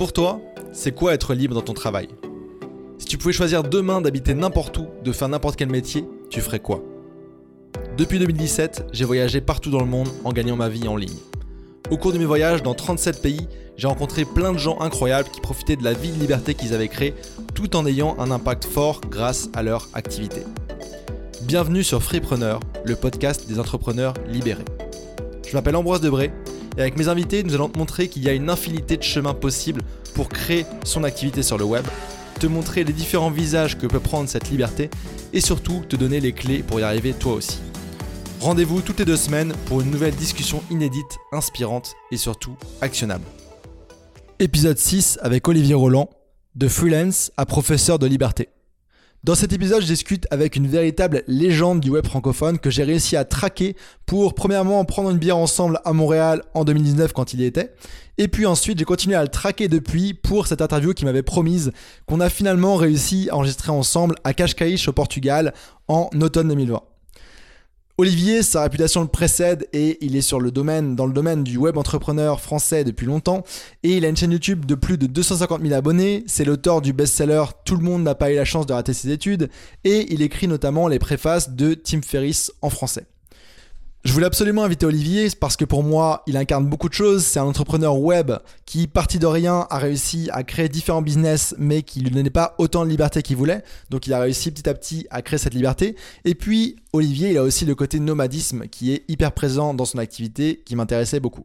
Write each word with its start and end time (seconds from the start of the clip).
Pour 0.00 0.14
toi, 0.14 0.40
c'est 0.72 0.92
quoi 0.92 1.12
être 1.12 1.34
libre 1.34 1.54
dans 1.54 1.60
ton 1.60 1.74
travail? 1.74 2.08
Si 2.96 3.04
tu 3.04 3.18
pouvais 3.18 3.34
choisir 3.34 3.62
demain 3.62 4.00
d'habiter 4.00 4.32
n'importe 4.32 4.78
où, 4.78 4.86
de 5.04 5.12
faire 5.12 5.28
n'importe 5.28 5.56
quel 5.56 5.68
métier, 5.68 6.06
tu 6.30 6.40
ferais 6.40 6.58
quoi? 6.58 6.82
Depuis 7.98 8.18
2017, 8.18 8.86
j'ai 8.94 9.04
voyagé 9.04 9.42
partout 9.42 9.68
dans 9.68 9.80
le 9.80 9.84
monde 9.84 10.08
en 10.24 10.32
gagnant 10.32 10.56
ma 10.56 10.70
vie 10.70 10.88
en 10.88 10.96
ligne. 10.96 11.18
Au 11.90 11.98
cours 11.98 12.14
de 12.14 12.18
mes 12.18 12.24
voyages 12.24 12.62
dans 12.62 12.72
37 12.72 13.20
pays, 13.20 13.46
j'ai 13.76 13.88
rencontré 13.88 14.24
plein 14.24 14.54
de 14.54 14.58
gens 14.58 14.80
incroyables 14.80 15.28
qui 15.28 15.42
profitaient 15.42 15.76
de 15.76 15.84
la 15.84 15.92
vie 15.92 16.12
de 16.12 16.18
liberté 16.18 16.54
qu'ils 16.54 16.72
avaient 16.72 16.88
créée 16.88 17.14
tout 17.54 17.76
en 17.76 17.84
ayant 17.84 18.18
un 18.18 18.30
impact 18.30 18.64
fort 18.64 19.02
grâce 19.02 19.50
à 19.52 19.62
leur 19.62 19.90
activité. 19.92 20.44
Bienvenue 21.42 21.84
sur 21.84 22.02
Freepreneur, 22.02 22.60
le 22.86 22.96
podcast 22.96 23.46
des 23.46 23.58
entrepreneurs 23.58 24.14
libérés. 24.28 24.64
Je 25.46 25.54
m'appelle 25.54 25.76
Ambroise 25.76 26.00
Debré 26.00 26.32
avec 26.82 26.96
mes 26.96 27.08
invités, 27.08 27.42
nous 27.42 27.54
allons 27.54 27.68
te 27.68 27.78
montrer 27.78 28.08
qu'il 28.08 28.22
y 28.22 28.28
a 28.28 28.32
une 28.32 28.48
infinité 28.48 28.96
de 28.96 29.02
chemins 29.02 29.34
possibles 29.34 29.82
pour 30.14 30.28
créer 30.28 30.66
son 30.84 31.04
activité 31.04 31.42
sur 31.42 31.58
le 31.58 31.64
web, 31.64 31.84
te 32.38 32.46
montrer 32.46 32.84
les 32.84 32.92
différents 32.92 33.30
visages 33.30 33.76
que 33.76 33.86
peut 33.86 34.00
prendre 34.00 34.28
cette 34.28 34.50
liberté 34.50 34.90
et 35.32 35.40
surtout 35.40 35.82
te 35.88 35.96
donner 35.96 36.20
les 36.20 36.32
clés 36.32 36.62
pour 36.62 36.80
y 36.80 36.82
arriver 36.82 37.12
toi 37.12 37.34
aussi. 37.34 37.60
Rendez-vous 38.40 38.80
toutes 38.80 38.98
les 38.98 39.04
deux 39.04 39.16
semaines 39.16 39.52
pour 39.66 39.82
une 39.82 39.90
nouvelle 39.90 40.14
discussion 40.14 40.62
inédite, 40.70 41.18
inspirante 41.32 41.94
et 42.10 42.16
surtout 42.16 42.56
actionnable. 42.80 43.24
Épisode 44.38 44.78
6 44.78 45.18
avec 45.20 45.46
Olivier 45.48 45.74
Roland, 45.74 46.08
de 46.54 46.66
freelance 46.66 47.30
à 47.36 47.44
professeur 47.44 47.98
de 47.98 48.06
liberté. 48.06 48.48
Dans 49.22 49.34
cet 49.34 49.52
épisode, 49.52 49.82
je 49.82 49.86
discute 49.86 50.26
avec 50.30 50.56
une 50.56 50.66
véritable 50.66 51.24
légende 51.26 51.80
du 51.80 51.90
web 51.90 52.06
francophone 52.06 52.58
que 52.58 52.70
j'ai 52.70 52.84
réussi 52.84 53.18
à 53.18 53.26
traquer 53.26 53.76
pour 54.06 54.32
premièrement 54.32 54.82
prendre 54.86 55.10
une 55.10 55.18
bière 55.18 55.36
ensemble 55.36 55.78
à 55.84 55.92
Montréal 55.92 56.42
en 56.54 56.64
2019 56.64 57.12
quand 57.12 57.34
il 57.34 57.42
y 57.42 57.44
était. 57.44 57.74
Et 58.16 58.28
puis 58.28 58.46
ensuite, 58.46 58.78
j'ai 58.78 58.86
continué 58.86 59.16
à 59.16 59.22
le 59.22 59.28
traquer 59.28 59.68
depuis 59.68 60.14
pour 60.14 60.46
cette 60.46 60.62
interview 60.62 60.94
qui 60.94 61.04
m'avait 61.04 61.22
promise 61.22 61.70
qu'on 62.06 62.20
a 62.20 62.30
finalement 62.30 62.76
réussi 62.76 63.28
à 63.30 63.36
enregistrer 63.36 63.70
ensemble 63.70 64.14
à 64.24 64.32
Cascais 64.32 64.88
au 64.88 64.92
Portugal 64.92 65.52
en 65.86 66.08
automne 66.18 66.48
2020. 66.48 66.80
Olivier, 68.00 68.42
sa 68.42 68.62
réputation 68.62 69.02
le 69.02 69.08
précède 69.08 69.68
et 69.74 69.98
il 70.00 70.16
est 70.16 70.22
sur 70.22 70.40
le 70.40 70.50
domaine, 70.50 70.96
dans 70.96 71.04
le 71.04 71.12
domaine 71.12 71.44
du 71.44 71.58
web 71.58 71.76
entrepreneur 71.76 72.40
français 72.40 72.82
depuis 72.82 73.04
longtemps. 73.04 73.44
Et 73.82 73.98
il 73.98 74.06
a 74.06 74.08
une 74.08 74.16
chaîne 74.16 74.32
YouTube 74.32 74.64
de 74.64 74.74
plus 74.74 74.96
de 74.96 75.06
250 75.06 75.60
000 75.60 75.74
abonnés. 75.74 76.24
C'est 76.26 76.46
l'auteur 76.46 76.80
du 76.80 76.94
best-seller 76.94 77.44
Tout 77.66 77.76
le 77.76 77.82
monde 77.82 78.02
n'a 78.02 78.14
pas 78.14 78.32
eu 78.32 78.36
la 78.36 78.46
chance 78.46 78.64
de 78.64 78.72
rater 78.72 78.94
ses 78.94 79.10
études. 79.10 79.50
Et 79.84 80.10
il 80.14 80.22
écrit 80.22 80.48
notamment 80.48 80.88
les 80.88 80.98
préfaces 80.98 81.50
de 81.50 81.74
Tim 81.74 82.00
Ferriss 82.00 82.50
en 82.62 82.70
français. 82.70 83.04
Je 84.02 84.14
voulais 84.14 84.24
absolument 84.24 84.64
inviter 84.64 84.86
Olivier 84.86 85.28
parce 85.38 85.58
que 85.58 85.66
pour 85.66 85.82
moi, 85.82 86.22
il 86.26 86.38
incarne 86.38 86.64
beaucoup 86.64 86.88
de 86.88 86.94
choses. 86.94 87.22
C'est 87.22 87.38
un 87.38 87.44
entrepreneur 87.44 87.98
web 87.98 88.32
qui, 88.64 88.86
parti 88.86 89.18
de 89.18 89.26
rien, 89.26 89.66
a 89.68 89.76
réussi 89.76 90.30
à 90.32 90.42
créer 90.42 90.70
différents 90.70 91.02
business, 91.02 91.54
mais 91.58 91.82
qui 91.82 92.00
lui 92.00 92.10
donnait 92.10 92.30
pas 92.30 92.54
autant 92.56 92.86
de 92.86 92.90
liberté 92.90 93.20
qu'il 93.20 93.36
voulait. 93.36 93.62
Donc, 93.90 94.06
il 94.06 94.14
a 94.14 94.20
réussi 94.20 94.52
petit 94.52 94.66
à 94.70 94.72
petit 94.72 95.06
à 95.10 95.20
créer 95.20 95.38
cette 95.38 95.52
liberté. 95.52 95.96
Et 96.24 96.34
puis, 96.34 96.76
Olivier, 96.94 97.32
il 97.32 97.36
a 97.36 97.42
aussi 97.42 97.66
le 97.66 97.74
côté 97.74 98.00
nomadisme 98.00 98.68
qui 98.68 98.90
est 98.90 99.04
hyper 99.08 99.32
présent 99.32 99.74
dans 99.74 99.84
son 99.84 99.98
activité, 99.98 100.62
qui 100.64 100.76
m'intéressait 100.76 101.20
beaucoup. 101.20 101.44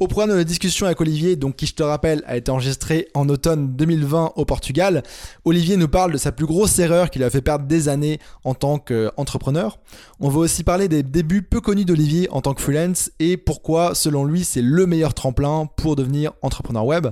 Au 0.00 0.08
programme 0.08 0.30
de 0.30 0.34
la 0.34 0.42
discussion 0.42 0.86
avec 0.86 1.00
Olivier, 1.00 1.36
donc 1.36 1.54
qui 1.54 1.66
je 1.66 1.74
te 1.74 1.82
rappelle 1.84 2.24
a 2.26 2.36
été 2.36 2.50
enregistré 2.50 3.06
en 3.14 3.28
automne 3.28 3.76
2020 3.76 4.32
au 4.34 4.44
Portugal, 4.44 5.04
Olivier 5.44 5.76
nous 5.76 5.86
parle 5.86 6.10
de 6.10 6.18
sa 6.18 6.32
plus 6.32 6.46
grosse 6.46 6.76
erreur 6.80 7.10
qui 7.10 7.20
lui 7.20 7.24
a 7.24 7.30
fait 7.30 7.42
perdre 7.42 7.66
des 7.66 7.88
années 7.88 8.18
en 8.42 8.54
tant 8.54 8.80
qu'entrepreneur. 8.80 9.78
On 10.18 10.30
va 10.30 10.40
aussi 10.40 10.64
parler 10.64 10.88
des 10.88 11.04
débuts 11.04 11.42
peu 11.42 11.60
connus 11.60 11.84
d'Olivier 11.84 12.28
en 12.32 12.40
tant 12.40 12.54
que 12.54 12.60
freelance 12.60 13.12
et 13.20 13.36
pourquoi 13.36 13.94
selon 13.94 14.24
lui 14.24 14.44
c'est 14.44 14.62
le 14.62 14.84
meilleur 14.86 15.14
tremplin 15.14 15.68
pour 15.76 15.94
devenir 15.94 16.32
entrepreneur 16.42 16.84
web. 16.84 17.06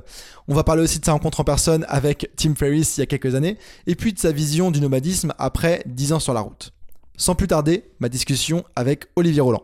On 0.49 0.55
va 0.55 0.65
parler 0.65 0.83
aussi 0.83 0.99
de 0.99 1.05
sa 1.05 1.13
rencontre 1.13 1.39
en 1.39 1.45
personne 1.45 1.87
avec 1.89 2.33
Tim 2.35 2.57
Ferriss 2.57 2.97
il 2.97 3.01
y 3.01 3.05
a 3.05 3.07
quelques 3.07 3.37
années 3.37 3.59
et 3.87 3.95
puis 3.95 4.13
de 4.13 4.19
sa 4.19 4.33
vision 4.33 4.73
du 4.73 4.81
nomadisme 4.81 5.33
après 5.39 5.85
10 5.87 6.15
ans 6.15 6.21
sur 6.21 6.35
la 6.35 6.41
route. 6.41 6.73
Sans 7.17 7.37
plus 7.37 7.47
tarder, 7.47 7.85
ma 8.01 8.09
discussion 8.09 8.65
avec 8.75 9.05
Olivier 9.15 9.41
Roland. 9.41 9.63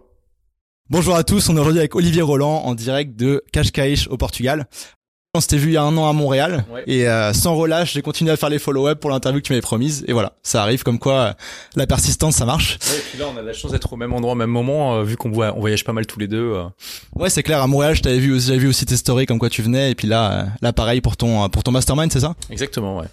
Bonjour 0.90 1.16
à 1.16 1.22
tous, 1.22 1.50
on 1.50 1.56
est 1.56 1.60
aujourd'hui 1.60 1.80
avec 1.80 1.94
Olivier 1.94 2.22
Roland 2.22 2.62
en 2.64 2.74
direct 2.74 3.14
de 3.14 3.44
Cascais 3.52 4.08
au 4.08 4.16
Portugal. 4.16 4.64
On 5.34 5.40
s'était 5.42 5.58
vu 5.58 5.68
il 5.68 5.72
y 5.74 5.76
a 5.76 5.82
un 5.82 5.94
an 5.98 6.08
à 6.08 6.14
Montréal 6.14 6.64
et 6.86 7.06
euh, 7.06 7.34
sans 7.34 7.54
relâche, 7.54 7.92
j'ai 7.92 8.00
continué 8.00 8.30
à 8.30 8.38
faire 8.38 8.48
les 8.48 8.58
follow-up 8.58 8.98
pour 8.98 9.10
l'interview 9.10 9.42
que 9.42 9.46
tu 9.46 9.52
m'avais 9.52 9.60
promise 9.60 10.02
et 10.08 10.14
voilà, 10.14 10.32
ça 10.42 10.62
arrive 10.62 10.84
comme 10.84 10.98
quoi 10.98 11.14
euh, 11.14 11.32
la 11.76 11.86
persistance 11.86 12.36
ça 12.36 12.46
marche. 12.46 12.78
Ouais, 12.90 12.96
et 12.96 13.00
puis 13.10 13.18
là 13.18 13.26
on 13.30 13.36
a 13.36 13.42
la 13.42 13.52
chance 13.52 13.70
d'être 13.70 13.92
au 13.92 13.96
même 13.96 14.14
endroit 14.14 14.32
au 14.32 14.36
même 14.36 14.48
moment 14.48 14.94
euh, 14.94 15.02
vu 15.02 15.18
qu'on 15.18 15.28
on 15.30 15.60
voyage 15.60 15.84
pas 15.84 15.92
mal 15.92 16.06
tous 16.06 16.18
les 16.18 16.26
deux. 16.26 16.54
Ouais, 17.14 17.28
c'est 17.28 17.42
clair 17.42 17.60
à 17.60 17.66
Montréal, 17.66 17.94
je 17.94 18.00
t'avais 18.00 18.18
vu 18.18 18.40
j'avais 18.40 18.58
vu 18.58 18.68
aussi 18.68 18.86
tes 18.86 18.96
stories 18.96 19.26
comme 19.26 19.38
quoi 19.38 19.50
tu 19.50 19.60
venais 19.60 19.90
et 19.90 19.94
puis 19.94 20.08
là 20.08 20.46
là 20.62 20.72
pareil 20.72 21.02
pour 21.02 21.18
ton 21.18 21.50
pour 21.50 21.62
ton 21.62 21.70
mastermind, 21.70 22.10
c'est 22.10 22.20
ça? 22.20 22.34
Exactement, 22.48 22.96
ouais. 22.96 23.06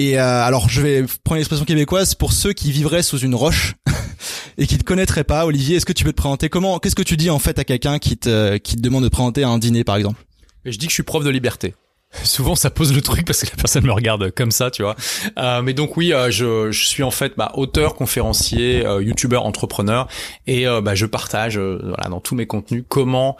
Et 0.00 0.16
alors 0.16 0.70
je 0.70 0.80
vais 0.80 1.04
prendre 1.24 1.36
l'expression 1.36 1.66
québécoise 1.66 2.14
pour 2.14 2.32
ceux 2.32 2.54
qui 2.54 2.72
vivraient 2.72 3.02
sous 3.02 3.18
une 3.18 3.34
roche. 3.34 3.74
et 4.56 4.66
qui 4.66 4.78
te 4.78 4.82
connaîtrait 4.82 5.24
pas, 5.24 5.44
Olivier, 5.44 5.76
est-ce 5.76 5.84
que 5.84 5.92
tu 5.92 6.04
peux 6.04 6.12
te 6.12 6.16
présenter? 6.16 6.48
Comment 6.48 6.78
Qu'est-ce 6.78 6.94
que 6.94 7.02
tu 7.02 7.18
dis 7.18 7.28
en 7.28 7.38
fait 7.38 7.58
à 7.58 7.64
quelqu'un 7.64 7.98
qui 7.98 8.16
te 8.16 8.56
qui 8.56 8.76
te 8.76 8.80
demande 8.80 9.02
de 9.02 9.08
te 9.08 9.12
présenter 9.12 9.42
à 9.42 9.50
un 9.50 9.58
dîner 9.58 9.84
par 9.84 9.96
exemple? 9.96 10.24
Je 10.64 10.78
dis 10.78 10.86
que 10.86 10.90
je 10.90 10.94
suis 10.94 11.02
prof 11.02 11.22
de 11.22 11.28
liberté. 11.28 11.74
Souvent, 12.24 12.56
ça 12.56 12.70
pose 12.70 12.92
le 12.92 13.02
truc 13.02 13.24
parce 13.24 13.40
que 13.42 13.50
la 13.50 13.56
personne 13.56 13.84
me 13.84 13.92
regarde 13.92 14.32
comme 14.32 14.50
ça, 14.50 14.70
tu 14.70 14.82
vois. 14.82 14.96
Euh, 15.38 15.62
mais 15.62 15.74
donc 15.74 15.96
oui, 15.96 16.12
euh, 16.12 16.30
je, 16.30 16.72
je, 16.72 16.84
suis 16.84 17.04
en 17.04 17.12
fait 17.12 17.34
bah, 17.36 17.52
auteur, 17.54 17.94
conférencier, 17.94 18.84
euh, 18.84 19.00
youtubeur, 19.00 19.46
entrepreneur, 19.46 20.08
et 20.48 20.66
euh, 20.66 20.80
bah, 20.80 20.96
je 20.96 21.06
partage 21.06 21.56
euh, 21.56 21.78
voilà, 21.82 22.08
dans 22.08 22.20
tous 22.20 22.34
mes 22.34 22.46
contenus 22.46 22.82
comment 22.88 23.36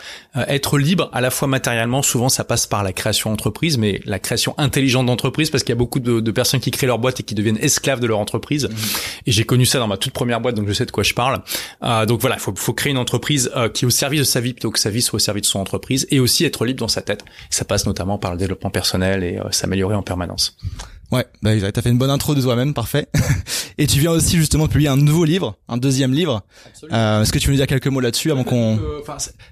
être 0.46 0.78
libre 0.78 1.10
à 1.12 1.20
la 1.20 1.30
fois 1.30 1.48
matériellement. 1.48 2.02
Souvent, 2.02 2.28
ça 2.28 2.44
passe 2.44 2.68
par 2.68 2.84
la 2.84 2.92
création 2.92 3.30
d'entreprise, 3.30 3.76
mais 3.76 4.00
la 4.04 4.20
création 4.20 4.54
intelligente 4.56 5.06
d'entreprise, 5.06 5.50
parce 5.50 5.64
qu'il 5.64 5.72
y 5.72 5.76
a 5.76 5.78
beaucoup 5.78 5.98
de, 5.98 6.20
de, 6.20 6.30
personnes 6.30 6.60
qui 6.60 6.70
créent 6.70 6.86
leur 6.86 7.00
boîte 7.00 7.18
et 7.18 7.22
qui 7.24 7.34
deviennent 7.34 7.58
esclaves 7.60 7.98
de 7.98 8.06
leur 8.06 8.20
entreprise. 8.20 8.68
Mmh. 8.68 8.74
Et 9.26 9.32
j'ai 9.32 9.44
connu 9.44 9.66
ça 9.66 9.80
dans 9.80 9.88
ma 9.88 9.96
toute 9.96 10.12
première 10.12 10.40
boîte, 10.40 10.54
donc 10.54 10.68
je 10.68 10.72
sais 10.72 10.86
de 10.86 10.92
quoi 10.92 11.02
je 11.02 11.14
parle. 11.14 11.42
donc 12.06 12.20
voilà, 12.20 12.36
il 12.36 12.40
faut, 12.40 12.54
faut 12.54 12.72
créer 12.72 12.92
une 12.92 12.98
entreprise 12.98 13.50
qui 13.74 13.84
est 13.84 13.86
au 13.86 13.90
service 13.90 14.20
de 14.20 14.24
sa 14.24 14.40
vie 14.40 14.52
plutôt 14.52 14.70
que 14.70 14.78
sa 14.78 14.90
vie 14.90 15.02
soit 15.02 15.16
au 15.16 15.20
service 15.20 15.42
de 15.42 15.46
son 15.48 15.58
entreprise, 15.58 16.06
et 16.10 16.20
aussi 16.20 16.44
être 16.44 16.64
libre 16.64 16.78
dans 16.78 16.88
sa 16.88 17.02
tête. 17.02 17.24
ça 17.50 17.64
passe 17.64 17.86
notamment 17.86 18.18
par 18.18 18.30
le 18.30 18.38
développement 18.38 18.59
personnel 18.68 19.24
et 19.24 19.38
euh, 19.38 19.50
s'améliorer 19.50 19.94
en 19.94 20.02
permanence. 20.02 20.58
Ouais, 21.12 21.26
bah, 21.42 21.50
t'as 21.72 21.82
fait 21.82 21.90
une 21.90 21.98
bonne 21.98 22.10
intro 22.10 22.36
de 22.36 22.40
toi-même, 22.40 22.72
parfait. 22.72 23.08
et 23.78 23.88
tu 23.88 23.98
viens 23.98 24.12
aussi 24.12 24.36
justement 24.36 24.66
de 24.66 24.70
publier 24.70 24.88
un 24.88 24.96
nouveau 24.96 25.24
livre, 25.24 25.56
un 25.68 25.76
deuxième 25.76 26.12
livre. 26.12 26.42
Euh, 26.92 27.22
Est-ce 27.22 27.32
que 27.32 27.38
tu 27.38 27.48
veux 27.48 27.52
nous 27.52 27.56
dire 27.56 27.66
quelques 27.66 27.88
mots 27.88 27.98
là-dessus 27.98 28.30
avant 28.30 28.44
qu'on... 28.44 28.78
Euh, 28.78 29.00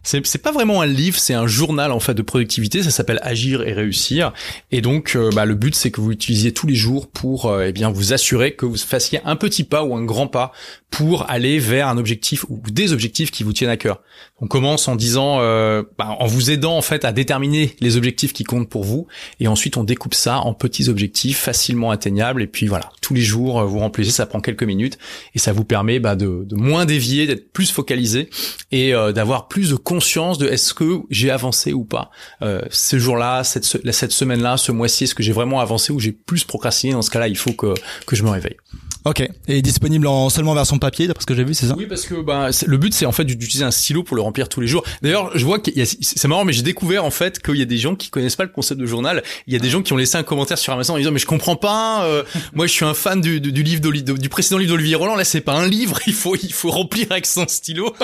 c'est 0.04 0.38
pas 0.38 0.52
vraiment 0.52 0.82
un 0.82 0.86
livre, 0.86 1.18
c'est 1.18 1.34
un 1.34 1.48
journal 1.48 1.90
en 1.90 1.98
fait 1.98 2.14
de 2.14 2.22
productivité. 2.22 2.84
Ça 2.84 2.90
s'appelle 2.90 3.18
Agir 3.22 3.66
et 3.66 3.72
réussir. 3.72 4.32
Et 4.70 4.80
donc, 4.80 5.16
euh, 5.16 5.30
bah, 5.34 5.46
le 5.46 5.56
but 5.56 5.74
c'est 5.74 5.90
que 5.90 6.00
vous 6.00 6.10
l'utilisiez 6.10 6.52
tous 6.52 6.68
les 6.68 6.76
jours 6.76 7.08
pour, 7.08 7.46
euh, 7.46 7.64
eh 7.66 7.72
bien, 7.72 7.90
vous 7.90 8.12
assurer 8.12 8.52
que 8.52 8.64
vous 8.64 8.76
fassiez 8.76 9.20
un 9.24 9.34
petit 9.34 9.64
pas 9.64 9.82
ou 9.82 9.96
un 9.96 10.04
grand 10.04 10.28
pas 10.28 10.52
pour 10.90 11.28
aller 11.28 11.58
vers 11.58 11.88
un 11.88 11.98
objectif 11.98 12.44
ou 12.48 12.62
des 12.70 12.92
objectifs 12.92 13.32
qui 13.32 13.42
vous 13.42 13.52
tiennent 13.52 13.70
à 13.70 13.76
cœur. 13.76 14.00
On 14.40 14.46
commence 14.46 14.86
en 14.88 14.96
disant, 14.96 15.38
bah, 15.38 16.16
en 16.18 16.26
vous 16.26 16.50
aidant 16.50 16.76
en 16.78 16.82
fait 16.82 17.04
à 17.04 17.12
déterminer 17.12 17.76
les 17.80 17.96
objectifs 17.96 18.32
qui 18.32 18.44
comptent 18.44 18.70
pour 18.70 18.84
vous, 18.84 19.06
et 19.38 19.48
ensuite 19.48 19.76
on 19.76 19.84
découpe 19.84 20.14
ça 20.14 20.38
en 20.38 20.54
petits 20.54 20.88
objectifs 20.88 21.47
facilement 21.48 21.90
atteignable. 21.90 22.42
Et 22.42 22.46
puis 22.46 22.66
voilà, 22.66 22.90
tous 23.00 23.14
les 23.14 23.22
jours, 23.22 23.60
euh, 23.60 23.64
vous 23.64 23.78
remplissez, 23.78 24.10
ça 24.10 24.26
prend 24.26 24.40
quelques 24.40 24.64
minutes 24.64 24.98
et 25.34 25.38
ça 25.38 25.50
vous 25.52 25.64
permet 25.64 25.98
bah, 25.98 26.14
de, 26.14 26.46
moins 26.52 26.84
dévier, 26.84 27.26
d'être 27.26 27.54
plus 27.54 27.70
focalisé 27.70 28.28
et 28.70 28.94
euh, 28.94 29.12
d'avoir 29.12 29.48
plus 29.48 29.70
de 29.70 29.76
conscience 29.76 30.36
de 30.36 30.46
est-ce 30.46 30.74
que 30.74 31.00
j'ai 31.08 31.30
avancé 31.30 31.72
ou 31.72 31.84
pas. 31.84 32.10
Euh, 32.42 32.60
ce 32.70 32.98
jour-là, 32.98 33.44
cette, 33.44 33.64
cette 33.64 34.12
semaine-là, 34.12 34.58
ce 34.58 34.72
mois-ci, 34.72 35.04
est-ce 35.04 35.14
que 35.14 35.22
j'ai 35.22 35.32
vraiment 35.32 35.60
avancé 35.60 35.90
ou 35.90 35.98
j'ai 35.98 36.12
plus 36.12 36.44
procrastiné? 36.44 36.92
Dans 36.92 37.00
ce 37.00 37.10
cas-là, 37.10 37.28
il 37.28 37.38
faut 37.38 37.54
que, 37.54 37.72
que 38.06 38.14
je 38.14 38.24
me 38.24 38.28
réveille. 38.28 38.56
Ok. 39.04 39.26
Et 39.46 39.62
disponible 39.62 40.06
en 40.06 40.28
seulement 40.28 40.54
version 40.54 40.78
papier, 40.78 41.06
d'après 41.06 41.22
ce 41.22 41.26
que 41.26 41.34
j'ai 41.34 41.44
vu, 41.44 41.54
c'est 41.54 41.66
ça? 41.66 41.74
Oui, 41.76 41.86
parce 41.86 42.04
que 42.04 42.14
bah, 42.20 42.50
le 42.66 42.76
but, 42.76 42.92
c'est 42.92 43.06
en 43.06 43.12
fait 43.12 43.24
d'utiliser 43.24 43.64
un 43.64 43.70
stylo 43.70 44.02
pour 44.02 44.16
le 44.16 44.22
remplir 44.22 44.48
tous 44.48 44.60
les 44.60 44.66
jours. 44.66 44.84
D'ailleurs, 45.02 45.30
je 45.34 45.44
vois 45.44 45.58
a, 45.58 45.84
c'est 45.84 46.28
marrant, 46.28 46.44
mais 46.44 46.52
j'ai 46.52 46.62
découvert 46.62 47.04
en 47.04 47.10
fait 47.10 47.40
qu'il 47.40 47.56
y 47.56 47.62
a 47.62 47.66
des 47.66 47.78
gens 47.78 47.94
qui 47.94 48.10
connaissent 48.10 48.36
pas 48.36 48.44
le 48.44 48.50
concept 48.50 48.80
de 48.80 48.86
journal. 48.86 49.22
Il 49.46 49.52
y 49.52 49.56
a 49.56 49.60
des 49.60 49.70
gens 49.70 49.82
qui 49.82 49.92
ont 49.92 49.96
laissé 49.96 50.18
un 50.18 50.22
commentaire 50.24 50.58
sur 50.58 50.72
Amazon 50.72 50.94
en 50.94 50.98
disant 50.98 51.12
mais 51.12 51.18
je 51.18 51.26
comprends 51.26 51.56
pas. 51.56 52.04
Euh, 52.04 52.22
moi, 52.52 52.66
je 52.66 52.72
suis 52.72 52.84
un 52.84 52.94
fan 52.94 53.20
du, 53.20 53.40
du, 53.40 53.52
du 53.52 53.62
livre 53.62 53.80
du 53.80 54.28
précédent 54.28 54.58
livre 54.58 54.72
d'Olivier 54.72 54.96
Roland. 54.96 55.16
Là, 55.16 55.24
c'est 55.24 55.40
pas 55.40 55.54
un 55.54 55.66
livre. 55.66 55.98
Il 56.06 56.14
faut 56.14 56.36
il 56.36 56.52
faut 56.52 56.70
remplir 56.70 57.06
avec 57.10 57.24
son 57.24 57.46
stylo. 57.48 57.94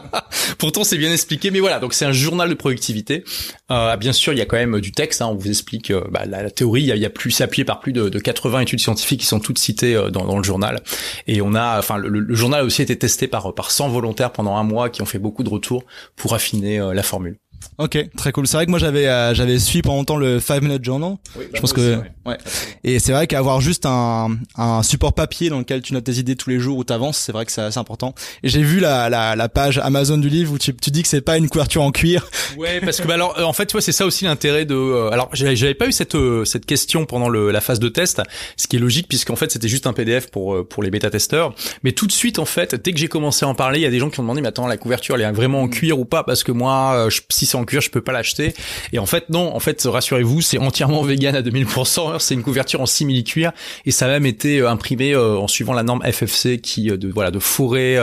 Pourtant, 0.58 0.84
c'est 0.84 0.98
bien 0.98 1.12
expliqué. 1.12 1.50
Mais 1.50 1.60
voilà, 1.60 1.78
donc 1.78 1.94
c'est 1.94 2.04
un 2.04 2.12
journal 2.12 2.48
de 2.48 2.54
productivité. 2.54 3.24
Euh, 3.70 3.96
bien 3.96 4.12
sûr, 4.12 4.32
il 4.32 4.38
y 4.38 4.42
a 4.42 4.46
quand 4.46 4.56
même 4.56 4.80
du 4.80 4.92
texte. 4.92 5.22
Hein, 5.22 5.28
on 5.30 5.36
vous 5.36 5.48
explique 5.48 5.90
euh, 5.90 6.02
bah, 6.10 6.26
la, 6.26 6.50
théorie. 6.50 6.82
Il 6.82 6.96
y 6.96 7.06
a, 7.06 7.10
plus, 7.10 7.40
appuyé 7.40 7.64
par 7.64 7.80
plus 7.80 7.92
de, 7.92 8.08
de 8.08 8.18
80 8.18 8.60
études 8.60 8.80
scientifiques 8.80 9.20
qui 9.20 9.26
sont 9.26 9.40
toutes 9.40 9.58
citées 9.58 9.94
euh, 9.94 10.10
dans, 10.24 10.36
le 10.36 10.44
journal. 10.44 10.82
Et 11.26 11.40
on 11.42 11.54
a, 11.54 11.78
enfin, 11.78 11.98
le, 11.98 12.34
journal 12.34 12.60
a 12.60 12.64
aussi 12.64 12.82
été 12.82 12.96
testé 12.98 13.28
par 13.28 13.54
par 13.54 13.70
100 13.70 13.88
volontaires 13.88 14.32
pendant 14.32 14.56
un 14.56 14.62
mois 14.62 14.90
qui 14.90 15.02
ont 15.02 15.06
fait 15.06 15.18
beaucoup 15.18 15.42
de 15.42 15.50
retours 15.50 15.84
pour 16.16 16.34
affiner 16.34 16.80
euh, 16.80 16.94
la 16.94 17.02
formule. 17.02 17.38
Ok, 17.78 17.98
très 18.16 18.32
cool. 18.32 18.46
C'est 18.46 18.58
vrai 18.58 18.66
que 18.66 18.70
moi 18.70 18.78
j'avais 18.78 19.06
euh, 19.06 19.32
j'avais 19.34 19.58
suivi 19.58 19.80
pendant 19.80 19.96
longtemps 19.98 20.16
le 20.16 20.38
5 20.38 20.62
Minute 20.62 20.84
Journal. 20.84 21.16
Oui, 21.36 21.46
je 21.54 21.60
pense 21.60 21.72
que 21.72 21.96
ouais. 22.26 22.36
Et 22.84 22.98
c'est 22.98 23.12
vrai 23.12 23.26
qu'avoir 23.26 23.60
juste 23.60 23.86
un, 23.86 24.36
un 24.56 24.82
support 24.82 25.14
papier 25.14 25.48
dans 25.48 25.58
lequel 25.58 25.80
tu 25.80 25.94
notes 25.94 26.04
tes 26.04 26.18
idées 26.18 26.36
tous 26.36 26.50
les 26.50 26.58
jours 26.58 26.76
où 26.76 26.84
t'avances, 26.84 27.16
c'est 27.18 27.32
vrai 27.32 27.46
que 27.46 27.52
c'est 27.52 27.62
assez 27.62 27.78
important. 27.78 28.14
Et 28.42 28.48
j'ai 28.48 28.62
vu 28.62 28.80
la, 28.80 29.08
la, 29.08 29.34
la 29.34 29.48
page 29.48 29.78
Amazon 29.78 30.18
du 30.18 30.28
livre 30.28 30.52
où 30.52 30.58
tu, 30.58 30.74
tu 30.74 30.90
dis 30.90 31.02
que 31.02 31.08
c'est 31.08 31.20
pas 31.20 31.38
une 31.38 31.48
couverture 31.48 31.82
en 31.82 31.90
cuir. 31.90 32.28
Ouais, 32.58 32.80
parce 32.80 33.00
que 33.00 33.06
bah 33.06 33.14
alors 33.14 33.36
en 33.38 33.52
fait 33.52 33.66
tu 33.66 33.72
vois 33.72 33.80
c'est 33.80 33.92
ça 33.92 34.06
aussi 34.06 34.24
l'intérêt 34.24 34.64
de 34.64 34.74
euh, 34.74 35.10
alors 35.10 35.30
j'avais 35.32 35.74
pas 35.74 35.86
eu 35.86 35.92
cette 35.92 36.14
euh, 36.14 36.44
cette 36.44 36.66
question 36.66 37.06
pendant 37.06 37.28
le, 37.28 37.50
la 37.50 37.60
phase 37.60 37.80
de 37.80 37.88
test, 37.88 38.20
ce 38.56 38.66
qui 38.66 38.76
est 38.76 38.80
logique 38.80 39.08
puisqu'en 39.08 39.36
fait 39.36 39.50
c'était 39.50 39.68
juste 39.68 39.86
un 39.86 39.92
PDF 39.92 40.30
pour 40.30 40.54
euh, 40.54 40.64
pour 40.64 40.82
les 40.82 40.90
bêta 40.90 41.10
testeurs, 41.10 41.54
mais 41.82 41.92
tout 41.92 42.06
de 42.06 42.12
suite 42.12 42.38
en 42.38 42.44
fait 42.44 42.74
dès 42.74 42.92
que 42.92 42.98
j'ai 42.98 43.08
commencé 43.08 43.44
à 43.44 43.48
en 43.48 43.54
parler, 43.54 43.78
il 43.78 43.82
y 43.82 43.86
a 43.86 43.90
des 43.90 43.98
gens 43.98 44.10
qui 44.10 44.20
ont 44.20 44.22
demandé 44.22 44.40
mais 44.40 44.48
attends 44.48 44.66
la 44.66 44.76
couverture 44.76 45.14
elle 45.14 45.22
est 45.22 45.32
vraiment 45.32 45.62
en 45.62 45.66
mm. 45.66 45.70
cuir 45.70 45.98
ou 45.98 46.04
pas? 46.04 46.24
Parce 46.24 46.44
que 46.44 46.52
moi 46.52 47.08
si 47.30 47.46
c'est 47.50 47.56
en 47.56 47.64
cuir, 47.64 47.80
je 47.80 47.90
peux 47.90 48.00
pas 48.00 48.12
l'acheter. 48.12 48.54
Et 48.92 48.98
en 48.98 49.06
fait, 49.06 49.28
non, 49.28 49.54
en 49.54 49.60
fait, 49.60 49.82
rassurez-vous, 49.84 50.40
c'est 50.40 50.58
entièrement 50.58 51.02
vegan 51.10 51.34
à 51.34 51.42
2000%. 51.42 52.18
C'est 52.18 52.34
une 52.34 52.42
couverture 52.42 52.80
en 52.80 52.86
simili 52.86 53.24
cuir 53.24 53.52
et 53.84 53.90
ça 53.90 54.06
a 54.06 54.08
même 54.08 54.26
été 54.26 54.60
euh, 54.60 54.70
imprimé 54.70 55.12
euh, 55.12 55.38
en 55.38 55.48
suivant 55.48 55.72
la 55.72 55.82
norme 55.82 56.02
FFC 56.02 56.60
qui 56.60 56.90
euh, 56.90 56.96
de 56.96 57.08
voilà 57.08 57.30
de 57.30 57.38
fourrer 57.38 57.98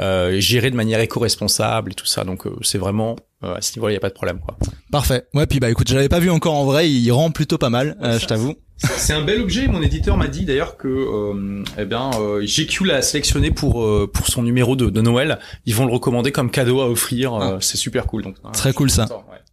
euh, 0.00 0.40
géré 0.40 0.70
de 0.70 0.76
manière 0.76 1.00
éco-responsable 1.00 1.92
et 1.92 1.94
tout 1.94 2.06
ça. 2.06 2.24
Donc 2.24 2.44
c'est 2.62 2.78
vraiment 2.78 3.16
à 3.42 3.60
ce 3.60 3.76
niveau-là, 3.76 3.92
il 3.92 3.94
y 3.94 3.98
a 3.98 4.00
pas 4.00 4.08
de 4.08 4.14
problème 4.14 4.40
quoi. 4.40 4.56
Parfait. 4.90 5.24
Ouais, 5.34 5.46
puis 5.46 5.60
bah 5.60 5.70
écoute, 5.70 5.88
je 5.88 5.94
l'avais 5.94 6.08
pas 6.08 6.18
vu 6.18 6.30
encore 6.30 6.54
en 6.54 6.64
vrai, 6.64 6.90
il 6.90 7.10
rend 7.12 7.30
plutôt 7.30 7.58
pas 7.58 7.70
mal, 7.70 7.96
je 8.18 8.26
t'avoue. 8.26 8.54
C'est 8.78 9.14
un 9.14 9.22
bel 9.22 9.40
objet. 9.40 9.68
Mon 9.68 9.82
éditeur 9.82 10.16
m'a 10.16 10.28
dit 10.28 10.44
d'ailleurs 10.44 10.76
que 10.76 10.88
euh, 10.88 11.64
eh 11.78 11.84
bien 11.84 12.10
euh, 12.20 12.44
GQ 12.44 12.84
l'a 12.84 13.02
sélectionné 13.02 13.50
pour 13.50 13.82
euh, 13.82 14.10
pour 14.12 14.26
son 14.28 14.42
numéro 14.42 14.76
de, 14.76 14.90
de, 14.90 15.00
Noël. 15.00 15.38
Ils 15.64 15.74
vont 15.74 15.86
le 15.86 15.92
recommander 15.92 16.30
comme 16.32 16.50
cadeau 16.50 16.80
à 16.80 16.88
offrir. 16.88 17.34
Ah. 17.34 17.58
C'est 17.60 17.78
super 17.78 18.06
cool. 18.06 18.22
Donc 18.22 18.36
très 18.52 18.72
cool 18.72 18.90
ça. 18.90 19.06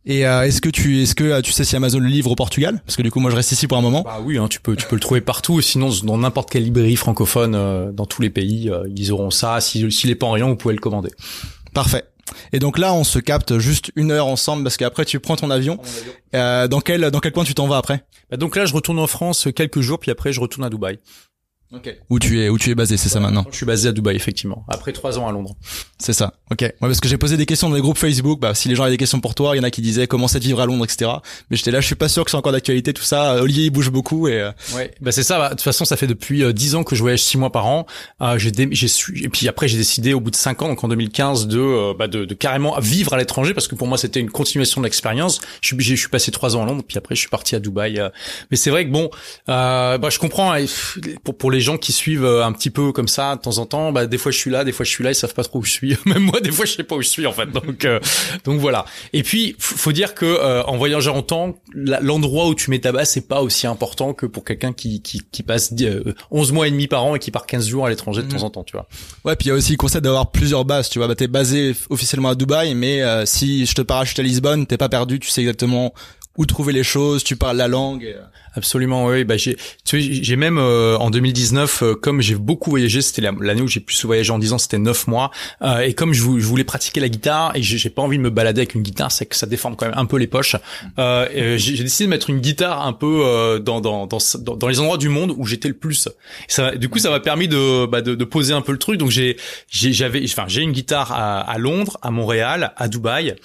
Et 0.06 0.22
est-ce 0.22 0.60
que 0.60 0.70
tu 0.70 1.02
est-ce 1.02 1.16
que 1.16 1.40
tu 1.40 1.54
sais 1.54 1.64
si 1.64 1.76
Amazon 1.78 2.00
le 2.00 2.08
livre 2.08 2.32
au 2.32 2.36
Portugal? 2.36 2.82
Parce 2.86 2.98
que 2.98 3.02
du 3.02 3.12
coup 3.12 3.22
moi 3.22 3.32
je 3.32 3.38
reste 3.38 3.54
ici 3.54 3.68
pour 3.68 3.78
un 3.78 3.82
moment. 3.82 4.02
Bah 4.04 4.20
oui, 4.22 4.38
hein, 4.38 4.48
tu 4.50 4.60
peux 4.60 4.76
tu 4.76 4.86
peux 4.88 4.96
le 4.96 5.02
trouver 5.02 5.22
partout. 5.22 5.62
Sinon 5.62 5.90
dans 6.04 6.18
n'importe 6.18 6.50
quelle 6.50 6.64
librairie 6.64 6.98
francophone 6.98 7.94
dans 7.94 8.06
tous 8.06 8.22
les 8.22 8.30
pays, 8.30 8.70
ils 8.96 9.12
auront 9.14 9.32
ça. 9.32 9.62
S'il 9.62 9.92
si, 9.92 10.10
est 10.10 10.16
pas 10.16 10.26
en 10.26 10.32
rayon, 10.32 10.50
vous 10.50 10.58
pouvez 10.58 10.74
le 10.74 10.82
commander. 10.82 11.10
Parfait. 11.74 12.04
Et 12.52 12.60
donc 12.60 12.78
là, 12.78 12.94
on 12.94 13.04
se 13.04 13.20
capte 13.20 13.58
juste 13.58 13.92
une 13.96 14.12
heure 14.12 14.28
ensemble 14.28 14.64
parce 14.64 14.78
qu'après 14.78 15.06
tu 15.06 15.20
prends 15.20 15.36
ton 15.36 15.50
avion. 15.50 15.80
Euh, 16.36 16.68
dans 16.68 16.82
quel 16.82 17.12
dans 17.12 17.20
quel 17.20 17.32
point 17.32 17.44
tu 17.44 17.54
t'en 17.54 17.68
vas 17.68 17.78
après? 17.78 18.04
Bah 18.30 18.38
Donc 18.38 18.56
là, 18.56 18.66
je 18.66 18.74
retourne 18.74 19.00
en 19.00 19.08
France 19.08 19.48
quelques 19.56 19.82
jours, 19.82 20.00
puis 20.00 20.12
après 20.12 20.34
je 20.34 20.40
retourne 20.40 20.66
à 20.66 20.70
Dubaï. 20.70 21.00
Okay. 21.76 21.96
Où 22.12 22.20
tu 22.20 22.40
es, 22.40 22.50
où 22.50 22.60
tu 22.60 22.70
es 22.70 22.76
basé, 22.76 22.98
c'est 22.98 23.10
ça 23.10 23.20
maintenant 23.20 23.46
Je 23.50 23.56
suis 23.56 23.66
basé 23.66 23.90
à 23.90 23.92
Dubaï, 23.92 24.16
effectivement. 24.16 24.64
Après 24.68 24.92
trois 24.92 25.18
ans 25.18 25.28
à 25.28 25.32
Londres. 25.32 25.56
C'est 25.98 26.14
ça. 26.14 26.34
Ok. 26.52 26.62
Ouais, 26.62 26.74
parce 26.80 27.00
que 27.00 27.08
j'ai 27.08 27.18
posé 27.18 27.36
des 27.36 27.48
questions 27.48 27.68
dans 27.68 27.76
les 27.76 27.82
groupes 27.82 27.98
Facebook. 27.98 28.40
Bah, 28.40 28.54
si 28.54 28.70
les 28.70 28.76
gens 28.76 28.84
avaient 28.84 28.92
des 28.92 28.98
questions 28.98 29.20
pour 29.20 29.34
toi, 29.34 29.56
il 29.56 29.58
y 29.58 29.60
en 29.60 29.64
a 29.64 29.72
qui 29.72 29.82
disaient 29.82 30.06
comment 30.06 30.28
c'est 30.28 30.40
de 30.40 30.44
vivre 30.44 30.62
à 30.62 30.68
Londres, 30.68 30.86
etc. 30.86 31.10
Mais 31.50 31.58
j'étais 31.58 31.72
là, 31.72 31.82
je 31.82 31.88
suis 31.88 31.96
pas 31.96 32.10
sûr 32.10 32.26
que 32.26 32.32
c'est 32.32 32.38
encore 32.38 32.52
d'actualité 32.52 32.94
tout 32.94 33.02
ça. 33.02 33.42
Olivier 33.42 33.66
il 33.66 33.70
bouge 33.72 33.90
beaucoup 33.90 34.28
et. 34.28 34.40
Euh, 34.40 34.52
ouais. 34.76 34.94
Bah 35.02 35.12
c'est 35.12 35.24
ça. 35.24 35.40
Bah, 35.40 35.46
de 35.50 35.54
toute 35.56 35.62
façon, 35.62 35.84
ça 35.84 35.98
fait 35.98 36.06
depuis 36.06 36.44
euh, 36.44 36.54
dix 36.54 36.76
ans 36.76 36.84
que 36.84 36.96
je 36.96 37.02
voyage 37.02 37.24
six 37.24 37.40
mois 37.40 37.52
par 37.52 37.66
an. 37.66 37.88
Euh, 38.22 38.38
j'ai, 38.38 38.52
j'ai 38.72 38.88
su... 38.88 39.24
et 39.24 39.30
puis 39.30 39.48
après 39.48 39.68
j'ai 39.68 39.78
décidé 39.78 40.14
au 40.14 40.20
bout 40.20 40.30
de 40.32 40.36
cinq 40.36 40.62
ans, 40.62 40.68
donc 40.68 40.84
en 40.84 40.88
2015, 40.90 41.48
de, 41.48 41.60
euh, 41.60 41.94
bah, 41.98 42.08
de, 42.08 42.26
de 42.26 42.34
carrément 42.36 42.80
vivre 42.80 43.14
à 43.14 43.18
l'étranger 43.18 43.56
parce 43.56 43.68
que 43.68 43.74
pour 43.74 43.88
moi 43.88 43.98
c'était 43.98 44.20
une 44.20 44.30
continuation 44.30 44.80
de 44.80 44.86
l'expérience. 44.86 45.42
Je 45.62 45.70
suis, 45.70 45.82
je 45.82 45.96
suis 45.96 46.10
passé 46.10 46.30
trois 46.30 46.56
ans 46.56 46.62
à 46.62 46.66
Londres, 46.68 46.84
puis 46.88 47.00
après 47.00 47.16
je 47.16 47.22
suis 47.22 47.30
parti 47.30 47.56
à 47.56 47.60
Dubaï. 47.60 48.00
Mais 48.52 48.58
c'est 48.58 48.70
vrai 48.70 48.86
que 48.86 48.92
bon, 48.92 49.10
bah 49.48 49.98
je 50.12 50.20
comprends 50.20 50.54
hein, 50.54 50.66
pour 51.24 51.36
pour 51.36 51.50
les 51.50 51.63
gens 51.64 51.78
qui 51.78 51.92
suivent 51.92 52.26
un 52.26 52.52
petit 52.52 52.70
peu 52.70 52.92
comme 52.92 53.08
ça 53.08 53.36
de 53.36 53.42
temps 53.42 53.58
en 53.58 53.66
temps. 53.66 53.92
Bah 53.92 54.06
des 54.06 54.18
fois 54.18 54.32
je 54.32 54.38
suis 54.38 54.52
là, 54.52 54.64
des 54.64 54.72
fois 54.72 54.86
je 54.86 54.92
suis 54.92 55.04
là, 55.04 55.12
ils 55.12 55.16
savent 55.16 55.34
pas 55.34 55.44
trop 55.44 55.60
où 55.60 55.64
je 55.64 55.72
suis. 55.72 55.98
Même 56.06 56.24
moi 56.24 56.40
des 56.40 56.52
fois 56.52 56.66
je 56.66 56.74
sais 56.74 56.84
pas 56.84 56.96
où 56.96 57.02
je 57.02 57.08
suis 57.08 57.26
en 57.26 57.34
fait. 57.34 57.50
Donc 57.52 57.86
euh, 57.86 58.00
donc 58.44 58.60
voilà. 58.60 58.86
Et 59.14 59.24
puis 59.24 59.56
faut 59.60 59.92
dire 59.92 60.14
que 60.14 60.26
euh, 60.26 60.64
en 60.64 60.78
voyageant 60.78 61.16
en 61.16 61.22
temps, 61.22 61.56
l'endroit 61.74 62.48
où 62.48 62.56
tu 62.56 62.70
mets 62.70 62.80
ta 62.80 62.92
base 62.92 63.10
c'est 63.10 63.28
pas 63.28 63.42
aussi 63.42 63.68
important 63.68 64.14
que 64.14 64.26
pour 64.26 64.44
quelqu'un 64.44 64.74
qui 64.74 65.02
qui, 65.02 65.22
qui 65.32 65.44
passe 65.44 65.74
11 66.32 66.50
euh, 66.50 66.54
mois 66.54 66.68
et 66.68 66.72
demi 66.72 66.88
par 66.88 67.04
an 67.04 67.16
et 67.16 67.20
qui 67.20 67.32
part 67.32 67.46
15 67.46 67.68
jours 67.68 67.86
à 67.86 67.90
l'étranger 67.90 68.24
de 68.24 68.28
temps 68.28 68.38
mhm. 68.38 68.44
en 68.44 68.50
temps, 68.50 68.64
tu 68.64 68.74
vois. 68.74 68.88
Ouais, 69.26 69.36
puis 69.36 69.48
il 69.48 69.50
y 69.50 69.52
a 69.52 69.56
aussi 69.56 69.72
le 69.72 69.78
concept 69.78 70.04
d'avoir 70.04 70.32
plusieurs 70.32 70.66
bases, 70.66 70.90
tu 70.90 71.00
vois. 71.00 71.08
Bah 71.08 71.16
t'es 71.16 71.28
basé 71.28 71.76
officiellement 71.90 72.30
à 72.30 72.36
Dubaï, 72.36 72.76
mais 72.76 73.02
si 73.26 73.66
je 73.66 73.74
te 73.74 73.82
parachute 73.82 74.20
à 74.20 74.24
Lisbonne, 74.24 74.66
t'es 74.66 74.78
pas 74.78 74.90
perdu, 74.90 75.20
tu 75.20 75.30
sais 75.30 75.42
exactement 75.42 75.94
où 76.38 76.46
trouver 76.46 76.74
les 76.74 76.84
choses, 76.84 77.24
tu 77.24 77.36
parles 77.36 77.58
la 77.58 77.68
langue. 77.68 78.16
Absolument, 78.56 79.08
oui. 79.08 79.24
Bah 79.24 79.38
j'ai, 79.38 79.56
tu 79.84 80.02
sais, 80.02 80.24
j'ai 80.24 80.36
même 80.36 80.58
euh, 80.58 80.96
en 80.98 81.10
2019, 81.10 81.84
euh, 81.84 81.96
comme 81.96 82.22
j'ai 82.22 82.36
beaucoup 82.36 82.70
voyagé, 82.70 83.02
c'était 83.02 83.22
l'année 83.22 83.62
où 83.62 83.68
j'ai 83.68 83.80
plus 83.80 84.06
voyagé 84.06 84.32
en 84.32 84.38
10 84.38 84.54
ans, 84.54 84.58
c'était 84.58 84.78
9 84.78 85.08
mois. 85.08 85.32
Euh, 85.62 85.80
et 85.80 85.94
comme 85.94 86.14
je, 86.14 86.22
voulais 86.22 86.64
pratiquer 86.64 87.00
la 87.00 87.10
guitare 87.10 87.56
et 87.56 87.64
j'ai 87.64 87.90
pas 87.90 88.02
envie 88.02 88.18
de 88.18 88.24
me 88.24 88.30
balader 88.30 88.62
avec 88.62 88.76
une 88.76 88.84
guitare, 88.84 89.12
c'est 89.12 89.26
que 89.26 89.36
ça 89.36 89.48
déforme 89.48 89.76
quand 89.76 89.88
même 89.88 89.98
un 89.98 90.06
peu 90.06 90.18
les 90.18 90.28
poches. 90.28 90.56
j'ai 90.98 91.58
décidé 91.58 92.06
de 92.06 92.10
mettre 92.10 92.30
une 92.30 92.40
guitare 92.40 92.86
un 92.86 92.94
peu 92.94 93.60
dans, 93.64 93.82
dans, 93.82 94.08
dans, 94.08 94.20
dans, 94.56 94.68
les 94.68 94.80
endroits 94.80 94.98
du 94.98 95.10
monde 95.10 95.34
où 95.36 95.46
j'étais 95.46 95.68
le 95.68 95.74
plus. 95.74 96.08
Ça, 96.48 96.76
du 96.76 96.90
coup, 96.90 97.00
ça 97.00 97.10
m'a 97.10 97.20
permis 97.20 97.48
de, 97.48 97.86
bah, 97.86 98.02
de, 98.02 98.16
de 98.16 98.26
poser 98.26 98.54
un 98.54 98.62
peu 98.62 98.72
le 98.72 98.78
truc. 98.78 98.98
Donc 98.98 99.10
j'ai, 99.10 99.38
j'avais, 99.70 100.24
enfin, 100.26 100.46
j'ai 100.48 100.62
une 100.62 100.72
guitare 100.72 101.12
à, 101.12 101.42
à 101.42 101.58
Londres, 101.58 101.98
à 102.02 102.12
Montréal, 102.12 102.74
à 102.78 102.88
Dubaï, 102.88 103.36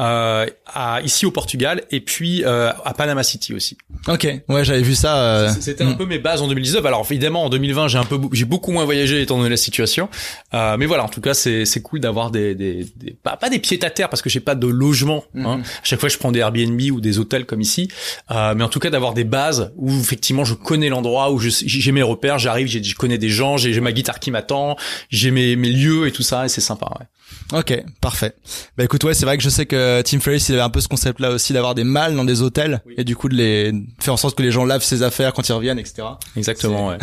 euh, 0.00 0.46
à, 0.66 1.00
ici 1.02 1.26
au 1.26 1.32
Portugal 1.32 1.82
et 1.90 2.00
puis 2.00 2.44
euh, 2.44 2.70
à 2.84 2.94
Panama 2.94 3.24
City 3.24 3.52
aussi. 3.52 3.76
Ok, 4.06 4.28
j'avais 4.62 4.82
vu 4.82 4.94
ça. 4.94 5.16
Euh... 5.18 5.50
C'était 5.60 5.84
un 5.84 5.90
mm. 5.90 5.96
peu 5.96 6.06
mes 6.06 6.18
bases 6.18 6.42
en 6.42 6.48
2019. 6.48 6.84
Alors 6.84 7.06
évidemment 7.10 7.44
en 7.44 7.48
2020 7.48 7.88
j'ai 7.88 7.98
un 7.98 8.04
peu 8.04 8.18
j'ai 8.32 8.44
beaucoup 8.44 8.72
moins 8.72 8.84
voyagé 8.84 9.22
étant 9.22 9.38
donné 9.38 9.50
la 9.50 9.56
situation. 9.56 10.08
Euh, 10.54 10.76
mais 10.78 10.86
voilà, 10.86 11.04
en 11.04 11.08
tout 11.08 11.20
cas 11.20 11.34
c'est 11.34 11.64
c'est 11.64 11.82
cool 11.82 12.00
d'avoir 12.00 12.30
des, 12.30 12.54
des, 12.54 12.86
des, 12.96 13.12
pas 13.12 13.36
pas 13.36 13.50
des 13.50 13.58
pieds 13.58 13.82
à 13.84 13.90
terre 13.90 14.08
parce 14.08 14.22
que 14.22 14.30
j'ai 14.30 14.40
pas 14.40 14.54
de 14.54 14.66
logement. 14.66 15.24
Hein. 15.36 15.58
Mm-hmm. 15.58 15.62
À 15.62 15.84
chaque 15.84 16.00
fois 16.00 16.08
je 16.08 16.18
prends 16.18 16.32
des 16.32 16.40
Airbnb 16.40 16.80
ou 16.92 17.00
des 17.00 17.18
hôtels 17.18 17.46
comme 17.46 17.60
ici. 17.60 17.88
Euh, 18.30 18.54
mais 18.54 18.64
en 18.64 18.68
tout 18.68 18.80
cas 18.80 18.90
d'avoir 18.90 19.14
des 19.14 19.24
bases 19.24 19.72
où 19.76 19.90
effectivement 19.90 20.44
je 20.44 20.54
connais 20.54 20.88
l'endroit 20.88 21.32
où 21.32 21.38
j'ai 21.40 21.92
mes 21.92 22.02
repères, 22.02 22.38
j'arrive, 22.38 22.68
je 22.68 22.94
connais 22.94 23.18
des 23.18 23.28
gens, 23.30 23.56
j'ai 23.56 23.80
ma 23.80 23.92
guitare 23.92 24.20
qui 24.20 24.30
m'attend, 24.30 24.76
j'ai 25.10 25.30
mes 25.30 25.56
mes 25.56 25.70
lieux 25.70 26.06
et 26.06 26.12
tout 26.12 26.22
ça 26.22 26.46
et 26.46 26.48
c'est 26.48 26.60
sympa. 26.60 26.86
Ouais. 26.98 27.06
Ok, 27.52 27.82
parfait. 28.00 28.34
Bah 28.76 28.84
écoute, 28.84 29.02
ouais, 29.04 29.14
c'est 29.14 29.24
vrai 29.24 29.38
que 29.38 29.42
je 29.42 29.48
sais 29.48 29.64
que 29.64 30.02
Tim 30.02 30.20
Ferriss 30.20 30.48
il 30.48 30.54
avait 30.54 30.62
un 30.62 30.70
peu 30.70 30.80
ce 30.80 30.88
concept-là 30.88 31.30
aussi 31.30 31.54
d'avoir 31.54 31.74
des 31.74 31.84
mâles 31.84 32.14
dans 32.14 32.24
des 32.24 32.42
hôtels 32.42 32.82
et 32.96 33.04
du 33.04 33.16
coup 33.16 33.28
de 33.28 33.36
les 33.36 33.72
faire 34.00 34.12
en 34.12 34.18
sorte 34.18 34.36
que 34.36 34.42
les 34.42 34.50
gens 34.50 34.64
lavent 34.64 34.82
ses 34.82 35.02
affaires 35.02 35.32
quand 35.32 35.48
ils 35.48 35.52
reviennent, 35.52 35.78
etc. 35.78 36.08
Exactement. 36.36 36.88
Ouais. 36.88 36.98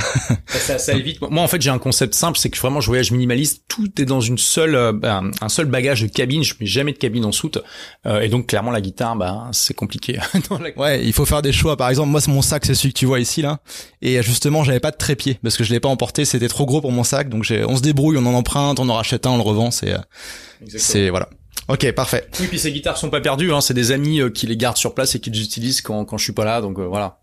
ça, 0.48 0.78
ça, 0.78 0.94
évite. 0.94 1.20
Moi, 1.22 1.44
en 1.44 1.48
fait, 1.48 1.62
j'ai 1.62 1.72
un 1.72 1.80
concept 1.80 2.14
simple, 2.14 2.38
c'est 2.38 2.50
que 2.50 2.60
vraiment 2.60 2.80
je 2.80 2.88
voyage 2.88 3.12
minimaliste. 3.12 3.64
Tout 3.68 3.90
est 4.00 4.06
dans 4.06 4.22
une 4.22 4.38
seule, 4.38 4.76
euh, 4.76 4.94
ben, 4.94 5.32
un 5.42 5.50
seul 5.50 5.66
bagage 5.66 6.02
de 6.02 6.08
cabine. 6.08 6.44
Je 6.44 6.54
mets 6.60 6.68
jamais 6.68 6.94
de 6.94 6.98
cabine 6.98 7.26
en 7.26 7.32
soute. 7.32 7.58
Euh, 8.06 8.22
et 8.22 8.30
donc 8.30 8.48
clairement 8.48 8.72
la 8.72 8.82
guitare, 8.82 9.16
bah 9.16 9.50
c'est 9.52 9.74
compliqué. 9.74 10.20
Ouais, 10.78 11.06
il 11.06 11.14
faut 11.14 11.26
faire 11.26 11.42
des 11.42 11.52
choix. 11.52 11.78
Par 11.78 11.90
exemple, 11.90 12.10
moi, 12.10 12.22
mon 12.28 12.42
sac, 12.42 12.66
c'est 12.66 12.76
celui 12.76 12.94
que 12.94 13.00
tu 13.00 13.06
vois 13.06 13.20
ici 13.20 13.42
là. 13.42 13.60
Et 14.02 14.22
justement, 14.22 14.64
j'avais 14.64 14.80
pas 14.80 14.92
de 14.92 14.98
trépied 14.98 15.40
parce 15.42 15.58
que 15.58 15.64
je 15.64 15.74
l'ai 15.74 15.80
pas 15.80 15.90
emporté. 15.90 16.26
C'était 16.26 16.48
trop 16.48 16.66
gros 16.66 16.82
pour 16.82 16.92
mon 16.92 17.04
sac. 17.04 17.30
Donc 17.30 17.46
on 17.68 17.76
se 17.76 17.82
débrouille, 17.82 18.18
on 18.18 18.26
en 18.26 18.34
emprunte, 18.34 18.80
on 18.80 18.90
en 18.90 18.96
rachète 18.96 19.26
un, 19.26 19.32
on 19.32 19.38
le 19.38 19.44
revend. 19.44 19.72
C'est 19.72 19.92
euh, 19.92 19.98
c'est 20.68 21.10
voilà. 21.10 21.30
Ok, 21.68 21.92
parfait. 21.94 22.28
Oui, 22.40 22.48
puis 22.48 22.60
ces 22.60 22.72
guitares 22.72 22.98
sont 22.98 23.10
pas 23.10 23.22
perdues. 23.22 23.52
Hein. 23.52 23.62
C'est 23.62 23.74
des 23.74 23.92
amis 23.92 24.22
euh, 24.22 24.30
qui 24.30 24.46
les 24.46 24.56
gardent 24.56 24.78
sur 24.78 24.94
place 24.94 25.16
et 25.16 25.20
qui 25.20 25.32
les 25.32 25.42
utilisent 25.42 25.82
quand, 25.82 26.06
quand 26.06 26.18
je 26.18 26.24
suis 26.24 26.34
pas 26.34 26.46
là. 26.46 26.62
Donc 26.62 26.78
euh, 26.80 26.86
voilà. 26.86 27.20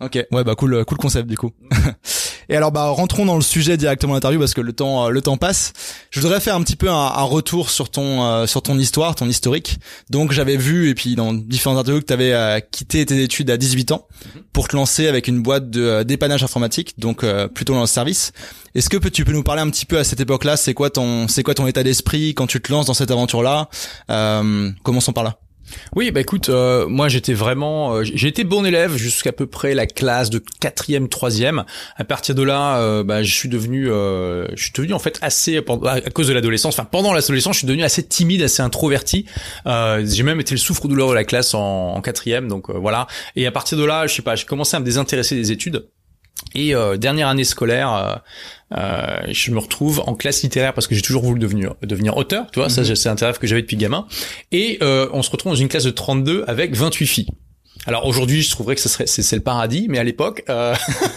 Ok, 0.00 0.18
ouais 0.32 0.44
bah 0.44 0.56
cool, 0.56 0.84
cool 0.84 0.98
concept 0.98 1.28
du 1.28 1.36
coup. 1.36 1.52
Et 2.48 2.56
alors 2.56 2.72
bah 2.72 2.88
rentrons 2.88 3.26
dans 3.26 3.36
le 3.36 3.42
sujet 3.42 3.76
directement 3.76 4.14
l'interview 4.14 4.38
parce 4.38 4.54
que 4.54 4.60
le 4.60 4.72
temps, 4.72 5.06
euh, 5.06 5.10
le 5.10 5.22
temps 5.22 5.36
passe. 5.36 5.72
Je 6.10 6.20
voudrais 6.20 6.40
faire 6.40 6.54
un 6.54 6.62
petit 6.62 6.76
peu 6.76 6.90
un, 6.90 6.94
un 6.94 7.22
retour 7.22 7.70
sur 7.70 7.90
ton, 7.90 8.46
sur 8.46 8.62
ton 8.62 8.78
histoire, 8.78 9.14
ton 9.14 9.28
historique. 9.28 9.78
Donc 10.10 10.32
j'avais 10.32 10.56
vu 10.56 10.88
et 10.88 10.94
puis 10.94 11.14
dans 11.14 11.32
différentes 11.32 11.78
interviews 11.78 12.00
que 12.00 12.06
tu 12.06 12.12
avais 12.12 12.64
quitté 12.70 13.04
tes 13.06 13.22
études 13.22 13.50
à 13.50 13.56
18 13.56 13.92
ans 13.92 14.06
mhm. 14.34 14.42
pour 14.52 14.68
te 14.68 14.76
lancer 14.76 15.08
avec 15.08 15.28
une 15.28 15.42
boîte 15.42 15.70
de 15.70 16.02
dépannage 16.02 16.42
informatique, 16.42 16.94
donc 16.98 17.24
plutôt 17.54 17.74
dans 17.74 17.80
le 17.80 17.86
service. 17.86 18.32
Est-ce 18.74 18.88
que 18.88 18.96
tu 19.08 19.24
peux 19.24 19.32
nous 19.32 19.44
parler 19.44 19.62
un 19.62 19.70
petit 19.70 19.86
peu 19.86 19.98
à 19.98 20.04
cette 20.04 20.20
époque-là? 20.20 20.56
C'est 20.56 20.74
quoi 20.74 20.90
ton 20.90 21.28
c'est 21.28 21.44
quoi 21.44 21.54
ton 21.54 21.66
état 21.66 21.84
d'esprit 21.84 22.34
quand 22.34 22.48
tu 22.48 22.60
te 22.60 22.72
lances 22.72 22.86
dans 22.86 22.94
cette 22.94 23.10
aventure-là? 23.10 23.68
Euh, 24.10 24.70
Commençons 24.82 25.12
par 25.12 25.22
là. 25.22 25.38
Oui, 25.94 26.10
bah 26.10 26.20
écoute, 26.20 26.48
euh, 26.48 26.86
moi 26.88 27.08
j'étais 27.08 27.34
vraiment, 27.34 27.96
euh, 27.96 28.02
j'ai 28.04 28.28
été 28.28 28.44
bon 28.44 28.64
élève 28.64 28.96
jusqu'à 28.96 29.32
peu 29.32 29.46
près 29.46 29.74
la 29.74 29.86
classe 29.86 30.30
de 30.30 30.40
quatrième, 30.60 31.08
troisième. 31.08 31.64
À 31.96 32.04
partir 32.04 32.34
de 32.34 32.42
là, 32.42 32.78
euh, 32.78 33.04
bah, 33.04 33.22
je 33.22 33.34
suis 33.34 33.48
devenu, 33.48 33.86
je 33.86 34.46
suis 34.56 34.72
devenu 34.72 34.92
en 34.92 34.98
fait 34.98 35.18
assez 35.22 35.58
à 35.58 36.10
cause 36.10 36.28
de 36.28 36.32
l'adolescence. 36.32 36.74
Enfin, 36.78 36.88
pendant 36.90 37.12
l'adolescence, 37.12 37.54
je 37.54 37.58
suis 37.58 37.66
devenu 37.66 37.82
assez 37.82 38.02
timide, 38.06 38.42
assez 38.42 38.62
introverti. 38.62 39.26
j'ai 39.66 40.22
même 40.22 40.40
été 40.40 40.54
le 40.54 40.60
souffre-douleur 40.60 41.08
de 41.08 41.14
la 41.14 41.24
classe 41.24 41.54
en, 41.54 41.94
en 41.94 42.00
quatrième, 42.00 42.48
donc 42.48 42.70
voilà. 42.70 43.06
Et 43.36 43.46
à 43.46 43.52
partir 43.52 43.78
de 43.78 43.84
là, 43.84 44.06
je 44.06 44.14
sais 44.14 44.22
pas, 44.22 44.36
j'ai 44.36 44.46
commencé 44.46 44.76
à 44.76 44.80
me 44.80 44.84
désintéresser 44.84 45.34
des 45.34 45.52
études. 45.52 45.86
Et 46.54 46.74
euh, 46.74 46.96
dernière 46.96 47.28
année 47.28 47.44
scolaire, 47.44 47.92
euh, 47.92 48.16
euh, 48.76 49.32
je 49.32 49.50
me 49.50 49.58
retrouve 49.58 50.02
en 50.06 50.14
classe 50.14 50.42
littéraire 50.42 50.72
parce 50.72 50.86
que 50.86 50.94
j'ai 50.94 51.02
toujours 51.02 51.22
voulu 51.22 51.40
devenir 51.40 51.74
devenir 51.82 52.16
auteur, 52.16 52.46
tu 52.52 52.60
vois, 52.60 52.68
ça 52.68 52.82
mhm. 52.82 52.94
c'est 52.94 53.08
un 53.08 53.14
rêve 53.14 53.38
que 53.38 53.46
j'avais 53.46 53.62
depuis 53.62 53.76
gamin. 53.76 54.06
Et 54.52 54.78
on 54.82 55.22
se 55.22 55.30
retrouve 55.30 55.52
dans 55.52 55.58
une 55.58 55.68
classe 55.68 55.84
de 55.84 55.90
32 55.90 56.44
avec 56.46 56.74
28 56.74 57.06
filles. 57.06 57.28
Alors 57.86 58.06
aujourd'hui, 58.06 58.42
je 58.42 58.50
trouverais 58.50 58.74
que 58.74 58.80
ce 58.80 58.88
serait 58.88 59.06
c'est 59.06 59.36
le 59.36 59.42
paradis, 59.42 59.86
mais 59.88 59.98
à 59.98 60.04
l'époque, 60.04 60.42
euh, 60.48 60.74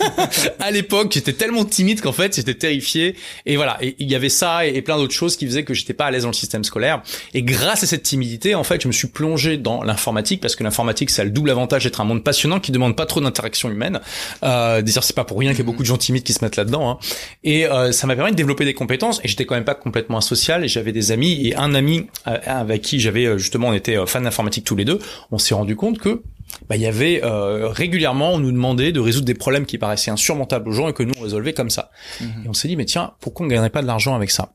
à 0.59 0.71
l'époque, 0.71 1.11
j'étais 1.13 1.33
tellement 1.33 1.65
timide 1.65 2.01
qu'en 2.01 2.11
fait, 2.11 2.35
j'étais 2.35 2.53
terrifié. 2.53 3.15
Et 3.45 3.55
voilà, 3.55 3.77
et 3.81 3.95
il 3.99 4.09
y 4.09 4.15
avait 4.15 4.29
ça 4.29 4.65
et, 4.65 4.81
plein 4.81 4.97
d'autres 4.97 5.13
choses 5.13 5.37
qui 5.37 5.45
faisaient 5.45 5.63
que 5.63 5.73
j'étais 5.73 5.93
pas 5.93 6.05
à 6.05 6.11
l'aise 6.11 6.23
dans 6.23 6.29
le 6.29 6.33
système 6.33 6.63
scolaire. 6.63 7.01
Et 7.33 7.43
grâce 7.43 7.83
à 7.83 7.87
cette 7.87 8.03
timidité, 8.03 8.55
en 8.55 8.63
fait, 8.63 8.81
je 8.81 8.87
me 8.87 8.93
suis 8.93 9.07
plongé 9.07 9.57
dans 9.57 9.83
l'informatique 9.83 10.41
parce 10.41 10.55
que 10.55 10.63
l'informatique, 10.63 11.09
ça 11.09 11.21
a 11.21 11.25
le 11.25 11.31
double 11.31 11.49
avantage 11.49 11.83
d'être 11.83 12.01
un 12.01 12.05
monde 12.05 12.23
passionnant 12.23 12.59
qui 12.59 12.71
demande 12.71 12.95
pas 12.95 13.05
trop 13.05 13.21
d'interaction 13.21 13.69
humaine. 13.69 13.99
Euh, 14.43 14.81
D'ailleurs, 14.81 15.03
c'est 15.03 15.15
pas 15.15 15.25
pour 15.25 15.39
rien 15.39 15.51
qu'il 15.51 15.59
y 15.59 15.61
a 15.61 15.65
beaucoup 15.65 15.83
de 15.83 15.87
gens 15.87 15.97
timides 15.97 16.23
qui 16.23 16.33
se 16.33 16.43
mettent 16.43 16.55
là-dedans. 16.55 16.89
Hein. 16.89 16.97
Et 17.43 17.65
euh, 17.65 17.91
ça 17.91 18.07
m'a 18.07 18.15
permis 18.15 18.31
de 18.31 18.35
développer 18.35 18.65
des 18.65 18.73
compétences. 18.73 19.19
Et 19.23 19.27
j'étais 19.27 19.45
quand 19.45 19.55
même 19.55 19.65
pas 19.65 19.75
complètement 19.75 20.17
asocial. 20.17 20.63
Et 20.63 20.67
j'avais 20.67 20.91
des 20.91 21.11
amis 21.11 21.47
et 21.47 21.55
un 21.55 21.73
ami 21.73 22.07
euh, 22.27 22.37
avec 22.45 22.81
qui 22.81 22.99
j'avais 22.99 23.25
euh, 23.25 23.37
justement, 23.37 23.69
on 23.69 23.73
était 23.73 23.97
fan 24.05 24.23
d'informatique 24.23 24.65
tous 24.65 24.75
les 24.75 24.85
deux. 24.85 24.99
On 25.31 25.37
s'est 25.37 25.55
rendu 25.55 25.75
compte 25.75 25.99
que 25.99 26.21
bah, 26.69 26.75
il 26.75 26.81
y 26.81 26.87
avait 26.87 27.23
euh, 27.23 27.69
régulièrement, 27.69 28.33
on 28.33 28.39
nous 28.39 28.51
demandait 28.51 28.91
de 28.91 28.99
résoudre 28.99 29.25
des 29.25 29.33
problèmes 29.33 29.65
qui 29.65 29.77
paraissaient 29.77 30.11
insurmontables 30.11 30.69
aux 30.69 30.73
gens 30.73 30.87
et 30.89 30.93
que 30.93 31.03
nous 31.03 31.13
on 31.17 31.23
résolvait 31.23 31.53
comme 31.53 31.69
ça. 31.69 31.91
Mhm. 32.21 32.43
Et 32.45 32.49
on 32.49 32.53
s'est 32.53 32.67
dit 32.67 32.75
mais 32.75 32.85
tiens, 32.85 33.13
pourquoi 33.19 33.45
on 33.45 33.49
gagnerait 33.49 33.69
pas 33.69 33.81
de 33.81 33.87
l'argent 33.87 34.15
avec 34.15 34.31
ça? 34.31 34.53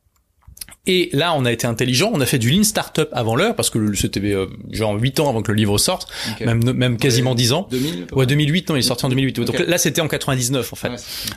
Et 0.86 1.10
là, 1.12 1.32
on 1.36 1.44
a 1.44 1.52
été 1.52 1.66
intelligent, 1.68 2.10
on 2.12 2.20
a 2.20 2.26
fait 2.26 2.38
du 2.38 2.50
lean 2.50 2.64
startup 2.64 3.08
avant 3.12 3.36
l'heure 3.36 3.54
parce 3.54 3.70
que 3.70 3.94
c'était 3.94 4.20
euh, 4.20 4.46
genre 4.70 4.94
8 5.00 5.20
ans 5.20 5.28
avant 5.28 5.40
que 5.42 5.52
le 5.52 5.56
livre 5.56 5.78
sorte, 5.78 6.08
même 6.40 6.72
même 6.72 6.96
quasiment 6.96 7.36
10 7.36 7.52
ans. 7.52 7.68
2000 7.70 8.06
Ouais, 8.12 8.26
2008, 8.26 8.68
non, 8.68 8.74
il 8.74 8.80
est 8.80 8.82
sorti 8.82 9.06
en 9.06 9.08
2008. 9.08 9.36
Donc 9.40 9.58
là, 9.60 9.78
c'était 9.78 10.00
en 10.00 10.08
99 10.08 10.72
en 10.72 10.76
fait. 10.76 10.90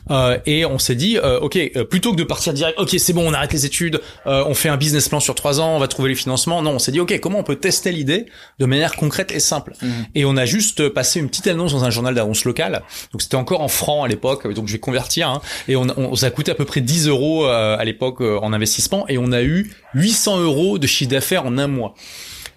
euh, 0.09 0.37
et 0.47 0.65
on 0.65 0.79
s'est 0.79 0.95
dit 0.95 1.17
euh, 1.19 1.39
OK, 1.41 1.57
euh, 1.57 1.83
plutôt 1.83 2.11
que 2.11 2.17
de 2.17 2.23
partir 2.23 2.53
direct, 2.53 2.79
OK, 2.79 2.95
c'est 2.97 3.13
bon, 3.13 3.29
on 3.29 3.33
arrête 3.33 3.53
les 3.53 3.67
études, 3.67 4.01
on 4.25 4.55
fait 4.55 4.69
un 4.69 4.77
business 4.77 5.09
plan 5.09 5.19
sur 5.19 5.35
3 5.35 5.59
ans, 5.61 5.75
on 5.75 5.79
va 5.79 5.87
trouver 5.87 6.09
les 6.09 6.15
financements. 6.15 6.63
Non, 6.63 6.71
on 6.71 6.79
s'est 6.79 6.91
dit 6.91 6.99
OK, 6.99 7.19
comment 7.19 7.37
on 7.37 7.43
peut 7.43 7.55
tester 7.57 7.91
l'idée 7.91 8.25
de 8.57 8.65
manière 8.65 8.95
concrète 8.95 9.31
et 9.31 9.39
simple? 9.39 9.73
Mhm. 9.81 9.91
Et 10.15 10.25
on 10.25 10.37
a 10.37 10.45
juste 10.45 10.89
passé 10.89 11.19
une 11.19 11.29
petite 11.29 11.45
annonce 11.45 11.71
dans 11.73 11.83
un 11.83 11.91
journal 11.91 12.15
d'annonce 12.15 12.45
local. 12.45 12.81
Donc 13.11 13.21
c'était 13.21 13.35
encore 13.35 13.61
en 13.61 13.67
francs 13.67 14.05
à 14.05 14.07
l'époque, 14.07 14.51
donc 14.53 14.67
je 14.67 14.73
vais 14.73 14.79
convertir 14.79 15.29
hein, 15.29 15.41
et 15.67 15.75
on, 15.75 15.85
on, 15.97 16.15
ça 16.15 16.25
a 16.27 16.31
coûté 16.31 16.49
à 16.51 16.55
peu 16.55 16.65
près 16.65 16.81
10 16.81 17.07
euros 17.09 17.45
à 17.45 17.83
l'époque 17.85 18.21
en 18.21 18.51
investissement 18.51 19.07
et 19.07 19.17
on 19.19 19.31
a 19.31 19.34
eu 19.43 19.71
800 19.93 20.39
euros 20.41 20.77
de 20.77 20.87
chiffre 20.87 21.11
d'affaires 21.11 21.45
en 21.45 21.57
un 21.57 21.67
mois. 21.67 21.95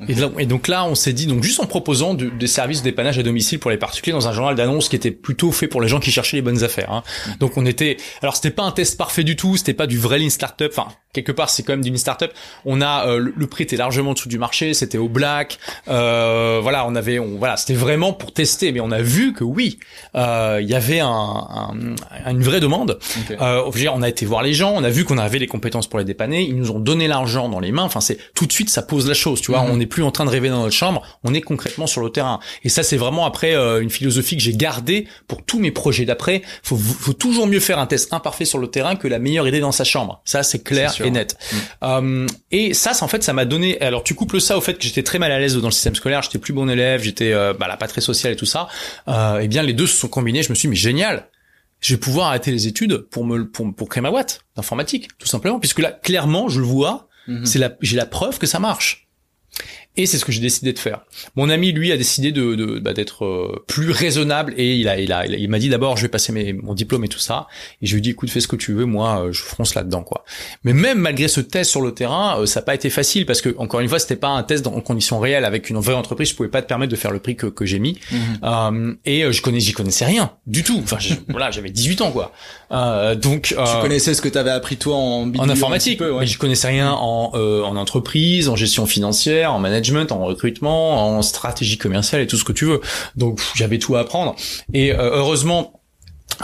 Et, 0.06 0.46
donc 0.46 0.68
là, 0.68 0.84
on 0.84 0.94
s'est 0.94 1.12
dit, 1.12 1.26
donc 1.26 1.42
juste 1.42 1.58
en 1.58 1.66
proposant 1.66 2.14
des 2.14 2.46
services 2.46 2.82
dépannage 2.82 3.18
à 3.18 3.24
domicile 3.24 3.58
pour 3.58 3.70
les 3.70 3.76
particuliers 3.76 4.12
dans 4.12 4.28
un 4.28 4.32
journal 4.32 4.54
d'annonces 4.54 4.88
qui 4.88 4.94
était 4.94 5.10
plutôt 5.10 5.50
fait 5.50 5.66
pour 5.66 5.80
les 5.80 5.88
gens 5.88 5.98
qui 5.98 6.12
cherchaient 6.12 6.36
les 6.36 6.42
bonnes 6.42 6.62
affaires. 6.62 6.92
Hein. 6.92 7.02
Donc 7.40 7.56
on 7.56 7.66
était, 7.66 7.96
alors 8.22 8.36
c'était 8.36 8.52
pas 8.52 8.62
un 8.62 8.70
test 8.70 8.96
parfait 8.96 9.24
du 9.24 9.34
tout, 9.34 9.56
c'était 9.56 9.74
pas 9.74 9.88
du 9.88 9.98
vrai 9.98 10.20
lean 10.20 10.30
startup. 10.30 10.70
Enfin, 10.70 10.88
quelque 11.22 11.32
part, 11.32 11.50
c'est 11.50 11.62
quand 11.62 11.72
même 11.72 11.82
du 11.82 11.90
lean 11.90 11.96
startup. 11.96 12.32
On 12.64 12.80
a 12.80 13.06
euh, 13.06 13.32
le, 13.34 13.46
prix 13.46 13.64
était 13.64 13.76
largement 13.76 14.10
en 14.10 14.14
dessous 14.14 14.28
du 14.28 14.38
marché, 14.38 14.74
c'était 14.74 14.98
au 14.98 15.08
black. 15.08 15.58
Euh, 15.88 16.60
voilà, 16.62 16.86
on 16.86 16.94
avait, 16.94 17.18
on, 17.18 17.36
voilà, 17.38 17.56
c'était 17.56 17.74
vraiment 17.74 18.12
pour 18.12 18.32
tester, 18.32 18.72
mais 18.72 18.80
on 18.80 18.90
a 18.90 19.02
vu 19.02 19.32
que 19.32 19.44
oui, 19.44 19.78
euh, 20.14 20.58
il 20.60 20.68
y 20.68 20.74
avait 20.74 21.00
un, 21.00 21.08
un, 21.08 22.30
une 22.30 22.42
vraie 22.42 22.60
demande. 22.60 22.98
Euh, 23.30 23.70
on 23.92 24.02
a 24.02 24.08
été 24.08 24.26
voir 24.26 24.42
les 24.42 24.54
gens, 24.54 24.72
on 24.74 24.84
a 24.84 24.90
vu 24.90 25.04
qu'on 25.04 25.18
avait 25.18 25.38
les 25.38 25.46
compétences 25.46 25.86
pour 25.86 25.98
les 25.98 26.04
dépanner, 26.04 26.42
ils 26.42 26.56
nous 26.56 26.70
ont 26.70 26.78
donné 26.78 27.08
l'argent 27.08 27.48
dans 27.48 27.60
les 27.60 27.72
mains. 27.72 27.82
Enfin, 27.82 28.00
c'est 28.00 28.18
tout 28.34 28.46
de 28.46 28.52
suite, 28.52 28.70
ça 28.70 28.82
pose 28.82 29.08
la 29.08 29.14
chose. 29.14 29.40
Tu 29.40 29.50
vois, 29.50 29.62
mhm. 29.62 29.70
on 29.72 29.80
est 29.80 29.86
plus 29.86 30.02
en 30.02 30.10
train 30.10 30.24
de 30.24 30.30
rêver 30.30 30.48
dans 30.48 30.62
notre 30.62 30.74
chambre, 30.74 31.02
on 31.24 31.34
est 31.34 31.40
concrètement 31.40 31.86
sur 31.86 32.00
le 32.02 32.10
terrain. 32.10 32.40
Et 32.64 32.68
ça, 32.68 32.82
c'est 32.82 32.96
vraiment 32.96 33.26
après 33.26 33.54
euh, 33.54 33.80
une 33.80 33.90
philosophie 33.90 34.36
que 34.36 34.42
j'ai 34.42 34.54
gardée 34.54 35.06
pour 35.26 35.44
tous 35.44 35.58
mes 35.58 35.70
projets 35.70 36.04
d'après. 36.04 36.42
Faut, 36.62 36.76
faut 36.76 37.12
toujours 37.12 37.46
mieux 37.46 37.60
faire 37.60 37.78
un 37.78 37.86
test 37.86 38.12
imparfait 38.12 38.44
sur 38.44 38.58
le 38.58 38.68
terrain 38.68 38.96
que 38.96 39.08
la 39.08 39.18
meilleure 39.18 39.48
idée 39.48 39.60
dans 39.60 39.72
sa 39.72 39.84
chambre. 39.84 40.20
Ça, 40.24 40.42
c'est 40.42 40.62
clair 40.62 40.94
et 41.04 41.07
net. 41.10 41.36
Mm. 41.38 41.56
Euh, 41.82 42.26
et 42.50 42.74
ça, 42.74 42.92
en 43.00 43.08
fait, 43.08 43.22
ça 43.22 43.32
m'a 43.32 43.44
donné. 43.44 43.80
Alors, 43.80 44.04
tu 44.04 44.14
couples 44.14 44.40
ça 44.40 44.56
au 44.56 44.60
fait 44.60 44.74
que 44.74 44.82
j'étais 44.82 45.02
très 45.02 45.18
mal 45.18 45.32
à 45.32 45.38
l'aise 45.38 45.56
dans 45.56 45.68
le 45.68 45.72
système 45.72 45.94
scolaire, 45.94 46.22
j'étais 46.22 46.38
plus 46.38 46.52
bon 46.52 46.68
élève, 46.68 47.02
j'étais 47.02 47.32
euh, 47.32 47.52
bah, 47.52 47.68
là, 47.68 47.76
pas 47.76 47.88
très 47.88 48.00
social 48.00 48.32
et 48.32 48.36
tout 48.36 48.46
ça. 48.46 48.68
Euh, 49.08 49.40
et 49.40 49.44
eh 49.44 49.48
bien, 49.48 49.62
les 49.62 49.72
deux 49.72 49.86
se 49.86 49.96
sont 49.96 50.08
combinés. 50.08 50.42
Je 50.42 50.50
me 50.50 50.54
suis 50.54 50.68
dit, 50.68 50.70
mais 50.70 50.76
génial 50.76 51.28
je 51.80 51.94
vais 51.94 52.00
pouvoir 52.00 52.28
arrêter 52.28 52.50
les 52.50 52.66
études 52.66 52.98
pour 53.08 53.24
me 53.24 53.48
pour, 53.48 53.72
pour 53.72 53.88
créer 53.88 54.00
ma 54.00 54.10
boîte 54.10 54.40
d'informatique 54.56 55.10
tout 55.16 55.28
simplement 55.28 55.60
puisque 55.60 55.78
là 55.78 55.92
clairement 55.92 56.48
je 56.48 56.58
le 56.58 56.66
vois 56.66 57.08
mm-hmm. 57.28 57.44
c'est 57.44 57.60
la 57.60 57.76
j'ai 57.80 57.96
la 57.96 58.04
preuve 58.04 58.38
que 58.38 58.48
ça 58.48 58.58
marche 58.58 59.08
et 59.98 60.06
c'est 60.06 60.16
ce 60.16 60.24
que 60.24 60.30
j'ai 60.30 60.40
décidé 60.40 60.72
de 60.72 60.78
faire. 60.78 61.00
Mon 61.34 61.50
ami, 61.50 61.72
lui, 61.72 61.90
a 61.90 61.96
décidé 61.96 62.30
de, 62.30 62.54
de 62.54 62.78
bah, 62.78 62.92
d'être 62.92 63.24
euh, 63.24 63.64
plus 63.66 63.90
raisonnable 63.90 64.54
et 64.56 64.76
il 64.76 64.88
a, 64.88 65.00
il 65.00 65.12
a, 65.12 65.26
il 65.26 65.48
m'a 65.50 65.58
dit 65.58 65.68
d'abord, 65.68 65.96
je 65.96 66.02
vais 66.02 66.08
passer 66.08 66.30
mes, 66.30 66.52
mon 66.52 66.74
diplôme 66.74 67.04
et 67.04 67.08
tout 67.08 67.18
ça. 67.18 67.48
Et 67.82 67.86
je 67.86 67.94
lui 67.94 67.98
ai 67.98 68.02
dit, 68.02 68.10
écoute, 68.10 68.30
fais 68.30 68.40
ce 68.40 68.46
que 68.46 68.54
tu 68.54 68.72
veux, 68.72 68.84
moi, 68.84 69.24
euh, 69.24 69.32
je 69.32 69.42
fronce 69.42 69.74
là-dedans, 69.74 70.04
quoi. 70.04 70.24
Mais 70.62 70.72
même 70.72 70.98
malgré 70.98 71.26
ce 71.26 71.40
test 71.40 71.72
sur 71.72 71.80
le 71.80 71.92
terrain, 71.92 72.38
euh, 72.38 72.46
ça 72.46 72.60
n'a 72.60 72.64
pas 72.64 72.76
été 72.76 72.90
facile 72.90 73.26
parce 73.26 73.40
que 73.40 73.56
encore 73.58 73.80
une 73.80 73.88
fois, 73.88 73.98
c'était 73.98 74.14
pas 74.14 74.28
un 74.28 74.44
test 74.44 74.68
en 74.68 74.80
conditions 74.80 75.18
réelles 75.18 75.44
avec 75.44 75.68
une 75.68 75.78
vraie 75.78 75.94
entreprise. 75.94 76.28
Je 76.28 76.36
pouvais 76.36 76.48
pas 76.48 76.62
te 76.62 76.68
permettre 76.68 76.92
de 76.92 76.96
faire 76.96 77.10
le 77.10 77.18
prix 77.18 77.34
que, 77.34 77.46
que 77.46 77.66
j'ai 77.66 77.80
mis. 77.80 77.98
Mhm. 78.12 78.98
et 79.04 79.32
je 79.32 79.42
connais, 79.42 79.58
j'y 79.58 79.72
connaissais 79.72 80.04
rien 80.04 80.30
du 80.46 80.62
tout. 80.62 80.80
Enfin, 80.82 80.98
voilà, 81.28 81.50
j'avais 81.50 81.70
18 81.70 82.02
ans, 82.02 82.12
quoi. 82.12 82.32
donc, 83.16 83.54
tu 83.56 83.80
connaissais 83.80 84.14
ce 84.14 84.22
que 84.22 84.28
tu 84.28 84.38
avais 84.38 84.50
appris 84.50 84.76
toi 84.76 84.94
en, 84.94 85.32
en 85.36 85.48
informatique, 85.48 85.98
peu, 85.98 86.12
ouais. 86.12 86.20
mais 86.20 86.26
je 86.26 86.38
connaissais 86.38 86.68
rien 86.68 86.92
en, 86.92 87.32
en 87.34 87.76
entreprise, 87.76 88.48
en 88.48 88.54
gestion 88.54 88.86
financière, 88.86 89.52
en 89.52 89.58
management 89.58 89.87
en 90.10 90.24
recrutement, 90.24 91.16
en 91.16 91.22
stratégie 91.22 91.78
commerciale 91.78 92.22
et 92.22 92.26
tout 92.26 92.36
ce 92.36 92.44
que 92.44 92.52
tu 92.52 92.64
veux. 92.64 92.80
Donc 93.16 93.40
j'avais 93.54 93.78
tout 93.78 93.96
à 93.96 94.00
apprendre. 94.00 94.36
Et 94.72 94.92
euh, 94.92 95.10
heureusement, 95.14 95.80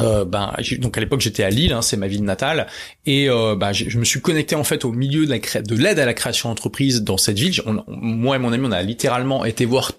euh, 0.01 0.25
ben 0.25 0.53
donc 0.79 0.97
à 0.97 1.01
l'époque 1.01 1.21
j'étais 1.21 1.45
à 1.45 1.51
Lille, 1.51 1.73
hein, 1.73 1.83
c'est 1.83 1.97
ma 1.97 2.09
ville 2.09 2.25
natale, 2.25 2.67
et 3.07 3.29
euh, 3.29 3.55
ben, 3.55 3.73
je 3.73 3.97
me 3.99 4.05
suis 4.05 4.21
connecté 4.21 4.57
en 4.57 4.65
fait 4.65 4.85
au 4.85 4.91
milieu 4.91 5.27
de 5.27 5.75
l'aide 5.77 5.99
à 5.99 6.07
la 6.07 6.15
création 6.15 6.49
d'entreprise 6.49 7.03
dans 7.03 7.17
cette 7.17 7.39
ville. 7.39 7.55
moi 7.87 8.37
et 8.37 8.39
mon 8.39 8.53
ami 8.53 8.67
on 8.67 8.73
a 8.73 8.83
littéralement 8.83 9.45
été 9.45 9.65
voir 9.67 9.93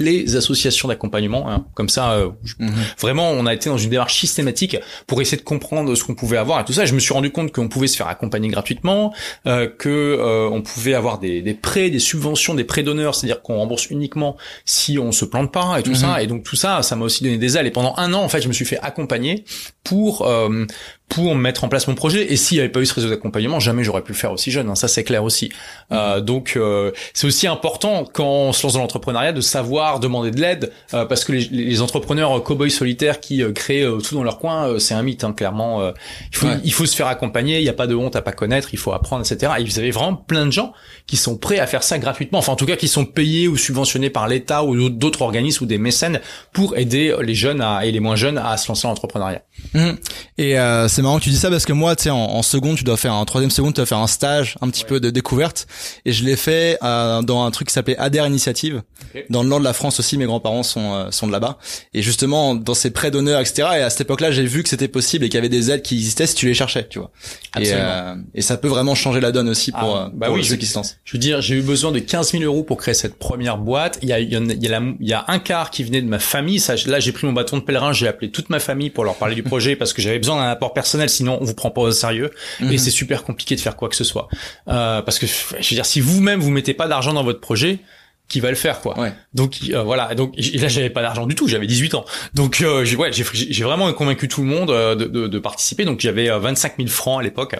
les 0.00 0.36
associations 0.36 0.88
d'accompagnement. 0.88 1.50
Hein. 1.50 1.66
Comme 1.74 1.88
ça, 1.88 2.12
euh, 2.12 2.30
mhm. 2.58 2.72
vraiment, 2.98 3.30
on 3.30 3.46
a 3.46 3.54
été 3.54 3.68
dans 3.68 3.78
une 3.78 3.90
démarche 3.90 4.18
systématique 4.18 4.76
pour 5.06 5.20
essayer 5.20 5.36
de 5.36 5.42
comprendre 5.42 5.94
ce 5.94 6.04
qu'on 6.04 6.14
pouvait 6.14 6.36
avoir 6.36 6.60
et 6.60 6.64
tout 6.64 6.72
ça. 6.72 6.86
Je 6.86 6.94
me 6.94 6.98
suis 6.98 7.12
rendu 7.12 7.30
compte 7.30 7.52
qu'on 7.52 7.68
pouvait 7.68 7.86
se 7.86 7.96
faire 7.96 8.08
accompagner 8.08 8.48
gratuitement, 8.48 9.12
euh, 9.46 9.68
que 9.68 9.88
euh, 9.88 10.48
on 10.50 10.62
pouvait 10.62 10.94
avoir 10.94 11.18
des, 11.18 11.42
des, 11.42 11.54
prêts, 11.54 11.90
des 11.90 11.98
subventions, 11.98 12.54
des 12.54 12.64
prêts 12.64 12.82
d'honneur, 12.82 13.14
c'est-à-dire 13.14 13.42
qu'on 13.42 13.56
rembourse 13.56 13.90
uniquement 13.90 14.36
si 14.64 14.98
on 14.98 15.12
se 15.12 15.24
plante 15.24 15.52
pas 15.52 15.78
et 15.78 15.82
tout 15.82 15.90
mhm. 15.90 15.96
ça. 15.96 16.22
Et 16.22 16.26
donc 16.26 16.42
tout 16.42 16.56
ça, 16.56 16.82
ça 16.82 16.96
m'a 16.96 17.04
aussi 17.04 17.24
donné 17.24 17.38
des 17.38 17.56
ailes. 17.56 17.66
Et 17.66 17.70
pendant 17.70 17.94
un 17.96 18.12
an, 18.14 18.22
en 18.22 18.28
fait, 18.28 18.40
je 18.40 18.48
me 18.48 18.52
suis 18.52 18.64
fait 18.64 18.78
accompagner 18.80 19.44
pour 19.84 20.26
euh, 20.26 20.66
pour 21.08 21.34
mettre 21.34 21.64
en 21.64 21.68
place 21.68 21.88
mon 21.88 21.94
projet. 21.94 22.32
Et 22.32 22.36
s'il 22.36 22.56
n'y 22.56 22.60
avait 22.60 22.68
pas 22.68 22.80
eu 22.80 22.86
ce 22.86 22.94
réseau 22.94 23.08
d'accompagnement, 23.08 23.60
jamais 23.60 23.82
j'aurais 23.84 24.02
pu 24.02 24.12
le 24.12 24.18
faire 24.18 24.32
aussi 24.32 24.50
jeune. 24.50 24.68
Hein. 24.68 24.74
Ça, 24.74 24.88
c'est 24.88 25.04
clair 25.04 25.24
aussi. 25.24 25.50
Euh, 25.90 26.20
donc, 26.20 26.54
euh, 26.56 26.92
c'est 27.14 27.26
aussi 27.26 27.46
important 27.46 28.04
quand 28.12 28.26
on 28.26 28.52
se 28.52 28.62
lance 28.62 28.74
dans 28.74 28.80
l'entrepreneuriat 28.80 29.32
de 29.32 29.40
savoir 29.40 30.00
demander 30.00 30.30
de 30.30 30.40
l'aide, 30.40 30.72
euh, 30.94 31.06
parce 31.06 31.24
que 31.24 31.32
les, 31.32 31.48
les 31.50 31.80
entrepreneurs 31.80 32.42
cow-boys 32.42 32.70
solitaires 32.70 33.20
qui 33.20 33.42
euh, 33.42 33.52
créent 33.52 33.84
euh, 33.84 33.98
tout 33.98 34.14
dans 34.14 34.22
leur 34.22 34.38
coin, 34.38 34.78
c'est 34.78 34.94
un 34.94 35.02
mythe. 35.02 35.24
Hein, 35.24 35.32
clairement, 35.32 35.92
il 36.30 36.36
faut 36.36 36.48
il 36.64 36.72
faut 36.72 36.86
se 36.86 36.94
faire 36.94 37.06
accompagner. 37.06 37.58
Il 37.58 37.62
n'y 37.62 37.68
a 37.68 37.74
pas 37.74 37.86
de 37.86 37.94
honte 37.94 38.16
à 38.16 38.22
pas 38.22 38.32
connaître. 38.32 38.68
Il 38.72 38.78
faut 38.78 38.92
apprendre, 38.92 39.24
etc. 39.24 39.52
Et 39.58 39.64
vous 39.64 39.78
avez 39.78 39.90
vraiment 39.90 40.14
plein 40.14 40.46
de 40.46 40.52
gens 40.52 40.72
qui 41.06 41.16
sont 41.16 41.36
prêts 41.36 41.58
à 41.58 41.66
faire 41.66 41.82
ça 41.82 41.98
gratuitement. 41.98 42.38
Enfin, 42.38 42.52
en 42.52 42.56
tout 42.56 42.66
cas, 42.66 42.76
qui 42.76 42.88
sont 42.88 43.04
payés 43.04 43.48
ou 43.48 43.56
subventionnés 43.56 44.10
par 44.10 44.28
l'État 44.28 44.64
ou 44.64 44.88
d'autres 44.90 45.22
organismes 45.22 45.64
ou 45.64 45.66
des 45.66 45.78
mécènes 45.78 46.20
pour 46.52 46.76
aider 46.76 47.14
les 47.22 47.34
jeunes 47.34 47.60
à, 47.60 47.84
et 47.84 47.92
les 47.92 48.00
moins 48.00 48.16
jeunes 48.16 48.38
à 48.38 48.56
se 48.56 48.68
lancer 48.68 48.82
dans 48.82 48.90
l'entrepreneuriat. 48.90 49.42
Mmh. 49.74 49.90
Et 50.38 50.58
euh, 50.58 50.88
c'est 50.98 51.02
marrant 51.02 51.20
que 51.20 51.22
tu 51.22 51.30
dis 51.30 51.36
ça 51.36 51.48
parce 51.48 51.64
que 51.64 51.72
moi, 51.72 51.94
tu 51.94 52.02
sais, 52.02 52.10
en, 52.10 52.16
en, 52.16 52.42
seconde, 52.42 52.76
tu 52.76 52.82
dois 52.82 52.96
faire 52.96 53.12
un 53.12 53.24
troisième 53.24 53.52
seconde, 53.52 53.72
tu 53.72 53.76
dois 53.76 53.86
faire 53.86 53.98
un 53.98 54.08
stage, 54.08 54.56
un 54.60 54.68
petit 54.68 54.84
peu 54.84 54.98
de 54.98 55.10
découverte. 55.10 55.68
Et 56.04 56.10
je 56.10 56.24
l'ai 56.24 56.34
fait 56.34 56.76
euh, 56.82 57.22
dans 57.22 57.44
un 57.44 57.52
truc 57.52 57.68
qui 57.68 57.74
s'appelait 57.74 57.96
Ader 57.98 58.24
Initiative. 58.26 58.82
Dans 59.30 59.44
le 59.44 59.48
nord 59.48 59.60
de 59.60 59.64
la 59.64 59.72
France 59.72 60.00
aussi, 60.00 60.18
mes 60.18 60.24
grands-parents 60.24 60.64
sont 60.64 60.94
euh, 60.94 61.10
sont 61.12 61.28
de 61.28 61.32
là-bas. 61.32 61.58
Et 61.94 62.02
justement, 62.02 62.56
dans 62.56 62.74
ces 62.74 62.90
prêts 62.90 63.12
d'honneur, 63.12 63.40
etc. 63.40 63.68
Et 63.76 63.82
à 63.82 63.90
cette 63.90 64.00
époque-là, 64.00 64.32
j'ai 64.32 64.44
vu 64.44 64.64
que 64.64 64.68
c'était 64.68 64.88
possible 64.88 65.24
et 65.24 65.28
qu'il 65.28 65.36
y 65.36 65.38
avait 65.38 65.48
des 65.48 65.70
aides 65.70 65.82
qui 65.82 65.94
existaient 65.94 66.26
si 66.26 66.34
tu 66.34 66.46
les 66.46 66.54
cherchais, 66.54 66.88
tu 66.88 66.98
vois. 66.98 67.12
Et, 67.60 67.70
euh, 67.72 68.16
et, 68.34 68.42
ça 68.42 68.56
peut 68.56 68.66
vraiment 68.66 68.96
changer 68.96 69.20
la 69.20 69.30
donne 69.30 69.48
aussi 69.48 69.70
pour, 69.70 69.96
ah, 69.96 70.10
bah 70.12 70.32
oui, 70.32 70.44
ceux 70.44 70.56
qui 70.56 70.66
se 70.66 70.74
lancent. 70.74 70.96
Je 71.04 71.12
veux 71.12 71.20
dire, 71.20 71.40
j'ai 71.40 71.54
eu 71.54 71.62
besoin 71.62 71.92
de 71.92 72.00
15 72.00 72.32
000 72.32 72.42
euros 72.42 72.64
pour 72.64 72.76
créer 72.76 72.94
cette 72.94 73.20
première 73.20 73.58
boîte. 73.58 74.00
Il 74.02 74.08
y 74.08 74.12
a 74.12 74.18
il 74.18 74.32
y 74.32 74.34
a, 74.34 74.40
il 74.40 74.64
y 74.64 74.74
a, 74.74 74.82
il 75.00 75.08
y 75.08 75.12
a 75.12 75.24
un 75.28 75.38
quart 75.38 75.70
qui 75.70 75.84
venait 75.84 76.02
de 76.02 76.08
ma 76.08 76.18
famille. 76.18 76.58
Ça, 76.58 76.74
là, 76.86 76.98
j'ai 76.98 77.12
pris 77.12 77.28
mon 77.28 77.32
bâton 77.32 77.58
de 77.58 77.62
pèlerin, 77.62 77.92
j'ai 77.92 78.08
appelé 78.08 78.32
toute 78.32 78.50
ma 78.50 78.58
famille 78.58 78.90
pour 78.90 79.04
leur 79.04 79.14
parler 79.14 79.36
du 79.36 79.42
projet 79.44 79.76
parce 79.76 79.92
que 79.92 80.02
j'avais 80.02 80.18
besoin 80.18 80.38
d'un 80.38 80.50
apport 80.50 80.72
personnel, 80.72 80.87
sinon 81.08 81.38
on 81.40 81.44
vous 81.44 81.54
prend 81.54 81.70
pas 81.70 81.82
au 81.82 81.90
sérieux. 81.90 82.30
Et 82.60 82.64
mhm. 82.64 82.78
c'est 82.78 82.90
super 82.90 83.24
compliqué 83.24 83.56
de 83.56 83.60
faire 83.60 83.76
quoi 83.76 83.88
que 83.88 83.96
ce 83.96 84.04
soit. 84.04 84.28
Euh, 84.68 85.02
parce 85.02 85.18
que 85.18 85.26
je 85.26 85.54
veux 85.54 85.74
dire, 85.74 85.86
si 85.86 86.00
vous-même 86.00 86.40
vous 86.40 86.50
mettez 86.50 86.74
pas 86.74 86.88
d'argent 86.88 87.12
dans 87.12 87.24
votre 87.24 87.40
projet, 87.40 87.80
qui 88.28 88.40
va 88.40 88.50
le 88.50 88.56
faire 88.56 88.80
quoi. 88.80 88.94
Donc 89.32 89.56
euh, 89.70 89.82
voilà, 89.82 90.14
donc 90.14 90.34
là 90.36 90.68
j'avais 90.68 90.90
pas 90.90 91.00
d'argent 91.00 91.26
du 91.26 91.34
tout, 91.34 91.48
j'avais 91.48 91.66
18 91.66 91.94
ans. 91.94 92.04
Donc 92.34 92.60
euh, 92.60 92.84
j'ai 92.84 92.96
ouais, 92.96 93.10
j'ai 93.12 93.64
vraiment 93.64 93.90
convaincu 93.94 94.28
tout 94.28 94.42
le 94.42 94.48
monde 94.48 94.70
euh, 94.70 94.94
de, 94.94 95.06
de, 95.06 95.26
de, 95.26 95.38
participer. 95.38 95.86
Donc 95.86 96.00
j'avais 96.00 96.28
25 96.28 96.74
000 96.76 96.88
francs 96.88 97.20
à 97.20 97.22
l'époque 97.22 97.56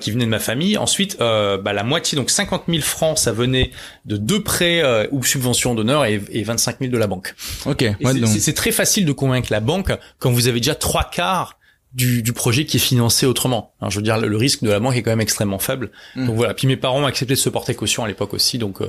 qui 0.00 0.10
venaient 0.12 0.24
de 0.24 0.30
ma 0.30 0.38
famille. 0.38 0.78
Ensuite, 0.78 1.18
bah, 1.18 1.72
la 1.72 1.82
moitié, 1.82 2.16
donc 2.16 2.30
50 2.30 2.64
000 2.68 2.80
francs, 2.82 3.18
ça 3.18 3.32
venait 3.32 3.72
de 4.04 4.16
deux 4.16 4.42
prêts 4.42 4.82
ou 5.10 5.24
subventions 5.24 5.74
d'honneur 5.74 6.04
et, 6.04 6.22
et 6.30 6.44
25 6.44 6.76
000 6.80 6.92
de 6.92 6.98
la 6.98 7.06
banque. 7.08 7.34
Ok. 7.66 7.84
c'est 8.26 8.54
très 8.54 8.70
facile 8.70 9.04
de 9.04 9.12
convaincre 9.12 9.48
la 9.50 9.60
banque 9.60 9.92
quand 10.18 10.30
vous 10.30 10.46
avez 10.46 10.60
déjà 10.60 10.74
trois 10.74 11.04
quarts 11.04 11.56
du, 11.92 12.22
du, 12.22 12.32
projet 12.32 12.64
qui 12.64 12.76
est 12.76 12.80
financé 12.80 13.26
autrement. 13.26 13.74
je 13.88 13.96
veux 13.96 14.02
dire, 14.02 14.18
le, 14.18 14.36
risque 14.36 14.62
de 14.62 14.70
la 14.70 14.80
banque 14.80 14.96
est 14.96 15.02
quand 15.02 15.10
même 15.10 15.20
extrêmement 15.20 15.58
faible. 15.58 15.90
Mmh. 16.14 16.26
Donc 16.26 16.36
voilà. 16.36 16.54
Puis 16.54 16.66
mes 16.66 16.76
parents 16.76 17.02
ont 17.02 17.06
accepté 17.06 17.34
de 17.34 17.38
se 17.38 17.48
porter 17.48 17.74
caution 17.74 18.04
à 18.04 18.08
l'époque 18.08 18.34
aussi, 18.34 18.58
donc 18.58 18.80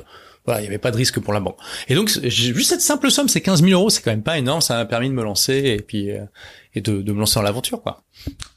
voilà, 0.46 0.62
il 0.62 0.64
y 0.64 0.68
avait 0.68 0.80
pas 0.80 0.92
de 0.92 0.98
risque 0.98 1.20
pour 1.20 1.34
la 1.34 1.40
banque. 1.40 1.58
Et 1.88 1.96
donc, 1.96 2.10
vu 2.10 2.64
cette 2.64 2.82
simple 2.82 3.12
somme, 3.12 3.30
c'est 3.30 3.42
15 3.42 3.62
000 3.64 3.80
euros, 3.80 3.90
c'est 3.90 4.02
quand 4.02 4.12
même 4.12 4.24
pas 4.24 4.38
énorme, 4.40 4.62
ça 4.62 4.76
m'a 4.76 4.86
permis 4.86 5.08
de 5.08 5.14
me 5.14 5.24
lancer 5.24 5.54
et 5.54 5.82
puis 5.82 6.12
euh, 6.12 6.22
et 6.74 6.82
de, 6.82 7.02
de 7.02 7.12
me 7.12 7.20
lancer 7.20 7.36
dans 7.36 7.42
l'aventure, 7.42 7.82
quoi. 7.82 8.04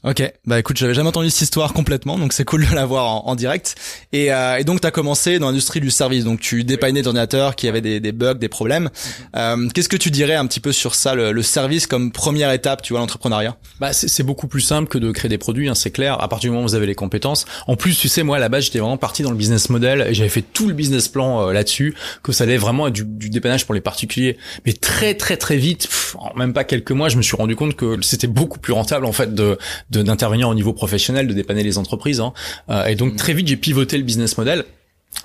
Ok, 0.03 0.21
bah 0.45 0.59
écoute, 0.59 0.77
j'avais 0.77 0.93
jamais 0.93 1.09
entendu 1.09 1.29
cette 1.31 1.41
histoire 1.41 1.73
complètement, 1.73 2.19
donc 2.19 2.33
c'est 2.33 2.45
cool 2.45 2.67
de 2.69 2.75
la 2.75 2.85
voir 2.85 3.07
en, 3.07 3.27
en 3.27 3.35
direct. 3.35 3.75
Et, 4.13 4.31
euh, 4.31 4.57
et 4.57 4.63
donc 4.63 4.81
tu 4.81 4.87
as 4.87 4.91
commencé 4.91 5.39
dans 5.39 5.47
l'industrie 5.47 5.79
du 5.79 5.89
service, 5.89 6.23
donc 6.23 6.39
tu 6.39 6.63
dépannais 6.63 7.01
d'ordinateurs 7.01 7.55
qui 7.55 7.67
avaient 7.67 7.81
des, 7.81 7.99
des, 7.99 8.11
bugs, 8.11 8.35
des 8.35 8.47
problèmes. 8.47 8.89
Euh, 9.35 9.67
Qu'est-ce 9.73 9.89
que 9.89 9.97
tu 9.97 10.11
dirais 10.11 10.35
un 10.35 10.45
petit 10.45 10.59
peu 10.59 10.71
sur 10.71 10.93
ça, 10.93 11.15
le, 11.15 11.31
le 11.31 11.41
service 11.41 11.87
comme 11.87 12.11
première 12.11 12.51
étape, 12.51 12.83
tu 12.83 12.93
vois, 12.93 12.99
l'entrepreneuriat? 12.99 13.57
Bah 13.79 13.93
c'est 13.93 14.23
beaucoup 14.23 14.47
plus 14.47 14.61
simple 14.61 14.87
que 14.87 14.97
de 14.97 15.11
créer 15.11 15.29
des 15.29 15.37
produits, 15.37 15.67
hein, 15.67 15.75
c'est 15.75 15.91
clair. 15.91 16.21
À 16.21 16.27
partir 16.27 16.49
du 16.49 16.51
moment 16.51 16.65
où 16.65 16.69
vous 16.69 16.75
avez 16.75 16.85
les 16.85 16.95
compétences. 16.95 17.45
En 17.67 17.75
plus, 17.75 17.97
tu 17.97 18.07
sais, 18.07 18.23
moi 18.23 18.37
à 18.37 18.39
la 18.39 18.49
base, 18.49 18.65
j'étais 18.65 18.79
vraiment 18.79 18.97
parti 18.97 19.23
dans 19.23 19.31
le 19.31 19.37
business 19.37 19.69
model 19.69 20.05
et 20.07 20.13
j'avais 20.13 20.29
fait 20.29 20.43
tout 20.43 20.67
le 20.67 20.73
business 20.73 21.07
plan 21.07 21.47
euh, 21.47 21.53
là-dessus, 21.53 21.95
que 22.21 22.31
ça 22.31 22.43
allait 22.43 22.57
vraiment 22.57 22.87
être 22.87 22.93
du, 22.93 23.03
du, 23.03 23.29
dépannage 23.29 23.65
pour 23.65 23.73
les 23.73 23.81
particuliers. 23.81 24.37
Mais 24.65 24.73
très 24.73 25.15
très 25.15 25.37
très 25.37 25.57
vite, 25.57 25.89
en 26.17 26.33
même 26.35 26.53
pas 26.53 26.63
quelques 26.63 26.91
mois, 26.91 27.09
je 27.09 27.17
me 27.17 27.21
suis 27.21 27.35
rendu 27.35 27.55
compte 27.55 27.75
que 27.75 27.97
c'était 28.05 28.27
beaucoup 28.27 28.59
plus 28.59 28.73
rentable 28.73 29.05
en 29.05 29.11
fait 29.11 29.33
de 29.33 29.57
d'intervenir 29.89 30.49
au 30.49 30.55
niveau 30.55 30.73
professionnel, 30.73 31.27
de 31.27 31.33
dépanner 31.33 31.63
les 31.63 31.77
entreprises. 31.77 32.19
Hein. 32.19 32.33
Euh, 32.69 32.85
et 32.85 32.95
donc 32.95 33.13
mmh. 33.13 33.17
très 33.17 33.33
vite, 33.33 33.47
j'ai 33.47 33.57
pivoté 33.57 33.97
le 33.97 34.03
business 34.03 34.37
model. 34.37 34.65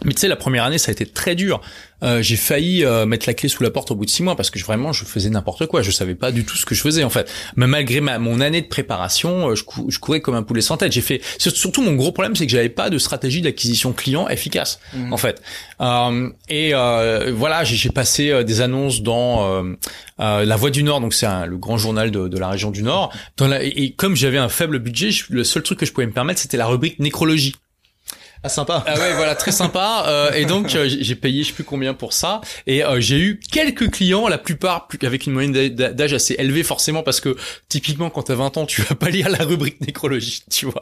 Mais 0.05 0.15
tu 0.15 0.21
sais, 0.21 0.29
la 0.29 0.37
première 0.37 0.65
année, 0.65 0.79
ça 0.79 0.91
a 0.91 0.93
été 0.93 1.07
très 1.07 1.35
dur. 1.35 1.61
Euh, 2.03 2.23
j'ai 2.23 2.37
failli 2.37 2.85
euh, 2.85 3.05
mettre 3.05 3.27
la 3.27 3.35
clé 3.35 3.49
sous 3.49 3.63
la 3.63 3.71
porte 3.71 3.91
au 3.91 3.95
bout 3.95 4.07
de 4.07 4.11
six 4.11 4.23
mois 4.23 4.35
parce 4.35 4.49
que 4.49 4.59
je, 4.59 4.65
vraiment, 4.65 4.93
je 4.93 5.05
faisais 5.05 5.29
n'importe 5.29 5.67
quoi. 5.67 5.83
Je 5.83 5.91
savais 5.91 6.15
pas 6.15 6.33
du 6.33 6.45
tout 6.45 6.57
ce 6.57 6.65
que 6.65 6.75
je 6.75 6.81
faisais 6.81 7.05
en 7.05 7.11
fait. 7.11 7.31
Mais 7.57 7.67
malgré 7.67 8.01
ma, 8.01 8.19
mon 8.19 8.41
année 8.41 8.63
de 8.63 8.69
préparation, 8.69 9.51
euh, 9.51 9.55
je, 9.55 9.65
cou 9.65 9.91
je, 9.91 9.99
courais 9.99 10.21
comme 10.21 10.35
un 10.35 10.43
poulet 10.43 10.63
sans 10.63 10.79
tête. 10.79 10.93
J'ai 10.93 11.03
fait. 11.03 11.21
Surtout, 11.39 11.83
mon 11.83 11.95
gros 11.95 12.13
problème, 12.13 12.35
c'est 12.37 12.47
que 12.47 12.53
j'avais 12.53 12.71
pas 12.71 12.89
de 12.89 12.99
stratégie 12.99 13.43
d'acquisition 13.43 13.93
client 13.93 14.29
efficace 14.29 14.81
mmh. 14.95 15.13
en 15.13 15.17
fait. 15.19 15.43
Euh, 15.81 16.31
et 16.49 16.73
voilà, 17.33 17.65
j'ai 17.65 17.91
passé 17.91 18.45
des 18.45 18.61
annonces 18.61 19.03
dans 19.03 19.63
La 20.19 20.57
Voix 20.57 20.71
du 20.71 20.83
Nord, 20.83 21.01
donc 21.01 21.15
c'est 21.15 21.27
le 21.47 21.57
grand 21.57 21.77
journal 21.77 22.11
de, 22.11 22.29
de, 22.29 22.39
la 22.39 22.49
région 22.49 22.71
du 22.71 22.83
Nord. 22.83 23.13
Dans 23.37 23.49
la, 23.49 23.63
et 23.63 23.93
comme 23.97 24.17
j'avais 24.17 24.39
un 24.39 24.49
faible 24.49 24.79
budget, 24.79 25.11
je, 25.11 25.25
le 25.31 25.45
seul 25.45 25.63
truc 25.63 25.79
que 25.79 25.87
je 25.87 25.93
pouvais 25.93 26.07
me 26.07 26.13
permettre, 26.13 26.41
c'était 26.41 26.57
la 26.57 26.67
rubrique 26.67 26.99
nécrologie. 26.99 27.55
Ah 28.43 28.49
sympa. 28.49 28.83
Ah 28.87 28.99
ouais 28.99 29.13
voilà 29.15 29.35
très 29.35 29.53
sympa. 29.53 30.05
Euh, 30.07 30.33
et 30.33 30.47
donc 30.47 30.75
euh, 30.75 30.89
j'ai 30.89 31.15
payé 31.15 31.43
je 31.43 31.49
sais 31.49 31.55
plus 31.55 31.65
combien 31.65 31.93
pour 31.93 32.15
ça. 32.15 32.41
Et 32.67 32.83
euh, 32.83 32.99
j'ai 32.99 33.19
eu 33.19 33.41
quelques 33.53 33.91
clients 33.91 34.29
la 34.29 34.39
plupart 34.39 34.89
avec 35.03 35.27
une 35.27 35.35
moyenne 35.35 35.53
d'âge 35.69 36.15
assez 36.15 36.37
élevée 36.39 36.63
forcément 36.63 37.03
parce 37.03 37.21
que 37.21 37.37
typiquement 37.69 38.09
quand 38.09 38.25
t'as 38.25 38.35
20 38.35 38.57
ans 38.57 38.67
tu 38.67 38.81
vas 38.83 38.95
pas 38.95 39.11
lire 39.11 39.29
la 39.29 39.45
rubrique 39.45 39.81
nécrologie 39.83 40.43
tu 40.51 40.65
vois. 40.67 40.81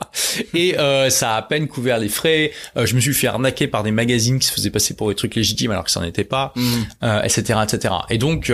Et 0.55 0.79
euh, 0.79 1.11
ça 1.11 1.35
a 1.35 1.39
à 1.39 1.43
peine 1.43 1.67
couvert 1.67 1.99
les 1.99 2.09
frais. 2.09 2.53
Euh, 2.77 2.87
je 2.87 2.95
me 2.95 3.01
suis 3.01 3.15
fait 3.15 3.27
arnaquer 3.27 3.67
par 3.67 3.83
des 3.83 3.91
magazines 3.91 4.39
qui 4.39 4.47
se 4.47 4.53
faisaient 4.53 4.71
passer 4.71 4.95
pour 4.95 5.09
des 5.09 5.17
trucs 5.17 5.35
légitimes 5.35 5.73
alors 5.73 5.85
que 5.85 5.91
ça 5.91 6.01
n'en 6.01 6.07
était 6.07 6.25
pas 6.25 6.53
etc 7.25 7.59
mm. 7.59 7.63
etc 7.63 7.95
et 8.11 8.19
donc 8.19 8.53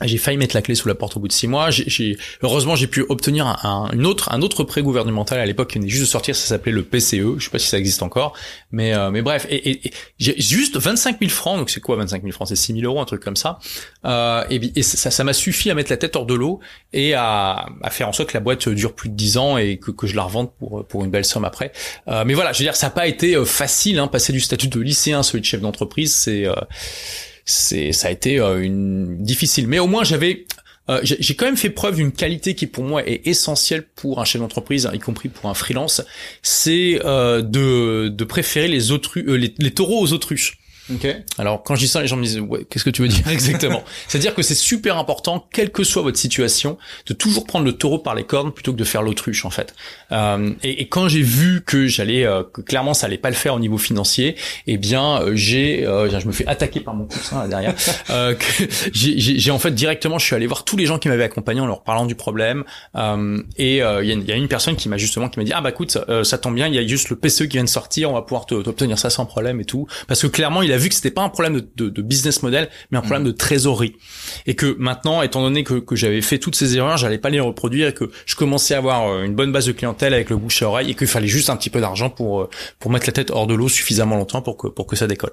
j'ai 0.00 0.18
failli 0.18 0.36
mettre 0.36 0.56
la 0.56 0.62
clé 0.62 0.74
sous 0.74 0.88
la 0.88 0.94
porte 0.94 1.16
au 1.16 1.20
bout 1.20 1.28
de 1.28 1.32
six 1.32 1.46
mois. 1.46 1.70
J'ai, 1.70 2.18
heureusement, 2.42 2.74
j'ai 2.74 2.88
pu 2.88 3.04
obtenir 3.08 3.46
un, 3.46 3.88
un, 3.92 4.04
autre, 4.04 4.32
un 4.32 4.42
autre 4.42 4.64
prêt 4.64 4.82
gouvernemental 4.82 5.38
à 5.38 5.46
l'époque 5.46 5.70
qui 5.70 5.78
venait 5.78 5.88
juste 5.88 6.02
de 6.02 6.08
sortir. 6.08 6.34
Ça 6.34 6.46
s'appelait 6.46 6.72
le 6.72 6.82
PCE. 6.82 7.38
Je 7.38 7.44
sais 7.44 7.50
pas 7.50 7.60
si 7.60 7.68
ça 7.68 7.78
existe 7.78 8.02
encore, 8.02 8.32
mais 8.72 8.92
euh, 8.92 9.10
mais 9.10 9.22
bref. 9.22 9.46
Et, 9.50 9.86
et, 9.86 9.92
j'ai 10.18 10.34
juste 10.40 10.76
25 10.76 11.18
000 11.20 11.30
francs. 11.30 11.58
Donc 11.58 11.70
c'est 11.70 11.80
quoi 11.80 11.96
25 11.96 12.22
000 12.22 12.32
francs? 12.32 12.48
C'est 12.48 12.56
6 12.56 12.74
000 12.80 12.84
euros, 12.84 13.00
un 13.00 13.04
truc 13.04 13.22
comme 13.22 13.36
ça. 13.36 13.60
Euh, 14.04 14.44
et, 14.50 14.60
et, 14.78 14.82
ça, 14.82 15.10
ça 15.10 15.24
m'a 15.24 15.32
suffi 15.32 15.70
à 15.70 15.74
mettre 15.74 15.92
la 15.92 15.96
tête 15.96 16.16
hors 16.16 16.26
de 16.26 16.34
l'eau 16.34 16.58
et 16.92 17.14
à, 17.14 17.66
à, 17.82 17.90
faire 17.90 18.08
en 18.08 18.12
sorte 18.12 18.30
que 18.30 18.36
la 18.36 18.40
boîte 18.40 18.68
dure 18.68 18.94
plus 18.94 19.10
de 19.10 19.14
10 19.14 19.36
ans 19.38 19.58
et 19.58 19.78
que, 19.78 19.92
que 19.92 20.08
je 20.08 20.16
la 20.16 20.24
revende 20.24 20.52
pour 20.58 20.84
pour 20.86 21.04
une 21.04 21.10
belle 21.10 21.24
somme 21.24 21.44
après. 21.44 21.72
Euh, 22.08 22.24
mais 22.26 22.34
voilà, 22.34 22.52
je 22.52 22.58
veux 22.58 22.64
dire, 22.64 22.76
ça 22.76 22.86
n'a 22.86 22.90
pas 22.90 23.06
été 23.06 23.36
euh, 23.36 23.44
facile. 23.44 23.98
Hein, 23.98 24.08
passer 24.08 24.32
du 24.32 24.40
statut 24.40 24.68
de 24.68 24.80
lycéen 24.80 25.20
à 25.20 25.22
celui 25.22 25.40
de 25.40 25.46
chef 25.46 25.60
d'entreprise, 25.60 26.14
c'est 26.14 26.46
euh, 26.46 26.54
c'est 27.44 27.92
ça 27.92 28.08
a 28.08 28.10
été 28.10 28.40
euh, 28.40 28.62
une 28.62 29.22
difficile. 29.22 29.68
Mais 29.68 29.78
au 29.78 29.86
moins 29.86 30.04
j'avais 30.04 30.46
euh, 30.90 31.00
j'ai 31.02 31.34
quand 31.34 31.46
même 31.46 31.56
fait 31.56 31.70
preuve 31.70 31.96
d'une 31.96 32.12
qualité 32.12 32.54
qui 32.54 32.66
pour 32.66 32.84
moi 32.84 33.06
est 33.06 33.26
essentielle 33.26 33.84
pour 33.96 34.20
un 34.20 34.24
chef 34.24 34.42
d'entreprise, 34.42 34.88
y 34.92 34.98
compris 34.98 35.30
pour 35.30 35.48
un 35.48 35.54
freelance, 35.54 36.02
c'est 36.42 37.00
euh, 37.04 37.40
de, 37.40 38.08
de 38.08 38.24
préférer 38.24 38.68
les, 38.68 38.92
euh, 38.92 39.50
les, 39.58 39.70
taureaux 39.70 40.02
aux 40.02 40.12
autruches. 40.12 40.58
Okay. 40.92 41.16
Alors 41.38 41.62
quand 41.62 41.76
je 41.76 41.80
dis 41.80 41.88
ça, 41.88 42.02
les 42.02 42.06
gens 42.06 42.16
me 42.16 42.24
disent 42.24 42.40
ouais, 42.40 42.66
qu'est-ce 42.68 42.84
que 42.84 42.90
tu 42.90 43.02
veux 43.02 43.08
dire? 43.08 43.26
Exactement 43.30 43.82
C'est-à-dire 44.06 44.34
que 44.34 44.42
c'est 44.42 44.54
super 44.54 44.98
important, 44.98 45.46
quelle 45.52 45.70
que 45.70 45.82
soit 45.82 46.02
votre 46.02 46.18
situation, 46.18 46.76
de 47.06 47.14
toujours 47.14 47.46
prendre 47.46 47.64
le 47.64 47.72
taureau 47.72 47.98
par 47.98 48.14
les 48.14 48.24
cornes 48.24 48.52
plutôt 48.52 48.72
que 48.72 48.76
de 48.76 48.84
faire 48.84 49.02
l'autruche 49.02 49.44
en 49.46 49.50
fait. 49.50 49.74
Euh, 50.12 50.52
et, 50.62 50.82
et, 50.82 50.88
quand 50.88 51.08
j'ai 51.08 51.22
vu 51.22 51.62
que 51.64 51.86
j'allais, 51.86 52.26
euh, 52.26 52.42
que 52.42 52.60
clairement 52.60 52.92
ça 52.92 53.06
allait 53.06 53.18
pas 53.18 53.30
le 53.30 53.34
faire 53.34 53.54
au 53.54 53.60
niveau 53.60 53.78
financier, 53.78 54.36
eh 54.66 54.76
bien 54.76 55.22
euh, 55.22 55.32
j'ai, 55.34 55.86
euh, 55.86 56.20
je 56.20 56.26
me 56.26 56.32
fais 56.32 56.46
attaquer 56.46 56.80
par 56.80 56.94
mon 56.94 57.06
coussin 57.06 57.40
là 57.40 57.48
derrière. 57.48 57.74
Euh, 58.10 58.34
j'ai 58.92 59.50
en 59.50 59.58
fait 59.58 59.70
directement, 59.70 60.18
je 60.18 60.26
suis 60.26 60.36
allé 60.36 60.46
voir 60.46 60.64
tous 60.64 60.76
les 60.76 60.84
gens 60.84 60.98
qui 60.98 61.08
m'avaient 61.08 61.24
accompagné 61.24 61.60
en 61.60 61.66
leur 61.66 61.82
parlant 61.82 62.04
du 62.06 62.14
problème. 62.14 62.64
et 63.56 63.76
il 63.76 63.76
y, 63.76 63.78
y, 63.78 64.32
a 64.32 64.36
une 64.36 64.48
personne 64.48 64.76
qui 64.76 64.88
m'a 64.88 64.98
justement 64.98 65.28
qui 65.28 65.38
m'a 65.38 65.44
dit 65.44 65.52
ah 65.54 65.60
bah 65.60 65.70
écoute 65.70 65.98
ça 66.22 66.38
tombe 66.38 66.54
bien, 66.54 66.66
il 66.66 66.74
y 66.74 66.78
a 66.78 66.86
juste 66.86 67.08
le 67.08 67.16
PCE 67.16 67.44
qui 67.44 67.56
vient 67.56 67.64
de 67.64 67.68
sortir, 67.68 68.10
on 68.10 68.14
va 68.14 68.22
pouvoir 68.22 68.46
t'obtenir 68.46 68.98
ça 68.98 69.10
sans 69.10 69.26
problème 69.26 69.60
et 69.60 69.64
tout, 69.64 69.86
parce 70.06 70.20
que 70.20 70.26
clairement 70.26 70.62
il 70.62 70.72
a 70.74 70.78
vu 70.78 70.88
que 70.88 70.94
c'était 70.94 71.10
pas 71.10 71.22
un 71.22 71.28
problème 71.28 71.62
de, 71.76 71.88
de, 71.88 72.02
business 72.02 72.42
model, 72.42 72.68
mais 72.90 72.98
un 72.98 73.00
problème 73.00 73.22
mm. 73.22 73.26
de 73.26 73.32
trésorerie. 73.32 73.96
Et 74.46 74.54
que 74.54 74.76
maintenant, 74.78 75.22
étant 75.22 75.42
donné 75.42 75.64
que, 75.64 75.74
que 75.74 75.96
j'avais 75.96 76.20
fait 76.22 76.38
toutes 76.38 76.56
ces 76.56 76.76
erreurs, 76.76 76.96
j'allais 76.96 77.18
pas 77.18 77.30
les 77.30 77.40
reproduire 77.40 77.88
et 77.88 77.94
que 77.94 78.10
je 78.26 78.36
commençais 78.36 78.74
à 78.74 78.78
avoir 78.78 79.08
euh, 79.08 79.22
une 79.24 79.34
bonne 79.34 79.52
base 79.52 79.66
de 79.66 79.72
clientèle 79.72 80.14
avec 80.14 80.30
le 80.30 80.36
bouche 80.36 80.62
à 80.62 80.68
oreille 80.68 80.90
et 80.90 80.94
qu'il 80.94 81.06
fallait 81.06 81.28
juste 81.28 81.50
un 81.50 81.56
petit 81.56 81.70
peu 81.70 81.80
d'argent 81.80 82.10
pour 82.10 82.42
euh, 82.42 82.50
pour 82.78 82.90
mettre 82.90 83.06
la 83.06 83.12
tête 83.12 83.30
hors 83.30 83.46
de 83.46 83.54
l'eau 83.54 83.68
suffisamment 83.68 84.16
longtemps 84.16 84.42
pour 84.42 84.56
que 84.56 84.68
pour 84.68 84.86
que 84.86 84.96
ça 84.96 85.06
décolle. 85.06 85.32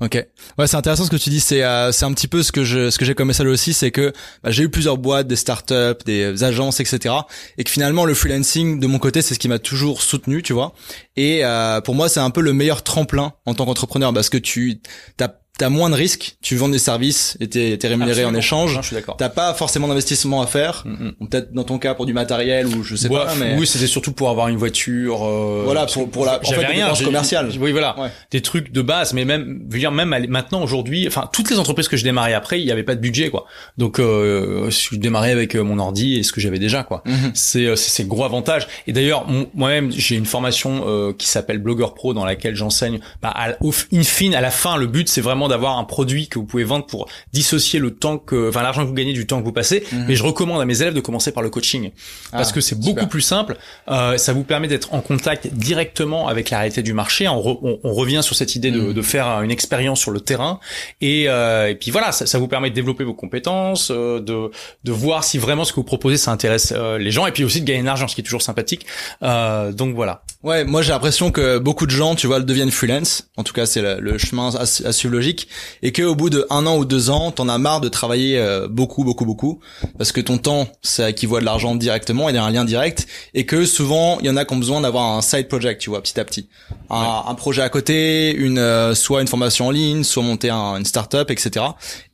Ok. 0.00 0.14
Ouais, 0.58 0.66
c'est 0.68 0.76
intéressant 0.76 1.04
ce 1.04 1.10
que 1.10 1.16
tu 1.16 1.28
dis. 1.28 1.40
C'est 1.40 1.64
euh, 1.64 1.90
c'est 1.90 2.04
un 2.04 2.12
petit 2.12 2.28
peu 2.28 2.44
ce 2.44 2.52
que 2.52 2.62
je 2.62 2.88
ce 2.88 2.98
que 2.98 3.04
j'ai 3.04 3.14
comme 3.16 3.28
message 3.28 3.46
aussi, 3.48 3.72
c'est 3.72 3.90
que 3.90 4.12
bah, 4.44 4.50
j'ai 4.52 4.62
eu 4.62 4.68
plusieurs 4.68 4.96
boîtes, 4.96 5.26
des 5.26 5.34
startups, 5.34 6.04
des 6.06 6.44
agences, 6.44 6.78
etc. 6.78 7.14
Et 7.56 7.64
que 7.64 7.70
finalement 7.70 8.04
le 8.04 8.14
freelancing 8.14 8.78
de 8.78 8.86
mon 8.86 9.00
côté, 9.00 9.22
c'est 9.22 9.34
ce 9.34 9.40
qui 9.40 9.48
m'a 9.48 9.58
toujours 9.58 10.02
soutenu, 10.02 10.42
tu 10.42 10.52
vois. 10.52 10.72
Et 11.16 11.44
euh, 11.44 11.80
pour 11.80 11.96
moi, 11.96 12.08
c'est 12.08 12.20
un 12.20 12.30
peu 12.30 12.42
le 12.42 12.52
meilleur 12.52 12.84
tremplin 12.84 13.32
en 13.44 13.54
tant 13.54 13.66
qu'entrepreneur 13.66 14.14
parce 14.14 14.28
que 14.28 14.38
tu 14.38 14.80
t'as 15.16 15.28
t'as 15.58 15.68
moins 15.68 15.90
de 15.90 15.94
risques, 15.94 16.36
tu 16.40 16.56
vends 16.56 16.68
des 16.68 16.78
services 16.78 17.36
et 17.40 17.48
t'es, 17.48 17.78
es 17.82 17.88
rémunéré 17.88 18.24
en 18.24 18.34
échange. 18.34 18.74
Non, 18.74 18.80
je 18.80 18.86
suis 18.86 18.96
d'accord. 18.96 19.16
T'as 19.16 19.28
pas 19.28 19.52
forcément 19.54 19.88
d'investissement 19.88 20.40
à 20.40 20.46
faire. 20.46 20.84
Mm, 20.86 20.90
mm. 20.90 21.28
Peut-être 21.28 21.52
dans 21.52 21.64
ton 21.64 21.78
cas 21.78 21.94
pour 21.94 22.06
du 22.06 22.12
matériel 22.12 22.66
ou 22.66 22.82
je 22.82 22.94
sais 22.94 23.08
pas. 23.08 23.34
Mais... 23.38 23.56
Oui, 23.58 23.66
c'était 23.66 23.88
surtout 23.88 24.12
pour 24.12 24.30
avoir 24.30 24.48
une 24.48 24.56
voiture. 24.56 25.26
Euh... 25.26 25.62
Voilà, 25.64 25.86
pour, 25.86 26.08
pour 26.10 26.24
la. 26.24 26.40
J'avais 26.42 26.66
rien. 26.66 26.92
commercial. 27.04 27.50
Oui, 27.60 27.72
voilà. 27.72 27.96
Des 28.30 28.40
trucs 28.40 28.72
de 28.72 28.82
base, 28.82 29.12
mais 29.12 29.24
même, 29.24 29.66
veux 29.68 29.78
dire, 29.78 29.92
même 29.92 30.14
maintenant 30.28 30.62
aujourd'hui, 30.62 31.06
enfin, 31.06 31.28
toutes 31.32 31.50
les 31.50 31.58
entreprises 31.58 31.88
que 31.88 31.96
je 31.96 32.04
démarrais 32.04 32.34
après, 32.34 32.60
il 32.60 32.66
y 32.66 32.72
avait 32.72 32.84
pas 32.84 32.94
de 32.94 33.00
budget, 33.00 33.30
quoi. 33.30 33.46
Donc, 33.76 33.98
euh, 33.98 34.70
je 34.70 34.96
démarrais 34.96 35.32
avec 35.32 35.56
euh, 35.56 35.62
mon 35.62 35.78
ordi 35.78 36.16
et 36.16 36.22
ce 36.22 36.32
que 36.32 36.40
j'avais 36.40 36.58
déjà, 36.58 36.84
quoi. 36.84 37.02
Mm-hmm. 37.06 37.30
C'est, 37.34 37.76
c'est, 37.76 38.02
le 38.04 38.08
gros 38.08 38.24
avantage. 38.24 38.68
Et 38.86 38.92
d'ailleurs, 38.92 39.26
moi-même, 39.54 39.90
j'ai 39.90 40.14
une 40.14 40.26
formation 40.26 40.84
euh, 40.86 41.12
qui 41.12 41.26
s'appelle 41.26 41.58
Blogger 41.58 41.88
Pro 41.94 42.14
dans 42.14 42.24
laquelle 42.24 42.54
j'enseigne. 42.54 43.00
Bah, 43.22 43.32
à, 43.34 43.56
au 43.60 43.72
in 43.92 44.02
fine, 44.02 44.34
à 44.34 44.40
la 44.40 44.50
fin, 44.50 44.76
le 44.76 44.86
but, 44.86 45.08
c'est 45.08 45.20
vraiment 45.20 45.47
d'avoir 45.48 45.78
un 45.78 45.84
produit 45.84 46.28
que 46.28 46.38
vous 46.38 46.44
pouvez 46.44 46.64
vendre 46.64 46.86
pour 46.86 47.08
dissocier 47.32 47.78
le 47.80 47.94
temps 47.94 48.18
que, 48.18 48.48
enfin 48.48 48.62
l'argent 48.62 48.82
que 48.82 48.88
vous 48.88 48.94
gagnez 48.94 49.12
du 49.12 49.26
temps 49.26 49.40
que 49.40 49.44
vous 49.44 49.52
passez. 49.52 49.84
Mhm. 49.92 50.04
Mais 50.08 50.14
je 50.16 50.22
recommande 50.22 50.60
à 50.60 50.64
mes 50.64 50.80
élèves 50.80 50.94
de 50.94 51.00
commencer 51.00 51.32
par 51.32 51.42
le 51.42 51.50
coaching 51.50 51.90
parce 52.30 52.50
ah, 52.50 52.52
que 52.52 52.60
c'est 52.60 52.78
beaucoup 52.78 53.06
plus 53.06 53.20
simple. 53.20 53.56
Euh, 53.88 54.16
ça 54.18 54.32
vous 54.32 54.44
permet 54.44 54.68
d'être 54.68 54.94
en 54.94 55.00
contact 55.00 55.48
directement 55.48 56.28
avec 56.28 56.50
la 56.50 56.58
réalité 56.58 56.82
du 56.82 56.92
marché. 56.92 57.28
On, 57.28 57.78
on, 57.82 57.94
revient 57.98 58.20
sur 58.22 58.36
cette 58.36 58.54
idée 58.54 58.70
de, 58.70 58.80
mhm. 58.80 58.92
de, 58.92 59.02
faire 59.02 59.42
une 59.42 59.50
expérience 59.50 60.00
sur 60.00 60.10
le 60.10 60.20
terrain 60.20 60.60
et, 61.00 61.28
euh, 61.28 61.68
et 61.68 61.74
puis 61.74 61.90
voilà, 61.90 62.12
ça, 62.12 62.26
ça, 62.26 62.38
vous 62.38 62.48
permet 62.48 62.70
de 62.70 62.74
développer 62.74 63.04
vos 63.04 63.14
compétences, 63.14 63.90
euh, 63.90 64.20
de, 64.20 64.50
de 64.84 64.92
voir 64.92 65.24
si 65.24 65.38
vraiment 65.38 65.64
ce 65.64 65.72
que 65.72 65.76
vous 65.76 65.84
proposez 65.84 66.16
ça 66.16 66.30
intéresse 66.30 66.72
euh, 66.76 66.98
les 66.98 67.10
gens 67.10 67.26
et 67.26 67.32
puis 67.32 67.44
aussi 67.44 67.60
de 67.60 67.66
gagner 67.66 67.80
de 67.80 67.86
l'argent, 67.86 68.08
ce 68.08 68.14
qui 68.14 68.20
est 68.20 68.24
toujours 68.24 68.42
sympathique. 68.42 68.86
Euh, 69.22 69.72
donc 69.72 69.94
voilà. 69.94 70.22
Ouais, 70.42 70.64
moi 70.64 70.82
j'ai 70.82 70.90
l'impression 70.90 71.30
que 71.30 71.58
beaucoup 71.58 71.86
de 71.86 71.90
gens, 71.90 72.14
tu 72.14 72.26
vois, 72.26 72.40
deviennent 72.40 72.70
freelance. 72.70 73.28
En 73.36 73.44
tout 73.44 73.52
cas, 73.52 73.66
c'est 73.66 73.82
le, 73.82 74.00
le, 74.00 74.18
chemin 74.18 74.54
à, 74.54 74.62
à 74.62 74.92
suivre 74.92 75.14
logique 75.14 75.37
et 75.82 75.92
que 75.92 76.02
au 76.02 76.14
bout 76.14 76.30
de 76.30 76.46
un 76.50 76.66
an 76.66 76.76
ou 76.76 76.84
deux 76.84 77.10
ans, 77.10 77.30
t'en 77.30 77.48
as 77.48 77.58
marre 77.58 77.80
de 77.80 77.88
travailler 77.88 78.38
euh, 78.38 78.68
beaucoup, 78.68 79.04
beaucoup, 79.04 79.24
beaucoup, 79.24 79.60
parce 79.96 80.12
que 80.12 80.20
ton 80.20 80.38
temps, 80.38 80.68
ça 80.82 81.10
équivaut 81.10 81.36
à 81.36 81.40
de 81.40 81.44
l'argent 81.44 81.74
directement, 81.74 82.28
il 82.28 82.34
y 82.34 82.38
a 82.38 82.44
un 82.44 82.50
lien 82.50 82.64
direct, 82.64 83.06
et 83.34 83.46
que 83.46 83.64
souvent, 83.64 84.18
il 84.20 84.26
y 84.26 84.30
en 84.30 84.36
a 84.36 84.44
qui 84.44 84.54
ont 84.54 84.58
besoin 84.58 84.80
d'avoir 84.80 85.16
un 85.16 85.22
side 85.22 85.48
project, 85.48 85.80
tu 85.80 85.90
vois, 85.90 86.02
petit 86.02 86.18
à 86.18 86.24
petit, 86.24 86.48
un, 86.90 87.24
un 87.26 87.34
projet 87.34 87.62
à 87.62 87.68
côté, 87.68 88.34
une 88.34 88.58
euh, 88.58 88.94
soit 88.94 89.20
une 89.20 89.28
formation 89.28 89.68
en 89.68 89.70
ligne, 89.70 90.04
soit 90.04 90.22
monter 90.22 90.50
un, 90.50 90.76
une 90.76 90.84
startup, 90.84 91.30
etc. 91.30 91.66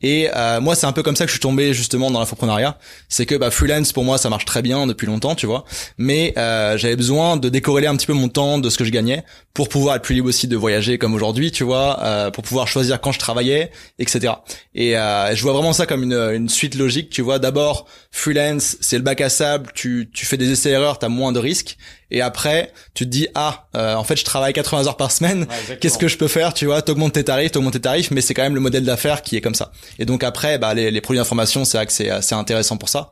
Et 0.03 0.29
euh, 0.35 0.61
moi, 0.61 0.75
c'est 0.75 0.87
un 0.87 0.93
peu 0.93 1.03
comme 1.03 1.17
ça 1.17 1.25
que 1.25 1.29
je 1.29 1.35
suis 1.35 1.41
tombé 1.41 1.73
justement 1.73 2.11
dans 2.11 2.19
l'infoprenariat, 2.21 2.79
c'est 3.09 3.27
que 3.27 3.35
bah, 3.35 3.51
freelance 3.51 3.93
pour 3.93 4.05
moi, 4.05 4.19
ça 4.19 4.31
marche 4.31 4.45
très 4.45 4.63
bien 4.63 4.87
depuis 4.87 5.07
longtemps, 5.07 5.35
tu 5.35 5.47
vois, 5.47 5.65
mais 5.99 6.33
j'avais 6.37 6.97
besoin 6.97 7.37
de 7.37 7.49
décorréler 7.49 7.87
un 7.87 7.97
petit 7.97 8.07
peu 8.07 8.13
mon 8.13 8.29
temps 8.29 8.59
de 8.59 8.69
ce 8.71 8.79
que 8.79 8.85
je 8.85 8.91
gagnais 8.91 9.25
pour 9.53 9.69
pouvoir 9.69 9.97
être 9.97 10.03
plus 10.03 10.15
libre 10.15 10.29
aussi 10.29 10.49
de 10.49 10.57
voyager 10.57 10.99
comme 10.99 11.15
aujourd'hui, 11.15 11.53
tu 11.53 11.65
vois, 11.65 12.31
pour 12.33 12.45
pouvoir 12.45 12.69
choisir 12.69 13.01
quand 13.01 13.13
je 13.15 13.19
travaillais, 13.19 13.71
etc. 13.99 14.35
Et 14.75 14.97
euh, 14.99 15.35
je 15.35 15.43
vois 15.43 15.53
vraiment 15.53 15.73
ça 15.73 15.87
comme 15.87 16.03
une, 16.03 16.49
suite 16.49 16.75
logique. 16.75 17.11
Tu 17.11 17.23
vois, 17.23 17.39
d'abord 17.39 17.87
freelance, 18.11 18.77
c'est 18.81 18.97
le 18.97 19.03
bac 19.03 19.21
à 19.21 19.29
sable, 19.29 19.71
tu 19.75 20.11
tu 20.13 20.27
fais 20.27 20.37
des 20.37 20.51
essais 20.51 20.71
erreurs, 20.71 20.99
t'as 20.99 21.09
moins 21.09 21.33
de 21.33 21.39
risques. 21.39 21.77
Et 22.11 22.21
après, 22.21 22.73
tu 22.95 23.05
te 23.05 23.11
dis 23.11 23.29
ah, 23.35 23.67
euh, 23.77 23.95
en 23.95 24.05
fait, 24.05 24.17
je 24.17 24.25
travaille 24.25 24.53
80 24.53 24.87
heures 24.87 24.97
par 24.97 25.11
semaine. 25.11 25.47
Qu'est-ce 25.81 25.99
que 25.99 26.09
je 26.09 26.17
peux 26.17 26.29
faire 26.29 26.55
Tu 26.55 26.67
vois, 26.67 26.83
t'augmentes 26.83 27.15
tes 27.15 27.25
tarifs, 27.25 27.53
t'augmentes 27.53 27.75
tes 27.75 27.81
tarifs, 27.81 28.11
mais 28.11 28.21
c'est 28.21 28.35
quand 28.35 28.43
même 28.43 28.55
le 28.55 28.61
modèle 28.61 28.85
d'affaires 28.85 29.23
qui 29.23 29.37
est 29.37 29.41
comme 29.41 29.55
ça. 29.55 29.73
Et 29.99 30.05
donc 30.05 30.23
après, 30.25 30.59
bah 30.59 30.75
les, 30.75 30.91
les 30.91 31.01
produits 31.01 31.19
d'information, 31.19 31.65
c'est 31.65 31.77
vrai 31.77 31.87
que 31.87 31.93
c'est 31.93 32.11
c'est 32.23 32.35
intéressant 32.35 32.77
pour 32.77 32.89
ça. 32.89 33.11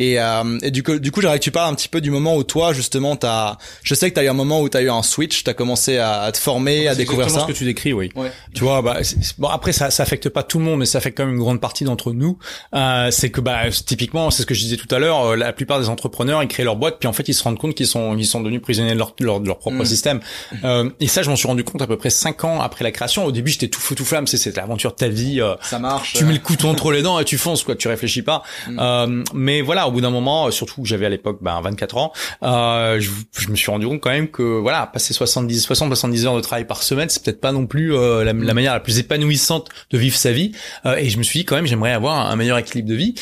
Et, 0.00 0.18
euh, 0.18 0.58
et 0.62 0.70
du 0.70 0.82
coup, 0.82 0.98
du 0.98 1.12
coup, 1.12 1.20
j'aimerais 1.20 1.38
que 1.38 1.44
tu 1.44 1.52
parles 1.52 1.72
un 1.72 1.74
petit 1.74 1.88
peu 1.88 2.00
du 2.00 2.10
moment 2.10 2.36
où 2.36 2.42
toi, 2.42 2.72
justement, 2.72 3.14
t'as. 3.14 3.58
Je 3.82 3.94
sais 3.94 4.10
que 4.10 4.14
t'as 4.14 4.24
eu 4.24 4.28
un 4.28 4.34
moment 4.34 4.60
où 4.60 4.68
t'as 4.68 4.82
eu 4.82 4.90
un 4.90 5.02
switch, 5.02 5.44
t'as 5.44 5.54
commencé 5.54 5.98
à, 5.98 6.22
à, 6.22 6.32
te 6.32 6.38
former, 6.38 6.88
à 6.88 6.94
découvrir 6.94 7.30
ça. 7.30 7.40
ce 7.40 7.46
que 7.46 7.52
tu 7.52 7.64
décris, 7.64 7.92
oui. 7.92 8.10
Ouais. 8.16 8.32
Tu 8.54 8.64
vois, 8.64 8.82
bah 8.82 8.98
bon 9.38 9.48
après 9.48 9.72
ça, 9.72 9.90
ça 9.90 10.02
affecte 10.02 10.28
pas 10.28 10.42
tout 10.42 10.58
le 10.58 10.64
monde, 10.64 10.80
mais 10.80 10.86
ça 10.86 10.98
affecte 10.98 11.16
quand 11.16 11.26
même 11.26 11.34
une 11.34 11.40
grande 11.40 11.60
partie 11.60 11.84
d'entre 11.84 12.12
nous. 12.12 12.38
Euh, 12.74 13.10
c'est 13.12 13.30
que 13.30 13.40
bah 13.40 13.70
typiquement, 13.70 14.30
c'est 14.30 14.42
ce 14.42 14.46
que 14.46 14.54
je 14.54 14.60
disais 14.60 14.76
tout 14.76 14.92
à 14.92 14.98
l'heure, 14.98 15.20
euh, 15.26 15.36
la 15.36 15.52
plupart 15.52 15.78
des 15.78 15.88
entrepreneurs, 15.88 16.42
ils 16.42 16.48
créent 16.48 16.64
leur 16.64 16.76
boîte, 16.76 16.96
puis 16.98 17.06
en 17.06 17.12
fait, 17.12 17.28
ils 17.28 17.34
se 17.34 17.42
rendent 17.44 17.58
compte 17.58 17.74
qu'ils 17.74 17.86
sont 17.86 18.16
ils 18.16 18.26
sont 18.26 18.33
devenus 18.40 18.62
prisonniers 18.62 18.92
de 18.92 18.98
leur 18.98 19.14
leur, 19.20 19.40
de 19.40 19.46
leur 19.46 19.58
propre 19.58 19.82
mm. 19.82 19.84
système. 19.84 20.20
Euh, 20.64 20.90
et 21.00 21.08
ça, 21.08 21.22
je 21.22 21.30
m'en 21.30 21.36
suis 21.36 21.48
rendu 21.48 21.64
compte 21.64 21.82
à 21.82 21.86
peu 21.86 21.96
près 21.96 22.10
cinq 22.10 22.44
ans 22.44 22.60
après 22.60 22.84
la 22.84 22.90
création. 22.90 23.24
Au 23.24 23.32
début, 23.32 23.50
j'étais 23.50 23.68
tout 23.68 23.80
feu 23.80 23.94
tout 23.94 24.04
flamme, 24.04 24.26
c'est 24.26 24.36
cette 24.36 24.56
l'aventure 24.56 24.90
de 24.92 24.96
ta 24.96 25.08
vie. 25.08 25.40
Euh, 25.40 25.54
ça 25.62 25.78
marche. 25.78 26.14
Tu 26.14 26.24
mets 26.24 26.32
le 26.32 26.38
couteau 26.38 26.68
entre 26.68 26.92
les 26.92 27.02
dents 27.02 27.18
et 27.18 27.24
tu 27.24 27.38
fonces 27.38 27.64
quoi, 27.64 27.74
tu 27.74 27.88
réfléchis 27.88 28.22
pas. 28.22 28.42
Mm. 28.68 28.78
Euh, 28.80 29.24
mais 29.34 29.60
voilà, 29.60 29.88
au 29.88 29.92
bout 29.92 30.00
d'un 30.00 30.10
moment 30.10 30.50
surtout 30.50 30.82
que 30.82 30.88
j'avais 30.88 31.06
à 31.06 31.08
l'époque 31.08 31.38
ben 31.40 31.60
24 31.60 31.96
ans, 31.96 32.12
je, 32.42 33.10
je, 33.38 33.48
me 33.48 33.56
suis 33.56 33.70
rendu 33.70 33.86
compte 33.86 34.00
quand 34.00 34.10
même 34.10 34.28
que 34.28 34.42
voilà, 34.42 34.86
passer 34.86 35.14
70 35.14 35.60
60 35.60 35.88
70 35.88 36.26
heures 36.26 36.36
de 36.36 36.40
travail 36.40 36.66
par 36.66 36.82
semaine, 36.82 37.08
c'est 37.08 37.22
peut-être 37.22 37.40
pas 37.40 37.52
non 37.52 37.66
plus 37.66 37.92
la, 37.92 38.32
la, 38.32 38.54
manière 38.54 38.72
la 38.72 38.80
plus 38.80 38.98
épanouissante 38.98 39.68
de 39.90 39.98
vivre 39.98 40.16
sa 40.16 40.32
vie 40.32 40.52
et 40.84 41.08
je 41.08 41.18
me 41.18 41.22
suis 41.22 41.40
dit 41.40 41.44
quand 41.44 41.56
même 41.56 41.66
j'aimerais 41.66 41.92
avoir 41.92 42.30
un 42.30 42.36
meilleur 42.36 42.58
équilibre 42.58 42.88
de 42.88 42.94
vie. 42.94 43.14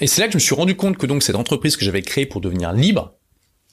Et 0.00 0.06
c'est 0.06 0.20
là 0.20 0.26
que 0.26 0.32
je 0.32 0.36
me 0.36 0.40
suis 0.40 0.54
rendu 0.54 0.76
compte 0.76 0.96
que 0.96 1.06
donc 1.06 1.22
cette 1.22 1.36
entreprise 1.36 1.76
que 1.76 1.84
j'avais 1.84 2.02
créée 2.02 2.26
pour 2.26 2.40
devenir 2.40 2.72
libre, 2.72 3.14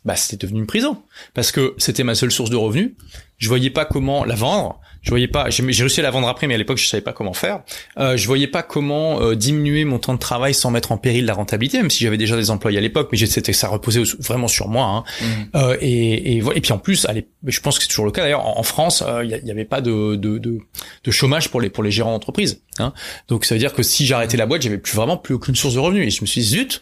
bah 0.07 0.15
c'était 0.15 0.37
devenu 0.37 0.61
une 0.61 0.67
prison 0.67 1.03
parce 1.33 1.51
que 1.51 1.75
c'était 1.77 2.05
ma 2.05 2.15
seule 2.15 2.31
source 2.31 2.49
de 2.49 2.55
revenus. 2.55 2.91
Je 3.37 3.49
voyais 3.49 3.69
pas 3.69 3.83
comment 3.83 4.23
la 4.23 4.35
vendre. 4.35 4.79
Je 5.01 5.09
voyais 5.09 5.27
pas. 5.27 5.49
J'ai 5.49 5.63
réussi 5.63 5.99
à 5.99 6.03
la 6.03 6.11
vendre 6.11 6.27
après, 6.27 6.47
mais 6.47 6.55
à 6.55 6.57
l'époque 6.57 6.77
je 6.77 6.87
savais 6.87 7.01
pas 7.01 7.11
comment 7.13 7.33
faire. 7.33 7.61
Euh, 7.99 8.17
je 8.17 8.25
voyais 8.25 8.47
pas 8.47 8.63
comment 8.63 9.21
euh, 9.21 9.35
diminuer 9.35 9.83
mon 9.85 9.99
temps 9.99 10.13
de 10.13 10.19
travail 10.19 10.53
sans 10.53 10.71
mettre 10.71 10.93
en 10.93 10.97
péril 10.97 11.25
la 11.25 11.33
rentabilité, 11.33 11.77
même 11.77 11.89
si 11.89 12.03
j'avais 12.03 12.17
déjà 12.17 12.37
des 12.37 12.49
employés 12.51 12.77
à 12.77 12.81
l'époque, 12.81 13.09
mais 13.11 13.17
c'était 13.17 13.53
ça 13.53 13.67
reposait 13.67 14.01
vraiment 14.19 14.47
sur 14.47 14.69
moi. 14.69 14.85
Hein. 14.85 15.03
Mmh. 15.21 15.25
Euh, 15.55 15.77
et, 15.81 16.37
et, 16.37 16.37
et, 16.37 16.61
puis 16.61 16.71
en 16.71 16.79
plus, 16.79 17.05
allez, 17.05 17.27
je 17.45 17.59
pense 17.59 17.77
que 17.77 17.83
c'est 17.83 17.89
toujours 17.89 18.05
le 18.05 18.11
cas 18.11 18.23
d'ailleurs. 18.23 18.45
En, 18.45 18.63
France, 18.63 19.03
euh, 19.05 19.23
il 19.23 19.43
n'y 19.43 19.51
avait 19.51 19.65
pas 19.65 19.81
de, 19.81 20.15
de, 20.15 20.37
de, 20.37 20.59
de, 21.03 21.11
chômage 21.11 21.49
pour 21.49 21.61
les 21.61 21.69
pour 21.69 21.83
les 21.83 21.91
gérants 21.91 22.11
d'entreprise. 22.11 22.63
Hein. 22.79 22.93
Donc 23.27 23.45
ça 23.45 23.55
veut 23.55 23.59
dire 23.59 23.73
que 23.73 23.83
si 23.83 24.05
j'arrêtais 24.05 24.37
la 24.37 24.45
boîte, 24.45 24.61
j'avais 24.61 24.77
plus 24.77 24.95
vraiment 24.95 25.17
plus 25.17 25.35
aucune 25.35 25.55
source 25.55 25.75
de 25.75 25.79
revenus. 25.79 26.07
Et 26.07 26.09
je 26.09 26.21
me 26.21 26.27
suis 26.27 26.41
dit 26.41 26.47
zut 26.47 26.79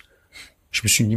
je 0.76 0.82
me 0.84 0.90
suis 0.90 1.06
dit 1.06 1.16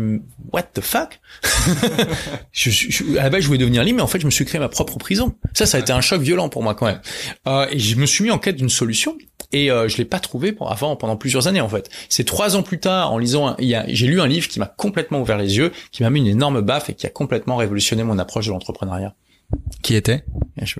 what 0.52 0.62
the 0.74 0.80
fuck? 0.80 1.20
Je, 2.52 2.70
je, 2.70 3.18
à 3.18 3.24
la 3.24 3.30
base 3.30 3.42
je 3.42 3.46
voulais 3.46 3.58
devenir 3.58 3.82
libre 3.82 3.96
mais 3.96 4.02
en 4.02 4.06
fait 4.06 4.20
je 4.20 4.26
me 4.26 4.30
suis 4.30 4.44
créé 4.44 4.60
ma 4.60 4.68
propre 4.68 4.98
prison. 4.98 5.34
Ça 5.52 5.66
ça 5.66 5.78
a 5.78 5.80
été 5.80 5.92
un 5.92 6.00
choc 6.00 6.22
violent 6.22 6.48
pour 6.48 6.62
moi 6.62 6.74
quand 6.74 6.86
même. 6.86 7.00
Euh, 7.48 7.66
et 7.70 7.78
je 7.78 7.96
me 7.96 8.06
suis 8.06 8.22
mis 8.22 8.30
en 8.30 8.38
quête 8.38 8.56
d'une 8.56 8.68
solution 8.68 9.18
et 9.52 9.70
euh, 9.70 9.88
je 9.88 9.96
l'ai 9.96 10.04
pas 10.04 10.20
trouvé 10.20 10.52
pour, 10.52 10.70
avant 10.70 10.94
pendant 10.94 11.16
plusieurs 11.16 11.48
années 11.48 11.60
en 11.60 11.68
fait. 11.68 11.90
C'est 12.08 12.24
trois 12.24 12.56
ans 12.56 12.62
plus 12.62 12.78
tard 12.78 13.12
en 13.12 13.18
lisant 13.18 13.56
j'ai 13.58 14.06
lu 14.06 14.20
un 14.20 14.28
livre 14.28 14.46
qui 14.46 14.60
m'a 14.60 14.66
complètement 14.66 15.20
ouvert 15.20 15.38
les 15.38 15.56
yeux 15.56 15.72
qui 15.90 16.04
m'a 16.04 16.10
mis 16.10 16.20
une 16.20 16.28
énorme 16.28 16.60
baffe 16.60 16.90
et 16.90 16.94
qui 16.94 17.06
a 17.06 17.10
complètement 17.10 17.56
révolutionné 17.56 18.04
mon 18.04 18.18
approche 18.18 18.46
de 18.46 18.52
l'entrepreneuriat 18.52 19.14
qui 19.82 19.94
était 19.94 20.24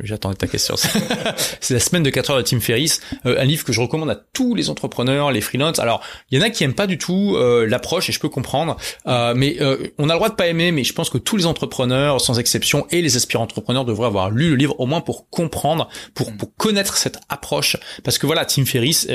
J'attendais 0.02 0.36
ta 0.36 0.46
question. 0.46 0.74
c'est 1.60 1.74
la 1.74 1.80
semaine 1.80 2.02
de 2.02 2.10
4 2.10 2.30
heures 2.30 2.36
de 2.38 2.42
Tim 2.42 2.60
Ferriss, 2.60 3.00
euh, 3.26 3.40
un 3.40 3.44
livre 3.44 3.64
que 3.64 3.72
je 3.72 3.80
recommande 3.80 4.10
à 4.10 4.16
tous 4.16 4.54
les 4.54 4.70
entrepreneurs, 4.70 5.30
les 5.30 5.40
freelances. 5.40 5.78
Alors, 5.78 6.02
il 6.30 6.38
y 6.38 6.42
en 6.42 6.44
a 6.44 6.50
qui 6.50 6.64
aiment 6.64 6.74
pas 6.74 6.86
du 6.86 6.98
tout 6.98 7.36
euh, 7.36 7.66
l'approche 7.66 8.08
et 8.08 8.12
je 8.12 8.18
peux 8.18 8.28
comprendre, 8.28 8.76
euh, 9.06 9.34
mais 9.36 9.56
on 9.98 10.08
a 10.08 10.12
le 10.12 10.18
droit 10.18 10.28
de 10.28 10.34
pas 10.34 10.46
aimer. 10.48 10.72
Mais 10.72 10.84
je 10.84 10.92
pense 10.92 11.10
que 11.10 11.18
tous 11.18 11.36
les 11.36 11.46
entrepreneurs, 11.46 12.20
sans 12.20 12.38
exception, 12.38 12.86
et 12.90 13.02
les 13.02 13.16
aspirants 13.16 13.44
entrepreneurs 13.44 13.84
devraient 13.84 14.06
avoir 14.06 14.30
lu 14.30 14.50
le 14.50 14.56
livre 14.56 14.78
au 14.78 14.86
moins 14.86 15.00
pour 15.00 15.28
comprendre, 15.30 15.88
pour, 16.14 16.36
pour 16.36 16.54
connaître 16.56 16.96
cette 16.96 17.18
approche. 17.28 17.76
Parce 18.04 18.18
que 18.18 18.26
voilà, 18.26 18.44
Tim 18.44 18.64
Ferriss, 18.64 19.06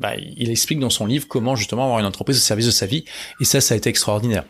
bah, 0.00 0.12
il 0.18 0.50
explique 0.50 0.80
dans 0.80 0.90
son 0.90 1.06
livre 1.06 1.26
comment 1.28 1.56
justement 1.56 1.84
avoir 1.84 1.98
une 1.98 2.06
entreprise 2.06 2.36
au 2.36 2.40
service 2.40 2.66
de 2.66 2.70
sa 2.70 2.86
vie, 2.86 3.04
et 3.40 3.44
ça, 3.44 3.60
ça 3.60 3.74
a 3.74 3.76
été 3.76 3.88
extraordinaire. 3.88 4.44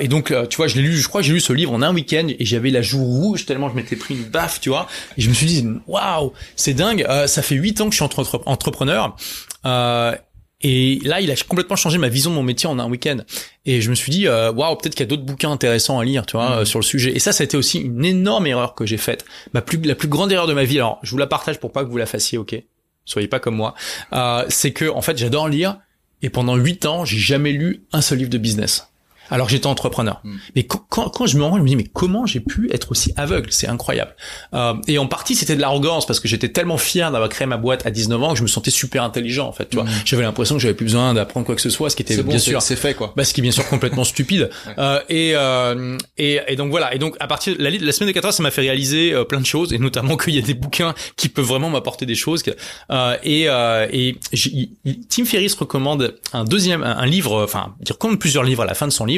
et 0.00 0.08
donc, 0.08 0.34
tu 0.48 0.56
vois, 0.56 0.66
je 0.66 0.76
l'ai 0.76 0.82
lu, 0.82 0.96
je 0.96 1.08
crois 1.08 1.22
j'ai 1.22 1.32
lu 1.32 1.40
ce 1.40 1.52
livre 1.52 1.72
en 1.72 1.82
un 1.82 1.94
week-end 1.94 2.26
et 2.28 2.44
j'avais 2.44 2.70
la 2.70 2.82
joue 2.82 3.04
rouge 3.04 3.46
tellement 3.46 3.68
je 3.68 3.74
m'étais 3.74 3.85
pris 3.94 4.14
une 4.14 4.24
baffe, 4.24 4.60
tu 4.60 4.70
vois. 4.70 4.88
Et 5.16 5.22
je 5.22 5.28
me 5.28 5.34
suis 5.34 5.46
dit, 5.46 5.64
waouh, 5.86 6.32
c'est 6.56 6.74
dingue. 6.74 7.06
Euh, 7.08 7.28
ça 7.28 7.42
fait 7.42 7.54
huit 7.54 7.80
ans 7.80 7.84
que 7.84 7.92
je 7.92 7.96
suis 7.96 8.04
entre 8.04 8.42
entrepreneur. 8.46 9.16
Euh, 9.64 10.16
et 10.62 10.98
là, 11.04 11.20
il 11.20 11.30
a 11.30 11.36
complètement 11.36 11.76
changé 11.76 11.98
ma 11.98 12.08
vision 12.08 12.30
de 12.30 12.34
mon 12.34 12.42
métier 12.42 12.68
en 12.68 12.78
un 12.78 12.88
week-end. 12.88 13.18
Et 13.66 13.80
je 13.80 13.90
me 13.90 13.94
suis 13.94 14.10
dit, 14.10 14.26
euh, 14.26 14.50
waouh, 14.50 14.74
peut-être 14.76 14.94
qu'il 14.94 15.04
y 15.04 15.08
a 15.08 15.10
d'autres 15.10 15.22
bouquins 15.22 15.52
intéressants 15.52 16.00
à 16.00 16.04
lire, 16.04 16.26
tu 16.26 16.36
vois, 16.36 16.62
mmh. 16.62 16.64
sur 16.64 16.80
le 16.80 16.84
sujet. 16.84 17.14
Et 17.14 17.20
ça, 17.20 17.30
ça 17.30 17.42
a 17.42 17.44
été 17.44 17.56
aussi 17.56 17.78
une 17.78 18.04
énorme 18.04 18.46
erreur 18.46 18.74
que 18.74 18.86
j'ai 18.86 18.96
faite. 18.96 19.24
Ma 19.52 19.60
plus, 19.60 19.78
la 19.82 19.94
plus 19.94 20.08
grande 20.08 20.32
erreur 20.32 20.46
de 20.46 20.54
ma 20.54 20.64
vie. 20.64 20.78
Alors, 20.78 20.98
je 21.02 21.10
vous 21.10 21.18
la 21.18 21.26
partage 21.26 21.60
pour 21.60 21.70
pas 21.70 21.84
que 21.84 21.90
vous 21.90 21.98
la 21.98 22.06
fassiez, 22.06 22.38
ok? 22.38 22.56
Soyez 23.04 23.28
pas 23.28 23.38
comme 23.38 23.54
moi. 23.54 23.74
Euh, 24.12 24.44
c'est 24.48 24.72
que, 24.72 24.90
en 24.90 25.02
fait, 25.02 25.16
j'adore 25.16 25.48
lire. 25.48 25.78
Et 26.22 26.30
pendant 26.30 26.56
huit 26.56 26.86
ans, 26.86 27.04
j'ai 27.04 27.18
jamais 27.18 27.52
lu 27.52 27.84
un 27.92 28.00
seul 28.00 28.18
livre 28.18 28.30
de 28.30 28.38
business 28.38 28.88
alors 29.30 29.48
j'étais 29.48 29.66
entrepreneur. 29.66 30.20
Hmm. 30.24 30.36
Mais 30.54 30.64
quand, 30.64 31.08
quand, 31.08 31.26
je 31.26 31.38
me 31.38 31.44
rends, 31.44 31.56
je 31.56 31.62
me 31.62 31.68
dis 31.68 31.76
mais 31.76 31.84
comment 31.92 32.26
j'ai 32.26 32.40
pu 32.40 32.70
être 32.72 32.90
aussi 32.90 33.12
aveugle? 33.16 33.48
C'est 33.50 33.68
incroyable. 33.68 34.14
Euh, 34.54 34.74
et 34.86 34.98
en 34.98 35.06
partie 35.06 35.34
c'était 35.34 35.56
de 35.56 35.60
l'arrogance 35.60 36.06
parce 36.06 36.20
que 36.20 36.28
j'étais 36.28 36.48
tellement 36.48 36.78
fier 36.78 37.10
d'avoir 37.10 37.28
créé 37.28 37.46
ma 37.46 37.56
boîte 37.56 37.86
à 37.86 37.90
19 37.90 38.22
ans 38.22 38.32
que 38.32 38.38
je 38.38 38.42
me 38.42 38.48
sentais 38.48 38.70
super 38.70 39.02
intelligent 39.02 39.46
en 39.46 39.52
fait. 39.52 39.68
Tu 39.68 39.76
vois, 39.76 39.84
hmm. 39.84 39.90
j'avais 40.04 40.22
l'impression 40.22 40.56
que 40.56 40.62
j'avais 40.62 40.74
plus 40.74 40.86
besoin 40.86 41.14
d'apprendre 41.14 41.46
quoi 41.46 41.54
que 41.54 41.60
ce 41.60 41.70
soit, 41.70 41.90
ce 41.90 41.96
qui 41.96 42.02
était 42.02 42.22
bien 42.22 42.38
sûr 42.38 42.62
c'est 42.62 42.76
fait 42.76 42.94
quoi. 42.94 43.12
Bah, 43.16 43.24
ce 43.24 43.34
qui 43.34 43.40
est 43.40 43.42
bien 43.42 43.52
sûr 43.52 43.66
complètement 43.68 44.04
stupide. 44.04 44.50
Euh, 44.78 45.00
et, 45.08 45.32
euh, 45.34 45.96
et, 46.18 46.40
et 46.48 46.56
donc 46.56 46.70
voilà. 46.70 46.94
Et 46.94 46.98
donc 46.98 47.16
à 47.18 47.26
partir 47.26 47.56
de 47.56 47.62
la, 47.62 47.70
la 47.70 47.92
semaine 47.92 48.08
de 48.08 48.12
4 48.12 48.26
heures, 48.26 48.32
ça 48.32 48.42
m'a 48.42 48.50
fait 48.50 48.60
réaliser 48.60 49.12
euh, 49.12 49.24
plein 49.24 49.40
de 49.40 49.46
choses 49.46 49.72
et 49.72 49.78
notamment 49.78 50.16
qu'il 50.22 50.34
y 50.34 50.38
a 50.38 50.42
des 50.42 50.54
bouquins 50.54 50.94
qui 51.16 51.28
peuvent 51.28 51.44
vraiment 51.44 51.70
m'apporter 51.70 52.06
des 52.06 52.14
choses. 52.14 52.42
Euh, 52.90 53.16
et 53.22 53.48
euh, 53.48 53.86
et 53.92 54.16
Tim 55.08 55.24
Ferriss 55.24 55.54
recommande 55.54 56.16
un 56.32 56.44
deuxième 56.44 56.82
un, 56.82 57.06
livre, 57.06 57.42
enfin 57.42 57.74
il 57.84 57.92
recommande 57.92 58.18
plusieurs 58.18 58.44
livres 58.44 58.62
à 58.62 58.66
la 58.66 58.74
fin 58.74 58.86
de 58.86 58.92
son 58.92 59.04
livre 59.04 59.15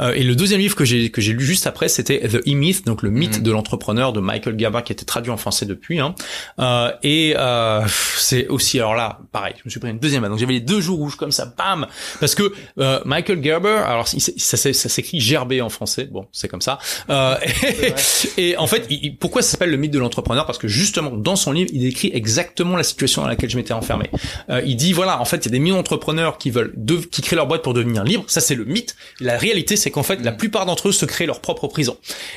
euh, 0.00 0.12
et 0.12 0.22
le 0.22 0.34
deuxième 0.34 0.60
livre 0.60 0.76
que 0.76 0.84
j'ai 0.84 1.10
que 1.10 1.20
j'ai 1.20 1.32
lu 1.32 1.44
juste 1.44 1.66
après, 1.66 1.88
c'était 1.88 2.20
The 2.20 2.46
E-Myth, 2.46 2.86
donc 2.86 3.02
le 3.02 3.10
mythe 3.10 3.40
mm. 3.40 3.42
de 3.42 3.50
l'entrepreneur 3.50 4.12
de 4.12 4.20
Michael 4.20 4.58
Gerber, 4.58 4.80
qui 4.84 4.92
a 4.92 4.94
été 4.94 5.04
traduit 5.04 5.30
en 5.30 5.36
français 5.36 5.66
depuis. 5.66 6.00
Hein. 6.00 6.14
Euh, 6.58 6.92
et 7.02 7.34
euh, 7.36 7.86
c'est 8.16 8.48
aussi 8.48 8.78
alors 8.78 8.94
là, 8.94 9.20
pareil, 9.32 9.54
je 9.56 9.62
me 9.64 9.70
suis 9.70 9.80
pris 9.80 9.90
une 9.90 9.98
deuxième. 9.98 10.26
Donc 10.28 10.38
j'avais 10.38 10.54
les 10.54 10.60
deux 10.60 10.80
jours 10.80 10.98
rouges 10.98 11.16
comme 11.16 11.32
ça, 11.32 11.52
bam, 11.56 11.86
parce 12.18 12.34
que 12.34 12.52
euh, 12.78 13.00
Michael 13.04 13.42
Gerber, 13.42 13.82
alors 13.86 14.08
ça, 14.08 14.18
ça, 14.56 14.72
ça 14.72 14.88
s'écrit 14.88 15.20
Gerber 15.20 15.60
en 15.60 15.68
français, 15.68 16.04
bon, 16.04 16.26
c'est 16.32 16.48
comme 16.48 16.60
ça. 16.60 16.78
Euh, 17.08 17.36
et, 18.36 18.40
et, 18.50 18.56
en 18.56 18.66
fait, 18.66 18.86
il, 18.90 19.16
pourquoi 19.16 19.42
ça 19.42 19.52
s'appelle 19.52 19.70
le 19.70 19.76
mythe 19.76 19.92
de 19.92 19.98
l'entrepreneur? 19.98 20.46
Parce 20.46 20.58
que 20.58 20.68
justement, 20.68 21.10
dans 21.10 21.36
son 21.36 21.52
livre, 21.52 21.70
il 21.72 21.80
décrit 21.80 22.10
exactement 22.12 22.76
la 22.76 22.82
situation 22.82 23.22
dans 23.22 23.28
laquelle 23.28 23.50
je 23.50 23.56
m'étais 23.56 23.72
enfermé. 23.72 24.10
Euh, 24.48 24.62
il 24.64 24.76
dit 24.76 24.92
voilà, 24.92 25.20
en 25.20 25.24
fait, 25.24 25.38
il 25.38 25.44
y 25.46 25.48
a 25.48 25.52
des 25.52 25.58
millions 25.58 25.76
d'entrepreneurs 25.76 26.38
qui 26.38 26.50
veulent, 26.50 26.74
qui 27.10 27.22
créent 27.22 27.36
leur 27.36 27.46
boîte 27.46 27.62
pour 27.62 27.74
devenir 27.74 28.04
libres. 28.04 28.24
Ça, 28.26 28.40
c'est 28.40 28.54
le 28.54 28.64
mythe. 28.64 28.96
La 29.20 29.36
réalité, 29.40 29.76
c'est 29.76 29.90
qu'en 29.90 30.02
fait, 30.02 30.20
la 30.22 30.32
plupart 30.32 30.66
d'entre 30.66 30.88
eux 30.88 30.92
se 30.92 31.04
créent 31.04 31.26
leur 31.26 31.40
propre 31.40 31.66
prison. 31.66 31.96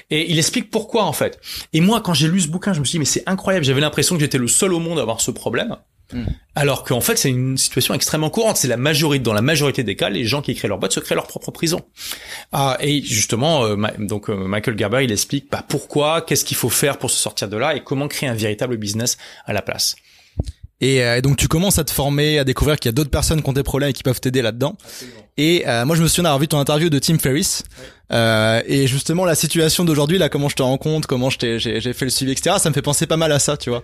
Et 0.09 0.31
il 0.31 0.39
explique 0.39 0.71
pourquoi, 0.71 1.03
en 1.03 1.13
fait. 1.13 1.39
Et 1.73 1.81
moi, 1.81 2.01
quand 2.01 2.13
j'ai 2.13 2.27
lu 2.27 2.41
ce 2.41 2.47
bouquin, 2.47 2.73
je 2.73 2.79
me 2.79 2.85
suis 2.85 2.93
dit, 2.93 2.99
mais 2.99 3.05
c'est 3.05 3.23
incroyable. 3.27 3.65
J'avais 3.65 3.81
l'impression 3.81 4.15
que 4.15 4.21
j'étais 4.21 4.37
le 4.37 4.47
seul 4.47 4.73
au 4.73 4.79
monde 4.79 4.99
à 4.99 5.01
avoir 5.03 5.21
ce 5.21 5.31
problème. 5.31 5.77
Hmm. 6.11 6.25
Alors 6.55 6.83
qu'en 6.83 7.01
fait, 7.01 7.17
c'est 7.17 7.29
une 7.29 7.57
situation 7.57 7.93
extrêmement 7.93 8.29
courante. 8.29 8.57
C'est 8.57 8.67
la 8.67 8.77
majorité, 8.77 9.23
dans 9.23 9.33
la 9.33 9.41
majorité 9.41 9.83
des 9.83 9.95
cas, 9.95 10.09
les 10.09 10.25
gens 10.25 10.41
qui 10.41 10.53
créent 10.53 10.67
leur 10.67 10.77
boîte 10.77 10.91
se 10.91 10.99
créent 10.99 11.15
leur 11.15 11.27
propre 11.27 11.51
prison. 11.51 11.81
Ah, 12.51 12.77
et 12.79 13.01
justement, 13.01 13.65
euh, 13.65 13.75
donc 13.99 14.29
euh, 14.29 14.35
Michael 14.35 14.77
Gerber, 14.77 15.03
il 15.03 15.11
explique 15.11 15.49
bah, 15.49 15.63
pourquoi, 15.67 16.21
qu'est-ce 16.21 16.45
qu'il 16.45 16.57
faut 16.57 16.69
faire 16.69 16.97
pour 16.97 17.09
se 17.09 17.17
sortir 17.17 17.47
de 17.47 17.57
là 17.57 17.75
et 17.75 17.83
comment 17.83 18.07
créer 18.07 18.29
un 18.29 18.35
véritable 18.35 18.77
business 18.77 19.17
à 19.45 19.53
la 19.53 19.61
place. 19.61 19.95
Et, 20.83 21.01
euh, 21.01 21.21
donc 21.21 21.37
tu 21.37 21.47
commences 21.47 21.79
à 21.79 21.85
te 21.85 21.91
former, 21.91 22.39
à 22.39 22.43
découvrir 22.43 22.77
qu'il 22.77 22.89
y 22.89 22.91
a 22.91 22.91
d'autres 22.93 23.09
personnes 23.09 23.41
qui 23.41 23.49
ont 23.49 23.53
des 23.53 23.63
problèmes 23.63 23.91
et 23.91 23.93
qui 23.93 24.03
peuvent 24.03 24.19
t'aider 24.19 24.41
là-dedans. 24.41 24.75
Et 25.37 25.63
euh, 25.65 25.85
moi 25.85 25.95
je 25.95 26.03
me 26.03 26.09
souviens 26.09 26.23
d'avoir 26.23 26.39
vu 26.39 26.49
ton 26.49 26.59
interview 26.59 26.89
de 26.89 26.99
Tim 26.99 27.17
Ferriss. 27.17 27.63
Euh, 28.13 28.61
et 28.67 28.85
justement 28.85 29.25
la 29.25 29.33
situation 29.33 29.85
d'aujourd'hui 29.85 30.17
là, 30.17 30.29
comment 30.29 30.49
je 30.49 30.55
te 30.55 30.61
rencontre, 30.61 31.07
comment 31.07 31.29
je 31.29 31.57
j'ai 31.57 31.93
fait 31.93 32.05
le 32.05 32.11
suivi, 32.11 32.31
etc. 32.31 32.57
Ça 32.59 32.69
me 32.69 32.73
fait 32.73 32.81
penser 32.81 33.07
pas 33.07 33.17
mal 33.17 33.31
à 33.31 33.39
ça, 33.39 33.57
tu 33.57 33.69
vois. 33.69 33.81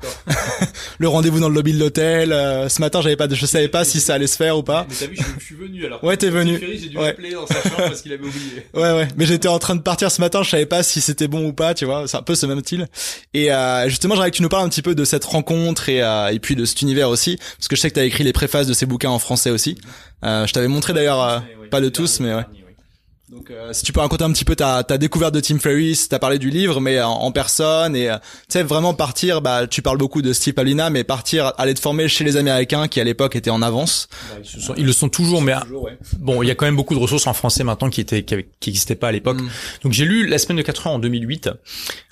le 0.99 1.07
rendez-vous 1.07 1.39
dans 1.39 1.49
le 1.49 1.55
lobby 1.55 1.73
de 1.73 1.79
l'hôtel. 1.79 2.31
Euh, 2.31 2.69
ce 2.69 2.79
matin 2.79 3.01
j'avais 3.01 3.15
pas, 3.15 3.27
de, 3.27 3.35
je 3.35 3.45
savais 3.45 3.67
pas 3.67 3.83
si 3.83 3.99
ça 3.99 4.13
allait 4.13 4.27
se 4.27 4.35
faire 4.35 4.57
ou 4.57 4.63
pas. 4.63 4.85
Mais, 4.87 4.95
t'as 4.99 5.07
vu, 5.07 5.17
je, 5.39 5.45
suis 5.45 5.55
venu 5.55 5.85
alors. 5.85 6.03
Ouais, 6.03 6.15
t'es 6.15 6.29
venu. 6.29 6.59
J'ai 6.59 6.89
dû 6.89 6.97
ouais. 6.97 7.15
dans 7.33 7.47
sa 7.47 7.61
chambre 7.63 7.77
parce 7.77 8.01
qu'il 8.01 8.13
avait 8.13 8.25
oublié. 8.25 8.65
Ouais, 8.73 8.93
ouais. 8.93 9.07
Mais 9.17 9.25
j'étais 9.25 9.47
en 9.47 9.59
train 9.59 9.75
de 9.75 9.81
partir 9.81 10.11
ce 10.11 10.21
matin, 10.21 10.43
je 10.43 10.49
savais 10.49 10.65
pas 10.65 10.83
si 10.83 11.01
c'était 11.01 11.27
bon 11.27 11.47
ou 11.47 11.53
pas, 11.53 11.73
tu 11.73 11.85
vois. 11.85 12.07
C'est 12.07 12.17
un 12.17 12.21
peu 12.21 12.35
ce 12.35 12.45
même 12.45 12.59
style. 12.59 12.87
Et 13.33 13.51
euh, 13.51 13.89
justement, 13.89 14.15
j'aimerais 14.15 14.31
que 14.31 14.37
tu 14.37 14.43
nous 14.43 14.49
parles 14.49 14.65
un 14.65 14.69
petit 14.69 14.81
peu 14.81 14.95
de 14.95 15.03
cette 15.03 15.25
rencontre 15.25 15.89
et 15.89 16.01
euh, 16.01 16.27
et 16.27 16.39
puis 16.39 16.55
de 16.55 16.65
cet 16.65 16.81
univers 16.81 17.09
aussi, 17.09 17.37
parce 17.57 17.67
que 17.67 17.75
je 17.75 17.81
sais 17.81 17.89
que 17.89 17.95
t'as 17.95 18.05
écrit 18.05 18.23
les 18.23 18.33
préfaces 18.33 18.67
de 18.67 18.73
ces 18.73 18.85
bouquins 18.85 19.09
en 19.09 19.19
français 19.19 19.49
aussi. 19.49 19.77
Euh, 20.23 20.45
je 20.45 20.53
t'avais 20.53 20.67
montré 20.67 20.93
d'ailleurs, 20.93 21.43
pas 21.71 21.81
de 21.81 21.89
tous, 21.89 22.19
mais 22.19 22.33
ouais. 22.33 22.43
Donc, 23.31 23.51
euh, 23.51 23.73
si 23.73 23.83
tu 23.83 23.93
peux 23.93 23.99
raconter 23.99 24.23
un 24.23 24.31
petit 24.31 24.43
peu 24.43 24.55
ta, 24.55 24.83
ta 24.83 24.97
découverte 24.97 25.35
de 25.35 25.39
Tim 25.39 25.59
Ferriss, 25.59 26.09
t'as 26.09 26.17
parlé 26.17 26.39
du 26.39 26.49
livre, 26.49 26.81
mais 26.81 26.99
en, 26.99 27.11
en 27.11 27.31
personne 27.31 27.95
et 27.95 28.09
euh, 28.09 28.17
tu 28.17 28.53
sais 28.53 28.63
vraiment 28.63 28.95
partir. 28.95 29.41
Bah, 29.41 29.67
tu 29.67 29.83
parles 29.83 29.99
beaucoup 29.99 30.23
de 30.23 30.33
Steve 30.33 30.55
Pavlina, 30.55 30.89
mais 30.89 31.03
partir, 31.03 31.53
aller 31.59 31.75
te 31.75 31.79
former 31.79 32.07
chez 32.07 32.23
les 32.23 32.37
Américains 32.37 32.87
qui 32.87 32.99
à 32.99 33.03
l'époque 33.03 33.35
étaient 33.35 33.51
en 33.51 33.61
avance. 33.61 34.07
Ils, 34.55 34.61
sont- 34.61 34.73
ils 34.77 34.85
le 34.85 34.93
sont 34.93 35.09
toujours, 35.09 35.43
mais 35.43 35.53
bon, 36.17 36.41
il 36.41 36.47
y 36.47 36.51
a 36.51 36.55
quand 36.55 36.65
même 36.65 36.75
beaucoup 36.75 36.95
de 36.95 36.99
ressources 36.99 37.27
en 37.27 37.33
français 37.33 37.63
maintenant 37.63 37.91
qui 37.91 38.01
étaient 38.01 38.23
qui 38.23 38.35
qui 38.59 38.71
n'existaient 38.71 38.95
pas 38.95 39.09
à 39.09 39.11
l'époque. 39.11 39.39
Mm. 39.39 39.49
Donc 39.83 39.93
j'ai 39.93 40.05
lu 40.05 40.25
La 40.25 40.39
semaine 40.39 40.57
de 40.57 40.63
4 40.63 40.87
heures 40.87 40.93
en 40.93 40.99
2008. 40.99 41.51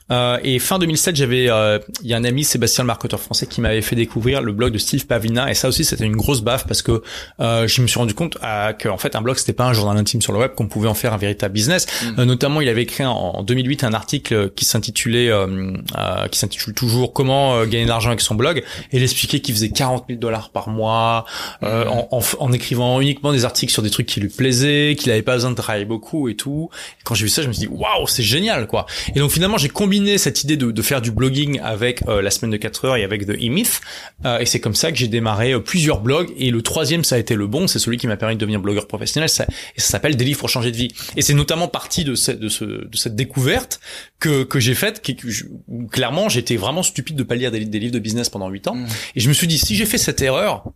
Euh, 0.09 0.37
et 0.41 0.57
fin 0.59 0.79
2007, 0.79 1.17
j'avais, 1.17 1.49
euh, 1.49 1.79
il 2.01 2.07
y 2.07 2.13
a 2.13 2.17
un 2.17 2.23
ami 2.23 2.45
Sébastien 2.45 2.85
le 2.85 2.87
marketeur 2.87 3.19
français 3.19 3.45
qui 3.45 3.59
m'avait 3.59 3.81
fait 3.81 3.97
découvrir 3.97 4.41
le 4.41 4.53
blog 4.53 4.71
de 4.71 4.77
Steve 4.77 5.05
Pavlina 5.05 5.51
et 5.51 5.53
ça 5.53 5.67
aussi 5.67 5.83
c'était 5.83 6.05
une 6.05 6.15
grosse 6.15 6.39
baffe 6.39 6.65
parce 6.65 6.81
que 6.81 7.03
euh, 7.41 7.67
je 7.67 7.81
me 7.81 7.87
suis 7.87 7.99
rendu 7.99 8.13
compte 8.13 8.37
euh, 8.41 8.71
que 8.71 8.87
en 8.87 8.97
fait 8.97 9.17
un 9.17 9.21
blog 9.21 9.35
c'était 9.35 9.51
pas 9.51 9.65
un 9.65 9.73
journal 9.73 9.97
intime 9.97 10.21
sur 10.21 10.31
le 10.31 10.39
web 10.39 10.51
qu'on 10.55 10.67
pouvait 10.69 10.87
en 10.87 10.93
faire 10.93 11.06
un 11.13 11.17
véritable 11.17 11.53
business. 11.53 11.85
Euh, 12.17 12.25
notamment, 12.25 12.61
il 12.61 12.69
avait 12.69 12.83
écrit 12.83 13.05
en, 13.05 13.13
en 13.13 13.43
2008 13.43 13.83
un 13.83 13.93
article 13.93 14.51
qui 14.55 14.65
s'intitulait, 14.65 15.29
euh, 15.29 15.73
euh, 15.97 16.27
qui 16.27 16.39
s'intitule 16.39 16.73
toujours 16.73 17.13
Comment 17.13 17.65
gagner 17.65 17.83
de 17.85 17.89
l'argent 17.89 18.09
avec 18.09 18.21
son 18.21 18.35
blog 18.35 18.63
et 18.91 18.97
il 18.97 19.03
expliquait 19.03 19.39
qu'il 19.39 19.53
faisait 19.53 19.69
40 19.69 20.05
000 20.07 20.19
dollars 20.19 20.49
par 20.49 20.69
mois 20.69 21.25
euh, 21.63 21.85
en, 21.85 22.07
en, 22.11 22.21
en 22.39 22.53
écrivant 22.53 23.01
uniquement 23.01 23.31
des 23.31 23.45
articles 23.45 23.71
sur 23.71 23.81
des 23.81 23.89
trucs 23.89 24.07
qui 24.07 24.19
lui 24.19 24.29
plaisaient, 24.29 24.95
qu'il 24.97 25.11
avait 25.11 25.21
pas 25.21 25.35
besoin 25.35 25.51
de 25.51 25.55
travailler 25.55 25.85
beaucoup 25.85 26.29
et 26.29 26.35
tout. 26.35 26.69
Et 26.99 27.03
quand 27.03 27.15
j'ai 27.15 27.23
vu 27.23 27.29
ça, 27.29 27.41
je 27.41 27.47
me 27.47 27.53
suis 27.53 27.67
dit 27.67 27.67
waouh, 27.67 28.07
c'est 28.07 28.23
génial 28.23 28.67
quoi. 28.67 28.85
Et 29.15 29.19
donc 29.19 29.31
finalement, 29.31 29.57
j'ai 29.57 29.69
combiné 29.69 30.17
cette 30.17 30.43
idée 30.43 30.57
de, 30.57 30.71
de 30.71 30.81
faire 30.81 31.01
du 31.01 31.11
blogging 31.11 31.59
avec 31.63 32.03
euh, 32.07 32.21
la 32.21 32.31
semaine 32.31 32.51
de 32.51 32.57
4 32.57 32.85
heures 32.85 32.95
et 32.95 33.03
avec 33.03 33.25
The 33.25 33.31
E-Myth. 33.31 33.81
Euh, 34.25 34.39
et 34.39 34.45
c'est 34.45 34.59
comme 34.59 34.75
ça 34.75 34.91
que 34.91 34.97
j'ai 34.97 35.07
démarré 35.07 35.53
euh, 35.53 35.59
plusieurs 35.59 36.01
blogs. 36.01 36.31
Et 36.37 36.51
le 36.51 36.61
troisième, 36.61 37.03
ça 37.03 37.15
a 37.15 37.17
été 37.17 37.35
le 37.35 37.47
bon, 37.47 37.67
c'est 37.67 37.79
celui 37.79 37.97
qui 37.97 38.07
m'a 38.07 38.17
permis 38.17 38.35
de 38.35 38.39
devenir 38.39 38.59
blogueur 38.59 38.87
professionnel. 38.87 39.29
Ça, 39.29 39.45
et 39.75 39.81
ça 39.81 39.87
s'appelle 39.87 40.15
Des 40.15 40.25
livres 40.25 40.39
pour 40.39 40.49
changer 40.49 40.71
de 40.71 40.77
vie. 40.77 40.89
Et 41.15 41.21
c'est 41.21 41.33
notamment 41.33 41.67
partie 41.67 42.03
de, 42.03 42.15
ce- 42.15 42.31
de, 42.31 42.49
ce, 42.49 42.65
de 42.65 42.95
cette 42.97 43.15
découverte 43.15 43.79
que, 44.19 44.43
que 44.43 44.59
j'ai 44.59 44.75
faite, 44.75 45.01
qui- 45.01 45.15
que 45.15 45.29
je- 45.29 45.45
où 45.67 45.87
clairement 45.87 46.29
j'étais 46.29 46.55
vraiment 46.57 46.83
stupide 46.83 47.15
de 47.15 47.23
pas 47.23 47.35
lire 47.35 47.51
des, 47.51 47.65
des 47.65 47.79
livres 47.79 47.93
de 47.93 47.99
business 47.99 48.29
pendant 48.29 48.49
8 48.49 48.67
ans. 48.67 48.75
Mm. 48.75 48.87
Et 49.15 49.19
je 49.19 49.29
me 49.29 49.33
suis 49.33 49.47
dit, 49.47 49.57
si 49.57 49.75
j'ai 49.75 49.85
fait 49.85 49.97
cette 49.97 50.21
erreur, 50.21 50.71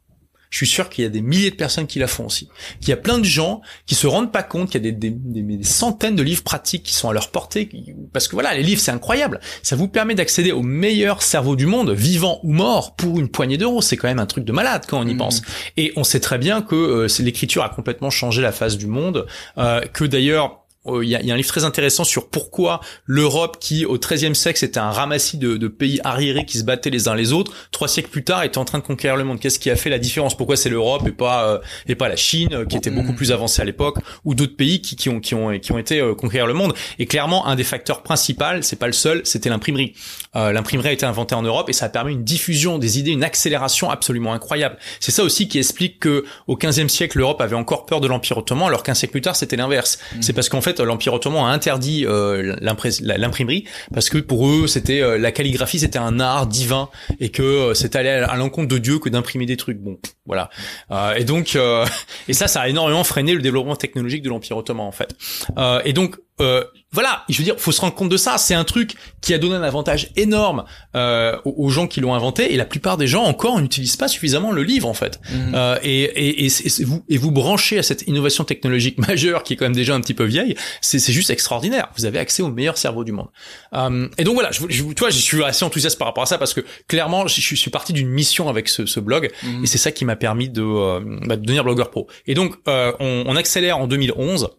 je 0.52 0.58
suis 0.58 0.68
sûr 0.68 0.90
qu'il 0.90 1.04
y 1.04 1.08
a 1.08 1.10
des 1.10 1.22
milliers 1.22 1.50
de 1.50 1.56
personnes 1.56 1.88
qui 1.88 1.98
la 1.98 2.06
font 2.08 2.26
aussi. 2.28 2.50
Qu'il 2.82 2.90
y 2.90 2.94
a 2.94 2.98
plein 2.98 3.18
de 3.18 3.24
gens 3.26 3.62
qui 3.88 3.96
se 3.96 4.06
rendent 4.06 4.32
pas 4.32 4.44
compte 4.44 4.70
qu'il 4.70 4.84
y 4.86 4.88
a 4.88 4.92
des, 4.92 5.10
des, 5.10 5.10
des- 5.10 5.58
des 5.58 5.64
centaines 5.64 6.16
de 6.16 6.22
livres 6.22 6.44
pratiques 6.44 6.84
qui 6.84 6.94
sont 6.94 7.10
à 7.10 7.14
leur 7.14 7.32
portée. 7.32 7.70
Parce 8.14 8.28
que 8.28 8.36
voilà, 8.36 8.54
les 8.54 8.62
livres, 8.62 8.82
c'est 8.82 8.92
incroyable. 8.92 9.40
Ça 9.64 9.76
vous 9.76 9.88
permet 9.88 10.14
d'accéder 10.14 10.52
au 10.52 10.62
meilleur 10.62 11.22
cerveau 11.24 11.56
du 11.56 11.66
monde, 11.66 11.90
vivant 11.92 12.40
ou 12.44 12.52
mort, 12.54 12.96
pour 12.96 13.20
une 13.20 13.30
poignée 13.30 13.58
d'euros. 13.58 13.82
C'est 13.82 13.96
quand 13.98 14.10
même 14.10 14.20
un 14.20 14.26
truc 14.28 14.44
de 14.44 14.52
malade 14.52 14.84
quand 14.88 15.00
on 15.00 15.08
y 15.08 15.14
Mhm. 15.14 15.18
pense. 15.18 15.42
Et 15.78 15.94
on 15.96 16.04
sait 16.04 16.20
très 16.20 16.38
bien 16.38 16.62
que 16.62 16.76
euh, 16.76 17.08
l'écriture 17.20 17.64
a 17.64 17.70
complètement 17.70 18.10
changé 18.12 18.42
la 18.42 18.52
face 18.52 18.78
du 18.78 18.88
monde. 18.88 19.26
euh, 19.58 19.82
que 19.82 20.04
d'ailleurs, 20.04 20.61
euh, 20.88 21.04
il 21.04 21.10
y, 21.10 21.16
a, 21.16 21.22
y 21.22 21.32
a 21.32 21.34
un 21.34 21.38
livre 21.38 21.50
très 21.50 21.64
intéressant 21.64 22.04
sur 22.04 22.30
pourquoi 22.30 22.82
l'Europe, 23.06 23.58
qui 23.60 23.86
au 23.86 23.98
XIIIe 23.98 24.36
siècle 24.36 24.64
était 24.66 24.80
un 24.80 24.92
ramassis 24.92 25.38
de, 25.38 25.58
de 25.58 25.68
pays 25.68 26.00
arriérés 26.04 26.46
qui 26.46 26.58
se 26.58 26.64
battaient 26.64 26.90
les 26.90 27.08
uns 27.08 27.16
les 27.16 27.34
autres, 27.34 27.54
trois 27.72 27.88
siècles 27.88 28.10
plus 28.10 28.24
tard 28.24 28.44
était 28.44 28.58
en 28.58 28.66
train 28.66 28.80
de 28.80 28.84
conquérir 28.84 29.18
le 29.18 29.24
monde. 29.24 29.40
Qu'est-ce 29.40 29.60
qui 29.60 29.70
a 29.70 29.76
fait 29.76 29.90
la 29.90 30.00
différence? 30.00 30.36
Pourquoi 30.36 30.56
c'est 30.56 30.70
l'Europe 30.70 31.08
et 31.08 31.12
pas 31.12 31.46
euh, 31.46 31.60
et 31.88 31.96
pas 31.96 32.10
la 32.10 32.16
Chine, 32.16 32.50
euh, 32.54 32.66
qui 32.66 32.78
était 32.78 32.90
beaucoup 32.90 33.14
plus 33.14 33.32
avancée 33.32 33.62
à 33.62 33.66
l'époque, 33.66 33.98
ou 34.26 34.36
d'autres 34.36 34.56
pays 34.56 34.82
qui, 34.82 34.96
qui 34.96 35.10
ont 35.10 35.20
qui 35.20 35.36
ont 35.36 35.58
qui 35.60 35.72
ont 35.72 35.78
été 35.78 36.00
euh, 36.00 36.16
conquérir 36.16 36.48
le 36.48 36.54
monde? 36.54 36.74
Et 37.00 37.06
clairement, 37.06 37.48
un 37.48 37.56
des 37.56 37.64
facteurs 37.64 38.02
principaux, 38.02 38.62
c'est 38.62 38.80
pas 38.80 38.88
le 38.88 38.94
seul, 38.94 39.22
c'était 39.24 39.50
l'imprimerie. 39.50 39.94
Euh, 40.36 40.52
l'imprimerie 40.52 40.90
a 40.90 40.92
été 40.94 41.06
inventée 41.06 41.36
en 41.36 41.42
Europe 41.42 41.70
et 41.70 41.74
ça 41.74 41.86
a 41.86 41.90
permis 41.90 42.14
une 42.14 42.24
diffusion 42.24 42.78
des 42.80 42.98
idées, 42.98 43.12
une 43.12 43.24
accélération 43.24 43.90
absolument 43.90 44.34
incroyable. 44.34 44.78
C'est 45.00 45.12
ça 45.12 45.24
aussi 45.24 45.48
qui 45.48 45.60
explique 45.60 46.00
que 46.00 46.24
au 46.48 46.56
XVe 46.56 46.88
siècle, 46.88 47.18
l'Europe 47.18 47.42
avait 47.42 47.56
encore 47.56 47.86
peur 47.86 48.02
de 48.02 48.08
l'Empire 48.08 48.38
ottoman, 48.38 48.68
alors 48.68 48.84
qu'un 48.84 48.94
siècle 48.94 49.12
plus 49.12 49.22
tard, 49.22 49.36
c'était 49.36 49.58
l'inverse. 49.58 50.00
C'est 50.22 50.34
parce 50.34 50.50
qu'en 50.50 50.62
fait, 50.62 50.71
l'Empire 50.80 51.14
ottoman 51.14 51.46
a 51.46 51.54
interdit 51.54 52.06
euh, 52.06 52.56
l'imprimerie 52.62 53.66
parce 53.94 54.10
que 54.10 54.18
pour 54.18 54.48
eux, 54.48 54.68
c'était 54.68 55.02
euh, 55.02 55.18
la 55.18 55.32
calligraphie, 55.32 55.80
c'était 55.80 56.00
un 56.00 56.20
art 56.20 56.48
divin 56.48 56.90
et 57.20 57.30
que 57.30 57.42
euh, 57.42 57.74
c'était 57.74 58.00
aller 58.00 58.10
à 58.10 58.36
l'encontre 58.36 58.68
de 58.68 58.78
Dieu 58.78 59.00
que 59.00 59.10
d'imprimer 59.10 59.46
des 59.46 59.58
trucs. 59.58 59.80
Bon, 59.80 60.00
voilà. 60.26 60.50
Euh, 60.92 61.16
et 61.16 61.24
donc, 61.24 61.56
euh, 61.56 61.86
et 62.28 62.34
ça, 62.34 62.48
ça 62.48 62.62
a 62.62 62.68
énormément 62.68 63.04
freiné 63.04 63.34
le 63.34 63.42
développement 63.42 63.76
technologique 63.76 64.22
de 64.22 64.30
l'Empire 64.30 64.58
ottoman 64.58 64.86
en 64.86 64.92
fait. 64.92 65.16
Euh, 65.58 65.82
et 65.84 65.94
donc, 65.94 66.18
euh, 66.40 66.64
voilà, 66.92 67.24
je 67.30 67.38
veux 67.38 67.44
dire, 67.44 67.56
faut 67.58 67.72
se 67.72 67.80
rendre 67.80 67.94
compte 67.94 68.10
de 68.10 68.18
ça. 68.18 68.38
C'est 68.38 68.54
un 68.54 68.64
truc 68.64 68.96
qui 69.22 69.34
a 69.34 69.38
donné 69.38 69.56
un 69.56 69.64
avantage 69.64 70.10
énorme 70.16 70.66
euh, 70.96 71.38
aux, 71.46 71.70
gens 71.70 71.88
qui 71.88 72.02
l'ont 72.02 72.14
inventé, 72.14 72.54
et 72.54 72.58
la 72.58 72.66
plupart 72.66 72.98
des 72.98 73.08
gens 73.08 73.24
encore 73.24 73.62
n'utilisent 73.62 73.96
pas 73.96 74.08
suffisamment 74.08 74.52
le 74.52 74.64
livre 74.64 74.88
en 74.88 74.94
fait. 74.94 75.20
Mhm. 75.32 75.52
Euh, 75.56 75.78
et, 75.84 76.02
et, 76.04 76.46
et, 76.46 76.50
c'est 76.50 76.84
vous 76.84 77.04
et 77.08 77.18
vous 77.18 77.32
branchez 77.32 77.78
à 77.78 77.84
cette 77.84 78.08
innovation 78.08 78.44
technologique 78.44 78.98
majeure 79.08 79.44
qui 79.44 79.54
est 79.54 79.56
quand 79.56 79.66
même 79.66 79.76
déjà 79.76 79.96
un 79.96 80.02
petit 80.02 80.14
peu 80.14 80.26
vieille, 80.26 80.56
c'est 80.82 81.00
c'est 81.00 81.14
juste 81.14 81.30
extraordinaire. 81.30 81.90
Vous 81.96 82.06
avez 82.06 82.20
accès 82.20 82.44
au 82.44 82.50
meilleur 82.50 82.78
cerveau 82.78 83.04
du 83.04 83.12
monde. 83.12 83.28
Euh, 83.74 84.10
et 84.18 84.24
donc 84.24 84.34
voilà, 84.34 84.52
je, 84.52 84.62
je, 84.68 84.84
tu 84.84 85.00
vois, 85.00 85.12
je 85.12 85.20
suis 85.20 85.44
assez 85.44 85.64
enthousiaste 85.64 85.98
par 85.98 86.08
rapport 86.08 86.24
à 86.24 86.28
ça 86.28 86.38
parce 86.38 86.54
que 86.54 86.62
clairement, 86.88 87.28
je, 87.28 87.40
je 87.40 87.56
suis 87.56 87.72
parti 87.72 87.94
d'une 87.94 88.10
mission 88.10 88.50
avec 88.50 88.68
ce, 88.68 88.86
ce 88.86 89.00
blog 89.00 89.32
Mhm. 89.44 89.64
et 89.64 89.68
c'est 89.68 89.78
ça 89.78 89.92
qui 89.92 90.06
m'a 90.06 90.11
permis 90.16 90.50
de, 90.50 90.62
euh, 90.62 91.00
bah, 91.26 91.36
de 91.36 91.42
devenir 91.42 91.64
blogueur 91.64 91.90
pro. 91.92 92.08
Et 92.28 92.34
donc, 92.34 92.56
euh, 92.68 92.94
on, 93.00 93.24
on 93.28 93.36
accélère 93.36 93.78
en 93.78 93.88
2011 93.88 94.50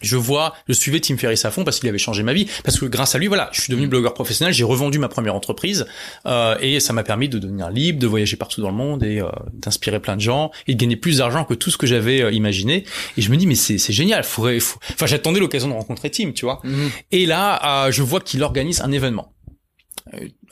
je 0.00 0.16
vois, 0.16 0.54
je 0.68 0.74
suivais 0.74 1.00
Tim 1.00 1.16
Ferriss 1.16 1.44
à 1.44 1.50
fond 1.50 1.64
parce 1.64 1.80
qu'il 1.80 1.88
avait 1.88 1.98
changé 1.98 2.22
ma 2.22 2.32
vie. 2.32 2.46
Parce 2.64 2.78
que 2.78 2.86
grâce 2.86 3.14
à 3.14 3.18
lui, 3.18 3.26
voilà, 3.26 3.50
je 3.52 3.62
suis 3.62 3.70
devenu 3.70 3.88
blogueur 3.88 4.14
professionnel, 4.14 4.54
j'ai 4.54 4.64
revendu 4.64 4.98
ma 4.98 5.08
première 5.08 5.34
entreprise 5.34 5.86
euh, 6.26 6.56
et 6.60 6.80
ça 6.80 6.92
m'a 6.92 7.02
permis 7.02 7.28
de 7.28 7.38
devenir 7.38 7.70
libre, 7.70 7.98
de 7.98 8.06
voyager 8.06 8.36
partout 8.36 8.60
dans 8.60 8.70
le 8.70 8.76
monde 8.76 9.02
et 9.02 9.20
euh, 9.20 9.28
d'inspirer 9.52 10.00
plein 10.00 10.16
de 10.16 10.20
gens 10.20 10.50
et 10.66 10.74
de 10.74 10.80
gagner 10.80 10.96
plus 10.96 11.18
d'argent 11.18 11.44
que 11.44 11.54
tout 11.54 11.70
ce 11.70 11.78
que 11.78 11.86
j'avais 11.86 12.22
euh, 12.22 12.30
imaginé. 12.30 12.84
Et 13.16 13.22
je 13.22 13.30
me 13.30 13.36
dis 13.36 13.46
mais 13.46 13.56
c'est 13.56 13.78
c'est 13.78 13.92
génial, 13.92 14.22
faudrait, 14.22 14.60
faut... 14.60 14.78
enfin 14.92 15.06
j'attendais 15.06 15.40
l'occasion 15.40 15.68
de 15.68 15.74
rencontrer 15.74 16.10
Tim, 16.10 16.32
tu 16.32 16.44
vois. 16.44 16.60
Mhm. 16.62 16.90
Et 17.10 17.26
là, 17.26 17.86
euh, 17.86 17.90
je 17.90 18.02
vois 18.02 18.20
qu'il 18.20 18.42
organise 18.42 18.80
un 18.80 18.92
événement 18.92 19.34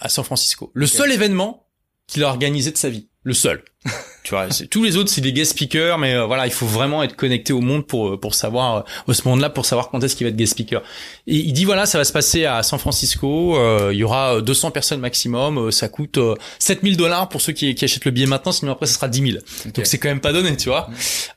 à 0.01 0.09
San 0.09 0.25
Francisco. 0.25 0.71
Le 0.75 0.87
seul 0.87 1.11
événement 1.13 1.67
qu'il 2.07 2.23
a 2.25 2.29
organisé 2.29 2.73
de 2.73 2.77
sa 2.77 2.91
vie, 2.91 3.09
le 3.23 3.33
seul. 3.33 3.65
tu 4.27 4.35
vois, 4.35 4.49
tous 4.69 4.83
les 4.83 4.97
autres 4.97 5.09
c'est 5.09 5.21
des 5.21 5.33
guest 5.33 5.53
speakers, 5.53 5.99
mais 5.99 6.15
euh, 6.17 6.25
voilà, 6.25 6.47
il 6.49 6.53
faut 6.53 6.67
vraiment 6.67 7.05
être 7.05 7.15
connecté 7.15 7.53
au 7.53 7.61
monde 7.61 7.87
pour 7.87 8.09
euh, 8.09 8.17
pour 8.21 8.35
savoir 8.35 8.79
euh, 8.79 9.13
à 9.13 9.15
ce 9.15 9.23
moment-là 9.29 9.51
pour 9.51 9.65
savoir 9.65 9.89
quand 9.89 10.03
est-ce 10.03 10.17
qu'il 10.17 10.27
va 10.27 10.31
être 10.31 10.37
guest 10.37 10.55
speaker. 10.55 10.83
Et 11.29 11.37
il 11.37 11.53
dit 11.53 11.65
voilà, 11.65 11.87
ça 11.87 11.97
va 11.97 12.03
se 12.03 12.13
passer 12.13 12.45
à 12.45 12.65
San 12.65 12.81
Francisco, 12.81 13.57
euh, 13.57 13.91
il 13.93 13.99
y 13.99 14.03
aura 14.03 14.39
euh, 14.39 14.41
200 14.41 14.73
personnes 14.73 14.99
maximum, 14.99 15.59
euh, 15.59 15.71
ça 15.71 15.89
coûte 15.89 16.19
euh, 16.19 16.35
7000 16.59 16.97
dollars 16.97 17.29
pour 17.29 17.41
ceux 17.41 17.53
qui, 17.53 17.73
qui 17.77 17.85
achètent 17.85 18.05
le 18.05 18.11
billet 18.11 18.27
maintenant, 18.27 18.51
sinon 18.51 18.73
après 18.73 18.87
ça 18.87 18.95
sera 18.95 19.07
10 19.07 19.31
000. 19.33 19.39
Ok. 19.67 19.73
Donc 19.75 19.87
c'est 19.87 19.99
quand 19.99 20.09
même 20.09 20.19
pas 20.21 20.33
donné, 20.33 20.57
tu 20.57 20.71
vois. 20.71 20.91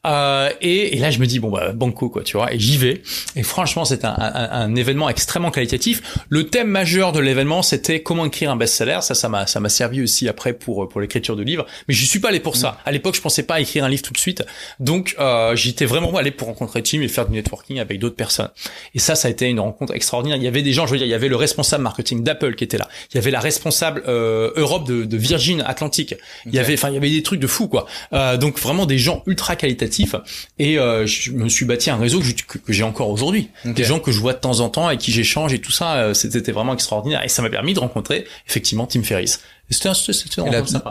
Euh, 0.07 0.49
et, 0.59 0.95
et 0.95 0.99
là 0.99 1.11
je 1.11 1.19
me 1.19 1.27
dis 1.27 1.37
bon 1.37 1.51
bah 1.51 1.71
banco 1.73 2.09
quoi, 2.09 2.23
tu 2.23 2.37
vois, 2.37 2.51
et 2.51 2.57
j'y 2.57 2.77
vais. 2.77 3.03
Et 3.35 3.43
franchement 3.43 3.85
c'est 3.85 4.03
un, 4.03 4.15
un, 4.17 4.49
un 4.51 4.75
événement 4.75 5.09
extrêmement 5.09 5.51
qualitatif. 5.51 6.01
Le 6.29 6.47
thème 6.47 6.69
majeur 6.69 7.11
de 7.11 7.19
l'événement 7.19 7.61
c'était 7.61 8.01
comment 8.01 8.25
écrire 8.25 8.49
un 8.49 8.55
best-seller. 8.55 8.97
Ça 9.01 9.13
ça 9.13 9.29
m'a 9.29 9.45
ça 9.45 9.59
m'a 9.59 9.69
servi 9.69 10.01
aussi 10.01 10.27
après 10.27 10.53
pour 10.53 10.89
pour 10.89 11.01
l'écriture 11.01 11.35
de 11.35 11.43
livres. 11.43 11.67
Mais 11.87 11.93
je 11.93 12.03
suis 12.03 12.19
pas 12.19 12.29
allé 12.29 12.39
pour 12.39 12.55
ça. 12.55 12.78
À 12.85 12.91
l'époque 12.91 13.15
je 13.15 13.21
pensais 13.21 13.43
pas 13.43 13.55
à 13.55 13.59
écrire 13.59 13.83
un 13.83 13.89
livre 13.89 14.01
tout 14.03 14.13
de 14.13 14.17
suite. 14.17 14.43
Donc 14.79 15.15
euh, 15.19 15.55
j'étais 15.55 15.85
vraiment 15.85 16.15
allé 16.17 16.31
pour 16.31 16.47
rencontrer 16.47 16.81
Tim 16.83 17.01
et 17.01 17.07
faire 17.07 17.27
du 17.27 17.33
networking 17.33 17.79
avec 17.79 17.99
d'autres 17.99 18.15
personnes. 18.15 18.49
Et 18.95 18.99
ça 18.99 19.15
ça 19.15 19.27
a 19.27 19.31
été 19.31 19.47
une 19.47 19.59
rencontre 19.59 19.93
extraordinaire. 19.93 20.37
Il 20.37 20.43
y 20.43 20.47
avait 20.47 20.61
des 20.61 20.73
gens, 20.73 20.85
je 20.85 20.91
veux 20.91 20.97
dire, 20.97 21.07
il 21.07 21.11
y 21.11 21.13
avait 21.13 21.27
le 21.27 21.35
responsable 21.35 21.83
marketing 21.83 22.23
d'Apple 22.23 22.55
qui 22.55 22.63
était 22.63 22.77
là. 22.77 22.87
Il 23.11 23.15
y 23.15 23.17
avait 23.17 23.31
la 23.31 23.39
responsable 23.39 24.03
euh, 24.07 24.51
Europe 24.55 24.87
de, 24.87 25.05
de 25.05 25.17
Virgin 25.17 25.61
Atlantic. 25.65 26.15
Il 26.45 26.53
y 26.53 26.59
avait, 26.59 26.73
enfin, 26.73 26.89
il 26.89 26.95
y 26.95 26.97
avait 26.97 27.09
des 27.09 27.23
trucs 27.23 27.39
de 27.39 27.47
fou, 27.47 27.67
quoi. 27.67 27.85
Euh, 28.13 28.37
donc 28.37 28.59
vraiment 28.59 28.85
des 28.85 28.97
gens 28.97 29.23
ultra 29.27 29.55
qualitatifs. 29.55 30.15
Et 30.57 30.77
euh, 30.79 31.05
je 31.05 31.31
me 31.31 31.49
suis 31.49 31.65
bâti 31.65 31.89
un 31.89 31.97
réseau 31.97 32.19
que, 32.19 32.59
j'ai 32.73 32.83
encore 32.83 33.09
aujourd'hui. 33.09 33.49
Des 33.65 33.83
gens 33.83 33.99
que 33.99 34.11
je 34.11 34.19
vois 34.19 34.33
de 34.33 34.39
temps 34.39 34.59
en 34.59 34.69
temps 34.69 34.89
et 34.89 34.97
qui 34.97 35.11
j'échange 35.11 35.53
et 35.53 35.59
tout 35.59 35.71
ça. 35.71 35.95
euh, 35.97 36.13
C'était 36.13 36.51
vraiment 36.51 36.73
extraordinaire. 36.73 37.23
Et 37.23 37.27
ça 37.29 37.41
m'a 37.41 37.49
permis 37.49 37.73
de 37.73 37.79
rencontrer 37.79 38.25
effectivement 38.47 38.87
Tim 38.87 39.03
Ferriss. 39.03 39.41
C'était. 39.69 40.41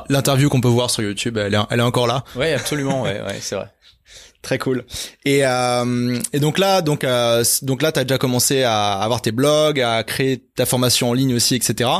L'interview 0.08 0.48
qu'on 0.48 0.60
peut 0.60 0.68
voir 0.68 0.90
sur 0.90 1.02
YouTube, 1.02 1.36
elle 1.36 1.54
est, 1.54 1.58
elle 1.70 1.80
est 1.80 1.82
encore 1.82 2.06
là. 2.06 2.24
Ouais, 2.36 2.52
absolument. 2.52 3.02
Ouais, 3.02 3.20
ouais, 3.20 3.38
c'est 3.40 3.56
vrai. 3.56 3.66
Très 4.42 4.58
cool. 4.58 4.84
Et 5.24 5.44
euh, 5.44 6.18
et 6.32 6.38
donc 6.38 6.58
là, 6.58 6.80
donc 6.80 7.02
euh, 7.02 7.42
donc 7.62 7.82
là, 7.82 7.90
t'as 7.90 8.04
déjà 8.04 8.18
commencé 8.18 8.62
à 8.62 8.92
avoir 8.92 9.20
tes 9.20 9.32
blogs, 9.32 9.80
à 9.80 10.04
créer 10.04 10.44
ta 10.54 10.64
formation 10.64 11.10
en 11.10 11.12
ligne 11.12 11.34
aussi, 11.34 11.56
etc. 11.56 11.90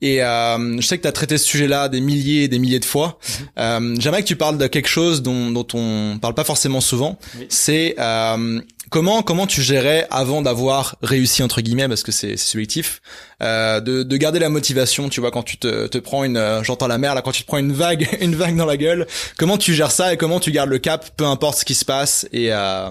Et 0.00 0.22
euh, 0.22 0.80
je 0.80 0.86
sais 0.86 0.96
que 0.96 1.02
t'as 1.02 1.12
traité 1.12 1.36
ce 1.36 1.44
sujet-là 1.44 1.88
des 1.90 2.00
milliers 2.00 2.44
et 2.44 2.48
des 2.48 2.58
milliers 2.58 2.80
de 2.80 2.84
fois. 2.86 3.18
Euh, 3.58 3.94
J'aimerais 3.98 4.22
que 4.22 4.26
tu 4.28 4.36
parles 4.36 4.56
de 4.56 4.66
quelque 4.66 4.88
chose 4.88 5.22
dont 5.22 5.50
dont 5.50 5.66
on 5.74 6.18
parle 6.20 6.34
pas 6.34 6.44
forcément 6.44 6.80
souvent. 6.80 7.18
Oui. 7.38 7.46
C'est 7.50 7.94
euh, 7.98 8.60
comment 8.90 9.22
comment 9.22 9.46
tu 9.46 9.62
gérais 9.62 10.06
avant 10.10 10.42
d'avoir 10.42 10.96
réussi 11.02 11.42
entre 11.42 11.60
guillemets 11.60 11.88
parce 11.88 12.02
que 12.02 12.12
c'est 12.12 12.36
subjectif 12.36 13.00
euh, 13.42 13.80
de 13.80 14.02
de 14.02 14.16
garder 14.16 14.38
la 14.38 14.48
motivation. 14.48 15.08
Tu 15.08 15.20
vois 15.20 15.30
quand 15.30 15.42
tu 15.42 15.56
te 15.56 15.86
te 15.86 15.98
prends 15.98 16.24
une 16.24 16.36
euh, 16.36 16.62
j'entends 16.62 16.86
la 16.86 16.98
mer 16.98 17.14
là 17.14 17.22
quand 17.22 17.32
tu 17.32 17.42
te 17.42 17.46
prends 17.46 17.58
une 17.58 17.72
vague 17.72 18.08
une 18.20 18.34
vague 18.34 18.56
dans 18.56 18.66
la 18.66 18.76
gueule. 18.76 19.06
Comment 19.38 19.58
tu 19.58 19.74
gères 19.74 19.90
ça 19.90 20.12
et 20.12 20.16
comment 20.16 20.40
tu 20.40 20.50
gardes 20.50 20.70
le 20.70 20.78
cap 20.78 21.10
peu 21.16 21.24
importe 21.24 21.58
ce 21.58 21.64
qui 21.64 21.74
se 21.74 21.84
passe 21.84 22.26
et 22.32 22.52
euh, 22.52 22.90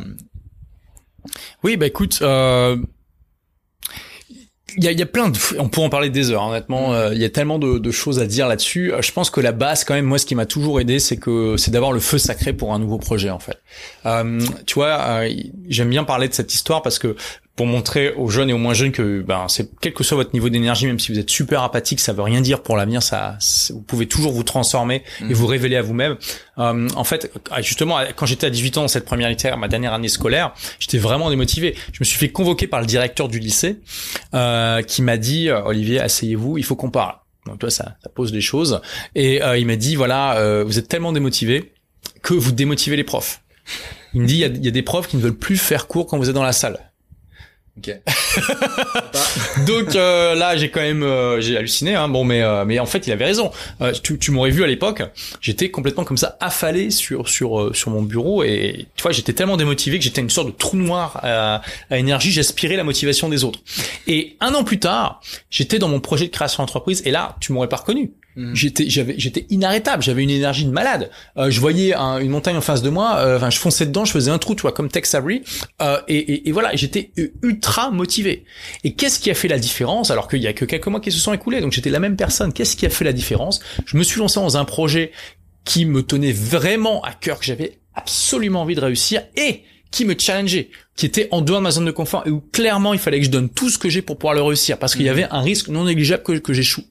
Oui, 1.64 1.78
bah 1.78 1.88
écoute, 1.88 2.20
euh, 2.22 2.78
il 4.78 4.84
y 4.84 4.88
a, 4.88 4.92
y 4.92 5.02
a, 5.02 5.06
plein 5.06 5.30
de, 5.30 5.38
on 5.60 5.70
pourrait 5.70 5.88
en 5.88 5.90
parler 5.90 6.10
des 6.10 6.32
heures, 6.32 6.44
honnêtement. 6.44 6.90
Mm. 6.90 6.94
Euh, 6.94 7.14
il 7.14 7.22
y 7.22 7.26
a 7.26 7.30
tellement 7.30 7.60
de, 7.60 7.78
de 7.78 7.92
choses 7.92 8.20
à 8.20 8.26
dire 8.26 8.48
là-dessus. 8.48 8.92
Je 9.00 9.12
pense 9.12 9.30
que 9.30 9.42
la 9.42 9.52
base, 9.52 9.84
quand 9.84 9.94
même, 9.94 10.06
moi, 10.06 10.18
ce 10.18 10.26
qui 10.26 10.36
m'a 10.36 10.46
toujours 10.46 10.80
aidé, 10.80 11.00
c'est 11.00 11.18
que 11.18 11.56
c'est 11.58 11.72
d'avoir 11.72 11.92
le 11.92 12.00
feu 12.00 12.18
sacré 12.18 12.54
pour 12.54 12.74
un 12.74 12.80
nouveau 12.80 12.98
projet, 12.98 13.30
en 13.30 13.40
fait. 13.40 13.58
Euh, 14.06 14.42
tu 14.66 14.76
vois, 14.76 15.00
euh, 15.00 15.30
j'aime 15.70 15.90
bien 15.90 16.04
parler 16.04 16.28
de 16.28 16.34
cette 16.34 16.54
histoire 16.54 16.82
parce 16.82 17.00
que 17.00 17.16
pour 17.56 17.68
montrer 17.68 18.14
aux 18.14 18.30
jeunes 18.30 18.50
et 18.50 18.54
aux 18.54 18.58
moins 18.58 18.74
jeunes 18.74 18.92
que 18.92 19.22
ben 19.22 19.46
c'est 19.48 19.70
quel 19.80 19.94
que 19.94 20.04
soit 20.04 20.18
votre 20.18 20.34
niveau 20.34 20.50
d'énergie 20.50 20.88
même 20.88 20.98
si 20.98 21.12
vous 21.12 21.20
êtes 21.20 21.30
super 21.30 21.62
apathique 21.62 22.00
ça 22.00 22.12
veut 22.12 22.24
rien 22.24 22.42
dire 22.42 22.64
pour 22.64 22.76
l'avenir 22.76 23.04
ça 23.04 23.38
vous 23.70 23.82
pouvez 23.82 24.08
toujours 24.08 24.32
vous 24.32 24.44
transformer 24.44 25.04
et 25.22 25.26
mm. 25.26 25.34
vous 25.34 25.46
révéler 25.46 25.76
à 25.76 25.84
vous-même. 25.84 26.18
Euh, 26.58 26.88
en 26.96 27.04
fait 27.04 27.32
ah, 27.52 27.62
justement 27.62 28.00
quand 28.16 28.26
j'étais 28.26 28.48
à 28.48 28.50
18 28.50 28.78
ans 28.80 28.88
cette 28.88 29.06
première 29.06 29.30
littéraire 29.30 29.58
ma 29.58 29.68
dernière 29.68 29.94
année 29.94 30.08
scolaire 30.08 30.54
j'étais 30.80 30.98
vraiment 30.98 31.30
démotivé. 31.30 31.76
Je 31.92 32.00
me 32.00 32.06
suis 32.06 32.18
fait 32.18 32.30
convoquer 32.30 32.66
par 32.66 32.82
le 32.82 32.88
directeur 32.88 33.28
du 33.28 33.38
lycée 33.38 33.78
euh, 34.34 34.82
qui 34.82 35.04
m'a 35.04 35.18
dit 35.18 35.50
euh, 35.50 35.62
Olivier 35.64 36.00
asseyez-vous 36.00 36.58
il 36.58 36.64
faut 36.64 36.76
qu'on 36.76 36.90
parle. 36.90 37.16
Donc 37.46 37.60
toi 37.60 37.70
ça, 37.70 37.98
ça 38.02 38.10
pose 38.10 38.32
des 38.32 38.42
choses. 38.42 38.82
Et 39.14 39.44
euh, 39.44 39.60
il 39.60 39.68
m'a 39.68 39.76
dit 39.76 39.96
voilà 39.96 40.38
euh, 40.38 40.64
vous 40.64 40.80
êtes 40.80 40.88
tellement 40.88 41.12
démotivé 41.12 41.74
que 42.24 42.34
vous 42.34 42.52
démotivez 42.52 42.96
les 42.96 43.04
profs. 43.04 43.42
Il 44.16 44.22
me 44.22 44.28
dit 44.28 44.40
il 44.42 44.58
y, 44.58 44.66
y 44.66 44.68
a 44.68 44.72
des 44.72 44.82
profs 44.82 45.08
qui 45.08 45.18
ne 45.18 45.22
veulent 45.22 45.38
plus 45.38 45.58
faire 45.58 45.86
cours 45.86 46.08
quand 46.08 46.18
vous 46.18 46.30
êtes 46.30 46.36
dans 46.36 46.44
la 46.44 46.52
salle 46.52 46.93
Ok. 47.76 47.90
Donc 49.66 49.96
euh, 49.96 50.36
là, 50.36 50.56
j'ai 50.56 50.70
quand 50.70 50.82
même 50.82 51.02
euh, 51.02 51.42
j'ai 51.42 51.58
halluciné. 51.58 51.96
Hein. 51.96 52.08
Bon, 52.08 52.24
mais 52.24 52.44
euh, 52.44 52.66
mais 52.66 52.78
en 52.78 52.86
fait, 52.86 53.08
il 53.08 53.12
avait 53.12 53.26
raison. 53.26 53.52
tu, 54.04 54.20
tu 54.20 54.30
m'aurais 54.30 54.52
vu 54.52 54.64
à 54.64 54.68
l'époque. 54.68 55.02
J'étais 55.42 55.72
complètement 55.72 56.04
comme 56.04 56.18
ça, 56.18 56.38
affalé 56.40 56.92
sur 56.92 57.28
sur 57.28 57.76
sur 57.76 57.90
mon 57.90 58.04
bureau 58.04 58.44
et 58.44 58.86
tu 58.96 59.02
vois, 59.02 59.12
j'étais 59.12 59.34
tellement 59.34 59.58
démotivé 59.58 59.98
que 59.98 60.04
j'étais 60.04 60.22
une 60.22 60.30
sorte 60.30 60.48
de 60.48 60.54
trou 60.54 60.78
noir 60.78 61.20
à, 61.24 61.62
à 61.90 61.98
énergie. 61.98 62.32
J'aspirais 62.32 62.76
la 62.76 62.84
motivation 62.84 63.28
des 63.28 63.44
autres. 63.44 63.60
Et 64.06 64.38
un 64.40 64.54
an 64.54 64.64
plus 64.64 64.80
tard, 64.80 65.22
j'étais 65.50 65.80
dans 65.80 65.90
mon 65.90 66.00
projet 66.00 66.28
de 66.28 66.32
création 66.32 66.62
d'entreprise 66.62 67.02
et 67.06 67.12
là, 67.12 67.38
tu 67.40 67.54
m'aurais 67.54 67.70
pas 67.70 67.78
reconnu. 67.78 68.12
Mhm. 68.36 68.56
J'étais, 68.56 68.90
j'avais, 68.90 69.16
j'étais 69.18 69.46
inarrêtable. 69.50 70.04
J'avais 70.04 70.24
une 70.24 70.30
énergie 70.30 70.66
de 70.66 70.72
malade. 70.72 71.10
Euh, 71.38 71.50
je 71.50 71.60
voyais 71.60 71.94
une 71.94 72.30
montagne 72.30 72.58
en 72.58 72.62
face 72.62 72.82
de 72.82 72.90
moi. 72.90 73.18
Euh, 73.18 73.38
enfin, 73.38 73.50
je 73.50 73.60
fonçais 73.60 73.86
dedans. 73.86 74.06
Je 74.06 74.12
faisais 74.12 74.32
un 74.32 74.38
trou, 74.38 74.56
tu 74.56 74.62
vois, 74.62 74.72
comme 74.72 74.90
Tex 74.90 75.14
Avery. 75.16 75.44
Euh, 75.82 76.00
et, 76.08 76.18
et, 76.18 76.50
et, 76.50 76.52
voilà, 76.52 76.76
j'étais 76.76 77.12
ultra 77.42 77.92
motivé. 77.92 78.46
Et 78.84 78.94
qu'est-ce 78.94 79.20
qui 79.20 79.30
a 79.32 79.34
fait 79.34 79.48
la 79.48 79.60
différence 79.60 80.12
Alors 80.12 80.28
qu'il 80.28 80.42
y 80.42 80.48
a 80.48 80.54
que 80.54 80.66
quelques 80.66 80.88
mois 80.88 81.00
qui 81.00 81.12
se 81.12 81.20
sont 81.20 81.34
écoulés, 81.34 81.62
donc 81.62 81.72
j'étais 81.72 81.90
la 81.90 82.00
même 82.00 82.16
personne. 82.16 82.54
Qu'est-ce 82.54 82.76
qui 82.76 82.86
a 82.86 82.90
fait 82.90 83.06
la 83.06 83.14
différence? 83.14 83.60
Je 83.86 83.98
me 83.98 84.04
suis 84.04 84.20
lancé 84.20 84.40
dans 84.40 84.58
un 84.58 84.66
projet 84.66 85.12
qui 85.66 85.86
me 85.86 86.04
tenait 86.04 86.34
vraiment 86.34 87.02
à 87.04 87.14
cœur, 87.14 87.40
que 87.40 87.46
j'avais 87.46 87.80
absolument 87.96 88.62
envie 88.62 88.76
de 88.76 88.82
réussir 88.82 89.22
et 89.36 89.64
qui 89.92 90.06
me 90.06 90.16
challengeait, 90.18 90.70
qui 90.96 91.06
était 91.06 91.28
en 91.32 91.42
dehors 91.42 91.60
de 91.60 91.64
ma 91.64 91.72
zone 91.72 91.86
de 91.86 91.92
confort 91.92 92.24
et 92.26 92.32
où 92.32 92.42
clairement 92.52 92.94
il 92.94 93.00
fallait 93.00 93.20
que 93.20 93.26
je 93.26 93.30
donne 93.30 93.48
tout 93.48 93.70
ce 93.70 93.78
que 93.78 93.90
j'ai 93.90 94.02
pour 94.02 94.18
pouvoir 94.18 94.34
le 94.34 94.42
réussir 94.42 94.80
parce 94.80 94.96
qu'il 94.96 95.06
y 95.06 95.10
mhm. 95.10 95.12
avait 95.12 95.28
un 95.30 95.42
risque 95.42 95.68
non 95.68 95.86
négligeable 95.86 96.24
que, 96.24 96.34
que 96.34 96.52
j'échoue. 96.52 96.84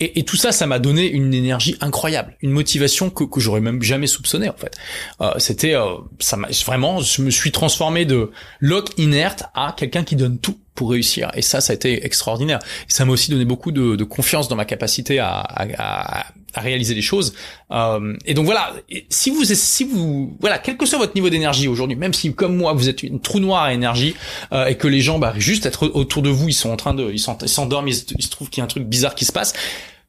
Et, 0.00 0.22
tout 0.24 0.36
ça, 0.36 0.52
ça 0.52 0.66
m'a 0.66 0.78
donné 0.78 1.08
une 1.10 1.34
énergie 1.34 1.76
incroyable, 1.80 2.36
une 2.42 2.50
motivation 2.50 3.10
que, 3.10 3.24
que 3.24 3.40
j'aurais 3.40 3.60
même 3.60 3.82
jamais 3.82 4.06
soupçonné 4.06 4.48
en 4.48 4.56
fait. 4.56 4.76
Euh, 5.20 5.32
C'était, 5.38 5.74
euh, 5.74 5.96
ça 6.18 6.36
m'a 6.36 6.48
vraiment, 6.66 7.00
je 7.00 7.22
me 7.22 7.30
suis 7.30 7.50
transformé 7.50 8.04
de 8.04 8.30
loc 8.60 8.90
inerte 8.98 9.44
à 9.54 9.74
quelqu'un 9.76 10.04
qui 10.04 10.16
donne 10.16 10.38
tout 10.38 10.58
pour 10.78 10.90
réussir. 10.90 11.32
Et 11.34 11.42
ça, 11.42 11.60
ça 11.60 11.72
a 11.72 11.74
été 11.74 12.06
extraordinaire. 12.06 12.60
Ça 12.86 13.04
m'a 13.04 13.12
aussi 13.12 13.32
donné 13.32 13.44
beaucoup 13.44 13.72
de, 13.72 13.96
de, 13.96 14.04
confiance 14.04 14.46
dans 14.46 14.54
ma 14.54 14.64
capacité 14.64 15.18
à, 15.18 15.40
à, 15.40 16.26
à 16.54 16.60
réaliser 16.60 16.94
les 16.94 17.02
choses. 17.02 17.34
Euh, 17.72 18.14
et 18.24 18.34
donc 18.34 18.44
voilà, 18.44 18.74
si 19.08 19.30
vous, 19.30 19.42
si 19.44 19.82
vous, 19.82 20.36
voilà, 20.40 20.58
quel 20.58 20.76
que 20.76 20.86
soit 20.86 21.00
votre 21.00 21.16
niveau 21.16 21.30
d'énergie 21.30 21.66
aujourd'hui, 21.66 21.96
même 21.96 22.14
si 22.14 22.32
comme 22.32 22.56
moi 22.56 22.74
vous 22.74 22.88
êtes 22.88 23.02
une 23.02 23.18
trou 23.18 23.40
noir 23.40 23.64
à 23.64 23.74
énergie 23.74 24.14
euh, 24.52 24.66
et 24.66 24.76
que 24.76 24.86
les 24.86 25.00
gens, 25.00 25.18
bah, 25.18 25.34
juste 25.36 25.66
être 25.66 25.88
autour 25.88 26.22
de 26.22 26.30
vous, 26.30 26.48
ils 26.48 26.52
sont 26.52 26.70
en 26.70 26.76
train 26.76 26.94
de, 26.94 27.10
ils 27.10 27.18
s'endorment, 27.18 27.88
ils, 27.88 28.04
ils 28.16 28.22
se 28.22 28.30
trouvent 28.30 28.48
qu'il 28.48 28.60
y 28.60 28.62
a 28.62 28.64
un 28.64 28.68
truc 28.68 28.84
bizarre 28.84 29.16
qui 29.16 29.24
se 29.24 29.32
passe, 29.32 29.54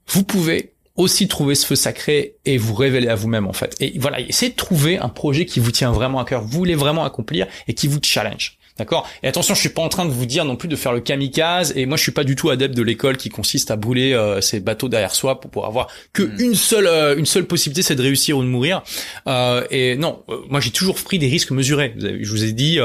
vous 0.07 0.23
pouvez 0.23 0.73
aussi 0.97 1.27
trouver 1.27 1.55
ce 1.55 1.65
feu 1.65 1.75
sacré 1.75 2.35
et 2.45 2.59
vous 2.59 2.75
révéler 2.75 3.07
à 3.07 3.15
vous-même 3.15 3.47
en 3.47 3.53
fait. 3.53 3.75
Et 3.79 3.97
voilà, 3.97 4.19
essayez 4.19 4.51
de 4.51 4.57
trouver 4.57 4.99
un 4.99 5.09
projet 5.09 5.47
qui 5.47 5.59
vous 5.59 5.71
tient 5.71 5.91
vraiment 5.91 6.19
à 6.19 6.25
cœur, 6.25 6.43
vous 6.43 6.49
voulez 6.49 6.75
vraiment 6.75 7.05
accomplir 7.05 7.47
et 7.67 7.73
qui 7.73 7.87
vous 7.87 7.99
challenge. 8.03 8.58
D'accord? 8.79 9.07
Et 9.21 9.27
attention, 9.27 9.53
je 9.53 9.59
suis 9.59 9.69
pas 9.69 9.81
en 9.81 9.89
train 9.89 10.05
de 10.05 10.11
vous 10.11 10.25
dire 10.25 10.45
non 10.45 10.55
plus 10.55 10.67
de 10.67 10.75
faire 10.75 10.93
le 10.93 11.01
kamikaze. 11.01 11.73
Et 11.75 11.85
moi, 11.85 11.97
je 11.97 12.03
suis 12.03 12.11
pas 12.11 12.23
du 12.23 12.35
tout 12.35 12.49
adepte 12.49 12.75
de 12.75 12.81
l'école 12.81 13.17
qui 13.17 13.29
consiste 13.29 13.69
à 13.71 13.75
brûler 13.75 14.13
euh, 14.13 14.41
ses 14.41 14.59
bateaux 14.59 14.89
derrière 14.89 15.13
soi 15.13 15.39
pour 15.39 15.51
pouvoir 15.51 15.69
avoir 15.69 15.87
que 16.13 16.23
hmm. 16.23 16.39
une 16.39 16.55
seule 16.55 16.87
euh, 16.87 17.15
une 17.17 17.25
seule 17.25 17.45
possibilité, 17.45 17.81
c'est 17.81 17.95
de 17.95 18.01
réussir 18.01 18.37
ou 18.37 18.43
de 18.43 18.47
mourir. 18.47 18.83
Euh, 19.27 19.65
et 19.69 19.95
non, 19.95 20.23
euh, 20.29 20.37
moi 20.49 20.59
j'ai 20.59 20.71
toujours 20.71 20.95
pris 20.95 21.19
des 21.19 21.27
risques 21.27 21.51
mesurés. 21.51 21.95
je 21.97 22.29
vous 22.29 22.43
ai 22.43 22.51
dit, 22.51 22.79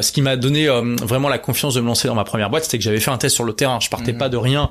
ce 0.00 0.12
qui 0.12 0.22
m'a 0.22 0.36
donné 0.36 0.68
vraiment 1.02 1.28
la 1.28 1.38
confiance 1.38 1.74
de 1.74 1.80
me 1.80 1.86
lancer 1.86 2.08
dans 2.08 2.14
ma 2.14 2.24
première 2.24 2.50
boîte, 2.50 2.64
c'était 2.64 2.78
que 2.78 2.84
j'avais 2.84 3.00
fait 3.00 3.10
un 3.10 3.18
test 3.18 3.34
sur 3.34 3.44
le 3.44 3.52
terrain. 3.52 3.80
Je 3.80 3.88
partais 3.88 4.12
hmm. 4.12 4.18
pas 4.18 4.28
de 4.28 4.36
rien. 4.36 4.70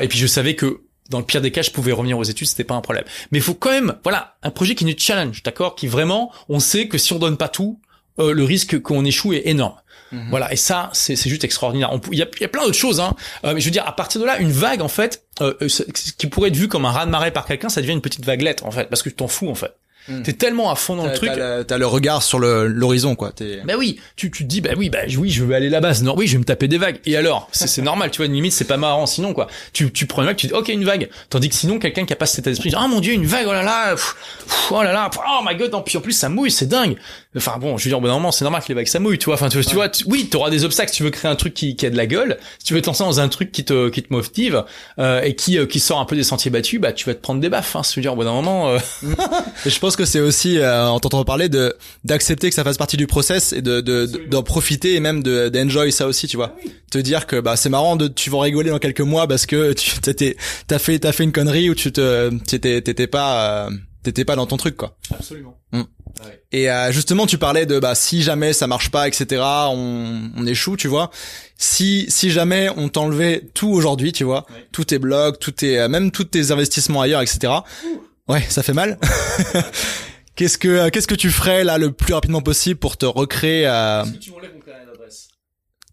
et 0.00 0.08
puis 0.08 0.18
je 0.18 0.26
savais 0.26 0.54
que 0.54 0.80
dans 1.10 1.18
le 1.18 1.24
pire 1.24 1.42
des 1.42 1.50
cas, 1.50 1.62
je 1.62 1.70
pouvais 1.70 1.92
revenir 1.92 2.18
aux 2.18 2.24
études, 2.24 2.46
c'était 2.46 2.64
pas 2.64 2.74
un 2.74 2.80
problème. 2.80 3.04
Mais 3.30 3.38
il 3.38 3.42
faut 3.42 3.54
quand 3.54 3.70
même, 3.70 3.96
voilà, 4.02 4.36
un 4.42 4.50
projet 4.50 4.74
qui 4.74 4.86
nous 4.86 4.94
challenge, 4.96 5.42
d'accord, 5.42 5.74
qui 5.74 5.86
vraiment, 5.86 6.32
on 6.48 6.60
sait 6.60 6.88
que 6.88 6.96
si 6.96 7.12
on 7.12 7.18
donne 7.18 7.36
pas 7.36 7.48
tout, 7.48 7.78
le 8.16 8.44
risque 8.44 8.80
qu'on 8.80 9.04
échoue 9.04 9.34
est 9.34 9.42
énorme. 9.44 9.74
Mhm. 10.14 10.26
Voilà, 10.30 10.52
et 10.52 10.56
ça, 10.56 10.90
c'est 10.92 11.16
juste 11.28 11.44
extraordinaire. 11.44 11.90
Il 12.12 12.18
y 12.18 12.22
a, 12.22 12.26
y 12.40 12.44
a, 12.44 12.48
plein 12.48 12.62
d'autres 12.62 12.78
choses, 12.78 13.00
hein. 13.00 13.14
Euh, 13.44 13.54
mais 13.54 13.60
je 13.60 13.64
veux 13.66 13.70
dire, 13.70 13.86
à 13.86 13.94
partir 13.94 14.20
de 14.20 14.26
là, 14.26 14.38
une 14.38 14.52
vague, 14.52 14.80
en 14.80 14.88
fait, 14.88 15.24
euh, 15.40 15.54
euh 15.60 15.68
qui 16.18 16.26
pourrait 16.26 16.48
être 16.48 16.56
vue 16.56 16.68
comme 16.68 16.84
un 16.84 16.90
raz 16.90 17.06
de 17.06 17.10
marée 17.10 17.30
par 17.30 17.46
quelqu'un, 17.46 17.68
ça 17.68 17.80
devient 17.80 17.92
une 17.92 18.00
petite 18.00 18.24
vaguelette, 18.24 18.62
en 18.62 18.70
fait, 18.70 18.88
parce 18.88 19.02
que 19.02 19.08
tu 19.08 19.16
t'en 19.16 19.28
fous, 19.28 19.48
en 19.48 19.54
fait. 19.54 19.72
Hmm. 20.06 20.22
T'es 20.22 20.34
tellement 20.34 20.70
à 20.70 20.74
fond 20.74 20.96
dans 20.96 21.06
le 21.06 21.14
truc. 21.14 21.30
T'as 21.66 21.78
le, 21.78 21.86
regard 21.86 22.22
sur 22.22 22.38
l'horizon, 22.38 23.14
quoi. 23.14 23.32
Bah 23.64 23.74
oui, 23.78 23.98
tu, 24.16 24.30
tu 24.30 24.44
te 24.44 24.48
dis, 24.48 24.60
bah 24.60 24.72
oui, 24.76 24.90
bah 24.90 24.98
oui, 25.16 25.30
je 25.30 25.42
veux 25.42 25.54
aller 25.54 25.70
là-bas. 25.70 26.02
Non, 26.02 26.14
oui, 26.14 26.26
je 26.26 26.32
vais 26.32 26.38
me 26.38 26.44
taper 26.44 26.68
des 26.68 26.76
vagues. 26.76 26.98
Et 27.06 27.16
alors, 27.16 27.48
c'est 27.52 27.80
normal, 27.80 28.10
tu 28.10 28.18
vois, 28.18 28.26
une 28.26 28.34
limite, 28.34 28.52
c'est 28.52 28.66
pas 28.66 28.76
marrant. 28.76 29.06
Sinon, 29.06 29.32
quoi, 29.32 29.46
tu, 29.72 29.90
tu 29.92 30.06
prends 30.06 30.20
une 30.20 30.28
vague, 30.28 30.36
tu 30.36 30.48
dis, 30.48 30.52
ok, 30.52 30.68
une 30.68 30.84
vague. 30.84 31.08
Tandis 31.30 31.48
que 31.48 31.54
sinon, 31.54 31.78
quelqu'un 31.78 32.04
qui 32.04 32.12
a 32.12 32.16
pas 32.16 32.26
cet 32.26 32.40
état 32.40 32.50
d'esprit, 32.50 32.74
oh 32.78 32.86
mon 32.86 33.00
dieu, 33.00 33.14
une 33.14 33.24
vague, 33.24 33.46
oh 33.48 33.52
là 33.52 33.62
là, 33.62 33.94
oh 34.70 34.82
là 34.82 34.92
là, 34.92 35.10
oh 35.16 35.40
my 35.42 35.56
god, 35.56 35.72
puis 35.86 35.96
en 35.96 36.02
plus 36.02 36.12
ça 36.12 36.28
mouille, 36.28 36.50
c'est 36.50 36.66
dingue. 36.66 36.96
Enfin 37.36 37.58
bon, 37.58 37.76
je 37.76 37.84
veux 37.84 37.90
dire, 37.90 38.00
bon, 38.00 38.06
normalement, 38.06 38.32
c'est 38.32 38.44
normal 38.44 38.62
que 38.62 38.68
les 38.68 38.74
vagues 38.74 38.86
ça 38.86 39.00
mouille, 39.00 39.18
tu 39.18 39.26
vois. 39.26 39.34
Enfin, 39.34 39.48
tu, 39.48 39.64
tu 39.64 39.74
vois, 39.74 39.88
tu, 39.88 40.04
oui, 40.06 40.28
t'auras 40.30 40.50
des 40.50 40.64
obstacles. 40.64 40.90
Si 40.90 40.98
tu 40.98 41.02
veux 41.02 41.10
créer 41.10 41.30
un 41.30 41.36
truc 41.36 41.54
qui, 41.54 41.74
qui 41.76 41.86
a 41.86 41.90
de 41.90 41.96
la 41.96 42.06
gueule, 42.06 42.38
si 42.58 42.66
tu 42.66 42.74
veux 42.74 42.80
te 42.80 42.86
lancer 42.86 43.02
dans 43.02 43.20
un 43.20 43.28
truc 43.28 43.50
qui 43.50 43.64
te, 43.64 43.88
qui 43.88 44.02
te 44.02 44.12
motive 44.12 44.64
euh, 44.98 45.20
et 45.22 45.34
qui, 45.34 45.58
euh, 45.58 45.66
qui 45.66 45.80
sort 45.80 45.98
un 45.98 46.04
peu 46.04 46.16
des 46.16 46.22
sentiers 46.22 46.50
battus, 46.50 46.80
bah 46.80 46.92
tu 46.92 47.06
vas 47.06 47.14
te 47.14 47.20
prendre 47.20 47.40
des 47.40 47.48
baffes. 47.48 47.74
Hein, 47.76 47.82
je 47.84 47.94
veux 47.96 48.02
dire, 48.02 48.14
bon, 48.14 48.24
moment. 48.24 48.70
Euh... 48.70 48.78
je 49.66 49.78
pense 49.78 49.96
que 49.96 50.04
c'est 50.04 50.20
aussi 50.20 50.58
euh, 50.58 50.86
en 50.86 51.00
t'entendant 51.00 51.24
parler 51.24 51.48
de 51.48 51.74
d'accepter 52.04 52.48
que 52.48 52.54
ça 52.54 52.64
fasse 52.64 52.76
partie 52.76 52.96
du 52.96 53.06
process 53.06 53.52
et 53.52 53.62
de 53.62 53.80
d'en 54.28 54.42
profiter 54.42 54.94
et 54.94 55.00
même 55.00 55.22
de 55.22 55.48
d'enjoy 55.48 55.92
ça 55.92 56.06
aussi, 56.06 56.28
tu 56.28 56.36
vois. 56.36 56.54
Te 56.90 56.98
dire 56.98 57.26
que 57.26 57.40
bah 57.40 57.56
c'est 57.56 57.68
marrant 57.68 57.96
de 57.96 58.08
tu 58.08 58.30
vas 58.30 58.40
rigoler 58.40 58.70
dans 58.70 58.78
quelques 58.78 59.00
mois 59.00 59.26
parce 59.26 59.46
que 59.46 59.72
tu 59.72 59.98
t'étais 60.00 60.36
t'as 60.66 60.78
fait 60.78 60.98
t'as 60.98 61.12
fait 61.12 61.24
une 61.24 61.32
connerie 61.32 61.70
ou 61.70 61.74
tu 61.74 61.90
te 61.92 62.30
t'étais 62.44 62.80
t'étais 62.82 63.06
pas 63.06 63.66
euh, 63.66 63.70
t'étais 64.04 64.24
pas 64.24 64.36
dans 64.36 64.46
ton 64.46 64.56
truc 64.56 64.76
quoi. 64.76 64.96
Absolument. 65.10 65.58
Mm. 65.72 65.82
Et 66.52 66.70
euh, 66.70 66.92
justement, 66.92 67.26
tu 67.26 67.38
parlais 67.38 67.66
de 67.66 67.78
bah 67.80 67.94
si 67.94 68.22
jamais 68.22 68.52
ça 68.52 68.66
marche 68.66 68.90
pas, 68.90 69.08
etc. 69.08 69.42
On, 69.42 70.30
on 70.36 70.46
échoue, 70.46 70.76
tu 70.76 70.88
vois. 70.88 71.10
Si 71.56 72.06
si 72.08 72.30
jamais 72.30 72.68
on 72.76 72.88
t'enlevait 72.88 73.42
tout 73.54 73.68
aujourd'hui, 73.68 74.12
tu 74.12 74.24
vois, 74.24 74.46
tous 74.72 74.84
tes 74.84 74.98
blogs, 74.98 75.38
tout 75.38 75.50
tes 75.50 75.80
euh, 75.80 75.88
même 75.88 76.10
tous 76.10 76.24
tes 76.24 76.52
investissements 76.52 77.00
ailleurs, 77.00 77.22
etc. 77.22 77.52
Ouais, 78.28 78.44
ça 78.48 78.62
fait 78.62 78.72
mal. 78.72 78.98
Qu'est-ce 80.36 80.58
que 80.58 80.68
euh, 80.68 80.90
qu'est-ce 80.90 81.06
que 81.06 81.14
tu 81.14 81.30
ferais 81.30 81.62
là 81.62 81.78
le 81.78 81.92
plus 81.92 82.12
rapidement 82.12 82.42
possible 82.42 82.80
pour 82.80 82.96
te 82.96 83.06
recréer 83.06 83.70
tu 84.20 84.32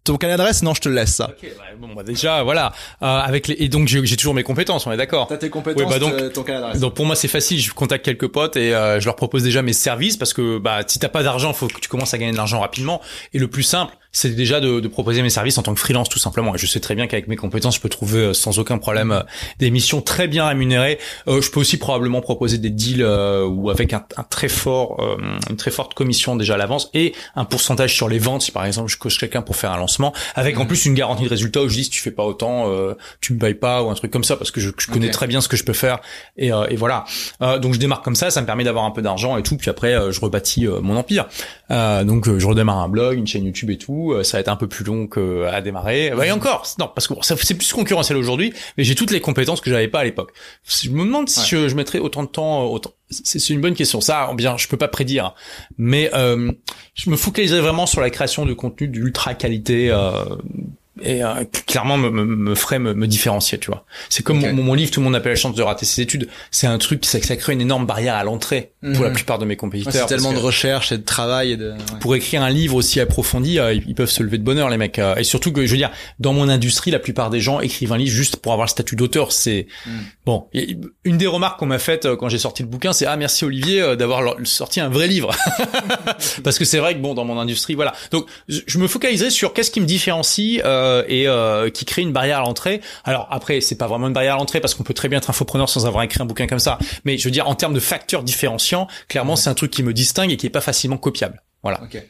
ton 0.03 0.17
carnet 0.17 0.37
d'adresse 0.37 0.63
Non, 0.63 0.73
je 0.73 0.81
te 0.81 0.89
laisse 0.89 1.15
ça. 1.15 1.29
Ok, 1.29 1.49
bah, 1.57 1.63
bon, 1.77 1.93
bah, 1.93 2.03
déjà, 2.03 2.43
voilà. 2.43 2.73
Euh, 3.01 3.05
avec 3.05 3.47
les... 3.47 3.55
et 3.59 3.69
donc 3.69 3.87
j'ai 3.87 4.17
toujours 4.17 4.33
mes 4.33 4.43
compétences, 4.43 4.87
on 4.87 4.91
est 4.91 4.97
d'accord. 4.97 5.27
T'as 5.27 5.37
tes 5.37 5.49
compétences, 5.49 5.89
bah, 5.89 5.99
donc, 5.99 6.33
ton 6.33 6.43
carnet 6.43 6.61
d'adresse. 6.61 6.81
Donc 6.81 6.95
pour 6.95 7.05
moi 7.05 7.15
c'est 7.15 7.27
facile, 7.27 7.59
je 7.59 7.71
contacte 7.73 8.03
quelques 8.05 8.27
potes 8.27 8.57
et 8.57 8.73
euh, 8.73 8.99
je 8.99 9.05
leur 9.05 9.15
propose 9.15 9.43
déjà 9.43 9.61
mes 9.61 9.73
services 9.73 10.17
parce 10.17 10.33
que 10.33 10.57
bah 10.57 10.79
si 10.87 10.99
t'as 10.99 11.09
pas 11.09 11.23
d'argent, 11.23 11.53
faut 11.53 11.67
que 11.67 11.79
tu 11.79 11.89
commences 11.89 12.13
à 12.13 12.17
gagner 12.17 12.31
de 12.31 12.37
l'argent 12.37 12.59
rapidement. 12.59 13.01
Et 13.33 13.39
le 13.39 13.47
plus 13.47 13.63
simple, 13.63 13.95
c'est 14.11 14.35
déjà 14.35 14.59
de, 14.59 14.79
de, 14.79 14.87
proposer 14.87 15.21
mes 15.21 15.29
services 15.29 15.57
en 15.57 15.63
tant 15.63 15.73
que 15.73 15.79
freelance 15.79 16.09
tout 16.09 16.19
simplement. 16.19 16.53
Et 16.55 16.57
je 16.57 16.65
sais 16.65 16.79
très 16.79 16.95
bien 16.95 17.07
qu'avec 17.07 17.27
mes 17.27 17.37
compétences, 17.37 17.75
je 17.75 17.81
peux 17.81 17.89
trouver 17.89 18.19
euh, 18.19 18.33
sans 18.33 18.59
aucun 18.59 18.77
problème 18.77 19.11
euh, 19.11 19.21
des 19.59 19.71
missions 19.71 20.01
très 20.01 20.27
bien 20.27 20.47
rémunérées. 20.47 20.99
Euh, 21.27 21.41
je 21.41 21.49
peux 21.49 21.61
aussi 21.61 21.77
probablement 21.77 22.21
proposer 22.21 22.57
des 22.57 22.69
deals 22.69 23.03
ou 23.03 23.69
avec 23.69 23.93
un, 23.93 24.03
un, 24.17 24.23
très 24.23 24.49
fort, 24.49 25.17
une 25.49 25.55
très 25.55 25.71
forte 25.71 25.93
commission 25.93 26.35
déjà 26.35 26.55
à 26.55 26.57
l'avance 26.57 26.89
et 26.93 27.13
un 27.35 27.45
pourcentage 27.45 27.95
sur 27.95 28.09
les 28.09 28.19
ventes. 28.19 28.41
Si 28.41 28.51
par 28.51 28.65
exemple 28.65 28.89
je 28.89 28.97
coche 28.97 29.17
quelqu'un 29.17 29.41
pour 29.41 29.55
faire 29.55 29.71
un 29.71 29.77
lancement, 29.77 29.90
avec 30.35 30.57
en 30.57 30.63
mmh. 30.63 30.67
plus 30.67 30.85
une 30.85 30.93
garantie 30.93 31.23
de 31.23 31.29
résultat 31.29 31.61
où 31.61 31.69
je 31.69 31.75
dis 31.75 31.83
si 31.85 31.89
tu 31.89 32.01
fais 32.01 32.11
pas 32.11 32.23
autant, 32.23 32.67
tu 33.19 33.33
me 33.33 33.39
payes 33.39 33.53
pas 33.53 33.83
ou 33.83 33.89
un 33.89 33.93
truc 33.93 34.11
comme 34.11 34.23
ça 34.23 34.35
parce 34.35 34.51
que 34.51 34.59
je, 34.59 34.71
connais 34.91 35.09
très 35.09 35.27
bien 35.27 35.41
ce 35.41 35.47
que 35.47 35.57
je 35.57 35.63
peux 35.63 35.73
faire. 35.73 35.99
Et, 36.37 36.47
et 36.47 36.75
voilà. 36.75 37.05
donc 37.39 37.73
je 37.73 37.79
démarre 37.79 38.01
comme 38.01 38.15
ça, 38.15 38.29
ça 38.29 38.41
me 38.41 38.45
permet 38.45 38.63
d'avoir 38.63 38.85
un 38.85 38.91
peu 38.91 39.01
d'argent 39.01 39.37
et 39.37 39.43
tout. 39.43 39.57
Puis 39.57 39.69
après 39.69 40.11
je 40.11 40.19
rebâtis 40.19 40.67
mon 40.81 40.95
empire. 40.97 41.27
donc 41.69 42.37
je 42.37 42.45
redémarre 42.45 42.79
un 42.79 42.89
blog, 42.89 43.17
une 43.17 43.27
chaîne 43.27 43.45
YouTube 43.45 43.69
et 43.69 43.77
tout 43.77 44.01
euh, 44.09 44.23
ça 44.23 44.37
va 44.37 44.41
être 44.41 44.49
un 44.49 44.55
peu 44.55 44.67
plus 44.67 44.83
long 44.83 45.07
que 45.07 45.45
à 45.45 45.61
démarrer. 45.61 46.11
Bah, 46.15 46.25
et 46.25 46.31
encore, 46.31 46.65
non, 46.79 46.89
parce 46.93 47.07
que 47.07 47.13
c'est 47.21 47.55
plus 47.55 47.73
concurrentiel 47.73 48.17
aujourd'hui, 48.17 48.53
mais 48.77 48.83
j'ai 48.83 48.95
toutes 48.95 49.11
les 49.11 49.21
compétences 49.21 49.61
que 49.61 49.69
j'avais 49.69 49.87
pas 49.87 49.99
à 49.99 50.03
l'époque. 50.03 50.31
Je 50.67 50.89
me 50.89 51.03
demande 51.03 51.29
si 51.29 51.47
je, 51.47 51.67
je, 51.67 51.75
mettrais 51.75 51.99
autant 51.99 52.23
de 52.23 52.27
temps, 52.27 52.63
euh, 52.63 52.69
autant. 52.69 52.91
C'est 53.11 53.49
une 53.49 53.61
bonne 53.61 53.75
question. 53.75 54.01
Ça, 54.01 54.31
bien, 54.35 54.57
je 54.57 54.67
peux 54.67 54.77
pas 54.77 54.87
prédire, 54.87 55.35
mais 55.77 56.09
euh, 56.13 56.51
je 56.95 57.09
me 57.09 57.17
focaliserai 57.17 57.61
vraiment 57.61 57.85
sur 57.85 58.01
la 58.01 58.09
création 58.09 58.45
de 58.45 58.53
contenu 58.53 58.87
d'ultra 58.87 59.33
qualité. 59.33 59.91
Euh, 59.91 60.23
et 61.03 61.23
euh, 61.23 61.43
clairement 61.67 61.97
me, 61.97 62.09
me, 62.09 62.23
me 62.25 62.55
ferait 62.55 62.79
me, 62.79 62.93
me 62.93 63.07
différencier, 63.07 63.57
tu 63.57 63.67
vois. 63.71 63.85
C'est 64.09 64.23
comme 64.23 64.39
mon, 64.39 64.53
mon 64.53 64.73
livre, 64.73 64.91
tout 64.91 64.99
le 64.99 65.05
monde 65.05 65.15
appelle 65.15 65.31
la 65.33 65.37
chance 65.37 65.55
de 65.55 65.61
rater 65.63 65.85
ses 65.85 66.01
études. 66.01 66.27
C'est 66.51 66.67
un 66.67 66.77
truc, 66.77 67.03
c'est 67.05 67.19
que 67.19 67.25
ça 67.27 67.35
crée 67.35 67.53
une 67.53 67.61
énorme 67.61 67.85
barrière 67.85 68.15
à 68.15 68.23
l'entrée 68.23 68.71
pour 68.93 69.03
la 69.03 69.09
Mhm. 69.09 69.15
plupart 69.15 69.39
de 69.39 69.45
mes 69.45 69.51
Ouais, 69.51 69.55
compétiteurs. 69.57 69.93
c'est 69.93 69.99
parce 69.99 70.11
tellement 70.11 70.33
de 70.33 70.37
recherche 70.39 70.91
et 70.91 70.97
de 70.97 71.03
travail 71.03 71.51
et 71.51 71.57
de. 71.57 71.71
ouais. 71.71 71.77
pour 71.99 72.15
écrire 72.15 72.41
un 72.41 72.49
livre 72.49 72.75
aussi 72.75 72.99
approfondi, 72.99 73.59
euh, 73.59 73.73
ils 73.73 73.95
peuvent 73.95 74.09
se 74.09 74.23
lever 74.23 74.37
de 74.37 74.43
bonheur 74.43 74.69
les 74.69 74.77
mecs. 74.77 74.99
Euh, 74.99 75.15
Et 75.15 75.23
surtout 75.23 75.51
que 75.51 75.65
je 75.65 75.71
veux 75.71 75.77
dire, 75.77 75.91
dans 76.19 76.33
mon 76.33 76.49
industrie, 76.49 76.91
la 76.91 76.99
plupart 76.99 77.29
des 77.29 77.41
gens 77.41 77.59
écrivent 77.59 77.91
un 77.93 77.97
livre 77.97 78.11
juste 78.15 78.37
pour 78.37 78.53
avoir 78.53 78.65
le 78.67 78.71
statut 78.71 78.95
d'auteur. 78.95 79.31
C'est 79.31 79.67
Mm. 79.85 79.89
bon. 80.25 80.47
Et 80.53 80.77
une 81.03 81.17
des 81.17 81.27
remarques 81.27 81.59
qu'on 81.59 81.65
m'a 81.65 81.79
faites 81.79 82.05
euh, 82.05 82.15
quand 82.15 82.29
j'ai 82.29 82.37
sorti 82.39 82.63
le 82.63 82.69
bouquin, 82.69 82.93
c'est 82.93 83.05
ah 83.05 83.17
merci 83.17 83.45
Olivier 83.45 83.95
d'avoir 83.95 84.35
sorti 84.43 84.79
un 84.79 84.89
vrai 84.89 85.07
livre. 85.07 85.31
Parce 86.43 86.57
que 86.59 86.65
c'est 86.65 86.79
vrai 86.79 86.93
que 86.95 86.99
bon 86.99 87.13
dans 87.13 87.25
mon 87.25 87.39
industrie, 87.39 87.75
voilà. 87.75 87.93
Donc 88.11 88.25
je 88.47 88.59
je 88.67 88.77
me 88.77 88.87
focaliserai 88.87 89.29
sur 89.29 89.53
qu'est-ce 89.53 89.71
qui 89.71 89.81
me 89.81 89.85
différencie 89.85 90.61
euh, 90.65 90.90
et 91.07 91.27
euh, 91.27 91.69
qui 91.69 91.85
crée 91.85 92.01
une 92.01 92.13
barrière 92.13 92.39
à 92.39 92.41
l'entrée. 92.41 92.81
Alors 93.03 93.27
après, 93.31 93.61
c'est 93.61 93.75
pas 93.77 93.87
vraiment 93.87 94.07
une 94.07 94.13
barrière 94.13 94.35
à 94.35 94.37
l'entrée 94.37 94.59
parce 94.61 94.73
qu'on 94.75 94.83
peut 94.83 94.93
très 94.93 95.07
bien 95.09 95.17
être 95.19 95.29
infopreneur 95.29 95.69
sans 95.69 95.85
avoir 95.85 96.03
écrit 96.03 96.21
un 96.21 96.25
bouquin 96.25 96.47
comme 96.47 96.59
ça. 96.59 96.77
Mais 97.05 97.17
je 97.17 97.25
veux 97.25 97.31
dire 97.31 97.47
en 97.47 97.55
termes 97.55 97.73
de 97.73 97.79
facteurs 97.79 98.23
différenciants, 98.23 98.87
clairement 99.07 99.35
c'est 99.35 99.49
un 99.49 99.53
truc 99.53 99.71
qui 99.71 99.83
me 99.83 99.93
distingue 99.93 100.31
et 100.31 100.37
qui 100.37 100.45
est 100.47 100.51
pas 100.51 100.61
facilement 100.61 100.97
copiable. 100.97 101.41
Voilà. 101.63 101.81
Ok. 101.83 102.01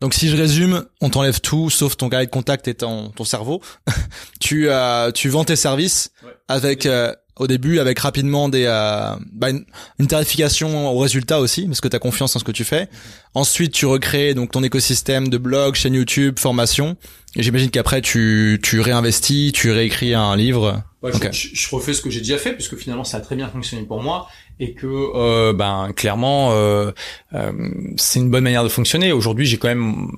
Donc 0.00 0.12
si 0.14 0.28
je 0.28 0.36
résume, 0.36 0.84
on 1.00 1.08
t'enlève 1.10 1.40
tout 1.40 1.70
sauf 1.70 1.96
ton 1.96 2.08
carré 2.10 2.26
de 2.26 2.30
contact 2.30 2.68
et 2.68 2.74
ton, 2.74 3.08
ton 3.10 3.24
cerveau. 3.24 3.62
tu 4.40 4.68
euh, 4.68 5.10
tu 5.12 5.28
vends 5.28 5.44
tes 5.44 5.56
services 5.56 6.10
Ouais. 6.24 6.32
avec 6.48 6.86
euh, 6.86 7.14
au 7.38 7.46
début 7.46 7.78
avec 7.78 7.98
rapidement 7.98 8.48
des 8.48 8.64
euh, 8.66 9.10
bah, 9.32 9.50
une, 9.50 9.64
une 9.98 10.06
tarification 10.06 10.88
au 10.94 10.98
résultat 10.98 11.38
aussi 11.40 11.66
parce 11.66 11.80
que 11.80 11.88
tu 11.88 11.96
as 11.96 11.98
confiance 11.98 12.34
en 12.34 12.38
ce 12.38 12.44
que 12.44 12.52
tu 12.52 12.64
fais. 12.64 12.88
Ensuite, 13.34 13.72
tu 13.72 13.84
recrées 13.86 14.32
donc 14.34 14.50
ton 14.52 14.62
écosystème 14.62 15.28
de 15.28 15.36
blog, 15.38 15.74
chaîne 15.74 15.94
YouTube, 15.94 16.38
formation 16.38 16.96
et 17.36 17.42
j'imagine 17.42 17.70
qu'après 17.70 18.00
tu 18.00 18.58
tu 18.62 18.80
réinvestis, 18.80 19.52
tu 19.54 19.70
réécris 19.70 20.14
un 20.14 20.34
livre. 20.36 20.82
Ouais, 21.02 21.12
je- 21.32 21.48
je 21.52 21.68
refais 21.70 21.92
ce 21.92 22.00
que 22.00 22.08
j'ai 22.10 22.20
déjà 22.20 22.38
fait 22.38 22.52
puisque 22.54 22.76
finalement 22.76 23.04
ça 23.04 23.18
a 23.18 23.20
très 23.20 23.36
bien 23.36 23.48
fonctionné 23.48 23.84
pour 23.84 24.02
moi 24.02 24.28
et 24.58 24.72
que 24.72 24.86
euh, 24.86 25.52
ben 25.52 25.92
clairement 25.94 26.52
euh, 26.52 26.92
euh, 27.34 27.52
c'est 27.96 28.20
une 28.20 28.30
bonne 28.30 28.44
manière 28.44 28.64
de 28.64 28.68
fonctionner. 28.68 29.12
Aujourd'hui, 29.12 29.46
j'ai 29.46 29.58
quand 29.58 29.68
même 29.68 30.08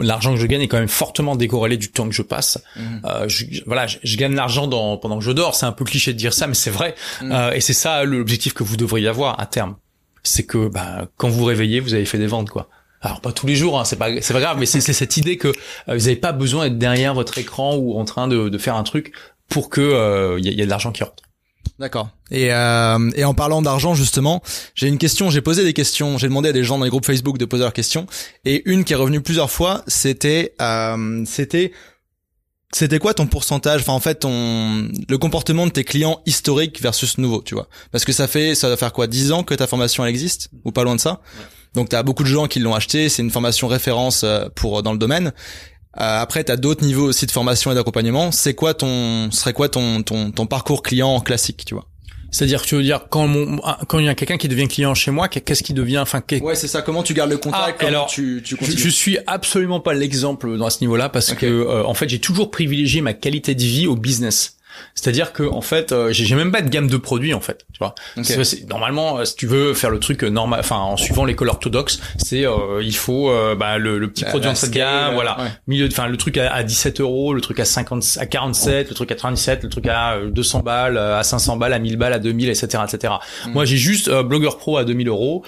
l'argent 0.00 0.34
que 0.34 0.40
je 0.40 0.46
gagne 0.46 0.62
est 0.62 0.68
quand 0.68 0.78
même 0.78 0.88
fortement 0.88 1.36
décorrélé 1.36 1.76
du 1.76 1.90
temps 1.90 2.08
que 2.08 2.14
je 2.14 2.22
passe. 2.22 2.62
Mhm. 2.76 3.02
Euh, 3.04 3.28
je, 3.28 3.44
voilà, 3.66 3.86
je, 3.86 3.98
je 4.02 4.16
gagne 4.16 4.34
l'argent 4.34 4.66
dans, 4.66 4.96
pendant 4.96 5.18
que 5.18 5.24
je 5.24 5.32
dors. 5.32 5.54
C'est 5.54 5.66
un 5.66 5.72
peu 5.72 5.84
cliché 5.84 6.12
de 6.12 6.18
dire 6.18 6.32
ça, 6.32 6.46
mais 6.46 6.54
c'est 6.54 6.70
vrai. 6.70 6.94
Mhm. 7.22 7.32
Euh, 7.32 7.52
et 7.52 7.60
c'est 7.60 7.74
ça 7.74 8.04
l'objectif 8.04 8.54
que 8.54 8.62
vous 8.64 8.76
devriez 8.76 9.08
avoir 9.08 9.38
à 9.38 9.46
terme. 9.46 9.76
C'est 10.22 10.44
que 10.44 10.68
ben, 10.68 11.06
quand 11.18 11.28
vous 11.28 11.40
vous 11.40 11.44
réveillez, 11.44 11.80
vous 11.80 11.92
avez 11.94 12.06
fait 12.06 12.18
des 12.18 12.26
ventes 12.26 12.50
quoi. 12.50 12.68
Alors 13.02 13.20
pas 13.20 13.32
tous 13.32 13.46
les 13.46 13.54
jours, 13.54 13.78
hein, 13.78 13.84
c'est 13.84 13.96
pas 13.96 14.08
c'est 14.22 14.32
pas 14.32 14.40
grave, 14.40 14.56
mais 14.58 14.64
c'est 14.64 14.80
cette 14.80 15.18
idée 15.18 15.36
que 15.36 15.48
euh, 15.48 15.52
vous 15.88 15.98
n'avez 15.98 16.16
pas 16.16 16.32
besoin 16.32 16.64
d'être 16.64 16.78
derrière 16.78 17.12
votre 17.12 17.36
écran 17.36 17.76
ou 17.76 17.98
en 17.98 18.06
train 18.06 18.28
de, 18.28 18.48
de 18.48 18.58
faire 18.58 18.76
un 18.76 18.82
truc 18.82 19.12
pour 19.50 19.68
que 19.68 20.38
il 20.38 20.46
y, 20.46 20.54
y 20.54 20.62
a 20.62 20.64
de 20.64 20.70
l'argent 20.70 20.90
qui 20.90 21.04
rentre. 21.04 21.23
D'accord. 21.78 22.10
Et, 22.30 22.52
euh, 22.52 23.10
et 23.16 23.24
en 23.24 23.34
parlant 23.34 23.62
d'argent 23.62 23.94
justement, 23.94 24.42
j'ai 24.74 24.88
une 24.88 24.98
question. 24.98 25.30
J'ai 25.30 25.40
posé 25.40 25.64
des 25.64 25.72
questions. 25.72 26.18
J'ai 26.18 26.28
demandé 26.28 26.50
à 26.50 26.52
des 26.52 26.64
gens 26.64 26.78
dans 26.78 26.84
les 26.84 26.90
groupes 26.90 27.06
Facebook 27.06 27.38
de 27.38 27.44
poser 27.44 27.62
leurs 27.62 27.72
questions. 27.72 28.06
Et 28.44 28.62
une 28.70 28.84
qui 28.84 28.92
est 28.92 28.96
revenue 28.96 29.20
plusieurs 29.20 29.50
fois, 29.50 29.82
c'était 29.86 30.54
euh, 30.60 31.24
c'était 31.26 31.72
c'était 32.72 32.98
quoi 32.98 33.14
ton 33.14 33.26
pourcentage 33.26 33.82
Enfin 33.82 33.92
en 33.92 34.00
fait 34.00 34.16
ton 34.16 34.88
le 35.08 35.18
comportement 35.18 35.66
de 35.66 35.72
tes 35.72 35.84
clients 35.84 36.20
historiques 36.26 36.80
versus 36.80 37.18
nouveaux, 37.18 37.42
tu 37.42 37.54
vois? 37.54 37.68
Parce 37.92 38.04
que 38.04 38.12
ça 38.12 38.26
fait 38.26 38.54
ça 38.54 38.68
va 38.68 38.76
faire 38.76 38.92
quoi 38.92 39.06
10 39.06 39.32
ans 39.32 39.42
que 39.42 39.54
ta 39.54 39.66
formation 39.66 40.04
elle 40.04 40.10
existe? 40.10 40.50
Ou 40.64 40.72
pas 40.72 40.84
loin 40.84 40.96
de 40.96 41.00
ça? 41.00 41.20
Donc 41.74 41.88
tu 41.88 41.96
as 41.96 42.02
beaucoup 42.02 42.22
de 42.22 42.28
gens 42.28 42.46
qui 42.46 42.60
l'ont 42.60 42.74
acheté, 42.74 43.08
c'est 43.08 43.22
une 43.22 43.30
formation 43.30 43.66
référence 43.66 44.22
euh, 44.22 44.46
pour 44.54 44.82
dans 44.82 44.92
le 44.92 44.98
domaine. 44.98 45.32
Euh, 46.00 46.20
après, 46.20 46.44
tu 46.44 46.52
as 46.52 46.56
d'autres 46.56 46.84
niveaux 46.84 47.06
aussi 47.08 47.26
de 47.26 47.30
formation 47.30 47.70
et 47.72 47.74
d'accompagnement. 47.74 48.32
C'est 48.32 48.54
quoi 48.54 48.74
ton 48.74 49.30
serait 49.30 49.52
quoi 49.52 49.68
ton, 49.68 50.02
ton 50.02 50.30
ton 50.32 50.46
parcours 50.46 50.82
client 50.82 51.20
classique, 51.20 51.64
tu 51.66 51.74
vois? 51.74 51.86
C'est-à-dire 52.32 52.62
que 52.62 52.66
tu 52.66 52.74
veux 52.74 52.82
dire 52.82 53.06
quand 53.10 53.28
mon 53.28 53.58
quand 53.86 54.00
il 54.00 54.06
y 54.06 54.08
a 54.08 54.14
quelqu'un 54.16 54.38
qui 54.38 54.48
devient 54.48 54.66
client 54.66 54.92
chez 54.94 55.12
moi, 55.12 55.28
qu'est-ce 55.28 55.62
qui 55.62 55.72
devient 55.72 55.98
enfin 56.00 56.20
qu'est- 56.20 56.42
Ouais, 56.42 56.56
c'est 56.56 56.66
ça. 56.66 56.82
Comment 56.82 57.04
tu 57.04 57.14
gardes 57.14 57.30
le 57.30 57.36
contact 57.38 57.80
Ah, 57.80 57.86
alors, 57.86 58.06
tu, 58.06 58.42
tu 58.44 58.56
je, 58.56 58.58
continues 58.58 58.76
je 58.76 58.88
suis 58.88 59.18
absolument 59.28 59.78
pas 59.78 59.94
l'exemple 59.94 60.56
dans 60.58 60.68
ce 60.68 60.80
niveau-là 60.80 61.08
parce 61.10 61.32
que 61.34 61.46
euh, 61.46 61.84
en 61.86 61.94
fait 61.94 62.08
j'ai 62.08 62.18
toujours 62.18 62.50
privilégié 62.50 63.02
ma 63.02 63.12
qualité 63.12 63.54
de 63.54 63.62
vie 63.62 63.86
au 63.86 63.94
business. 63.94 64.53
C'est-à-dire 64.94 65.32
que 65.32 65.42
en 65.42 65.60
fait 65.60 65.92
euh, 65.92 66.12
j'ai 66.12 66.34
même 66.34 66.52
pas 66.52 66.62
de 66.62 66.68
gamme 66.68 66.88
de 66.88 66.96
produits 66.96 67.34
en 67.34 67.40
fait, 67.40 67.64
tu 67.72 67.78
vois. 67.78 67.94
Ok. 68.16 68.24
C'est- 68.24 68.44
c'est- 68.44 68.68
normalement 68.68 69.18
euh, 69.18 69.24
si 69.24 69.36
tu 69.36 69.46
veux 69.46 69.74
faire 69.74 69.90
le 69.90 69.98
truc 69.98 70.24
euh, 70.24 70.28
normal, 70.28 70.60
enfin 70.60 70.76
en 70.76 70.96
suivant 70.96 71.24
l'école 71.24 71.48
orthodoxe, 71.48 72.00
c'est 72.18 72.46
euh, 72.46 72.82
il 72.82 72.94
faut 72.96 73.30
euh, 73.30 73.54
bah, 73.54 73.78
le, 73.78 73.98
le 73.98 74.08
petit 74.10 74.24
produit 74.24 74.50
de 74.50 74.54
scale, 74.54 74.70
gamme, 74.72 75.14
voilà, 75.14 75.38
ouais. 75.40 75.48
milieu, 75.66 75.86
enfin 75.90 76.08
le 76.08 76.16
truc 76.16 76.36
à, 76.38 76.52
à 76.52 76.62
17 76.62 77.00
euros, 77.00 77.34
le 77.34 77.40
truc 77.40 77.60
à 77.60 77.64
50, 77.64 78.18
à 78.20 78.26
47, 78.26 78.88
le 78.88 78.94
truc 78.94 79.10
à 79.12 79.14
37, 79.14 79.62
le 79.62 79.68
truc 79.68 79.86
à 79.86 80.14
euh, 80.14 80.30
200 80.30 80.60
balles, 80.60 80.98
à 80.98 81.22
500 81.22 81.56
balles, 81.56 81.72
à 81.72 81.78
1000 81.78 81.96
balles, 81.96 82.12
à 82.12 82.18
2000, 82.18 82.48
etc., 82.48 82.82
etc. 82.88 83.14
Mm. 83.46 83.52
Moi 83.52 83.64
j'ai 83.64 83.76
juste 83.76 84.08
euh, 84.08 84.22
Blogger 84.22 84.50
Pro 84.58 84.76
à 84.78 84.84
2000 84.84 85.08
euros, 85.08 85.44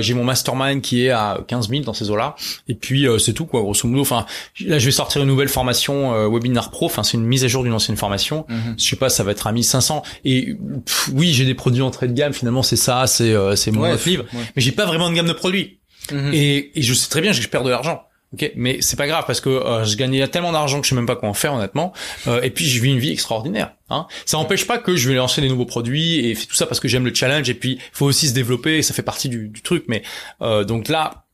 j'ai 0.00 0.14
mon 0.14 0.24
mastermind 0.24 0.80
qui 0.82 1.06
est 1.06 1.10
à 1.10 1.38
15 1.46 1.68
000 1.68 1.82
dans 1.84 1.92
ces 1.94 2.10
eaux-là, 2.10 2.34
et 2.68 2.74
puis 2.74 3.06
euh, 3.06 3.18
c'est 3.18 3.32
tout 3.32 3.46
quoi, 3.46 3.60
grosso 3.62 3.86
modo. 3.88 4.02
Enfin 4.02 4.26
là 4.60 4.78
je 4.78 4.84
vais 4.84 4.90
sortir 4.92 5.22
une 5.22 5.28
nouvelle 5.28 5.48
formation 5.48 6.14
euh, 6.14 6.28
Webinar 6.28 6.70
Pro, 6.70 6.86
enfin 6.86 7.02
c'est 7.02 7.16
une 7.16 7.24
mise 7.24 7.44
à 7.44 7.48
jour 7.48 7.62
d'une 7.62 7.72
ancienne 7.72 7.96
formation. 7.96 8.44
Mhm. 8.48 8.67
Je 8.76 8.84
sais 8.84 8.96
pas, 8.96 9.08
ça 9.08 9.22
va 9.24 9.30
être 9.30 9.46
à 9.46 9.52
1500. 9.52 10.02
Et 10.24 10.54
pff, 10.84 11.10
oui, 11.14 11.32
j'ai 11.32 11.44
des 11.44 11.54
produits 11.54 11.82
entrée 11.82 12.08
de 12.08 12.12
gamme. 12.12 12.32
Finalement, 12.32 12.62
c'est 12.62 12.76
ça, 12.76 13.06
c'est 13.06 13.32
euh, 13.32 13.56
c'est 13.56 13.70
mon 13.70 13.82
Ouais, 13.82 13.96
livre. 14.06 14.24
ouais. 14.34 14.40
Mais 14.56 14.62
j'ai 14.62 14.72
pas 14.72 14.84
vraiment 14.86 15.08
de 15.10 15.14
gamme 15.14 15.28
de 15.28 15.32
produits. 15.32 15.78
Mhm. 16.12 16.30
Et, 16.34 16.78
et 16.78 16.82
je 16.82 16.94
sais 16.94 17.08
très 17.08 17.20
bien 17.20 17.32
que 17.32 17.36
je 17.38 17.48
perds 17.48 17.64
de 17.64 17.70
l'argent. 17.70 18.02
Ok, 18.34 18.52
mais 18.56 18.82
c'est 18.82 18.96
pas 18.96 19.06
grave 19.06 19.24
parce 19.26 19.40
que 19.40 19.48
euh, 19.48 19.84
je 19.86 19.96
gagnais 19.96 20.28
tellement 20.28 20.52
d'argent 20.52 20.80
que 20.80 20.84
je 20.84 20.90
sais 20.90 20.94
même 20.94 21.06
pas 21.06 21.16
quoi 21.16 21.30
en 21.30 21.34
faire 21.34 21.54
honnêtement. 21.54 21.94
Euh, 22.26 22.42
et 22.42 22.50
puis 22.50 22.66
je 22.66 22.78
vis 22.82 22.90
une 22.90 22.98
vie 22.98 23.10
extraordinaire. 23.10 23.72
Hein. 23.88 24.06
Ça 24.26 24.36
n'empêche 24.36 24.66
pas 24.66 24.76
que 24.76 24.96
je 24.96 25.08
vais 25.08 25.14
lancer 25.14 25.40
des 25.40 25.48
nouveaux 25.48 25.64
produits 25.64 26.28
et 26.28 26.34
tout 26.34 26.54
ça 26.54 26.66
parce 26.66 26.78
que 26.78 26.88
j'aime 26.88 27.06
le 27.06 27.14
challenge. 27.14 27.48
Et 27.48 27.54
puis 27.54 27.72
il 27.76 27.80
faut 27.92 28.04
aussi 28.04 28.28
se 28.28 28.34
développer. 28.34 28.76
Et 28.76 28.82
ça 28.82 28.92
fait 28.92 29.02
partie 29.02 29.30
du, 29.30 29.48
du 29.48 29.62
truc. 29.62 29.84
Mais 29.88 30.02
euh, 30.42 30.64
donc 30.64 30.88
là, 30.88 31.24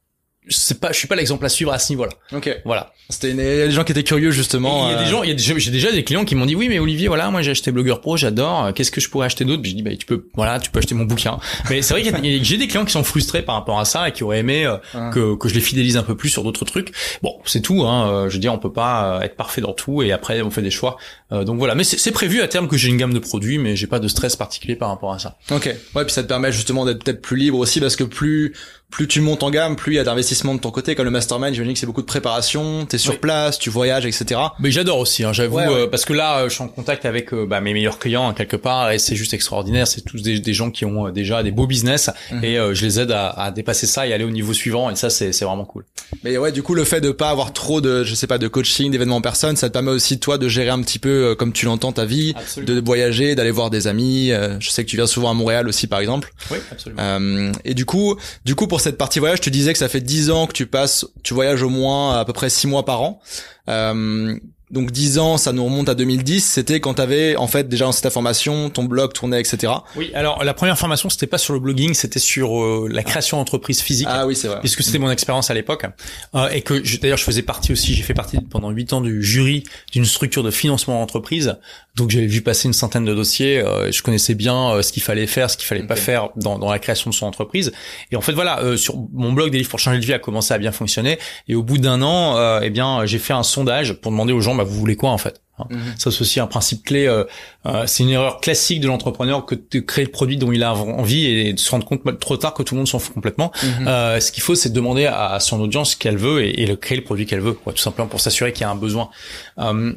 c'est 0.48 0.78
pas, 0.80 0.92
je 0.92 0.98
suis 0.98 1.08
pas 1.08 1.16
l'exemple 1.16 1.44
à 1.46 1.48
suivre 1.48 1.72
à 1.72 1.78
ce 1.78 1.90
niveau-là. 1.92 2.12
Ok. 2.32 2.54
Voilà. 2.64 2.92
C'était 3.10 3.30
il 3.30 3.36
y 3.36 3.40
a 3.62 3.66
des 3.66 3.70
gens 3.70 3.84
qui 3.84 3.92
étaient 3.92 4.02
curieux 4.02 4.30
justement. 4.30 4.88
Il 4.88 4.92
y 4.92 4.94
a 4.94 4.98
des 4.98 5.04
euh, 5.04 5.10
gens, 5.10 5.22
il 5.22 5.28
y 5.28 5.32
a 5.32 5.34
des- 5.34 5.60
j'ai 5.60 5.70
déjà 5.70 5.92
des 5.92 6.04
clients 6.04 6.24
qui 6.24 6.34
m'ont 6.34 6.46
dit 6.46 6.54
oui 6.54 6.68
mais 6.70 6.78
Olivier 6.78 7.08
voilà 7.08 7.30
moi 7.30 7.42
j'ai 7.42 7.50
acheté 7.50 7.70
Blogger 7.70 7.96
Pro 8.00 8.16
j'adore 8.16 8.72
qu'est-ce 8.74 8.90
que 8.90 9.00
je 9.00 9.10
pourrais 9.10 9.26
acheter 9.26 9.44
d'autre? 9.44 9.60
Puis 9.60 9.72
je 9.72 9.76
dis 9.76 9.82
bah 9.82 9.90
tu 9.94 10.06
peux 10.06 10.26
voilà 10.34 10.58
tu 10.58 10.70
peux 10.70 10.78
acheter 10.78 10.94
mon 10.94 11.04
bouquin 11.04 11.38
mais 11.68 11.82
c'est 11.82 11.92
vrai 11.92 12.02
que 12.02 12.08
j'ai 12.42 12.56
des 12.56 12.66
clients 12.66 12.86
qui 12.86 12.92
sont 12.92 13.04
frustrés 13.04 13.42
par 13.42 13.56
rapport 13.56 13.78
à 13.78 13.84
ça 13.84 14.08
et 14.08 14.12
qui 14.12 14.24
auraient 14.24 14.38
aimé 14.38 14.64
euh, 14.64 14.76
Ah. 14.94 15.10
que 15.12 15.36
que 15.36 15.50
je 15.50 15.54
les 15.54 15.60
fidélise 15.60 15.98
un 15.98 16.02
peu 16.02 16.16
plus 16.16 16.30
sur 16.30 16.42
d'autres 16.44 16.64
trucs 16.64 16.92
bon 17.22 17.34
c'est 17.44 17.60
tout 17.60 17.82
hein 17.82 18.08
euh, 18.10 18.28
je 18.30 18.34
veux 18.34 18.40
dire 18.40 18.54
on 18.54 18.58
peut 18.58 18.72
pas 18.72 19.20
être 19.22 19.36
parfait 19.36 19.60
dans 19.60 19.74
tout 19.74 20.02
et 20.02 20.10
après 20.10 20.40
on 20.40 20.50
fait 20.50 20.62
des 20.62 20.70
choix 20.70 20.96
Euh, 21.32 21.44
donc 21.44 21.58
voilà 21.58 21.74
mais 21.74 21.84
c'est 21.84 21.98
c'est 21.98 22.12
prévu 22.12 22.40
à 22.40 22.48
terme 22.48 22.68
que 22.68 22.76
j'ai 22.78 22.88
une 22.88 22.96
gamme 22.96 23.12
de 23.14 23.18
produits 23.18 23.58
mais 23.58 23.76
j'ai 23.76 23.86
pas 23.86 23.98
de 23.98 24.08
stress 24.08 24.34
particulier 24.36 24.76
par 24.76 24.88
rapport 24.88 25.12
à 25.12 25.18
ça 25.18 25.36
Ok. 25.50 25.66
Ouais, 25.94 26.04
puis 26.04 26.12
ça 26.12 26.22
te 26.22 26.28
permet 26.28 26.52
justement 26.52 26.84
d'être 26.86 27.02
peut-être 27.04 27.20
plus 27.22 27.36
libre 27.36 27.58
aussi 27.58 27.80
parce 27.80 27.96
que 27.96 28.04
plus 28.04 28.54
plus 28.90 29.08
tu 29.08 29.20
montes 29.20 29.42
en 29.42 29.50
gamme, 29.50 29.74
plus 29.74 29.94
il 29.94 29.96
y 29.96 29.98
a 29.98 30.04
d'investissement 30.04 30.33
de 30.34 30.58
ton 30.60 30.70
côté. 30.70 30.94
Comme 30.94 31.04
le 31.04 31.10
mastermind, 31.10 31.54
j'imagine 31.54 31.74
que 31.74 31.78
c'est 31.80 31.86
beaucoup 31.86 32.00
de 32.02 32.06
préparation. 32.06 32.86
T'es 32.86 32.98
sur 32.98 33.12
Oui. 33.12 33.18
place, 33.18 33.58
tu 33.58 33.70
voyages, 33.70 34.06
etc. 34.06 34.40
Mais 34.58 34.70
j'adore 34.70 34.98
aussi, 34.98 35.24
hein, 35.24 35.32
j'avoue, 35.32 35.56
Ouais, 35.56 35.66
ouais. 35.66 35.72
euh, 35.82 35.86
parce 35.86 36.04
que 36.04 36.12
là, 36.12 36.38
euh, 36.40 36.48
je 36.48 36.54
suis 36.54 36.62
en 36.62 36.68
contact 36.68 37.04
avec 37.04 37.32
euh, 37.32 37.46
bah, 37.46 37.60
mes 37.60 37.72
meilleurs 37.74 37.98
clients 37.98 38.28
hein, 38.28 38.34
quelque 38.34 38.56
part, 38.56 38.90
et 38.90 38.98
c'est 38.98 39.16
juste 39.16 39.34
extraordinaire. 39.34 39.86
C'est 39.86 40.00
tous 40.02 40.22
des, 40.22 40.40
des 40.40 40.54
gens 40.54 40.70
qui 40.70 40.84
ont 40.84 41.06
euh, 41.06 41.10
déjà 41.12 41.42
des 41.42 41.50
beaux 41.50 41.66
business, 41.66 42.10
Mhm. 42.32 42.44
et 42.44 42.58
euh, 42.58 42.74
je 42.74 42.84
les 42.84 43.00
aide 43.00 43.10
à, 43.12 43.28
à 43.30 43.50
dépasser 43.50 43.86
ça 43.86 44.06
et 44.06 44.12
aller 44.12 44.24
au 44.24 44.30
niveau 44.30 44.52
suivant, 44.52 44.90
et 44.90 44.96
ça, 44.96 45.10
c'est 45.10 45.30
vraiment 45.44 45.64
cool. 45.64 45.84
Mais 46.22 46.36
ouais, 46.38 46.52
du 46.52 46.62
coup, 46.62 46.74
le 46.74 46.84
fait 46.84 47.00
de 47.00 47.10
pas 47.10 47.30
avoir 47.30 47.52
trop 47.52 47.80
de, 47.80 48.04
je 48.04 48.14
sais 48.14 48.26
pas, 48.26 48.38
de 48.38 48.48
coaching, 48.48 48.90
d'événements 48.90 49.16
en 49.16 49.20
personne, 49.20 49.56
ça 49.56 49.68
te 49.68 49.72
permet 49.72 49.90
aussi 49.90 50.18
toi 50.18 50.38
de 50.38 50.48
gérer 50.48 50.70
un 50.70 50.80
petit 50.82 50.98
peu 50.98 51.34
comme 51.38 51.52
tu 51.52 51.66
l'entends 51.66 51.92
ta 51.92 52.04
vie, 52.04 52.34
Absolument. 52.36 52.74
de 52.74 52.80
voyager, 52.84 53.34
d'aller 53.34 53.50
voir 53.50 53.70
des 53.70 53.86
amis. 53.86 54.32
euh, 54.32 54.56
je 54.60 54.70
sais 54.70 54.84
que 54.84 54.90
tu 54.90 54.96
viens 54.96 55.06
souvent 55.06 55.30
à 55.30 55.34
Montréal 55.34 55.68
aussi, 55.68 55.86
par 55.86 56.00
exemple. 56.00 56.32
Oui, 56.50 56.58
absolument. 56.70 57.00
Euh, 57.02 57.52
et 57.64 57.74
du 57.74 57.84
coup, 57.84 58.16
du 58.44 58.54
coup, 58.54 58.66
pour 58.66 58.80
cette 58.80 58.96
partie 58.96 59.18
voyage, 59.18 59.40
tu 59.40 59.50
disais 59.50 59.72
que 59.72 59.78
ça 59.78 59.88
fait 59.88 60.00
10 60.00 60.23
ans 60.30 60.46
que 60.46 60.52
tu 60.52 60.66
passes, 60.66 61.06
tu 61.22 61.34
voyages 61.34 61.62
au 61.62 61.70
moins 61.70 62.18
à 62.18 62.24
peu 62.24 62.32
près 62.32 62.50
6 62.50 62.66
mois 62.66 62.84
par 62.84 63.02
an. 63.02 63.20
Euh, 63.68 64.38
donc 64.70 64.90
10 64.90 65.18
ans, 65.18 65.36
ça 65.36 65.52
nous 65.52 65.64
remonte 65.64 65.88
à 65.88 65.94
2010. 65.94 66.44
C'était 66.44 66.80
quand 66.80 66.94
t'avais 66.94 67.36
en 67.36 67.46
fait 67.46 67.68
déjà 67.68 67.84
lancé 67.84 68.02
ta 68.02 68.10
formation, 68.10 68.70
ton 68.70 68.84
blog 68.84 69.12
tournait, 69.12 69.40
etc. 69.40 69.72
Oui, 69.94 70.10
alors 70.14 70.42
la 70.42 70.52
première 70.52 70.76
formation, 70.76 71.08
c'était 71.08 71.28
pas 71.28 71.38
sur 71.38 71.54
le 71.54 71.60
blogging, 71.60 71.94
c'était 71.94 72.18
sur 72.18 72.60
euh, 72.60 72.88
la 72.90 73.02
création 73.04 73.36
d'entreprise 73.36 73.80
physique. 73.80 74.08
Ah 74.10 74.26
oui, 74.26 74.34
c'est 74.34 74.48
vrai. 74.48 74.58
puisque 74.60 74.82
c'était 74.82 74.98
mon 74.98 75.10
expérience 75.10 75.50
à 75.50 75.54
l'époque 75.54 75.86
euh, 76.34 76.48
et 76.48 76.62
que 76.62 76.74
d'ailleurs 76.98 77.18
je 77.18 77.24
faisais 77.24 77.42
partie 77.42 77.72
aussi 77.72 77.94
j'ai 77.94 78.02
fait 78.02 78.14
partie 78.14 78.40
pendant 78.40 78.70
huit 78.70 78.92
ans 78.92 79.00
du 79.00 79.22
jury 79.22 79.64
d'une 79.92 80.04
structure 80.04 80.42
de 80.42 80.50
financement 80.50 80.98
d'entreprise 80.98 81.56
donc 81.96 82.10
j'avais 82.10 82.26
vu 82.26 82.42
passer 82.42 82.66
une 82.66 82.74
centaine 82.74 83.04
de 83.04 83.14
dossiers 83.14 83.60
euh, 83.60 83.90
je 83.92 84.02
connaissais 84.02 84.34
bien 84.34 84.70
euh, 84.70 84.82
ce 84.82 84.92
qu'il 84.92 85.02
fallait 85.02 85.26
faire 85.26 85.50
ce 85.50 85.56
qu'il 85.56 85.66
fallait 85.66 85.86
pas 85.86 85.96
faire 85.96 86.30
dans, 86.36 86.58
dans 86.58 86.70
la 86.70 86.78
création 86.78 87.10
de 87.10 87.14
son 87.14 87.26
entreprise 87.26 87.72
et 88.10 88.16
en 88.16 88.20
fait 88.20 88.32
voilà 88.32 88.60
euh, 88.60 88.76
sur 88.76 88.96
mon 89.12 89.32
blog 89.32 89.50
des 89.50 89.58
livres 89.58 89.70
pour 89.70 89.78
changer 89.78 89.98
de 89.98 90.04
vie 90.04 90.12
a 90.12 90.18
commencé 90.18 90.52
à 90.52 90.58
bien 90.58 90.72
fonctionner 90.72 91.18
et 91.48 91.54
au 91.54 91.62
bout 91.62 91.78
d'un 91.78 92.02
an 92.02 92.36
euh, 92.36 92.60
eh 92.62 92.70
bien 92.70 93.06
j'ai 93.06 93.18
fait 93.18 93.32
un 93.32 93.42
sondage 93.42 93.94
pour 93.94 94.10
demander 94.10 94.32
aux 94.32 94.40
gens 94.40 94.54
bah 94.54 94.64
vous 94.64 94.78
voulez 94.78 94.96
quoi 94.96 95.10
en 95.10 95.18
fait 95.18 95.40
Hein. 95.58 95.66
Mm-hmm. 95.70 95.98
Ça 95.98 96.10
c'est 96.10 96.20
aussi 96.20 96.40
un 96.40 96.46
principe 96.46 96.84
clé. 96.84 97.06
Euh, 97.06 97.24
euh, 97.66 97.84
c'est 97.86 98.02
une 98.02 98.10
erreur 98.10 98.40
classique 98.40 98.80
de 98.80 98.88
l'entrepreneur 98.88 99.46
que 99.46 99.54
de 99.54 99.80
créer 99.80 100.04
le 100.04 100.10
produit 100.10 100.36
dont 100.36 100.52
il 100.52 100.62
a 100.62 100.74
envie 100.74 101.26
et 101.26 101.52
de 101.52 101.58
se 101.58 101.70
rendre 101.70 101.86
compte 101.86 102.18
trop 102.18 102.36
tard 102.36 102.54
que 102.54 102.62
tout 102.62 102.74
le 102.74 102.78
monde 102.78 102.88
s'en 102.88 102.98
fout 102.98 103.14
complètement. 103.14 103.52
Euh, 103.86 104.20
ce 104.20 104.32
qu'il 104.32 104.42
faut, 104.42 104.54
c'est 104.54 104.70
demander 104.70 105.06
à, 105.06 105.38
son 105.40 105.60
audience 105.60 105.92
ce 105.92 105.96
qu'elle 105.96 106.16
veut 106.16 106.44
et, 106.44 106.62
et, 106.62 106.76
créer 106.76 106.98
le 106.98 107.04
produit 107.04 107.26
qu'elle 107.26 107.40
veut, 107.40 107.52
quoi, 107.52 107.72
tout 107.72 107.82
simplement 107.82 108.08
pour 108.08 108.20
s'assurer 108.20 108.52
qu'il 108.52 108.62
y 108.62 108.64
a 108.64 108.70
un 108.70 108.74
besoin. 108.74 109.10
Euh, 109.58 109.94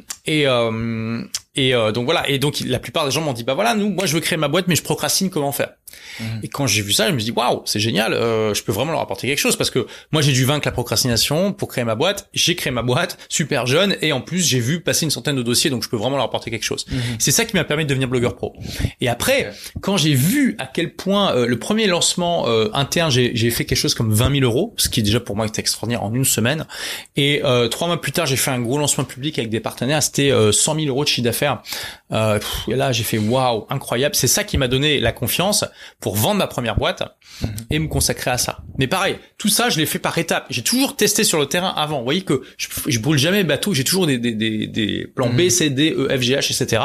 et 1.58 1.70
et 1.70 1.92
donc 1.92 2.04
voilà. 2.04 2.28
Et 2.28 2.38
donc 2.38 2.60
la 2.64 2.78
plupart 2.78 3.04
des 3.04 3.10
gens 3.10 3.20
m'ont 3.20 3.32
dit 3.32 3.44
bah 3.44 3.54
voilà, 3.54 3.74
nous, 3.74 3.90
moi 3.90 4.06
je 4.06 4.14
veux 4.14 4.20
créer 4.20 4.38
ma 4.38 4.48
boîte, 4.48 4.66
mais 4.68 4.76
je 4.76 4.82
procrastine. 4.82 5.30
Comment 5.30 5.52
faire 5.52 5.70
Mhm. 6.20 6.40
Et 6.42 6.48
quand 6.48 6.66
j'ai 6.66 6.82
vu 6.82 6.92
ça, 6.92 7.08
je 7.08 7.12
me 7.12 7.18
suis 7.18 7.32
dit 7.32 7.36
waouh, 7.36 7.62
c'est 7.64 7.80
génial, 7.80 8.14
euh, 8.14 8.54
je 8.54 8.62
peux 8.62 8.72
vraiment 8.72 8.92
leur 8.92 9.00
apporter 9.00 9.26
quelque 9.28 9.38
chose 9.38 9.56
parce 9.56 9.70
que 9.70 9.86
moi 10.12 10.22
j'ai 10.22 10.32
dû 10.32 10.44
vaincre 10.44 10.66
la 10.66 10.72
procrastination 10.72 11.52
pour 11.52 11.68
créer 11.68 11.84
ma 11.84 11.94
boîte. 11.94 12.28
J'ai 12.32 12.54
créé 12.54 12.72
ma 12.72 12.82
boîte 12.82 13.18
super 13.28 13.66
jeune 13.66 13.96
et 14.00 14.12
en 14.12 14.20
plus 14.20 14.46
j'ai 14.46 14.60
vu 14.60 14.80
passer 14.80 15.04
une 15.04 15.10
centaine 15.10 15.36
de 15.36 15.42
dossiers, 15.42 15.70
donc 15.70 15.82
je 15.82 15.88
peux 15.88 15.96
vraiment 15.96 16.16
leur 16.16 16.26
apporter 16.26 16.50
quelque 16.50 16.64
chose. 16.64 16.86
Mhm. 16.90 17.00
C'est 17.18 17.30
ça 17.30 17.44
qui 17.44 17.56
m'a 17.56 17.64
permis 17.64 17.84
de 17.84 17.88
devenir 17.88 18.08
blogueur 18.08 18.36
pro. 18.36 18.54
Et 19.00 19.08
après, 19.08 19.52
quand 19.80 19.96
j'ai 19.96 20.14
vu 20.14 20.56
à 20.58 20.66
quel 20.66 20.94
point 20.94 21.34
euh, 21.34 21.46
le 21.46 21.58
premier 21.58 21.86
lancement 21.86 22.48
euh, 22.48 22.68
interne, 22.72 23.10
j'ai 23.10 23.50
fait 23.50 23.64
quelque 23.64 23.78
chose 23.78 23.94
comme 23.94 24.12
20 24.12 24.40
000 24.40 24.44
euros, 24.44 24.74
ce 24.76 24.88
qui 24.88 25.02
déjà 25.02 25.20
pour 25.20 25.36
moi 25.36 25.46
était 25.46 25.60
extraordinaire 25.60 26.02
en 26.02 26.12
une 26.14 26.24
semaine. 26.24 26.66
Et 27.16 27.42
euh, 27.44 27.68
trois 27.68 27.86
mois 27.86 28.00
plus 28.00 28.12
tard, 28.12 28.26
j'ai 28.26 28.36
fait 28.36 28.50
un 28.50 28.60
gros 28.60 28.78
lancement 28.78 29.04
public 29.04 29.38
avec 29.38 29.50
des 29.50 29.60
partenaires. 29.60 30.02
C'était 30.02 30.30
100 30.52 30.74
000 30.74 30.86
euros 30.86 31.04
de 31.04 31.08
chiffre 31.08 31.24
d'affaires. 31.24 31.62
et 32.10 32.74
là, 32.74 32.92
j'ai 32.92 33.04
fait 33.04 33.18
waouh, 33.18 33.66
incroyable. 33.70 34.14
C'est 34.14 34.26
ça 34.28 34.44
qui 34.44 34.58
m'a 34.58 34.68
donné 34.68 35.00
la 35.00 35.12
confiance 35.12 35.64
pour 36.00 36.16
vendre 36.16 36.38
ma 36.38 36.46
première 36.46 36.76
boîte 36.76 37.02
et 37.70 37.78
me 37.78 37.88
consacrer 37.88 38.30
à 38.30 38.38
ça. 38.38 38.58
Mais 38.78 38.86
pareil, 38.86 39.18
tout 39.36 39.48
ça, 39.48 39.70
je 39.70 39.78
l'ai 39.78 39.86
fait 39.86 39.98
par 39.98 40.16
étapes. 40.18 40.46
J'ai 40.50 40.62
toujours 40.62 40.96
testé 40.96 41.24
sur 41.24 41.38
le 41.38 41.46
terrain 41.46 41.72
avant. 41.76 41.98
Vous 41.98 42.04
voyez 42.04 42.22
que 42.22 42.42
je, 42.56 42.68
je 42.86 42.98
brûle 42.98 43.18
jamais 43.18 43.44
bateau. 43.44 43.74
J'ai 43.74 43.84
toujours 43.84 44.06
des, 44.06 44.18
des, 44.18 44.32
des, 44.32 44.66
des 44.66 45.06
plans 45.14 45.30
B, 45.30 45.42
mhm. 45.42 45.50
C, 45.50 45.70
D, 45.70 45.94
E, 45.96 46.08
F, 46.08 46.20
G, 46.20 46.34
H, 46.34 46.62
etc. 46.62 46.82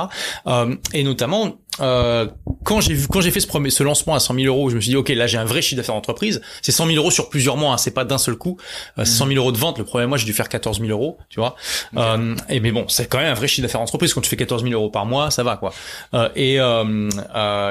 Euh, 0.47 0.75
et 0.93 1.03
notamment, 1.03 1.57
euh, 1.79 2.27
quand 2.63 2.81
j'ai 2.81 2.93
vu 2.93 3.07
quand 3.07 3.21
j'ai 3.21 3.31
fait 3.31 3.39
ce 3.39 3.47
premier 3.47 3.69
ce 3.69 3.83
lancement 3.83 4.15
à 4.15 4.19
100 4.19 4.35
000 4.35 4.45
euros, 4.47 4.69
je 4.69 4.75
me 4.75 4.81
suis 4.81 4.89
dit 4.89 4.95
ok 4.95 5.09
là 5.09 5.27
j'ai 5.27 5.37
un 5.37 5.45
vrai 5.45 5.61
chiffre 5.61 5.77
d'affaires 5.77 5.95
d'entreprise. 5.95 6.41
C'est 6.61 6.71
100 6.71 6.87
000 6.87 6.97
euros 6.97 7.11
sur 7.11 7.29
plusieurs 7.29 7.57
mois, 7.57 7.73
hein, 7.73 7.77
c'est 7.77 7.93
pas 7.93 8.05
d'un 8.05 8.17
seul 8.17 8.35
coup. 8.35 8.57
Euh, 8.99 9.05
100 9.05 9.27
000 9.27 9.37
euros 9.37 9.51
de 9.51 9.57
vente. 9.57 9.79
Le 9.79 9.83
premier 9.83 10.05
mois 10.05 10.17
j'ai 10.17 10.25
dû 10.25 10.33
faire 10.33 10.49
14 10.49 10.79
000 10.79 10.91
euros, 10.91 11.17
tu 11.29 11.39
vois. 11.39 11.55
Euh, 11.97 12.35
et 12.49 12.59
mais 12.59 12.71
bon 12.71 12.85
c'est 12.87 13.07
quand 13.07 13.17
même 13.17 13.31
un 13.31 13.33
vrai 13.33 13.47
chiffre 13.47 13.63
d'affaires 13.63 13.81
d'entreprise. 13.81 14.13
Quand 14.13 14.21
tu 14.21 14.29
fais 14.29 14.37
14 14.37 14.63
000 14.63 14.73
euros 14.73 14.89
par 14.89 15.05
mois, 15.05 15.31
ça 15.31 15.43
va 15.43 15.57
quoi. 15.57 15.73
Euh, 16.13 16.29
et 16.35 16.59
euh, 16.59 17.09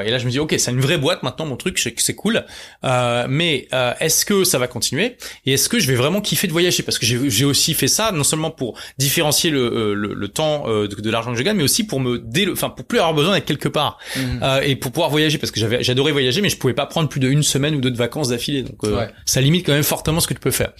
et 0.03 0.11
là 0.11 0.19
je 0.19 0.27
me 0.27 0.31
dis 0.31 0.41
ok 0.41 0.55
c'est 0.59 0.71
une 0.71 0.81
vraie 0.81 0.99
boîte 0.99 1.23
maintenant 1.23 1.47
mon 1.47 1.57
truc 1.57 1.79
c'est 1.79 2.15
cool. 2.15 2.45
mais 2.83 3.69
est-ce 4.01 4.25
que 4.25 4.45
ça 4.45 4.59
va 4.59 4.67
continuer? 4.67 5.17
Et 5.47 5.55
est-ce 5.55 5.69
que 5.69 5.79
je 5.79 5.87
vais 5.87 5.95
vraiment 5.95 6.21
kiffer 6.21 6.49
de 6.49 6.53
voyager? 6.53 6.83
Parce 6.83 6.99
que 6.99 7.07
j'ai 7.07 7.45
aussi 7.45 7.75
fait 7.75 7.89
ça 7.89 8.13
non 8.13 8.25
seulement 8.25 8.51
pour 8.51 8.79
différencier 8.99 9.51
le 9.51 9.95
le, 9.95 10.15
le 10.15 10.29
temps 10.29 10.67
de, 10.67 10.87
de 10.87 11.11
l'argent 11.11 11.33
que 11.33 11.39
je 11.39 11.43
gagne 11.43 11.57
mais 11.57 11.63
aussi 11.63 11.85
pour 11.85 12.01
me 12.01 12.23
enfin 12.53 12.71
pour 12.71 12.85
plus 12.85 12.99
avoir 12.99 13.15
besoin 13.15 13.35
d'être 13.35 13.45
quelque 13.45 13.69
part. 13.69 13.92
Mmh 14.17 14.43
et 14.65 14.77
pour 14.77 14.93
pouvoir 14.93 15.11
voyager 15.11 15.39
parce 15.39 15.51
que 15.51 15.61
j'avais 15.61 15.83
j'adorais 15.83 16.13
voyager 16.13 16.41
mais 16.43 16.49
je 16.49 16.57
pouvais 16.57 16.75
pas 16.75 16.87
prendre 16.87 17.09
plus 17.09 17.21
d'une 17.21 17.43
semaine 17.43 17.75
ou 17.75 17.81
deux 17.81 17.91
de 17.91 17.97
vacances 17.97 18.29
d'affilée 18.29 18.63
donc 18.63 18.85
euh, 18.85 19.07
ça 19.25 19.41
limite 19.41 19.65
quand 19.65 19.73
même 19.73 19.83
fortement 19.83 20.21
ce 20.21 20.27
que 20.27 20.35
tu 20.35 20.41
peux 20.41 20.51
faire 20.51 20.73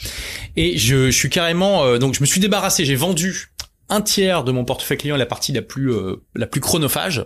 et 0.57 0.77
je, 0.77 1.07
je 1.07 1.17
suis 1.17 1.31
carrément 1.31 1.85
euh, 1.85 1.99
donc 1.99 2.15
je 2.15 2.21
me 2.21 2.27
suis 2.27 2.41
débarrassé 2.41 2.85
j'ai 2.85 2.95
vendu 2.95 3.53
un 3.89 4.01
tiers 4.01 4.45
de 4.45 4.53
mon 4.53 4.65
portefeuille 4.65 4.99
client 4.99 5.17
la 5.17 5.27
partie 5.27 5.53
la 5.53 5.63
plus 5.63 5.93
euh, 5.93 6.17
la 6.35 6.47
plus 6.47 6.61
chronophage 6.61 7.25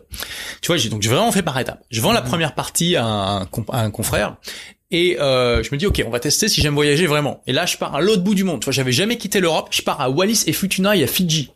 tu 0.60 0.66
vois 0.66 0.76
j'ai 0.76 0.88
donc 0.88 1.02
j'ai 1.02 1.10
vraiment 1.10 1.32
fait 1.32 1.42
par 1.42 1.58
étapes 1.58 1.82
je 1.90 2.00
vends 2.00 2.12
la 2.12 2.22
mhm. 2.22 2.28
première 2.28 2.54
partie 2.54 2.96
à 2.96 3.04
un, 3.04 3.42
à 3.72 3.80
un 3.82 3.90
confrère 3.90 4.36
et 4.90 5.18
euh, 5.20 5.62
je 5.62 5.70
me 5.72 5.78
dis 5.78 5.86
ok, 5.86 6.02
on 6.06 6.10
va 6.10 6.20
tester 6.20 6.48
si 6.48 6.60
j'aime 6.60 6.74
voyager 6.74 7.06
vraiment. 7.06 7.42
Et 7.46 7.52
là, 7.52 7.66
je 7.66 7.76
pars 7.76 7.94
à 7.96 8.00
l'autre 8.00 8.22
bout 8.22 8.36
du 8.36 8.44
monde. 8.44 8.60
Tu 8.60 8.66
vois, 8.66 8.72
j'avais 8.72 8.92
jamais 8.92 9.18
quitté 9.18 9.40
l'Europe. 9.40 9.68
Je 9.72 9.82
pars 9.82 10.00
à 10.00 10.10
Wallis 10.10 10.44
et 10.46 10.52
Futuna 10.52 10.96
et 10.96 11.02
à 11.02 11.06
Fidji 11.06 11.52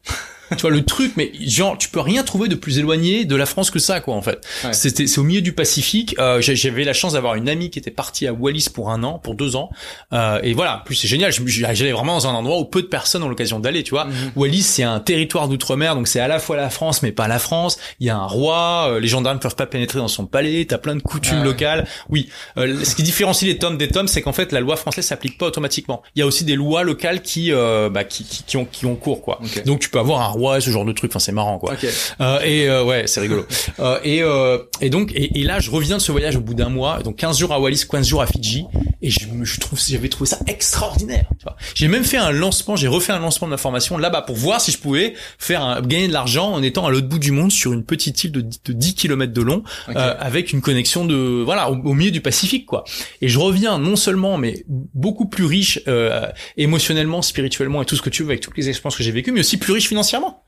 tu 0.57 0.63
vois 0.63 0.71
le 0.71 0.85
truc 0.85 1.13
mais 1.17 1.33
genre 1.41 1.79
tu 1.79 1.89
peux 1.89 2.01
rien 2.01 2.23
trouver 2.23 2.49
de 2.49 2.55
plus 2.55 2.79
éloigné 2.79 3.25
de 3.25 3.37
la 3.37 3.47
France 3.47 3.71
que 3.71 3.79
ça 3.79 4.01
quoi 4.01 4.15
en 4.15 4.23
fait. 4.23 4.47
C'était 4.73 5.07
c'est 5.07 5.19
au 5.19 5.25
milieu 5.25 5.41
du 5.41 5.53
Pacifique. 5.53 6.17
Euh, 6.19 6.41
j'avais 6.41 6.85
la 6.85 6.93
chance 6.93 7.13
d'avoir 7.13 7.35
une 7.35 7.49
amie 7.49 7.71
qui 7.71 7.79
était 7.79 7.91
partie 7.91 8.27
à 8.27 8.33
Wallis 8.33 8.67
pour 8.73 8.91
un 8.91 9.03
an 9.03 9.19
pour 9.19 9.35
deux 9.35 9.57
ans. 9.57 9.71
Euh, 10.13 10.41
et 10.43 10.53
voilà. 10.53 10.79
En 10.79 10.85
plus 10.85 10.95
c'est 10.95 11.09
génial. 11.09 11.33
J'allais 11.33 11.93
vraiment 11.93 12.15
dans 12.15 12.27
un 12.27 12.35
endroit 12.35 12.59
où 12.59 12.65
peu 12.65 12.83
de 12.83 12.87
personnes 12.87 13.23
ont 13.23 13.29
l'occasion 13.29 13.61
d'aller 13.61 13.83
tu 13.83 13.91
vois. 13.91 14.07
Mhm. 14.07 14.33
Wallis 14.37 14.63
c'est 14.63 14.83
un 14.83 15.01
territoire 15.01 15.49
d'outre-mer 15.49 15.95
donc 15.95 16.09
c'est 16.09 16.21
à 16.21 16.29
la 16.29 16.39
fois 16.39 16.57
la 16.57 16.71
France 16.71 17.03
mais 17.03 17.13
pas 17.13 17.29
la 17.29 17.39
France. 17.39 17.79
Il 18.01 18.07
y 18.07 18.11
a 18.11 18.17
un 18.17 18.27
roi 18.27 18.89
euh, 18.91 19.01
les 19.01 19.09
gendarmes 19.09 19.37
ne 19.37 19.43
peuvent 19.43 19.57
pas 19.57 19.67
pénétrer 19.67 19.99
dans 19.99 20.09
son 20.09 20.27
palais 20.27 20.65
t'as 20.69 20.79
plein 20.79 20.95
de 20.95 21.03
coutumes 21.03 21.45
locales. 21.45 21.87
Oui. 22.09 22.29
Euh, 22.57 22.85
ce 22.85 22.95
qui 22.95 23.03
différencie 23.03 23.49
les 23.49 23.59
tomes 23.59 23.79
des 23.79 23.89
tomes 23.89 24.09
c'est 24.09 24.23
qu'en 24.23 24.33
fait 24.33 24.53
la 24.53 24.61
loi 24.61 24.77
française 24.77 25.05
s'applique 25.05 25.39
pas 25.39 25.47
automatiquement. 25.47 26.03
Il 26.17 26.21
y 26.21 26.23
a 26.23 26.27
aussi 26.27 26.45
des 26.45 26.57
lois 26.57 26.83
locales 26.83 27.23
qui 27.23 27.51
bah, 27.51 28.05
qui, 28.05 28.25
qui, 28.25 28.43
qui, 28.45 28.57
ont 28.57 28.65
qui 28.65 28.87
ont 28.87 28.97
cours 28.97 29.23
quoi. 29.23 29.41
Donc 29.67 29.81
tu 29.81 29.91
peux 29.91 29.99
avoir 29.99 30.21
un 30.21 30.33
ouais 30.41 30.61
ce 30.61 30.71
genre 30.71 30.85
de 30.85 30.93
truc. 30.93 31.11
Enfin, 31.11 31.19
c'est 31.19 31.33
marrant, 31.33 31.59
quoi. 31.59 31.75
Euh, 32.21 32.41
et 32.43 32.69
euh, 32.69 32.85
ouais, 32.85 33.07
c'est 33.07 33.21
rigolo. 33.21 33.47
euh, 33.79 33.99
et, 34.05 34.23
euh, 34.23 34.59
et 34.81 34.91
donc, 34.91 35.13
et, 35.13 35.41
et, 35.41 35.45
là, 35.45 35.61
je 35.61 35.71
reviens 35.71 35.97
de 35.97 36.03
ce 36.03 36.13
voyage 36.13 36.37
au 36.37 36.41
bout 36.41 36.55
d'un 36.55 36.69
mois, 36.69 37.03
donc 37.03 37.17
15 37.17 37.39
jours 37.39 37.53
à 37.53 37.61
Wallis, 37.61 37.85
15 37.91 38.07
jours 38.07 38.23
à 38.23 38.27
Fidji, 38.27 38.67
et 39.03 39.11
je, 39.11 39.21
je 39.43 39.61
trouve, 39.61 39.81
j'avais 39.81 40.09
trouvé 40.09 40.29
ça 40.29 40.39
extraordinaire. 40.47 41.27
J'ai 41.75 41.89
même 41.89 42.05
fait 42.05 42.19
un 42.19 42.31
lancement, 42.31 42.77
j'ai 42.77 42.89
refait 42.89 43.13
un 43.13 43.19
lancement 43.19 43.47
de 43.47 43.51
ma 43.51 43.57
formation 43.57 43.97
là-bas 43.97 44.23
pour 44.23 44.37
voir 44.37 44.61
si 44.61 44.71
je 44.73 44.79
pouvais 44.79 45.15
faire 45.39 45.63
un, 45.63 45.81
gagner 45.81 46.09
de 46.09 46.13
l'argent 46.13 46.53
en 46.53 46.63
étant 46.63 46.87
à 46.87 46.91
l'autre 46.91 47.09
bout 47.09 47.19
du 47.19 47.33
monde 47.33 47.51
sur 47.51 47.73
une 47.73 47.85
petite 47.85 48.25
île 48.25 48.33
de, 48.33 48.41
de 48.41 48.73
10 48.73 48.95
km 48.95 49.33
de 49.33 49.43
long, 49.43 49.63
euh, 49.89 50.15
avec 50.19 50.53
une 50.53 50.61
connexion 50.61 51.05
de 51.05 51.43
voilà 51.45 51.71
au, 51.71 51.77
au, 51.77 51.95
milieu 51.95 52.11
du 52.11 52.21
Pacifique, 52.21 52.67
quoi. 52.67 52.85
Et 53.23 53.29
je 53.29 53.39
reviens 53.39 53.79
non 53.79 53.97
seulement, 53.97 54.37
mais 54.37 54.65
beaucoup 54.69 55.27
plus 55.27 55.45
riche 55.45 55.81
euh, 55.89 56.27
émotionnellement, 56.57 57.23
spirituellement 57.23 57.83
et 57.83 57.87
tout 57.87 57.97
ce 57.97 58.03
que 58.03 58.11
tu 58.11 58.23
veux 58.23 58.31
avec 58.31 58.41
toutes 58.41 58.57
les 58.57 58.69
expériences 58.69 58.97
que 58.97 59.03
j'ai 59.03 59.13
vécues, 59.13 59.33
mais 59.33 59.41
aussi 59.41 59.57
plus 59.57 59.73
riche 59.73 59.89
financièrement. 59.89 60.45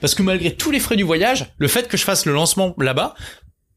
Parce 0.00 0.14
que 0.14 0.22
malgré 0.22 0.54
tous 0.54 0.70
les 0.70 0.78
frais 0.78 0.96
du 0.96 1.04
voyage, 1.04 1.46
le 1.58 1.68
fait 1.68 1.88
que 1.88 1.96
je 1.96 2.04
fasse 2.04 2.26
le 2.26 2.32
lancement 2.32 2.74
là-bas, 2.78 3.14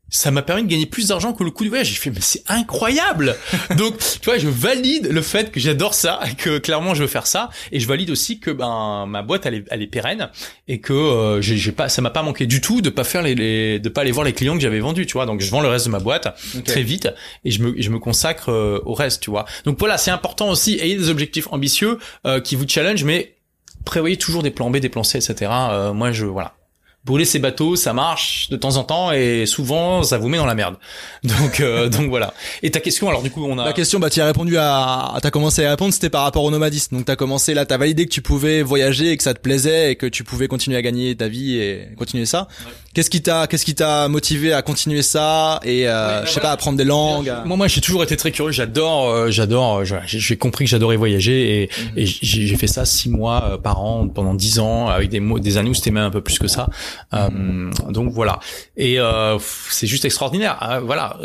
ça 0.10 0.32
m'a 0.32 0.41
permis 0.41 0.64
de 0.64 0.68
gagner 0.68 0.86
plus 0.86 1.07
d'argent 1.07 1.34
que 1.34 1.43
le 1.43 1.51
coût 1.51 1.64
du 1.64 1.70
voyage. 1.70 1.88
J'ai 1.88 1.95
fait, 1.95 2.10
mais 2.10 2.22
c'est 2.22 2.43
incroyable! 2.47 3.36
Donc, 3.78 3.97
tu 3.97 4.26
vois, 4.26 4.38
je 4.38 4.47
valide 4.47 5.07
le 5.12 5.22
fait 5.22 5.51
que 5.51 5.60
j'adore 5.60 5.93
ça, 5.93 6.20
que 6.38 6.57
clairement 6.57 6.93
je 6.93 7.01
veux 7.01 7.07
faire 7.07 7.28
ça, 7.28 7.49
et 7.72 7.80
je 7.80 7.88
valide 7.88 8.10
aussi 8.10 8.39
que, 8.39 8.51
ben, 8.51 9.05
ma 9.07 9.22
boîte, 9.22 9.45
elle 9.45 9.55
est, 9.55 9.66
elle 9.70 9.82
est 9.82 9.88
pérenne, 9.88 10.30
et 10.68 10.80
que, 10.80 10.93
euh, 10.93 11.41
j'ai, 11.41 11.72
pas, 11.72 11.89
ça 11.89 12.01
m'a 12.01 12.10
pas 12.10 12.24
manqué 12.24 12.45
du 12.45 12.62
tout 12.62 12.82
de 12.82 12.89
pas 12.89 13.03
faire 13.03 13.22
les, 13.22 13.80
de 13.80 13.89
pas 13.89 14.01
aller 14.01 14.12
voir 14.12 14.26
les 14.26 14.34
clients 14.34 14.55
que 14.55 14.62
j'avais 14.62 14.80
vendus, 14.80 15.05
tu 15.05 15.14
vois. 15.14 15.26
Donc, 15.26 15.41
je 15.41 15.49
vends 15.49 15.62
le 15.62 15.68
reste 15.68 15.86
de 15.86 15.91
ma 15.91 15.99
boîte 15.99 16.28
très 16.66 16.84
vite, 16.84 17.10
et 17.45 17.51
je 17.51 17.62
me, 17.62 17.82
je 17.82 17.89
me 17.89 17.99
consacre 17.99 18.49
euh, 18.49 18.82
au 18.86 18.93
reste, 18.93 19.22
tu 19.22 19.30
vois. 19.30 19.45
Donc 19.66 19.78
voilà, 19.80 19.97
c'est 19.97 20.12
important 20.12 20.49
aussi, 20.49 20.80
ayez 20.80 20.95
des 20.95 21.10
objectifs 21.10 21.47
ambitieux, 21.51 21.99
euh, 22.26 22.39
qui 22.41 22.55
vous 22.55 22.68
challenge, 22.68 23.03
mais 23.03 23.36
prévoyez 23.86 24.18
toujours 24.18 24.43
des 24.43 24.51
plans 24.51 24.70
B, 24.70 24.78
des 24.78 24.89
plans 24.89 25.03
C, 25.03 25.18
etc. 25.18 25.51
Euh, 25.51 25.93
moi, 25.93 26.12
je 26.12 26.26
voilà, 26.26 26.55
brûler 27.06 27.26
ses 27.26 27.39
bateaux, 27.39 27.76
ça 27.76 27.93
marche 27.93 28.50
de 28.50 28.58
temps 28.58 28.76
en 28.76 28.84
temps 28.84 29.12
et 29.12 29.45
souvent 29.45 30.04
ça 30.04 30.18
vous 30.18 30.28
met 30.28 30.38
dans 30.38 30.45
la 30.45 30.56
merde. 30.56 30.76
Donc 31.24 31.60
euh, 31.60 31.89
donc 31.89 32.10
voilà. 32.10 32.34
Et 32.64 32.72
ta 32.72 32.80
question 32.80 33.10
alors 33.10 33.22
du 33.22 33.32
coup 33.32 33.45
on 33.45 33.58
a 33.58 33.66
La 33.66 33.74
question 33.74 34.00
bah 34.00 34.10
tu 34.10 34.22
as 34.22 34.26
répondu 34.26 34.58
à 34.58 35.18
t'as 35.22 35.32
commencé 35.32 35.66
à 35.66 35.72
répondre 35.72 35.93
c'était 35.93 36.10
par 36.10 36.24
rapport 36.24 36.43
au 36.43 36.52
nomadisme. 36.52 36.97
Donc 36.97 37.06
t'as 37.06 37.16
commencé 37.16 37.54
là 37.54 37.66
t'as 37.66 37.78
validé 37.78 38.06
que 38.06 38.12
tu 38.12 38.22
pouvais 38.22 38.62
voyager 38.62 39.12
et 39.12 39.18
que 39.18 39.24
ça 39.24 39.34
te 39.34 39.39
plaisait 39.39 39.91
et 39.91 39.95
que 39.95 40.06
tu 40.06 40.24
pouvais 40.24 40.47
continuer 40.47 40.78
à 40.78 40.82
gagner 40.82 41.16
ta 41.16 41.28
vie 41.28 41.58
et 41.58 41.89
continuer 41.97 42.26
ça. 42.26 42.47
Qu'est-ce 42.93 43.09
qui 43.09 43.21
t'a 43.21 43.47
qu'est-ce 43.47 43.65
qui 43.65 43.75
t'a 43.75 44.07
motivé 44.07 44.53
à 44.53 44.61
continuer 44.61 45.01
ça 45.01 45.59
et 45.63 45.87
euh, 45.87 46.25
je 46.25 46.31
sais 46.31 46.39
pas 46.39 46.49
à 46.49 46.53
apprendre 46.53 46.77
des 46.77 46.83
langues 46.83 47.31
Moi 47.45 47.57
moi 47.57 47.67
j'ai 47.67 47.81
toujours 47.81 48.03
été 48.03 48.17
très 48.17 48.31
curieux, 48.31 48.51
j'adore 48.51 49.09
euh, 49.09 49.29
j'adore 49.29 49.83
j'ai 49.85 50.37
compris 50.37 50.65
que 50.65 50.71
j'adorais 50.71 50.95
voyager 50.95 51.63
et, 51.63 51.69
mhm. 51.69 51.97
et 51.97 52.05
j'ai 52.05 52.55
fait 52.55 52.67
ça 52.67 52.85
six 52.85 53.09
mois 53.09 53.59
par 53.61 53.81
an 53.81 54.07
pendant 54.07 54.33
dix 54.33 54.59
ans 54.59 54.87
avec 54.87 55.09
des 55.09 55.19
des 55.19 55.57
années 55.57 55.69
où 55.69 55.73
c'était 55.73 55.91
même 55.91 56.05
un 56.05 56.11
peu 56.11 56.21
plus 56.21 56.39
que 56.39 56.47
ça. 56.47 56.69
Euh, 57.13 57.71
donc 57.89 58.11
voilà. 58.11 58.39
Et 58.77 58.99
euh, 58.99 59.37
c'est 59.69 59.87
juste 59.87 60.05
extraordinaire. 60.05 60.57
Hein, 60.61 60.79
voilà 60.79 61.17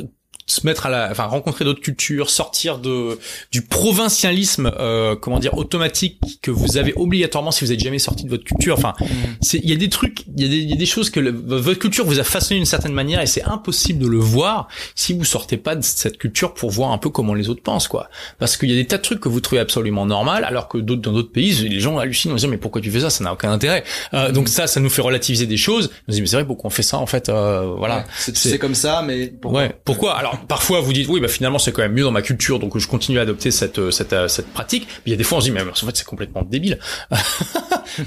se 0.47 0.67
mettre 0.67 0.87
à 0.87 0.91
la, 0.91 1.09
enfin 1.11 1.25
rencontrer 1.25 1.65
d'autres 1.65 1.81
cultures, 1.81 2.29
sortir 2.29 2.79
de 2.79 3.19
du 3.51 3.63
provincialisme, 3.63 4.71
euh, 4.79 5.17
comment 5.17 5.39
dire, 5.39 5.57
automatique 5.57 6.19
que 6.43 6.51
vous 6.51 6.77
avez 6.77 6.93
obligatoirement 6.97 7.51
si 7.51 7.65
vous 7.65 7.73
êtes 7.73 7.81
jamais 7.81 7.99
sorti 7.99 8.25
de 8.25 8.31
votre 8.31 8.45
culture. 8.45 8.77
Enfin, 8.77 8.95
mm. 9.01 9.07
c'est 9.41 9.59
il 9.59 9.71
y 9.71 9.73
a 9.73 9.77
des 9.77 9.89
trucs, 9.89 10.25
il 10.37 10.43
y 10.43 10.47
a 10.47 10.49
des, 10.49 10.59
y 10.59 10.73
a 10.73 10.77
des 10.77 10.87
choses 10.87 11.11
que 11.11 11.21
votre 11.21 11.79
culture 11.79 12.05
vous 12.05 12.21
a 12.21 12.25
façonné 12.25 12.59
d'une 12.59 12.67
certaine 12.67 12.93
manière 12.93 13.21
et 13.21 13.27
c'est 13.27 13.45
impossible 13.45 14.01
de 14.01 14.07
le 14.07 14.19
voir 14.19 14.69
si 14.95 15.15
vous 15.15 15.25
sortez 15.25 15.57
pas 15.57 15.77
de 15.77 15.83
cette 15.83 16.19
culture 16.19 16.53
pour 16.53 16.71
voir 16.71 16.93
un 16.93 16.99
peu 16.99 17.09
comment 17.09 17.35
les 17.35 17.49
autres 17.49 17.63
pensent, 17.63 17.89
quoi. 17.89 18.09
Parce 18.39 18.57
qu'il 18.57 18.71
y 18.71 18.73
a 18.73 18.77
des 18.77 18.87
tas 18.87 18.99
de 18.99 19.03
trucs 19.03 19.21
que 19.21 19.29
vous 19.29 19.41
trouvez 19.41 19.61
absolument 19.61 20.05
normal, 20.05 20.45
alors 20.45 20.69
que 20.69 20.79
d'autres 20.79 21.03
dans 21.03 21.13
d'autres 21.13 21.33
pays, 21.33 21.53
les 21.69 21.81
gens 21.81 21.99
hallucinent, 21.99 22.33
on 22.33 22.39
se 22.39 22.45
dit 22.45 22.51
mais 22.51 22.59
pourquoi 22.59 22.81
tu 22.81 22.91
fais 22.91 23.01
ça, 23.01 23.11
ça 23.11 23.25
n'a 23.25 23.33
aucun 23.33 23.51
intérêt. 23.51 23.85
Euh, 24.13 24.31
donc 24.31 24.49
ça, 24.49 24.67
ça 24.67 24.81
nous 24.81 24.91
fait 24.91 25.03
relativiser 25.03 25.47
des 25.47 25.57
choses. 25.57 25.91
On 26.09 26.13
se 26.13 26.17
dit 26.17 26.21
mais 26.21 26.27
c'est 26.27 26.37
vrai 26.37 26.45
pourquoi 26.45 26.69
on 26.69 26.71
fait 26.71 26.83
ça 26.83 26.99
en 26.99 27.07
fait, 27.07 27.29
euh, 27.29 27.75
voilà. 27.79 28.05
c'est 28.19 28.59
comme 28.59 28.75
ça, 28.75 29.03
mais 29.03 29.29
pourquoi? 29.29 29.63
Ouais. 29.63 29.77
Pourquoi? 29.85 30.17
Alors 30.17 30.34
parfois 30.37 30.81
vous 30.81 30.93
dites 30.93 31.09
oui 31.09 31.21
bah 31.21 31.29
finalement 31.29 31.59
c'est 31.59 31.73
quand 31.73 31.83
même 31.83 31.93
mieux 31.93 32.03
dans 32.03 32.11
ma 32.11 32.23
culture 32.23 32.59
donc 32.59 32.77
je 32.79 32.89
continue 32.89 33.19
à 33.19 33.23
adopter 33.23 33.51
cette 33.51 33.79
euh, 33.79 33.91
cette, 33.91 34.13
euh, 34.13 34.29
cette 34.29 34.53
pratique. 34.53 34.87
Mais 34.89 35.03
il 35.07 35.11
y 35.11 35.15
a 35.15 35.17
des 35.17 35.25
fois 35.25 35.39
on 35.39 35.41
se 35.41 35.47
dit 35.47 35.53
mais 35.53 35.63
en 35.63 35.75
fait 35.75 35.97
c'est 35.97 36.07
complètement 36.07 36.43
débile 36.43 36.79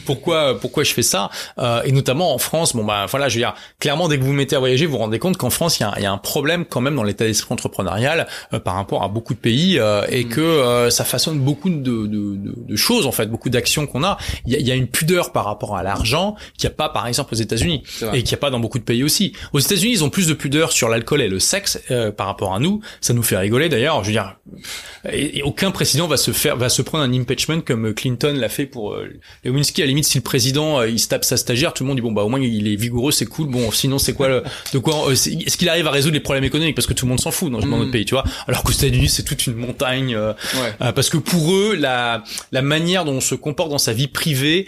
pourquoi 0.05 0.59
pourquoi 0.59 0.83
je 0.83 0.93
fais 0.93 1.03
ça 1.03 1.29
euh, 1.59 1.81
et 1.83 1.91
notamment 1.91 2.33
en 2.33 2.37
France 2.37 2.75
bon 2.75 2.83
bah 2.83 3.05
voilà 3.09 3.29
je 3.29 3.35
veux 3.35 3.41
dire 3.41 3.53
clairement 3.79 4.07
dès 4.07 4.17
que 4.17 4.21
vous 4.21 4.27
vous 4.27 4.33
mettez 4.33 4.55
à 4.55 4.59
voyager 4.59 4.85
vous 4.85 4.93
vous 4.93 4.97
rendez 4.97 5.19
compte 5.19 5.37
qu'en 5.37 5.49
France 5.49 5.79
il 5.79 5.83
y 5.83 5.85
a, 5.85 5.93
il 5.97 6.03
y 6.03 6.05
a 6.05 6.11
un 6.11 6.17
problème 6.17 6.65
quand 6.65 6.81
même 6.81 6.95
dans 6.95 7.03
l'état 7.03 7.25
d'esprit 7.25 7.53
entrepreneurial 7.53 8.27
euh, 8.53 8.59
par 8.59 8.75
rapport 8.75 9.03
à 9.03 9.07
beaucoup 9.07 9.33
de 9.33 9.39
pays 9.39 9.79
euh, 9.79 10.05
et 10.09 10.25
mm. 10.25 10.29
que 10.29 10.41
euh, 10.41 10.89
ça 10.89 11.03
façonne 11.03 11.39
beaucoup 11.39 11.69
de, 11.69 11.75
de, 11.75 12.07
de, 12.07 12.53
de, 12.57 12.75
choses 12.75 13.07
en 13.07 13.11
fait 13.11 13.27
beaucoup 13.27 13.49
d'actions 13.49 13.87
qu'on 13.87 14.03
a. 14.03 14.17
Il 14.45 14.53
y, 14.53 14.55
a 14.55 14.59
il 14.59 14.67
y 14.67 14.71
a 14.71 14.75
une 14.75 14.87
pudeur 14.87 15.31
par 15.31 15.45
rapport 15.45 15.77
à 15.77 15.83
l'argent 15.83 16.35
qu'il 16.57 16.67
n'y 16.67 16.73
a 16.73 16.75
pas 16.75 16.89
par 16.89 17.07
exemple 17.07 17.33
aux 17.33 17.37
États-Unis 17.37 17.83
et 18.13 18.23
qu'il 18.23 18.31
n'y 18.31 18.33
a 18.33 18.37
pas 18.37 18.49
dans 18.49 18.59
beaucoup 18.59 18.79
de 18.79 18.83
pays 18.83 19.03
aussi. 19.03 19.33
Aux 19.53 19.59
États-Unis 19.59 19.93
ils 19.93 20.03
ont 20.03 20.09
plus 20.09 20.27
de 20.27 20.33
pudeur 20.33 20.71
sur 20.71 20.89
l'alcool 20.89 21.21
et 21.21 21.27
le 21.27 21.39
sexe 21.39 21.79
par 22.17 22.27
rapport 22.27 22.53
à 22.53 22.59
nous. 22.59 22.81
Ça 23.01 23.13
nous 23.13 23.23
fait 23.23 23.37
rigoler 23.37 23.69
d'ailleurs 23.69 24.03
je 24.03 24.07
veux 24.07 24.13
dire 24.13 24.35
et, 25.11 25.39
et 25.39 25.43
aucun 25.43 25.71
président 25.71 26.07
va 26.07 26.17
se 26.17 26.31
faire 26.31 26.57
va 26.57 26.69
se 26.69 26.81
prendre 26.81 27.03
un 27.03 27.13
impeachment 27.13 27.61
comme 27.61 27.93
Clinton 27.93 28.35
l'a 28.37 28.49
fait 28.49 28.65
pour 28.65 28.93
euh, 28.93 29.09
Lewinsky. 29.67 29.81
À 29.81 29.85
la 29.85 29.89
limite, 29.89 30.05
si 30.05 30.17
le 30.17 30.23
président 30.23 30.79
euh, 30.79 30.89
il 30.89 30.99
se 30.99 31.07
tape 31.07 31.25
sa 31.25 31.37
stagiaire, 31.37 31.73
tout 31.73 31.83
le 31.83 31.87
monde 31.87 31.97
dit 31.97 32.01
bon 32.01 32.11
bah 32.11 32.23
au 32.23 32.29
moins 32.29 32.39
il 32.39 32.67
est 32.67 32.75
vigoureux, 32.75 33.11
c'est 33.11 33.25
cool. 33.25 33.47
Bon, 33.47 33.71
sinon 33.71 33.97
c'est 33.97 34.13
quoi 34.13 34.27
le, 34.27 34.43
de 34.73 34.79
quoi 34.79 35.09
euh, 35.09 35.11
Est-ce 35.11 35.57
qu'il 35.57 35.69
arrive 35.69 35.87
à 35.87 35.91
résoudre 35.91 36.13
les 36.13 36.19
problèmes 36.19 36.43
économiques? 36.43 36.75
Parce 36.75 36.87
que 36.87 36.93
tout 36.93 37.05
le 37.05 37.09
monde 37.09 37.19
s'en 37.19 37.31
fout 37.31 37.51
dans, 37.51 37.59
notre 37.59 37.87
mm. 37.87 37.91
pays, 37.91 38.05
tu 38.05 38.15
vois 38.15 38.23
Alors 38.47 38.63
qu'aux 38.63 38.71
États-Unis 38.71 39.09
c'est 39.09 39.23
toute 39.23 39.45
une 39.47 39.55
montagne 39.55 40.15
euh, 40.15 40.33
parce 40.79 41.09
que 41.09 41.17
pour 41.17 41.53
eux 41.53 41.75
la 41.75 42.23
la 42.51 42.61
manière 42.61 43.05
dont 43.05 43.13
on 43.13 43.21
se 43.21 43.35
comporte 43.35 43.69
dans 43.69 43.77
sa 43.77 43.93
vie 43.93 44.07
privée 44.07 44.67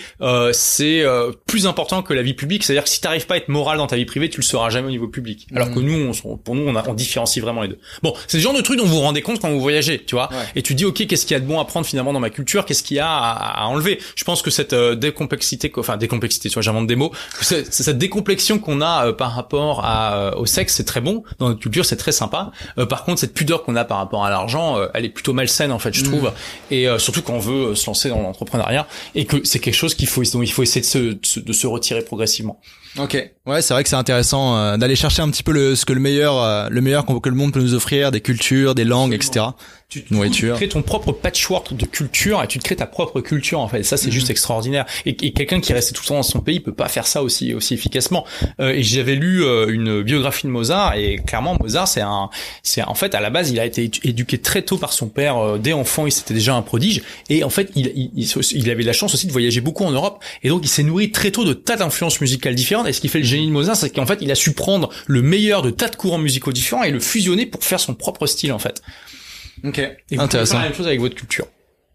c'est 0.52 1.04
plus 1.46 1.68
important 1.68 2.02
que 2.04 2.14
la 2.14 2.22
vie 2.22 2.34
publique. 2.34 2.64
C'est-à-dire 2.64 2.84
que 2.84 2.90
si 2.90 3.02
t'arrives 3.02 3.26
pas 3.26 3.36
à 3.36 3.38
être 3.38 3.50
moral 3.50 3.78
dans 3.78 3.88
ta 3.88 3.96
vie 3.96 4.06
privée, 4.06 4.30
tu 4.30 4.38
le 4.38 4.46
seras 4.46 4.70
jamais 4.70 4.88
au 4.88 4.92
niveau 4.92 5.08
public. 5.08 5.48
Alors 5.56 5.72
que 5.72 5.80
mm. 5.80 5.84
nous, 5.84 6.12
on, 6.24 6.38
pour 6.38 6.56
nous, 6.56 6.68
on, 6.68 6.76
a, 6.76 6.88
on 6.88 6.94
différencie 6.94 7.44
vraiment 7.44 7.62
les 7.62 7.70
deux. 7.70 7.80
Bon, 8.04 8.14
c'est 8.28 8.38
le 8.38 8.44
genre 8.44 8.54
de 8.54 8.62
truc 8.62 8.78
dont 8.78 8.86
vous 8.86 8.96
vous 8.96 9.02
rendez 9.02 9.22
compte 9.22 9.40
quand 9.40 9.50
vous 9.50 9.62
voyagez, 9.62 10.04
tu 10.04 10.16
vois. 10.16 10.30
Et 10.56 10.62
tu 10.62 10.76
dis 10.76 10.86
ok, 10.86 11.08
qu'est-ce 11.08 11.26
qu'il 11.26 11.36
y 11.36 11.38
a 11.38 11.40
de 11.40 11.46
bon 11.46 11.60
à 11.60 11.66
prendre 11.66 11.86
finalement 11.86 12.14
dans 12.14 12.20
ma 12.20 12.30
culture? 12.30 12.66
Qu'est-ce 12.66 12.84
qu'il 12.84 12.98
y 12.98 13.00
a 13.00 13.10
à, 13.10 13.64
à 13.64 13.66
enlever? 13.66 14.00
Je 14.16 14.24
pense 14.24 14.42
que 14.42 14.50
cette 14.50 14.74
euh, 14.90 14.96
décomplexité, 14.96 15.72
enfin 15.78 15.98
décomplexité, 15.98 16.50
tu 16.50 16.54
vois, 16.54 16.62
j'invente 16.62 16.88
des 16.88 16.96
mots, 16.96 17.12
cette, 17.42 17.74
cette 17.74 17.98
décomplexion 17.98 18.60
qu'on 18.60 18.82
a 18.82 19.08
euh, 19.08 19.14
par 19.14 19.34
rapport 19.34 19.86
à, 19.86 20.16
euh, 20.16 20.36
au 20.36 20.46
sexe, 20.46 20.76
c'est 20.76 20.84
très 20.84 21.02
bon. 21.02 21.24
Dans 21.40 21.50
notre 21.50 21.60
culture, 21.60 21.86
c'est 21.86 21.98
très 21.98 22.12
sympa. 22.12 22.52
par 22.90 23.04
contre, 23.04 23.20
cette 23.20 23.34
pudeur 23.34 23.64
qu'on 23.64 23.76
a 23.76 23.86
par 23.86 23.98
rapport 23.98 24.26
à 24.26 24.30
l'argent, 24.30 24.78
elle 24.94 25.06
est 25.06 25.10
plutôt 25.10 25.34
malsaine 25.34 25.72
en 25.72 25.80
fait, 25.80 25.94
je 25.94 26.02
mm. 26.02 26.08
trouve. 26.08 26.32
Et 26.72 26.88
surtout 26.98 27.22
quand 27.22 27.34
on 27.34 27.40
veut 27.40 27.76
se 27.76 27.86
lancer 27.88 28.10
dans 28.10 28.22
l'entrepreneuriat 28.22 28.88
et 29.16 29.26
que 29.26 29.44
c'est 29.44 29.60
quelque 29.60 29.76
chose 29.76 29.96
qu'il 29.96 30.08
faut, 30.08 30.24
dont 30.34 30.42
il 30.42 30.52
faut 30.52 30.64
essayer 30.64 30.82
de 30.82 31.20
se, 31.26 31.40
de 31.40 31.54
se 31.54 31.68
retirer 31.68 32.02
progressivement. 32.02 32.60
Ok, 32.98 33.32
ouais, 33.46 33.62
c'est 33.62 33.74
vrai 33.74 33.84
que 33.84 33.90
c'est 33.90 33.96
intéressant 33.96 34.78
d'aller 34.78 34.96
chercher 34.96 35.22
un 35.22 35.30
petit 35.30 35.44
peu 35.44 35.52
le, 35.52 35.76
ce 35.76 35.86
que 35.86 35.94
le 35.94 36.00
meilleur, 36.00 36.70
le 36.70 36.82
meilleur 36.82 37.06
que 37.06 37.30
le 37.30 37.36
monde 37.36 37.54
peut 37.54 37.62
nous 37.62 37.76
offrir, 37.76 38.12
des 38.12 38.22
cultures, 38.22 38.74
des 38.74 38.84
langues, 38.84 39.14
etc 39.14 39.52
tu, 39.90 40.04
tu 40.32 40.52
crées 40.52 40.70
ton 40.70 40.84
propre 40.84 41.12
patchwork 41.12 41.74
de 41.74 41.86
culture 41.86 42.44
et 42.44 42.48
tu 42.48 42.60
te 42.60 42.64
crées 42.64 42.76
ta 42.76 42.86
propre 42.86 43.22
culture 43.22 43.60
en 43.60 43.68
fait. 43.68 43.82
ça 43.82 43.98
c'est 43.98 44.08
mhm. 44.08 44.14
juste 44.14 44.30
extraordinaire. 44.30 44.86
Et, 45.08 45.16
quelqu'un 45.16 45.60
qui 45.60 45.74
reste 45.74 45.94
tout 45.94 46.04
le 46.04 46.08
temps 46.08 46.16
dans 46.16 46.24
son 46.24 46.42
pays 46.42 46.60
peut 46.60 46.74
pas 46.74 46.88
faire 46.88 47.08
ça 47.08 47.24
aussi 47.24 47.56
aussi 47.56 47.74
efficacement. 47.74 48.24
Euh, 48.60 48.70
et 48.70 48.84
j'avais 48.84 49.16
lu 49.16 49.44
euh, 49.44 49.68
une 49.68 50.04
biographie 50.04 50.46
de 50.46 50.52
Mozart 50.52 50.96
et 50.96 51.18
clairement 51.26 51.58
Mozart 51.60 51.88
c'est 51.88 52.02
un 52.02 52.30
c'est 52.62 52.84
en 52.84 52.94
fait 52.94 53.16
à 53.16 53.20
la 53.20 53.32
base 53.32 53.50
il 53.50 53.60
a 53.60 53.66
été 53.66 53.90
éduqué 54.04 54.38
très 54.38 54.62
tôt 54.62 54.78
par 54.78 54.94
son 54.94 55.08
père 55.08 55.38
euh, 55.38 55.58
dès 55.58 55.74
enfant 55.74 56.06
il 56.06 56.12
c'était 56.12 56.36
déjà 56.36 56.54
un 56.54 56.62
prodige 56.62 57.02
et 57.30 57.44
en 57.44 57.50
fait 57.50 57.72
il, 57.76 57.88
il, 58.16 58.28
il, 58.52 58.70
avait 58.70 58.84
la 58.84 58.94
chance 58.94 59.16
aussi 59.16 59.26
de 59.26 59.32
voyager 59.32 59.62
beaucoup 59.62 59.86
en 59.86 59.92
Europe 59.92 60.24
et 60.44 60.50
donc 60.50 60.62
il 60.64 60.70
s'est 60.70 60.84
nourri 60.84 61.12
très 61.12 61.32
tôt 61.32 61.46
de 61.46 61.54
tas 61.54 61.78
d'influences 61.78 62.22
musicales 62.22 62.54
différentes. 62.54 62.79
Et 62.88 62.94
ce 62.94 63.02
qui 63.02 63.10
fait 63.10 63.20
le 63.20 63.26
génie 63.26 63.48
de 63.48 63.52
Mozart 63.52 63.76
c'est 63.76 63.90
qu'en 63.90 64.06
fait 64.06 64.20
il 64.22 64.32
a 64.32 64.36
su 64.36 64.54
prendre 64.54 64.90
le 65.08 65.22
meilleur 65.22 65.62
de 65.62 65.70
tas 65.70 65.90
de 65.90 65.96
courants 65.96 66.18
musicaux 66.18 66.52
différents 66.52 66.84
et 66.84 66.92
le 66.92 67.00
fusionner 67.00 67.46
pour 67.46 67.64
faire 67.64 67.80
son 67.80 67.94
propre 67.96 68.28
style 68.28 68.52
en 68.52 68.60
fait. 68.60 68.82
Ok. 69.64 69.80
Et 69.80 69.98
vous 70.16 70.22
Intéressant. 70.22 70.54
Faire 70.54 70.62
la 70.62 70.70
même 70.70 70.78
chose 70.78 70.88
avec 70.88 71.00
votre 71.00 71.16
culture. 71.16 71.48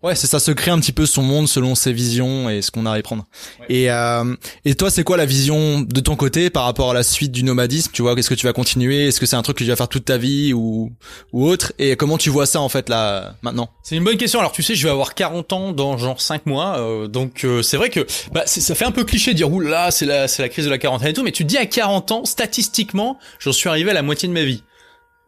Ouais, 0.05 0.15
c'est 0.15 0.27
ça, 0.27 0.39
se 0.39 0.51
créer 0.51 0.71
un 0.71 0.79
petit 0.81 0.93
peu 0.93 1.07
son 1.07 1.23
monde 1.23 1.49
selon 1.49 1.75
ses 1.75 1.91
visions 1.91 2.51
et 2.51 2.61
ce 2.61 2.71
qu'on 2.71 2.85
a 2.85 2.93
à 2.93 2.99
y 2.99 3.03
prendre. 3.03 3.25
Et 3.71 3.91
euh, 3.91 4.37
et 4.67 4.75
toi, 4.75 4.91
c'est 4.91 5.03
quoi 5.03 5.17
la 5.17 5.25
vision 5.25 5.81
de 5.81 6.01
ton 6.01 6.15
côté 6.15 6.51
par 6.51 6.65
rapport 6.65 6.91
à 6.91 6.95
la 6.95 7.03
suite 7.03 7.33
du 7.33 7.43
nomadisme 7.43 7.91
Tu 7.91 8.03
vois, 8.03 8.15
qu'est-ce 8.15 8.29
que 8.29 8.35
tu 8.35 8.45
vas 8.45 8.53
continuer? 8.53 9.09
Est-ce 9.09 9.19
que 9.19 9.25
c'est 9.25 9.37
un 9.37 9.41
truc 9.41 9.57
que 9.57 9.65
tu 9.65 9.71
vas 9.71 9.77
faire 9.77 9.89
toute 9.89 10.05
ta 10.05 10.19
vie 10.19 10.53
ou 10.53 10.93
ou 11.33 11.49
autre? 11.49 11.73
Et 11.79 11.97
comment 11.97 12.19
tu 12.19 12.29
vois 12.29 12.45
ça 12.45 12.61
en 12.61 12.69
fait 12.69 12.91
là 12.91 13.35
maintenant? 13.41 13.71
C'est 13.83 13.97
une 13.97 14.05
bonne 14.05 14.19
question. 14.19 14.41
Alors 14.41 14.53
tu 14.53 14.63
sais, 14.63 14.75
je 14.75 14.85
vais 14.85 14.91
avoir 14.91 15.15
40 15.15 15.55
ans 15.55 15.73
dans 15.73 15.97
genre 15.97 16.21
5 16.21 16.45
mois, 16.45 16.79
euh, 16.81 17.09
donc 17.09 17.43
euh, 17.45 17.63
c'est 17.63 17.79
vrai 17.79 17.89
que 17.89 18.07
bah, 18.31 18.43
ça 18.45 18.75
fait 18.75 18.85
un 18.85 18.93
peu 18.93 19.05
cliché 19.05 19.33
de 19.33 19.39
dire 19.39 19.49
là, 19.49 19.91
c'est 19.91 20.05
la 20.05 20.29
c'est 20.29 20.43
la 20.43 20.51
crise 20.51 20.67
de 20.67 20.71
la 20.71 20.77
quarantaine 20.77 21.09
et 21.09 21.15
tout, 21.15 21.23
mais 21.23 21.33
tu 21.33 21.45
te 21.45 21.49
dis 21.49 21.57
à 21.57 21.65
40 21.65 22.13
ans, 22.13 22.25
statistiquement, 22.27 23.19
j'en 23.39 23.53
suis 23.53 23.71
arrivé 23.71 23.91
à 23.91 23.95
la 23.95 24.03
moitié 24.03 24.29
de 24.29 24.35
ma 24.35 24.45
vie. 24.45 24.63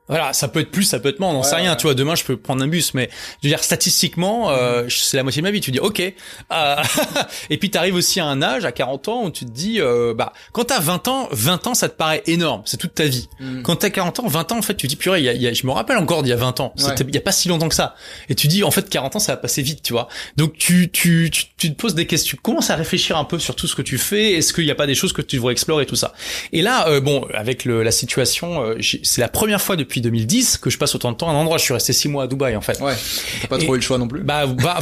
Voilà, 0.09 0.33
ça 0.33 0.49
peut 0.49 0.61
être 0.61 0.71
plus, 0.71 0.85
ça 0.85 1.01
peut 1.01 1.09
être 1.09 1.19
moins, 1.19 1.31
on 1.31 1.35
n'en 1.35 1.43
sait 1.43 1.57
rien. 1.57 1.75
Tu 1.77 1.83
vois, 1.83 1.95
demain 1.95 2.15
je 2.15 2.25
peux 2.25 2.37
prendre 2.37 2.63
un 2.63 2.69
bus, 2.69 2.95
mais 2.95 3.11
je 3.43 3.49
veux 3.49 3.55
dire 3.55 3.63
statistiquement, 3.63 4.51
euh, 4.51 4.85
mm. 4.85 4.91
c'est 4.91 5.17
la 5.17 5.23
moitié 5.23 5.43
de 5.43 5.47
ma 5.47 5.51
vie. 5.51 5.61
Tu 5.61 5.73
dis 5.73 5.81
ok. 5.81 6.01
Euh, 6.01 6.77
et 7.51 7.57
puis 7.57 7.71
tu 7.71 7.79
arrives 7.79 7.95
aussi 7.95 8.21
à 8.21 8.27
un 8.27 8.41
âge, 8.43 8.65
à 8.65 8.73
40 8.73 9.09
ans, 9.09 9.25
où 9.25 9.31
tu 9.31 9.45
te 9.45 9.51
dis, 9.51 9.81
euh, 9.81 10.15
bah, 10.15 10.33
quand 10.53 10.67
t'as 10.67 10.81
20 10.81 11.09
ans, 11.09 11.29
20 11.33 11.67
ans, 11.67 11.75
ça 11.75 11.89
te 11.89 11.97
paraît 11.97 12.23
énorme, 12.27 12.63
c'est 12.67 12.77
toute 12.77 12.95
ta 12.95 13.05
vie. 13.05 13.29
Mm. 13.41 13.63
Quand 13.63 13.77
t'as 13.77 13.91
40 13.91 14.21
ans, 14.21 14.27
20 14.29 14.53
ans, 14.53 14.59
en 14.59 14.63
fait, 14.63 14.77
tu 14.77 14.87
dis 14.87 14.97
purée, 14.97 15.23
y 15.23 15.29
a, 15.29 15.33
y 15.33 15.47
a, 15.47 15.53
je 15.53 15.67
me 15.67 15.73
rappelle 15.73 15.97
encore 15.99 16.23
d'il 16.23 16.31
y 16.31 16.33
a 16.33 16.37
20 16.37 16.61
ans, 16.61 16.73
il 16.77 17.15
y 17.15 17.19
a 17.19 17.21
pas 17.21 17.33
si 17.33 17.49
longtemps 17.49 17.69
que 17.69 17.75
ça. 17.75 17.97
Et 18.29 18.35
tu 18.35 18.47
dis, 18.47 18.63
en 18.63 18.71
fait, 18.71 18.89
40 18.89 19.17
ans, 19.17 19.19
ça 19.19 19.33
va 19.33 19.37
passer 19.37 19.63
vite, 19.63 19.83
tu 19.83 19.93
vois. 19.93 20.09
Donc 20.37 20.57
tu, 20.57 20.91
tu, 20.91 21.31
tu, 21.33 21.45
tu, 21.57 21.75
te 21.75 21.81
poses 21.81 21.95
des 21.95 22.07
questions, 22.07 22.37
tu 22.37 22.43
commences 22.43 22.71
à 22.71 22.77
réfléchir 22.77 23.17
un 23.17 23.25
peu 23.25 23.39
sur 23.39 23.57
tout 23.57 23.67
ce 23.67 23.75
que 23.75 23.83
tu 23.83 23.99
fais. 23.99 24.35
Est-ce 24.35 24.53
qu'il 24.53 24.65
n'y 24.65 24.71
a 24.71 24.75
pas 24.77 24.87
des 24.87 24.95
choses 24.95 25.13
que 25.13 25.23
tu 25.23 25.37
devrais 25.37 25.53
explorer, 25.53 25.87
tout 25.87 25.97
ça. 25.97 26.15
Et 26.53 26.63
là, 26.63 26.89
euh, 26.89 27.01
bon, 27.01 27.27
avec 27.35 27.65
le, 27.65 27.83
la 27.83 27.91
situation, 27.91 28.63
euh, 28.63 28.79
c'est 29.03 29.21
la 29.21 29.29
première 29.29 29.61
fois 29.61 29.77
depuis 29.77 29.96
2010 30.01 30.59
que 30.59 30.71
je 30.71 30.79
passe 30.79 30.95
autant 30.95 31.13
de 31.13 31.17
temps 31.17 31.29
à 31.29 31.33
un 31.33 31.37
endroit. 31.37 31.59
Je 31.59 31.65
suis 31.65 31.75
resté 31.75 31.93
six 31.93 32.09
mois 32.09 32.25
à 32.25 32.27
Dubaï 32.27 32.57
en 32.57 32.61
fait. 32.61 32.81
Ouais. 32.81 32.95
T'as 33.43 33.49
pas 33.49 33.59
trop 33.59 33.75
eu 33.75 33.79
le 33.79 33.83
choix 33.83 33.99
non 33.99 34.09
plus. 34.09 34.23
Bah, 34.23 34.47
bah, 34.47 34.79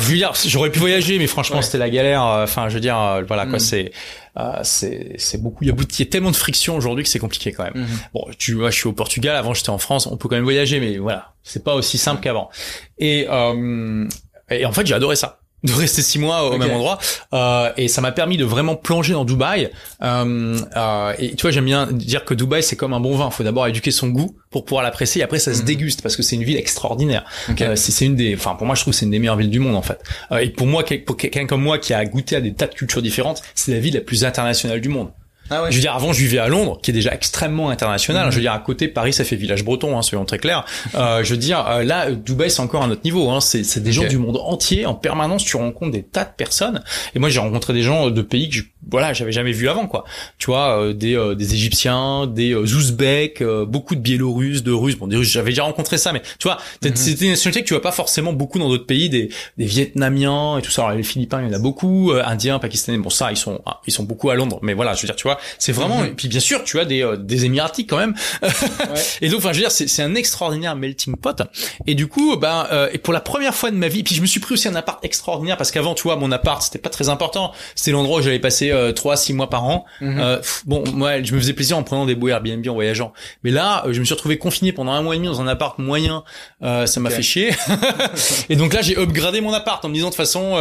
j'aurais 0.47 0.71
pu 0.71 0.79
voyager, 0.79 1.19
mais 1.19 1.27
franchement, 1.27 1.63
c'était 1.63 1.79
la 1.79 1.91
galère. 1.91 2.25
Euh, 2.25 2.45
enfin, 2.45 2.69
je 2.69 2.75
veux 2.75 2.81
dire, 2.81 2.99
euh, 2.99 3.23
voilà 3.27 3.47
quoi, 3.47 3.57
mm. 3.57 3.61
c'est. 3.61 3.93
Euh, 4.37 4.59
c'est 4.65 5.15
c'est 5.17 5.41
beaucoup 5.41 5.63
il 5.63 5.69
y 5.69 5.71
a, 5.71 5.75
il 5.77 5.99
y 6.01 6.03
a 6.03 6.07
tellement 6.07 6.33
de 6.33 6.37
friction 6.37 6.75
aujourd'hui 6.75 7.05
que 7.05 7.11
c'est 7.11 7.21
compliqué 7.21 7.53
quand 7.53 7.63
même. 7.63 7.85
Mm-hmm. 7.85 8.09
Bon, 8.15 8.27
tu 8.37 8.55
vois, 8.55 8.71
je 8.71 8.77
suis 8.77 8.89
au 8.89 8.93
Portugal, 8.93 9.37
avant 9.37 9.55
j'étais 9.55 9.71
en 9.71 9.79
France, 9.79 10.09
on 10.09 10.17
peut 10.17 10.29
quand 10.29 10.35
même 10.35 10.43
voyager 10.43 10.81
mais 10.81 10.99
voilà, 10.99 11.35
c'est 11.45 11.63
pas 11.63 11.77
aussi 11.77 11.99
simple 11.99 12.21
qu'avant. 12.21 12.51
Et 12.99 13.29
euh, 13.31 14.09
et 14.51 14.67
en 14.67 14.73
fait, 14.73 14.87
j'ai 14.87 14.95
adoré 14.95 15.15
ça 15.15 15.44
de 15.65 15.73
rester 15.73 16.03
six 16.03 16.19
mois 16.19 16.45
au 16.45 16.57
même 16.59 16.71
endroit. 16.71 16.99
Euh, 17.33 17.73
et 17.77 17.89
ça 17.89 18.01
m'a 18.01 18.13
permis 18.13 18.37
de 18.37 18.45
vraiment 18.45 18.77
plonger 18.77 19.15
dans 19.15 19.25
Dubaï. 19.25 19.71
Euh, 20.03 20.59
euh, 20.77 21.13
et 21.19 21.35
tu 21.35 21.43
vois 21.43 21.51
j'aime 21.51 21.65
bien 21.65 21.89
dire 21.91 22.25
que 22.25 22.35
Dubaï 22.35 22.63
c'est 22.63 22.77
comme 22.77 22.93
un 22.93 23.01
bon 23.01 23.17
vin. 23.17 23.31
Faut 23.31 23.43
d'abord 23.43 23.67
éduquer 23.67 23.91
son 23.91 24.09
goût 24.09 24.37
pour 24.51 24.65
pouvoir 24.65 24.85
l'apprécier. 24.85 25.21
Et 25.21 25.25
après 25.25 25.39
ça 25.39 25.53
se 25.53 25.61
mhm. 25.61 25.67
déguste 25.67 26.03
parce 26.03 26.17
que 26.17 26.23
c'est 26.23 26.37
une 26.37 26.45
ville 26.45 26.57
extraordinaire. 26.57 27.25
Euh, 27.61 27.77
c'est 27.77 28.05
une 28.05 28.15
des 28.15 28.35
enfin 28.35 28.55
pour 28.55 28.67
moi 28.67 28.77
je 28.77 28.83
trouve 28.83 28.95
c'est 28.95 29.07
une 29.07 29.11
des 29.11 29.19
meilleures 29.19 29.37
villes 29.37 29.51
du 29.51 29.59
monde 29.59 29.77
en 29.77 29.83
fait. 29.83 29.99
Euh, 30.33 30.39
et 30.39 30.51
pour 30.51 30.67
moi 30.67 30.85
pour 31.07 31.17
quelqu'un 31.17 31.47
comme 31.47 31.63
moi 31.63 31.79
qui 31.79 31.95
a 31.95 32.05
goûté 32.05 32.37
à 32.37 32.41
des 32.41 32.53
tas 32.53 32.67
de 32.67 32.75
cultures 32.75 33.03
différentes 33.03 33.43
c'est 33.55 33.73
la 33.73 33.79
ville 33.79 33.95
la 33.95 34.01
plus 34.01 34.25
internationale 34.25 34.81
du 34.81 34.89
monde 34.89 35.11
ah 35.51 35.63
ouais. 35.63 35.71
Je 35.71 35.77
veux 35.77 35.81
dire, 35.81 35.95
avant, 35.95 36.13
je 36.13 36.21
vivais 36.21 36.39
à 36.39 36.49
Londres, 36.49 36.79
qui 36.83 36.91
est 36.91 36.95
déjà 36.95 37.13
extrêmement 37.13 37.71
international. 37.71 38.31
Je 38.31 38.37
veux 38.37 38.41
dire, 38.41 38.53
à 38.53 38.59
côté, 38.59 38.89
Paris, 38.89 39.13
ça 39.13 39.25
fait 39.25 39.37
village 39.37 39.65
breton, 39.65 39.99
hein, 39.99 40.03
soyons 40.03 40.25
très 40.25 40.39
clairs. 40.39 40.65
Euh, 40.95 41.23
je 41.23 41.31
veux 41.31 41.37
dire, 41.37 41.67
euh, 41.69 41.85
là, 41.85 42.11
Dubaï, 42.11 42.51
c'est 42.51 42.61
encore 42.61 42.83
un 42.83 42.91
autre 42.91 43.03
niveau. 43.05 43.31
Hein. 43.31 43.41
C'est 43.41 43.81
des 43.81 43.93
gens 43.93 44.07
du 44.07 44.19
monde 44.19 44.39
entier. 44.43 44.87
En 44.87 44.95
permanence, 44.95 45.45
tu 45.45 45.57
rencontres 45.57 45.93
des 45.93 46.03
tas 46.03 46.25
de 46.25 46.31
personnes. 46.37 46.83
Et 47.15 47.19
moi, 47.19 47.29
j'ai 47.29 47.41
rencontré 47.41 47.73
des 47.73 47.83
gens 47.83 48.11
de 48.11 48.23
pays 48.23 48.49
que 48.49 48.57
je, 48.57 48.63
voilà, 48.91 49.13
j'avais 49.13 49.33
jamais 49.33 49.53
vu 49.53 49.69
avant, 49.69 49.87
quoi. 49.87 50.05
Tu 50.39 50.47
vois, 50.47 50.81
euh, 50.81 50.93
des, 50.93 51.17
euh, 51.17 51.35
des 51.35 51.55
Égyptiens, 51.55 52.27
des 52.27 52.53
euh, 52.53 52.63
Ouzbeks, 52.63 53.43
beaucoup 53.67 53.95
de 53.95 54.01
Biélorusses, 54.01 54.63
de 54.63 54.73
Russes. 54.73 54.97
Bon, 54.97 55.07
des 55.07 55.17
Russes, 55.17 55.31
j'avais 55.31 55.51
déjà 55.51 55.65
rencontré 55.65 55.99
ça, 55.99 56.13
mais 56.13 56.23
tu 56.39 56.49
vois, 56.49 56.57
mm 56.57 56.95
c'est 56.95 57.15
des 57.15 57.29
nationalités 57.29 57.63
que 57.63 57.69
tu 57.69 57.75
vois 57.75 57.83
pas 57.83 57.93
forcément 57.93 58.33
beaucoup 58.33 58.59
dans 58.59 58.69
d'autres 58.69 58.87
pays, 58.87 59.11
des, 59.11 59.29
des 59.59 59.65
Vietnamiens 59.65 60.59
et 60.59 60.63
tout 60.63 60.71
ça. 60.71 60.85
Alors, 60.85 60.97
les 60.97 61.03
Philippins, 61.03 61.43
il 61.43 61.49
y 61.49 61.51
en 61.51 61.53
a 61.53 61.59
beaucoup, 61.59 62.13
Indiens, 62.25 62.59
Pakistanais. 62.59 62.99
Bon, 62.99 63.11
ça, 63.11 63.33
ils 63.33 63.37
sont, 63.37 63.61
ils 63.87 63.93
sont 63.93 64.05
beaucoup 64.05 64.31
à 64.31 64.35
Londres. 64.37 64.59
Mais 64.63 64.75
voilà, 64.75 64.95
je 64.95 65.03
veux 65.03 65.07
dire, 65.07 65.17
tu 65.17 65.25
vois, 65.25 65.34
c'est 65.59 65.73
vraiment 65.73 65.99
mhm. 65.99 66.07
et 66.07 66.11
puis 66.11 66.29
bien 66.29 66.41
sûr 66.41 66.65
tu 66.65 66.79
as 66.81 66.85
des 66.85 67.03
euh, 67.03 67.17
des 67.17 67.45
émiratis 67.45 67.87
quand 67.87 67.97
même. 67.97 68.15
Et 69.21 69.29
donc 69.29 69.39
enfin 69.39 69.53
je 69.53 69.59
veux 69.59 69.69
dire 69.69 69.71
c'est 69.71 70.03
un 70.03 70.15
extraordinaire 70.15 70.77
melting 70.77 71.17
pot. 71.17 71.43
Et 71.87 71.95
du 71.95 72.07
coup 72.07 72.37
bah 72.37 72.69
euh, 72.73 72.89
et 72.93 72.99
pour 72.99 73.13
la 73.13 73.21
première 73.21 73.55
fois 73.55 73.71
de 73.71 73.77
ma 73.77 73.89
vie 73.89 74.03
puis 74.03 74.15
je 74.15 74.21
me 74.21 74.27
suis 74.27 74.41
pris 74.41 74.55
aussi 74.55 74.69
un 74.69 74.75
appart 74.75 75.05
extraordinaire 75.05 75.57
parce 75.57 75.71
qu'avant 75.71 75.95
tu 75.95 76.05
vois 76.05 76.17
mon 76.17 76.33
appart 76.33 76.63
c'était 76.63 76.79
pas 76.79 76.91
très 76.91 77.09
important. 77.09 77.53
C'était 77.75 77.93
l'endroit 77.93 78.19
où 78.19 78.23
j'allais 78.23 78.39
passer 78.39 78.71
euh, 78.71 78.93
trois 78.93 79.17
six 79.17 79.33
mois 79.33 79.51
par 79.51 79.65
an. 79.65 79.85
Mhm. 80.01 80.19
euh, 80.19 80.41
bon 80.67 80.85
moi 80.93 81.23
je 81.23 81.35
me 81.35 81.41
faisais 81.41 81.53
plaisir 81.53 81.79
en 81.79 81.83
prenant 81.83 82.07
des 82.07 82.15
bouées 82.15 82.33
Airbnb 82.33 82.67
en 82.69 82.75
voyageant. 82.75 83.13
Mais 83.43 83.51
là 83.51 83.85
je 83.91 83.99
me 83.99 84.05
suis 84.05 84.15
retrouvé 84.15 84.39
confiné 84.39 84.73
pendant 84.73 84.93
un 84.93 85.03
mois 85.03 85.15
et 85.15 85.19
demi 85.19 85.29
dans 85.29 85.41
un 85.41 85.49
appart 85.49 85.79
moyen. 85.79 86.25
Ça 86.61 87.01
m'a 87.01 87.11
fait 87.11 87.23
chier. 87.23 87.51
Et 88.49 88.57
donc 88.57 88.75
là 88.75 88.83
j'ai 88.83 88.97
upgradé 88.99 89.41
mon 89.41 89.53
appart 89.53 89.85
en 89.85 89.89
me 89.89 89.95
disant 89.95 90.09
de 90.09 90.11
toute 90.11 90.17
façon 90.17 90.59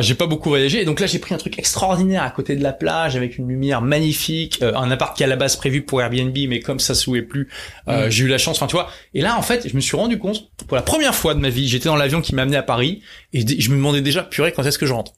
j'ai 0.00 0.14
pas 0.14 0.26
beaucoup 0.26 0.48
voyagé. 0.48 0.82
Et 0.82 0.84
donc 0.84 1.00
là 1.00 1.06
j'ai 1.06 1.18
pris 1.18 1.34
un 1.34 1.38
truc 1.38 1.58
extraordinaire 1.58 2.22
à 2.22 2.30
côté 2.30 2.56
de 2.56 2.62
la 2.62 2.72
plage 2.72 3.16
avec 3.16 3.38
une 3.38 3.48
lumière 3.48 3.77
magnifique 3.80 4.60
euh, 4.62 4.74
un 4.74 4.90
appart 4.90 5.16
qui 5.16 5.24
à 5.24 5.26
la 5.26 5.36
base 5.36 5.56
prévu 5.56 5.82
pour 5.82 6.00
Airbnb, 6.00 6.36
mais 6.48 6.60
comme 6.60 6.80
ça 6.80 6.94
se 6.94 7.08
louait 7.08 7.22
plus, 7.22 7.48
euh, 7.88 8.06
mm. 8.06 8.10
j'ai 8.10 8.24
eu 8.24 8.28
la 8.28 8.38
chance. 8.38 8.56
Enfin, 8.56 8.66
tu 8.66 8.74
vois. 8.76 8.90
Et 9.14 9.20
là, 9.20 9.36
en 9.36 9.42
fait, 9.42 9.68
je 9.68 9.74
me 9.74 9.80
suis 9.80 9.96
rendu 9.96 10.18
compte 10.18 10.50
pour 10.66 10.76
la 10.76 10.82
première 10.82 11.14
fois 11.14 11.34
de 11.34 11.40
ma 11.40 11.50
vie, 11.50 11.68
j'étais 11.68 11.86
dans 11.86 11.96
l'avion 11.96 12.20
qui 12.20 12.34
m'amenait 12.34 12.56
à 12.56 12.62
Paris 12.62 13.02
et 13.32 13.60
je 13.60 13.70
me 13.70 13.76
demandais 13.76 14.00
déjà, 14.00 14.22
purée, 14.22 14.52
quand 14.52 14.64
est-ce 14.64 14.78
que 14.78 14.86
je 14.86 14.92
rentre? 14.92 15.12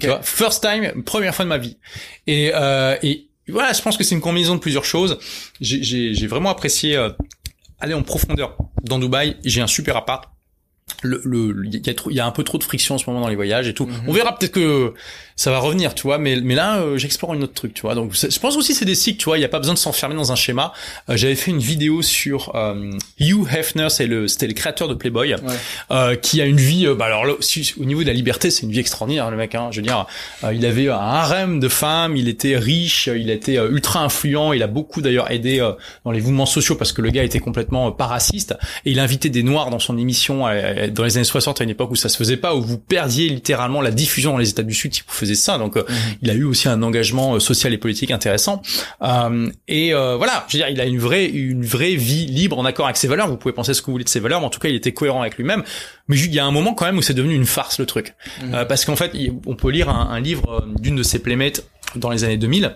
Tu 0.00 0.06
vois, 0.06 0.20
first 0.22 0.62
time, 0.62 1.02
première 1.02 1.34
fois 1.34 1.44
de 1.44 1.48
ma 1.48 1.58
vie. 1.58 1.78
Et 2.26 2.50
euh, 2.54 2.96
et 3.02 3.28
voilà, 3.48 3.72
je 3.72 3.80
pense 3.80 3.96
que 3.96 4.04
c'est 4.04 4.14
une 4.14 4.20
combinaison 4.20 4.54
de 4.54 4.60
plusieurs 4.60 4.84
choses. 4.84 5.18
J'ai 5.60 6.26
vraiment 6.26 6.50
apprécié 6.50 6.96
aller 7.80 7.94
en 7.94 8.02
profondeur 8.02 8.58
dans 8.82 8.98
Dubaï. 8.98 9.36
J'ai 9.44 9.62
un 9.62 9.66
super 9.66 9.96
appart 9.96 10.28
le 11.02 11.54
il 11.64 11.86
y 11.86 11.90
a 11.90 11.94
y 12.10 12.20
a 12.20 12.26
un 12.26 12.30
peu 12.30 12.42
trop 12.44 12.58
de 12.58 12.64
friction 12.64 12.94
en 12.96 12.98
ce 12.98 13.04
moment 13.08 13.20
dans 13.20 13.28
les 13.28 13.36
voyages 13.36 13.68
et 13.68 13.74
tout. 13.74 13.88
On 14.06 14.12
verra 14.12 14.36
peut-être 14.36 14.52
que 14.52 14.94
ça 15.36 15.52
va 15.52 15.60
revenir, 15.60 15.94
tu 15.94 16.02
vois, 16.02 16.18
mais 16.18 16.40
mais 16.42 16.56
là 16.56 16.78
euh, 16.80 16.98
j'explore 16.98 17.32
une 17.34 17.44
autre 17.44 17.54
truc, 17.54 17.72
tu 17.72 17.82
vois. 17.82 17.94
Donc 17.94 18.12
je 18.14 18.38
pense 18.40 18.56
aussi 18.56 18.74
c'est 18.74 18.84
des 18.84 18.96
cycles, 18.96 19.18
tu 19.18 19.26
vois, 19.26 19.38
il 19.38 19.40
y 19.40 19.44
a 19.44 19.48
pas 19.48 19.60
besoin 19.60 19.74
de 19.74 19.78
s'enfermer 19.78 20.16
dans 20.16 20.32
un 20.32 20.36
schéma. 20.36 20.72
Euh, 21.08 21.16
j'avais 21.16 21.36
fait 21.36 21.52
une 21.52 21.60
vidéo 21.60 22.02
sur 22.02 22.56
euh, 22.56 22.90
Hugh 23.20 23.46
Hefner, 23.52 23.88
c'est 23.90 24.06
le 24.08 24.26
c'était 24.26 24.48
le 24.48 24.54
créateur 24.54 24.88
de 24.88 24.94
Playboy 24.94 25.36
euh, 25.92 26.16
qui 26.16 26.40
a 26.42 26.44
une 26.46 26.56
vie 26.56 26.86
euh, 26.86 26.94
bah 26.96 27.04
alors 27.04 27.24
là, 27.24 27.34
si- 27.40 27.72
au 27.78 27.84
niveau 27.84 28.02
de 28.02 28.08
la 28.08 28.12
liberté, 28.12 28.50
c'est 28.50 28.62
une 28.64 28.72
vie 28.72 28.80
extraordinaire 28.80 29.30
le 29.30 29.36
mec 29.36 29.54
hein, 29.54 29.68
je 29.70 29.76
veux 29.76 29.86
dire, 29.86 30.06
euh, 30.42 30.52
il 30.52 30.66
avait 30.66 30.88
un 30.88 30.94
harem 30.94 31.60
de 31.60 31.68
femmes, 31.68 32.16
il 32.16 32.28
était 32.28 32.56
riche, 32.56 33.06
il 33.14 33.30
était 33.30 33.54
ultra 33.56 34.02
influent, 34.02 34.52
il 34.52 34.62
a 34.64 34.66
beaucoup 34.66 35.00
d'ailleurs 35.02 35.30
aidé 35.30 35.60
euh, 35.60 35.70
dans 36.04 36.10
les 36.10 36.20
mouvements 36.20 36.46
sociaux 36.46 36.74
parce 36.74 36.92
que 36.92 37.00
le 37.02 37.10
gars 37.10 37.22
était 37.22 37.38
complètement 37.38 37.92
pas 37.92 38.06
raciste 38.06 38.56
et 38.84 38.90
il 38.90 38.98
invitait 38.98 39.28
des 39.30 39.44
noirs 39.44 39.70
dans 39.70 39.78
son 39.78 39.96
émission 39.98 40.48
euh, 40.48 40.87
dans 40.90 41.04
les 41.04 41.16
années 41.16 41.24
60 41.24 41.60
à 41.60 41.64
une 41.64 41.70
époque 41.70 41.90
où 41.90 41.96
ça 41.96 42.08
se 42.08 42.16
faisait 42.16 42.36
pas 42.36 42.54
où 42.54 42.62
vous 42.62 42.78
perdiez 42.78 43.28
littéralement 43.28 43.80
la 43.80 43.90
diffusion 43.90 44.32
dans 44.32 44.38
les 44.38 44.50
États 44.50 44.62
du 44.62 44.74
Sud 44.74 44.94
si 44.94 45.02
vous 45.06 45.12
faisiez 45.12 45.34
ça. 45.34 45.58
Donc 45.58 45.76
euh, 45.76 45.84
il 46.22 46.30
a 46.30 46.34
eu 46.34 46.44
aussi 46.44 46.68
un 46.68 46.82
engagement 46.82 47.34
euh, 47.34 47.40
social 47.40 47.72
et 47.72 47.78
politique 47.78 48.10
intéressant. 48.10 48.62
Euh, 49.02 49.50
et 49.68 49.94
euh, 49.94 50.16
voilà 50.16 50.44
je 50.48 50.56
veux 50.56 50.64
dire 50.64 50.68
il 50.68 50.80
a 50.80 50.84
une 50.84 50.98
vraie 50.98 51.26
une 51.26 51.64
vraie 51.64 51.94
vie 51.94 52.26
libre 52.26 52.58
en 52.58 52.64
accord 52.64 52.86
avec 52.86 52.96
ses 52.96 53.08
valeurs. 53.08 53.28
Vous 53.28 53.36
pouvez 53.36 53.54
penser 53.54 53.74
ce 53.74 53.82
que 53.82 53.86
vous 53.86 53.92
voulez 53.92 54.04
de 54.04 54.08
ses 54.08 54.20
valeurs 54.20 54.40
mais 54.40 54.46
en 54.46 54.50
tout 54.50 54.60
cas 54.60 54.68
il 54.68 54.74
était 54.74 54.92
cohérent 54.92 55.20
avec 55.22 55.36
lui-même. 55.36 55.62
Mais 56.08 56.18
il 56.18 56.34
y 56.34 56.38
a 56.38 56.44
un 56.44 56.50
moment 56.50 56.74
quand 56.74 56.86
même 56.86 56.98
où 56.98 57.02
c'est 57.02 57.14
devenu 57.14 57.34
une 57.34 57.46
farce 57.46 57.78
le 57.78 57.86
truc. 57.86 58.14
Euh, 58.42 58.64
parce 58.64 58.84
qu'en 58.84 58.96
fait 58.96 59.12
on 59.46 59.54
peut 59.56 59.70
lire 59.70 59.88
un, 59.88 60.10
un 60.10 60.20
livre 60.20 60.66
d'une 60.78 60.96
de 60.96 61.02
ses 61.02 61.18
playmates 61.18 61.64
dans 61.96 62.10
les 62.10 62.24
années 62.24 62.38
2000 62.38 62.74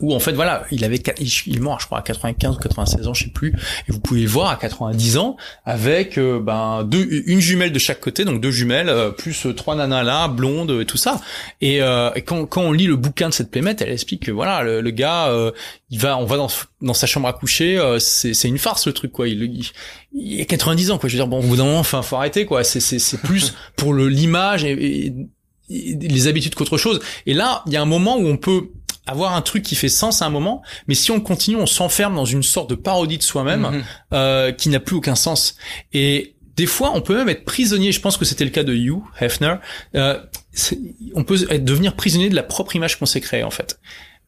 où 0.00 0.14
en 0.14 0.18
fait 0.20 0.32
voilà 0.32 0.64
il 0.70 0.84
avait 0.84 1.00
il 1.46 1.60
mort 1.60 1.80
je 1.80 1.86
crois 1.86 1.98
à 1.98 2.02
95 2.02 2.56
ou 2.56 2.58
96 2.58 3.06
ans 3.06 3.14
je 3.14 3.24
sais 3.24 3.30
plus. 3.30 3.54
Et 3.88 3.92
vous 3.92 4.00
pouvez 4.00 4.22
le 4.22 4.28
voir 4.28 4.50
à 4.50 4.56
90 4.56 5.16
ans 5.18 5.36
avec 5.64 6.18
euh, 6.18 6.40
ben 6.40 6.84
deux 6.84 7.06
une 7.26 7.40
jumelle 7.40 7.72
de 7.72 7.78
chaque 7.78 8.00
côté 8.00 8.24
donc 8.24 8.40
deux 8.40 8.50
jumelles 8.50 8.88
euh, 8.88 9.10
plus 9.10 9.46
euh, 9.46 9.54
trois 9.54 9.76
nanas 9.76 10.02
là 10.02 10.28
blondes 10.28 10.78
et 10.80 10.84
tout 10.86 10.96
ça. 10.96 11.20
Et, 11.60 11.82
euh, 11.82 12.10
et 12.14 12.22
quand 12.22 12.46
quand 12.46 12.62
on 12.62 12.72
lit 12.72 12.86
le 12.86 12.96
bouquin 12.96 13.28
de 13.28 13.34
cette 13.34 13.50
playmate 13.50 13.80
elle 13.80 13.92
explique 13.92 14.24
que 14.26 14.32
voilà 14.32 14.62
le, 14.62 14.80
le 14.80 14.90
gars 14.90 15.28
euh, 15.28 15.52
il 15.90 15.98
va 16.00 16.18
on 16.18 16.24
va 16.24 16.36
dans 16.36 16.48
dans 16.82 16.94
sa 16.94 17.06
chambre 17.06 17.28
à 17.28 17.32
coucher 17.32 17.80
c'est 18.00 18.34
c'est 18.34 18.48
une 18.48 18.58
farce 18.58 18.86
le 18.86 18.92
truc 18.92 19.12
quoi. 19.12 19.28
Il, 19.28 19.42
il 19.42 19.70
il 20.12 20.40
a 20.40 20.44
90 20.44 20.90
ans 20.90 20.98
quoi. 20.98 21.08
Je 21.08 21.14
veux 21.14 21.18
dire 21.20 21.28
bon 21.28 21.38
au 21.38 21.42
bout 21.42 21.56
d'un 21.56 21.64
moment 21.64 21.78
enfin 21.78 22.02
faut 22.02 22.16
arrêter 22.16 22.44
quoi. 22.44 22.64
C'est 22.64 22.80
c'est 22.80 22.98
c'est 22.98 23.18
plus 23.18 23.54
pour 23.76 23.92
le 23.92 24.08
l'image 24.08 24.64
et 24.64 25.14
les 25.68 26.26
habitudes 26.28 26.54
qu'autre 26.54 26.76
chose. 26.76 27.00
Et 27.26 27.34
là 27.34 27.62
il 27.66 27.72
y 27.72 27.76
a 27.76 27.82
un 27.82 27.86
moment 27.86 28.16
où 28.16 28.26
on 28.26 28.36
peut 28.36 28.70
avoir 29.06 29.34
un 29.34 29.42
truc 29.42 29.62
qui 29.62 29.74
fait 29.76 29.88
sens 29.88 30.20
à 30.22 30.26
un 30.26 30.30
moment, 30.30 30.62
mais 30.88 30.94
si 30.94 31.10
on 31.10 31.20
continue, 31.20 31.56
on 31.56 31.66
s'enferme 31.66 32.14
dans 32.16 32.24
une 32.24 32.42
sorte 32.42 32.68
de 32.70 32.74
parodie 32.74 33.18
de 33.18 33.22
soi-même 33.22 33.62
Mhm. 33.62 33.84
euh, 34.12 34.52
qui 34.52 34.68
n'a 34.68 34.80
plus 34.80 34.96
aucun 34.96 35.14
sens. 35.14 35.56
Et 35.92 36.34
des 36.56 36.66
fois, 36.66 36.92
on 36.94 37.02
peut 37.02 37.14
même 37.16 37.28
être 37.28 37.44
prisonnier. 37.44 37.92
Je 37.92 38.00
pense 38.00 38.16
que 38.16 38.24
c'était 38.24 38.44
le 38.44 38.50
cas 38.50 38.64
de 38.64 38.74
Hugh 38.74 39.02
Hefner. 39.20 39.56
Euh, 39.94 40.18
on 41.14 41.22
peut 41.24 41.46
être, 41.50 41.64
devenir 41.64 41.94
prisonnier 41.94 42.28
de 42.30 42.34
la 42.34 42.42
propre 42.42 42.74
image 42.76 42.98
qu'on 42.98 43.06
s'est 43.06 43.20
créée 43.20 43.42
en 43.44 43.50
fait. 43.50 43.78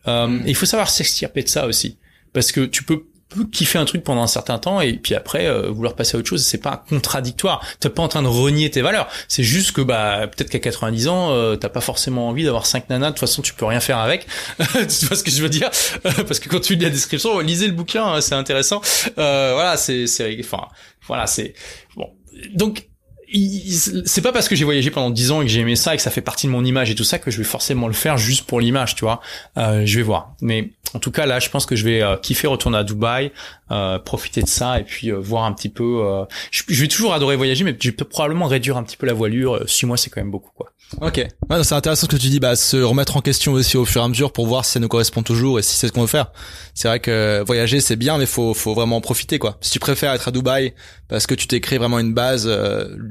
Euh, 0.06 0.26
Mhm. 0.26 0.42
et 0.46 0.50
il 0.50 0.54
faut 0.54 0.66
savoir 0.66 0.90
s'extirper 0.90 1.42
de 1.42 1.48
ça 1.48 1.66
aussi, 1.66 1.98
parce 2.32 2.52
que 2.52 2.60
tu 2.66 2.82
peux 2.84 3.04
peux 3.28 3.44
kiffer 3.44 3.78
un 3.78 3.84
truc 3.84 4.04
pendant 4.04 4.22
un 4.22 4.28
certain 4.28 4.58
temps 4.58 4.80
et 4.80 4.94
puis 4.94 5.14
après 5.14 5.46
euh, 5.46 5.70
vouloir 5.70 5.94
passer 5.94 6.16
à 6.16 6.20
autre 6.20 6.28
chose 6.28 6.44
c'est 6.44 6.58
pas 6.58 6.84
contradictoire. 6.88 7.64
T'es 7.80 7.90
pas 7.90 8.02
en 8.02 8.08
train 8.08 8.22
de 8.22 8.28
renier 8.28 8.70
tes 8.70 8.82
valeurs. 8.82 9.08
C'est 9.28 9.42
juste 9.42 9.72
que 9.72 9.80
bah 9.80 10.26
peut-être 10.28 10.50
qu'à 10.50 10.58
90 10.58 11.08
ans 11.08 11.30
euh, 11.32 11.56
t'as 11.56 11.68
pas 11.68 11.80
forcément 11.80 12.28
envie 12.28 12.44
d'avoir 12.44 12.66
cinq 12.66 12.88
nanas. 12.88 13.08
De 13.08 13.12
toute 13.12 13.20
façon 13.20 13.42
tu 13.42 13.54
peux 13.54 13.66
rien 13.66 13.80
faire 13.80 13.98
avec. 13.98 14.26
Tu 14.88 15.06
vois 15.06 15.16
ce 15.16 15.22
que 15.22 15.30
je 15.30 15.42
veux 15.42 15.48
dire? 15.48 15.70
Parce 16.02 16.40
que 16.40 16.48
quand 16.48 16.60
tu 16.60 16.74
lis 16.74 16.84
la 16.84 16.90
description 16.90 17.38
lisez 17.40 17.66
le 17.66 17.72
bouquin 17.72 18.04
hein, 18.04 18.20
c'est 18.20 18.34
intéressant. 18.34 18.80
Euh, 19.18 19.52
voilà 19.54 19.76
c'est 19.76 20.06
c'est 20.06 20.36
enfin 20.40 20.68
voilà 21.06 21.26
c'est 21.26 21.54
bon. 21.96 22.10
Donc 22.54 22.88
c'est 23.32 24.22
pas 24.22 24.32
parce 24.32 24.48
que 24.48 24.56
j'ai 24.56 24.64
voyagé 24.64 24.90
pendant 24.90 25.10
10 25.10 25.30
ans 25.32 25.42
et 25.42 25.44
que 25.44 25.50
j'ai 25.50 25.60
aimé 25.60 25.76
ça 25.76 25.94
et 25.94 25.96
que 25.96 26.02
ça 26.02 26.10
fait 26.10 26.20
partie 26.22 26.46
de 26.46 26.52
mon 26.52 26.64
image 26.64 26.90
et 26.90 26.94
tout 26.94 27.04
ça 27.04 27.18
que 27.18 27.30
je 27.30 27.38
vais 27.38 27.44
forcément 27.44 27.86
le 27.86 27.92
faire 27.94 28.16
juste 28.16 28.46
pour 28.46 28.60
l'image, 28.60 28.94
tu 28.94 29.04
vois. 29.04 29.20
Euh, 29.56 29.82
je 29.84 29.96
vais 29.96 30.02
voir. 30.02 30.34
Mais 30.40 30.70
en 30.94 30.98
tout 30.98 31.10
cas, 31.10 31.26
là, 31.26 31.38
je 31.38 31.50
pense 31.50 31.66
que 31.66 31.76
je 31.76 31.84
vais 31.84 32.02
euh, 32.02 32.16
kiffer 32.16 32.46
retourner 32.46 32.78
à 32.78 32.84
Dubaï, 32.84 33.30
euh, 33.70 33.98
profiter 33.98 34.42
de 34.42 34.48
ça 34.48 34.80
et 34.80 34.84
puis 34.84 35.10
euh, 35.12 35.18
voir 35.18 35.44
un 35.44 35.52
petit 35.52 35.68
peu. 35.68 36.00
euh, 36.04 36.24
je, 36.50 36.62
je 36.68 36.80
vais 36.80 36.88
toujours 36.88 37.12
adorer 37.12 37.36
voyager, 37.36 37.64
mais 37.64 37.76
je 37.78 37.90
peux 37.90 38.06
probablement 38.06 38.46
réduire 38.46 38.76
un 38.76 38.82
petit 38.82 38.96
peu 38.96 39.06
la 39.06 39.12
voilure. 39.12 39.56
Euh, 39.56 39.66
Six 39.66 39.84
mois, 39.86 39.96
c'est 39.98 40.08
quand 40.10 40.20
même 40.20 40.30
beaucoup, 40.30 40.50
quoi. 40.56 40.72
Ok. 41.02 41.18
Ouais, 41.50 41.64
c'est 41.64 41.74
intéressant 41.74 42.06
ce 42.06 42.10
que 42.10 42.16
tu 42.16 42.28
dis, 42.28 42.40
bah, 42.40 42.56
se 42.56 42.78
remettre 42.78 43.18
en 43.18 43.20
question 43.20 43.52
aussi 43.52 43.76
au 43.76 43.84
fur 43.84 44.00
et 44.00 44.04
à 44.04 44.08
mesure 44.08 44.32
pour 44.32 44.46
voir 44.46 44.64
si 44.64 44.72
ça 44.72 44.80
nous 44.80 44.88
correspond 44.88 45.22
toujours 45.22 45.58
et 45.58 45.62
si 45.62 45.76
c'est 45.76 45.86
ce 45.88 45.92
qu'on 45.92 46.00
veut 46.00 46.06
faire. 46.06 46.32
C'est 46.72 46.88
vrai 46.88 46.98
que 46.98 47.44
voyager 47.46 47.80
c'est 47.80 47.96
bien, 47.96 48.16
mais 48.16 48.24
faut 48.24 48.54
faut 48.54 48.72
vraiment 48.72 48.96
en 48.96 49.00
profiter 49.02 49.38
quoi. 49.38 49.58
Si 49.60 49.70
tu 49.70 49.80
préfères 49.80 50.14
être 50.14 50.28
à 50.28 50.30
Dubaï 50.30 50.72
parce 51.08 51.26
que 51.26 51.34
tu 51.34 51.46
t'es 51.46 51.60
créé 51.60 51.78
vraiment 51.78 51.98
une 51.98 52.14
base 52.14 52.46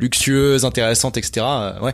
luxueuse, 0.08 0.66
intéressante, 0.66 1.18
etc. 1.18 1.45
euh, 1.45 1.80
ouais. 1.82 1.93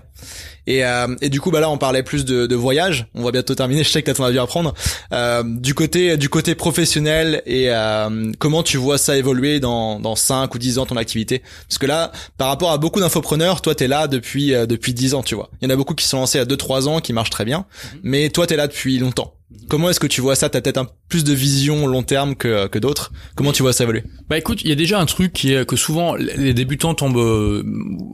Et 0.65 0.85
euh, 0.85 1.13
et 1.21 1.29
du 1.29 1.41
coup 1.41 1.51
bah 1.51 1.59
là 1.59 1.69
on 1.69 1.77
parlait 1.77 2.03
plus 2.03 2.23
de, 2.23 2.45
de 2.45 2.55
voyage. 2.55 3.07
On 3.15 3.23
va 3.23 3.31
bientôt 3.31 3.53
terminer. 3.55 3.83
Je 3.83 3.89
sais 3.89 4.01
que 4.01 4.05
t'as 4.07 4.13
ton 4.13 4.23
avis 4.23 4.39
à 4.39 4.45
prendre. 4.45 4.73
Euh, 5.11 5.43
du 5.43 5.73
côté 5.73 6.15
du 6.15 6.29
côté 6.29 6.55
professionnel 6.55 7.41
et 7.45 7.65
euh, 7.69 8.31
comment 8.39 8.63
tu 8.63 8.77
vois 8.77 8.97
ça 8.97 9.17
évoluer 9.17 9.59
dans 9.59 9.99
dans 9.99 10.15
cinq 10.15 10.55
ou 10.55 10.59
dix 10.59 10.79
ans 10.79 10.85
ton 10.85 10.95
activité? 10.95 11.41
Parce 11.67 11.77
que 11.77 11.85
là 11.85 12.11
par 12.37 12.47
rapport 12.47 12.71
à 12.71 12.77
beaucoup 12.77 12.99
d'infopreneurs, 13.01 13.61
toi 13.61 13.75
t'es 13.75 13.87
là 13.87 14.07
depuis 14.07 14.53
euh, 14.53 14.65
depuis 14.65 14.93
10 14.93 15.15
ans, 15.15 15.23
tu 15.23 15.35
vois. 15.35 15.49
Il 15.61 15.67
y 15.67 15.71
en 15.71 15.73
a 15.73 15.75
beaucoup 15.75 15.95
qui 15.95 16.07
sont 16.07 16.17
lancés 16.17 16.39
à 16.39 16.45
2 16.45 16.55
3 16.55 16.87
ans 16.87 16.99
qui 17.01 17.13
marchent 17.13 17.29
très 17.29 17.45
bien, 17.45 17.65
mais 18.03 18.29
toi 18.29 18.47
t'es 18.47 18.55
là 18.55 18.67
depuis 18.67 18.99
longtemps. 18.99 19.33
Comment 19.69 19.89
est-ce 19.89 19.99
que 19.99 20.07
tu 20.07 20.21
vois 20.21 20.35
ça? 20.35 20.49
T'as 20.49 20.61
peut-être 20.61 20.77
un 20.77 20.87
plus 21.09 21.23
de 21.23 21.33
vision 21.33 21.87
long 21.87 22.03
terme 22.03 22.35
que 22.35 22.67
que 22.67 22.79
d'autres. 22.79 23.11
Comment 23.35 23.51
tu 23.51 23.63
vois 23.63 23.73
ça 23.73 23.83
évoluer? 23.83 24.03
Bah 24.29 24.37
écoute, 24.37 24.61
il 24.63 24.69
y 24.69 24.71
a 24.71 24.75
déjà 24.75 24.99
un 24.99 25.05
truc 25.05 25.33
qui 25.33 25.53
est 25.53 25.65
que 25.65 25.75
souvent 25.75 26.15
les 26.15 26.53
débutants 26.53 26.93
tombent 26.95 27.17
euh, 27.17 27.63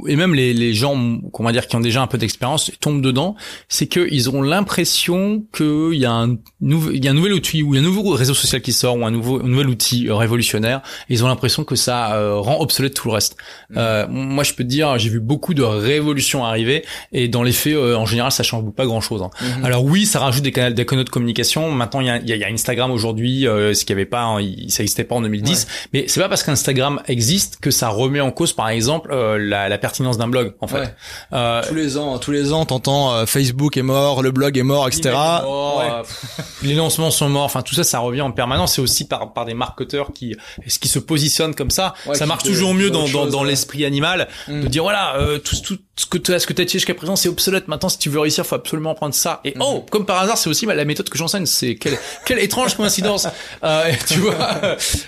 et 0.07 0.15
même 0.15 0.33
les, 0.35 0.53
les 0.53 0.73
gens 0.73 1.19
qu'on 1.33 1.43
va 1.43 1.51
dire 1.51 1.67
qui 1.67 1.75
ont 1.75 1.79
déjà 1.81 2.01
un 2.01 2.07
peu 2.07 2.17
d'expérience 2.17 2.71
tombent 2.79 3.01
dedans, 3.01 3.35
c'est 3.67 3.87
que 3.87 4.07
ils 4.11 4.27
auront 4.27 4.41
l'impression 4.41 5.43
qu'il 5.55 5.97
y 5.97 6.05
a 6.05 6.11
un 6.11 6.37
nouvel 6.61 6.95
il 6.95 7.03
y 7.03 7.07
a 7.07 7.11
un 7.11 7.15
nouvel 7.15 7.33
outil 7.33 7.63
ou 7.63 7.73
il 7.73 7.77
y 7.77 7.79
a 7.79 7.83
un 7.83 7.89
nouveau 7.89 8.09
réseau 8.11 8.33
social 8.33 8.61
qui 8.61 8.71
sort 8.73 8.97
ou 8.97 9.05
un 9.05 9.11
nouveau 9.11 9.39
un 9.41 9.47
nouvel 9.47 9.69
outil 9.69 10.07
euh, 10.07 10.15
révolutionnaire, 10.15 10.81
et 11.09 11.13
ils 11.13 11.23
ont 11.23 11.27
l'impression 11.27 11.63
que 11.63 11.75
ça 11.75 12.15
euh, 12.15 12.35
rend 12.35 12.59
obsolète 12.59 12.93
tout 12.93 13.07
le 13.07 13.13
reste. 13.13 13.37
Euh, 13.75 14.05
moi 14.07 14.43
je 14.43 14.53
peux 14.53 14.63
te 14.63 14.69
dire, 14.69 14.97
j'ai 14.97 15.09
vu 15.09 15.19
beaucoup 15.19 15.53
de 15.53 15.63
révolutions 15.63 16.45
arriver 16.45 16.85
et 17.11 17.27
dans 17.27 17.43
les 17.43 17.53
faits 17.53 17.73
euh, 17.75 17.95
en 17.95 18.05
général 18.05 18.31
ça 18.31 18.43
change 18.43 18.69
pas 18.71 18.85
grand-chose. 18.85 19.21
hein. 19.21 19.29
Alors 19.63 19.83
oui, 19.83 20.05
ça 20.05 20.19
rajoute 20.19 20.43
des 20.43 20.51
canaux, 20.51 20.75
des 20.75 20.85
canaux 20.85 21.03
de 21.03 21.09
communication. 21.09 21.28
Maintenant, 21.71 22.01
il 22.01 22.07
y 22.07 22.09
a, 22.09 22.17
il 22.17 22.27
y 22.29 22.33
a- 22.33 22.35
il 22.35 22.41
y 22.41 22.43
a 22.43 22.47
Instagram 22.47 22.91
aujourd'hui, 22.91 23.47
euh, 23.47 23.73
ce 23.73 23.85
qu'il 23.85 23.95
n'y 23.95 24.01
avait 24.01 24.09
pas, 24.09 24.21
hein, 24.23 24.37
ça 24.67 24.81
n'existait 24.83 25.03
pas 25.03 25.15
en 25.15 25.21
2010. 25.21 25.67
Mais 25.93 26.05
c'est 26.07 26.19
pas 26.19 26.29
parce 26.29 26.43
qu'Instagram 26.43 27.01
existe 27.07 27.57
que 27.61 27.71
ça 27.71 27.89
remet 27.89 28.19
en 28.21 28.31
cause, 28.31 28.53
par 28.53 28.69
exemple, 28.69 29.11
euh, 29.11 29.37
la, 29.37 29.69
la 29.69 29.77
pertinence 29.77 30.17
d'un 30.17 30.27
blog, 30.27 30.53
en 30.61 30.67
fait. 30.67 30.79
Ouais. 30.79 30.93
Euh, 31.33 31.61
Tous 31.67 31.75
les 31.75 31.97
ans, 31.97 32.17
tous 32.19 32.31
les 32.31 32.53
ans, 32.53 32.65
t'entends 32.65 33.13
euh, 33.13 33.25
Facebook 33.25 33.77
est 33.77 33.81
mort, 33.81 34.21
le 34.21 34.31
blog 34.31 34.57
est 34.57 34.63
mort, 34.63 34.87
etc. 34.87 35.09
Ouais. 35.09 36.01
pff, 36.01 36.39
les 36.63 36.73
lancements 36.73 37.11
sont 37.11 37.29
morts. 37.29 37.43
Enfin, 37.43 37.61
tout 37.61 37.75
ça, 37.75 37.83
ça 37.83 37.99
revient 37.99 38.21
en 38.21 38.31
permanence. 38.31 38.75
C'est 38.75 38.81
aussi 38.81 39.07
par 39.07 39.33
par 39.33 39.45
des 39.45 39.53
marketeurs 39.53 40.11
qui 40.13 40.35
qui 40.79 40.87
se 40.87 40.99
positionnent 40.99 41.55
comme 41.55 41.71
ça. 41.71 41.93
Ouais, 42.05 42.15
ça 42.15 42.25
qui 42.25 42.29
marche 42.29 42.43
toujours 42.43 42.73
mieux 42.73 42.89
dans 42.91 43.05
ouais. 43.05 43.47
l'esprit 43.47 43.85
animal 43.85 44.27
Mm. 44.47 44.61
de 44.61 44.67
dire 44.67 44.83
voilà 44.83 45.15
tout 45.43 45.55
tout 45.63 45.77
ce 45.99 46.05
que 46.05 46.17
tu 46.17 46.33
as 46.33 46.39
ce 46.39 46.47
que 46.47 46.53
t'as 46.53 46.63
dit 46.63 46.71
jusqu'à 46.71 46.93
présent 46.93 47.17
c'est 47.17 47.27
obsolète. 47.27 47.67
Maintenant, 47.67 47.89
si 47.89 47.97
tu 47.99 48.09
veux 48.09 48.19
réussir, 48.21 48.45
faut 48.45 48.55
absolument 48.55 48.95
prendre 48.95 49.13
ça. 49.13 49.41
Et 49.43 49.53
oh, 49.59 49.83
comme 49.91 50.05
par 50.05 50.21
hasard, 50.21 50.37
c'est 50.37 50.49
aussi 50.49 50.65
bah, 50.65 50.73
la 50.73 50.85
méthode 50.85 51.09
que 51.09 51.17
j'enseigne. 51.17 51.45
C'est 51.45 51.75
quelle 51.75 51.97
quelle 52.25 52.39
étrange 52.39 52.75
coïncidence. 52.75 53.27
Euh, 53.63 53.91
tu 54.07 54.19
vois. 54.19 54.37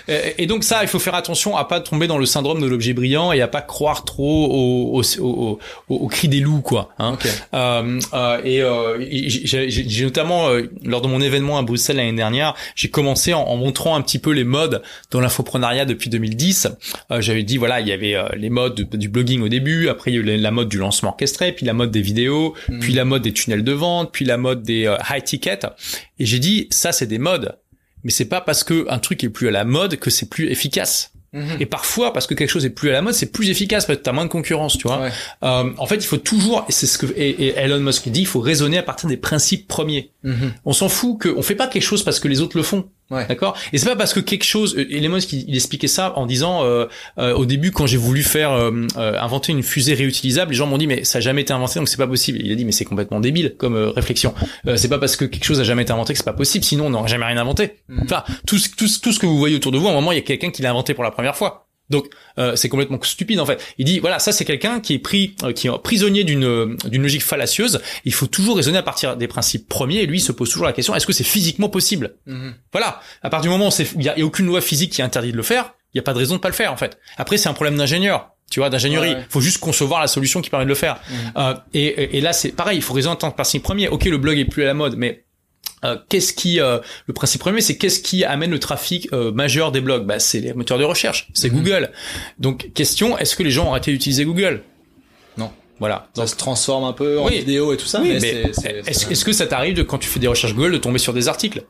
et, 0.08 0.42
et 0.42 0.46
donc 0.46 0.62
ça, 0.64 0.82
il 0.82 0.88
faut 0.88 0.98
faire 0.98 1.14
attention 1.14 1.56
à 1.56 1.64
pas 1.64 1.80
tomber 1.80 2.06
dans 2.06 2.18
le 2.18 2.26
syndrome 2.26 2.60
de 2.60 2.66
l'objet 2.66 2.92
brillant 2.92 3.32
et 3.32 3.40
à 3.40 3.48
pas 3.48 3.62
croire 3.62 4.04
trop 4.04 4.46
au 4.46 4.98
au, 4.98 5.02
au, 5.20 5.58
au, 5.88 5.94
au 5.94 6.06
cri 6.08 6.28
des 6.28 6.40
loups 6.40 6.60
quoi. 6.60 6.90
Hein. 6.98 7.14
Ok. 7.14 7.26
Euh, 7.54 8.00
euh, 8.12 8.40
et 8.44 8.62
euh, 8.62 8.98
j'ai 9.06 10.04
notamment 10.04 10.48
euh, 10.50 10.70
lors 10.84 11.00
de 11.00 11.08
mon 11.08 11.20
événement 11.20 11.58
à 11.58 11.62
Bruxelles 11.62 11.96
l'année 11.96 12.12
dernière, 12.12 12.54
j'ai 12.74 12.90
commencé 12.90 13.32
en, 13.32 13.40
en 13.42 13.56
montrant 13.56 13.96
un 13.96 14.02
petit 14.02 14.18
peu 14.18 14.30
les 14.32 14.44
modes 14.44 14.82
dans 15.10 15.20
l'infoprenariat 15.20 15.84
depuis 15.84 16.10
2010. 16.10 16.68
Euh, 17.10 17.20
J'avais 17.20 17.42
dit 17.44 17.56
voilà, 17.56 17.80
il 17.80 17.88
y 17.88 17.92
avait 17.92 18.14
euh, 18.14 18.28
les 18.36 18.50
modes 18.50 18.74
du, 18.74 18.84
du 18.98 19.08
blogging 19.08 19.40
au 19.42 19.48
début, 19.48 19.88
après 19.88 20.10
il 20.10 20.14
y 20.14 20.16
a 20.18 20.20
eu 20.20 20.24
la- 20.24 20.36
la 20.36 20.50
mode 20.50 20.68
du 20.68 20.78
lancement 20.82 21.10
orchestré, 21.10 21.52
puis 21.52 21.66
la 21.66 21.72
mode 21.72 21.90
des 21.90 22.02
vidéos, 22.02 22.54
puis 22.80 22.92
la 22.92 23.04
mode 23.04 23.22
des 23.22 23.32
tunnels 23.32 23.64
de 23.64 23.72
vente, 23.72 24.12
puis 24.12 24.24
la 24.24 24.36
mode 24.36 24.62
des 24.62 24.86
euh, 24.86 24.96
high 25.10 25.24
tickets. 25.24 25.66
Et 26.18 26.26
j'ai 26.26 26.38
dit 26.38 26.68
ça 26.70 26.92
c'est 26.92 27.06
des 27.06 27.18
modes, 27.18 27.56
mais 28.04 28.10
c'est 28.10 28.26
pas 28.26 28.40
parce 28.40 28.64
que 28.64 28.86
un 28.90 28.98
truc 28.98 29.24
est 29.24 29.30
plus 29.30 29.48
à 29.48 29.52
la 29.52 29.64
mode 29.64 29.96
que 29.96 30.10
c'est 30.10 30.28
plus 30.28 30.50
efficace. 30.50 31.12
Mhm. 31.32 31.56
Et 31.60 31.66
parfois, 31.66 32.12
parce 32.12 32.26
que 32.26 32.34
quelque 32.34 32.50
chose 32.50 32.66
est 32.66 32.70
plus 32.70 32.90
à 32.90 32.92
la 32.92 33.00
mode, 33.00 33.14
c'est 33.14 33.32
plus 33.32 33.48
efficace 33.48 33.86
parce 33.86 33.98
que 33.98 34.04
t'as 34.04 34.12
moins 34.12 34.24
de 34.24 34.30
concurrence, 34.30 34.76
tu 34.76 34.86
vois. 34.86 35.00
Ouais. 35.00 35.10
Euh, 35.44 35.70
en 35.78 35.86
fait, 35.86 35.96
il 35.96 36.04
faut 36.04 36.18
toujours, 36.18 36.66
et 36.68 36.72
c'est 36.72 36.86
ce 36.86 36.98
que 36.98 37.06
et, 37.16 37.30
et 37.30 37.56
Elon 37.56 37.80
Musk 37.80 38.08
dit, 38.08 38.20
il 38.20 38.26
faut 38.26 38.40
raisonner 38.40 38.76
à 38.76 38.82
partir 38.82 39.08
des 39.08 39.16
principes 39.16 39.66
premiers. 39.66 40.12
Mhm. 40.24 40.52
On 40.66 40.72
s'en 40.72 40.90
fout 40.90 41.18
que, 41.18 41.28
on 41.30 41.42
fait 41.42 41.54
pas 41.54 41.68
quelque 41.68 41.82
chose 41.82 42.02
parce 42.02 42.20
que 42.20 42.28
les 42.28 42.40
autres 42.42 42.56
le 42.56 42.62
font. 42.62 42.88
Ouais. 43.12 43.26
D'accord? 43.28 43.56
Et 43.72 43.78
c'est 43.78 43.86
pas 43.86 43.94
parce 43.96 44.14
que 44.14 44.20
quelque 44.20 44.44
chose. 44.44 44.74
euh, 44.76 44.86
Elon 44.90 45.10
Musk, 45.14 45.32
il, 45.32 45.44
il 45.46 45.54
expliquait 45.54 45.86
ça 45.86 46.14
en 46.16 46.26
disant 46.26 46.64
euh, 46.64 46.86
euh, 47.18 47.34
au 47.34 47.44
début 47.46 47.70
quand 47.70 47.86
j'ai 47.86 47.98
voulu 47.98 48.22
faire 48.22 48.52
euh, 48.52 48.70
euh, 48.96 49.18
inventer 49.20 49.52
une 49.52 49.62
fusée 49.62 49.94
réutilisable, 49.94 50.52
les 50.52 50.56
gens 50.56 50.66
m'ont 50.66 50.78
dit 50.78 50.86
mais 50.86 51.04
ça 51.04 51.18
a 51.18 51.20
jamais 51.20 51.42
été 51.42 51.52
inventé 51.52 51.78
donc 51.78 51.88
c'est 51.88 51.98
pas 51.98 52.06
possible. 52.06 52.38
Il 52.42 52.50
a 52.50 52.54
dit 52.54 52.64
mais 52.64 52.72
c'est 52.72 52.84
complètement 52.86 53.20
débile 53.20 53.54
comme 53.58 53.76
euh, 53.76 53.90
réflexion. 53.90 54.34
Euh, 54.66 54.76
c'est 54.76 54.88
pas 54.88 54.98
parce 54.98 55.16
que 55.16 55.24
quelque 55.26 55.44
chose 55.44 55.60
a 55.60 55.64
jamais 55.64 55.82
été 55.82 55.92
inventé 55.92 56.14
que 56.14 56.18
c'est 56.18 56.24
pas 56.24 56.32
possible. 56.32 56.64
Sinon 56.64 56.86
on 56.86 56.90
n'aurait 56.90 57.08
jamais 57.08 57.26
rien 57.26 57.36
inventé. 57.36 57.74
Mhm. 57.88 58.00
Enfin 58.04 58.24
tout 58.46 58.58
tout 58.76 58.88
ce 58.88 59.18
que 59.18 59.26
vous 59.26 59.38
voyez 59.38 59.56
autour 59.56 59.72
de 59.72 59.78
vous, 59.78 59.88
à 59.88 59.90
un 59.90 59.94
moment 59.94 60.12
il 60.12 60.16
y 60.16 60.18
a 60.18 60.22
quelqu'un 60.24 60.50
qui 60.50 60.62
l'a 60.62 60.70
inventé 60.70 60.94
pour 60.94 61.04
la 61.04 61.10
première 61.10 61.36
fois. 61.36 61.68
Donc 61.92 62.06
euh, 62.38 62.56
c'est 62.56 62.68
complètement 62.68 62.98
stupide 63.02 63.38
en 63.38 63.46
fait. 63.46 63.62
Il 63.78 63.84
dit 63.84 64.00
voilà 64.00 64.18
ça 64.18 64.32
c'est 64.32 64.44
quelqu'un 64.44 64.80
qui 64.80 64.94
est 64.94 64.98
pris 64.98 65.36
euh, 65.44 65.52
qui 65.52 65.68
est 65.68 65.78
prisonnier 65.82 66.24
d'une 66.24 66.44
euh, 66.44 66.76
d'une 66.86 67.02
logique 67.02 67.22
fallacieuse. 67.22 67.80
Il 68.04 68.12
faut 68.12 68.26
toujours 68.26 68.56
raisonner 68.56 68.78
à 68.78 68.82
partir 68.82 69.16
des 69.16 69.28
principes 69.28 69.68
premiers 69.68 69.98
et 69.98 70.06
lui 70.06 70.18
il 70.18 70.20
se 70.22 70.32
pose 70.32 70.50
toujours 70.50 70.66
la 70.66 70.72
question 70.72 70.94
est-ce 70.96 71.06
que 71.06 71.12
c'est 71.12 71.22
physiquement 71.22 71.68
possible 71.68 72.16
Mhm. 72.26 72.54
Voilà. 72.72 73.00
À 73.22 73.30
partir 73.30 73.50
du 73.50 73.56
moment 73.56 73.68
où 73.68 73.82
il 73.96 74.02
y 74.02 74.08
a, 74.08 74.18
y 74.18 74.22
a 74.22 74.24
aucune 74.24 74.46
loi 74.46 74.60
physique 74.60 74.90
qui 74.92 75.02
interdit 75.02 75.30
de 75.30 75.36
le 75.36 75.42
faire, 75.44 75.74
il 75.94 75.98
y 75.98 76.00
a 76.00 76.02
pas 76.02 76.12
de 76.14 76.18
raison 76.18 76.34
de 76.34 76.40
pas 76.40 76.48
le 76.48 76.54
faire 76.54 76.72
en 76.72 76.76
fait. 76.76 76.98
Après 77.16 77.36
c'est 77.36 77.48
un 77.48 77.54
problème 77.54 77.76
d'ingénieur. 77.76 78.30
Tu 78.50 78.60
vois, 78.60 78.68
d'ingénierie. 78.68 79.10
Ouais, 79.10 79.14
ouais. 79.16 79.26
faut 79.30 79.40
juste 79.40 79.58
concevoir 79.58 80.00
la 80.02 80.06
solution 80.06 80.42
qui 80.42 80.50
permet 80.50 80.66
de 80.66 80.68
le 80.68 80.74
faire. 80.74 81.00
Mhm. 81.10 81.16
Euh, 81.38 81.54
et, 81.72 81.86
et- 81.86 82.16
et 82.18 82.20
là, 82.20 82.34
c'est 82.34 82.50
pareil. 82.52 82.76
Il 82.76 82.82
faut 82.82 82.92
raisonner 82.92 83.14
en 83.14 83.16
tant 83.16 83.30
que 83.30 83.34
principe 83.34 83.62
premier. 83.62 83.88
Ok, 83.88 84.04
le 84.04 84.18
blog 84.18 84.38
est 84.38 84.44
plus 84.44 84.62
à 84.62 84.66
la 84.66 84.74
mode, 84.74 84.96
mais 84.98 85.24
euh, 85.84 85.96
qu'est-ce 86.08 86.32
qui 86.32 86.60
euh, 86.60 86.78
le 87.06 87.14
principe 87.14 87.40
premier 87.40 87.60
c'est 87.60 87.76
qu'est-ce 87.76 88.00
qui 88.00 88.24
amène 88.24 88.50
le 88.50 88.58
trafic 88.60 89.08
euh, 89.12 89.32
majeur 89.32 89.72
des 89.72 89.80
blogs? 89.80 90.04
Bah 90.06 90.18
c'est 90.18 90.40
les 90.40 90.52
moteurs 90.54 90.78
de 90.78 90.84
recherche 90.84 91.28
c'est 91.34 91.50
Mhm. 91.50 91.56
Google 91.58 91.92
donc 92.38 92.70
question 92.74 93.16
est-ce 93.18 93.34
que 93.36 93.42
les 93.42 93.50
gens 93.50 93.66
ont 93.66 93.70
arrêté 93.70 93.90
d'utiliser 93.92 94.24
Google? 94.24 94.62
Non. 95.36 95.50
voilà 95.80 96.08
Ça 96.14 96.26
se 96.26 96.36
transforme 96.36 96.84
un 96.84 96.92
peu 96.92 97.18
en 97.18 97.26
Oui. 97.26 97.38
vidéo 97.40 97.72
et 97.72 97.76
tout 97.76 97.86
ça, 97.86 98.00
oui, 98.00 98.08
mais, 98.10 98.20
mais 98.20 98.20
c'est- 98.20 98.52
c'est- 98.60 98.82
est-ce 98.86 99.00
c'est- 99.00 99.12
est-ce 99.12 99.24
que 99.24 99.32
ça 99.32 99.46
t'arrive 99.46 99.74
de 99.74 99.82
quand 99.82 99.98
tu 99.98 100.08
fais 100.08 100.20
des 100.20 100.28
recherches 100.28 100.54
Google 100.54 100.72
de 100.72 100.78
tomber 100.78 100.98
sur 100.98 101.12
des 101.12 101.28
articles? 101.28 101.62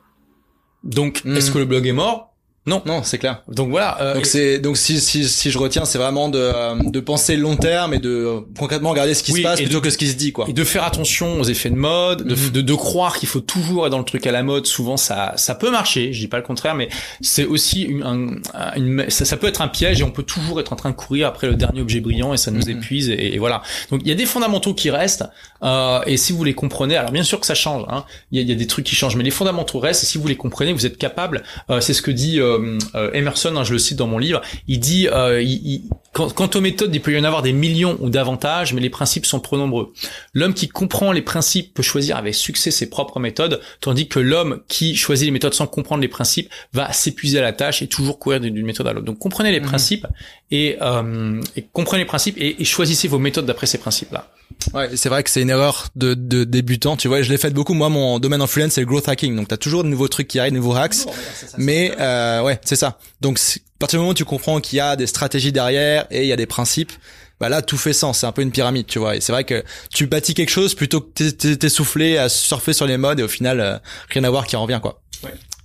Donc 0.84 1.22
Mhm. 1.24 1.36
est-ce 1.36 1.50
que 1.50 1.58
le 1.58 1.64
blog 1.64 1.86
est 1.86 1.92
mort? 1.92 2.31
Non 2.64 2.80
Non, 2.86 3.02
c'est 3.02 3.18
clair. 3.18 3.42
donc 3.48 3.70
voilà 3.70 4.00
euh, 4.00 4.14
Donc 4.14 4.22
et- 4.22 4.28
c'est 4.28 4.58
donc 4.60 4.76
si 4.76 5.00
si 5.00 5.28
si 5.28 5.50
je 5.50 5.58
retiens, 5.58 5.84
c'est 5.84 5.98
vraiment 5.98 6.28
de 6.28 6.88
de 6.90 7.00
penser 7.00 7.36
long 7.36 7.56
terme 7.56 7.92
et 7.94 7.98
de 7.98 8.08
euh, 8.10 8.40
concrètement 8.56 8.90
regarder 8.90 9.14
ce 9.14 9.24
qui 9.24 9.32
Oui, 9.32 9.40
se 9.40 9.42
passe 9.44 9.60
plutôt 9.60 9.80
de- 9.80 9.84
que 9.84 9.90
ce 9.90 9.98
qui 9.98 10.06
se 10.06 10.14
dit 10.14 10.30
quoi. 10.32 10.46
Et 10.48 10.52
de 10.52 10.62
faire 10.62 10.84
attention 10.84 11.40
aux 11.40 11.44
effets 11.44 11.70
de 11.70 11.74
mode, 11.76 12.22
de, 12.26 12.34
Mhm. 12.36 12.50
de, 12.50 12.60
de 12.60 12.74
croire 12.74 13.18
qu'il 13.18 13.28
faut 13.28 13.40
toujours 13.40 13.86
être 13.86 13.90
dans 13.90 13.98
le 13.98 14.04
truc 14.04 14.26
à 14.28 14.32
la 14.32 14.44
mode. 14.44 14.66
Souvent, 14.66 14.96
ça, 14.96 15.32
ça 15.36 15.56
peut 15.56 15.70
marcher. 15.72 16.12
Je 16.12 16.20
dis 16.20 16.28
pas 16.28 16.36
le 16.36 16.44
contraire, 16.44 16.76
mais 16.76 16.88
c'est 17.20 17.44
aussi 17.44 17.82
une, 17.82 18.02
un- 18.54 18.74
une- 18.76 19.06
ça, 19.10 19.24
ça 19.24 19.36
peut 19.36 19.48
être 19.48 19.60
un 19.60 19.68
piège 19.68 20.00
et 20.00 20.04
on 20.04 20.12
peut 20.12 20.22
toujours 20.22 20.60
être 20.60 20.72
en 20.72 20.76
train 20.76 20.90
de 20.90 20.94
courir 20.94 21.26
après 21.26 21.48
le 21.48 21.56
dernier 21.56 21.80
objet 21.80 21.98
brillant 22.00 22.32
et 22.32 22.36
ça 22.36 22.52
nous 22.52 22.62
Mhm. 22.66 22.76
épuise 22.78 23.08
et, 23.10 23.34
et 23.34 23.38
voilà. 23.38 23.62
Donc 23.90 24.02
il 24.04 24.08
y 24.08 24.12
a 24.12 24.14
des 24.14 24.26
fondamentaux 24.26 24.72
qui 24.74 24.88
restent 24.90 25.24
euh, 25.64 26.00
et 26.06 26.16
si 26.16 26.32
vous 26.32 26.44
les 26.44 26.54
comprenez, 26.54 26.96
alors 26.96 27.10
bien 27.10 27.22
sûr 27.24 27.40
que 27.40 27.46
ça 27.46 27.54
change. 27.56 27.84
hein. 27.88 28.04
Il 28.30 28.38
y, 28.40 28.44
a, 28.44 28.46
y 28.46 28.52
a 28.52 28.56
des 28.56 28.66
trucs 28.68 28.84
qui 28.86 28.94
changent, 28.94 29.16
mais 29.16 29.24
les 29.24 29.30
fondamentaux 29.30 29.78
restent. 29.80 30.04
Et 30.04 30.06
si 30.06 30.18
vous 30.18 30.28
les 30.28 30.36
comprenez, 30.36 30.72
vous 30.72 30.86
êtes 30.86 30.96
capable. 30.96 31.42
euh, 31.70 31.80
c'est 31.80 31.94
ce 31.94 32.02
que 32.02 32.10
dit 32.12 32.38
euh, 32.40 32.51
Emerson. 33.12 33.56
hein, 33.56 33.64
je 33.64 33.72
le 33.72 33.78
cite 33.78 33.98
dans 33.98 34.06
mon 34.06 34.18
livre. 34.18 34.40
Il 34.68 34.80
dit, 34.80 35.08
euh, 35.08 35.42
quant, 36.12 36.28
quant 36.30 36.50
aux 36.54 36.60
méthodes, 36.60 36.94
il 36.94 37.00
peut 37.00 37.12
y 37.12 37.18
en 37.18 37.24
avoir 37.24 37.42
des 37.42 37.52
millions 37.52 37.96
ou 38.00 38.10
davantage, 38.10 38.72
mais 38.74 38.80
les 38.80 38.90
principes 38.90 39.26
sont 39.26 39.40
trop 39.40 39.56
nombreux. 39.56 39.92
L'homme 40.34 40.54
qui 40.54 40.68
comprend 40.68 41.12
les 41.12 41.22
principes 41.22 41.74
peut 41.74 41.82
choisir 41.82 42.16
avec 42.16 42.34
succès 42.34 42.70
ses 42.70 42.88
propres 42.88 43.18
méthodes, 43.20 43.60
tandis 43.80 44.08
que 44.08 44.18
l'homme 44.18 44.60
qui 44.68 44.94
choisit 44.96 45.26
les 45.26 45.32
méthodes 45.32 45.54
sans 45.54 45.66
comprendre 45.66 46.02
les 46.02 46.08
principes 46.08 46.50
va 46.72 46.92
s'épuiser 46.92 47.38
à 47.38 47.42
la 47.42 47.52
tâche 47.52 47.82
et 47.82 47.86
toujours 47.86 48.18
courir 48.18 48.40
d'une 48.40 48.64
méthode 48.64 48.86
à 48.88 48.92
l'autre. 48.92 49.06
Donc 49.06 49.18
comprenez 49.18 49.50
les 49.52 49.60
Mhm. 49.60 49.66
principes 49.66 50.06
et, 50.50 50.76
euh, 50.82 51.40
et 51.56 51.62
comprenez 51.72 52.02
les 52.02 52.06
principes 52.08 52.36
et, 52.38 52.60
et 52.60 52.64
choisissez 52.64 53.08
vos 53.08 53.18
méthodes 53.18 53.46
d'après 53.46 53.66
ces 53.66 53.78
principes-là. 53.78 54.28
Ouais, 54.74 54.90
c'est 54.96 55.08
vrai 55.08 55.22
que 55.22 55.30
c'est 55.30 55.40
une 55.42 55.50
erreur 55.50 55.88
de, 55.96 56.12
de 56.14 56.44
débutant. 56.44 56.96
Tu 56.96 57.08
vois, 57.08 57.22
je 57.22 57.30
l'ai 57.30 57.38
fait 57.38 57.50
beaucoup. 57.50 57.72
Moi, 57.74 57.88
mon 57.88 58.18
domaine 58.20 58.42
influence, 58.42 58.72
c'est 58.72 58.82
le 58.82 58.86
growth 58.86 59.08
hacking. 59.08 59.34
Donc, 59.34 59.48
t'as 59.48 59.56
toujours 59.56 59.82
de 59.82 59.88
nouveaux 59.88 60.08
trucs 60.08 60.28
qui 60.28 60.38
arrivent, 60.38 60.52
de 60.52 60.58
nouveaux 60.58 60.76
hacks. 60.76 60.94
Mais 61.56 61.92
euh, 61.98 62.42
ouais, 62.42 62.60
c'est 62.62 62.76
ça. 62.76 62.98
Donc, 63.22 63.40
partir 63.82 63.98
du 63.98 64.02
moment 64.02 64.12
où 64.12 64.14
tu 64.14 64.24
comprends 64.24 64.60
qu'il 64.60 64.76
y 64.76 64.80
a 64.80 64.94
des 64.94 65.08
stratégies 65.08 65.50
derrière 65.52 66.06
et 66.12 66.22
il 66.22 66.26
y 66.28 66.32
a 66.32 66.36
des 66.36 66.46
principes, 66.46 66.92
bah 67.40 67.48
là, 67.48 67.62
tout 67.62 67.76
fait 67.76 67.92
sens. 67.92 68.20
C'est 68.20 68.26
un 68.26 68.32
peu 68.32 68.42
une 68.42 68.52
pyramide, 68.52 68.86
tu 68.86 69.00
vois. 69.00 69.16
Et 69.16 69.20
c'est 69.20 69.32
vrai 69.32 69.42
que 69.42 69.64
tu 69.92 70.06
bâtis 70.06 70.34
quelque 70.34 70.50
chose 70.50 70.74
plutôt 70.76 71.00
que 71.00 71.10
t'es- 71.12 71.32
t'es- 71.32 71.56
t'essouffler 71.56 72.16
à 72.16 72.28
surfer 72.28 72.72
sur 72.72 72.86
les 72.86 72.96
modes 72.96 73.18
et 73.18 73.24
au 73.24 73.28
final, 73.28 73.58
euh, 73.60 73.78
rien 74.10 74.22
à 74.22 74.30
voir 74.30 74.46
qui 74.46 74.54
en 74.54 74.62
revient, 74.62 74.78
quoi. 74.80 75.01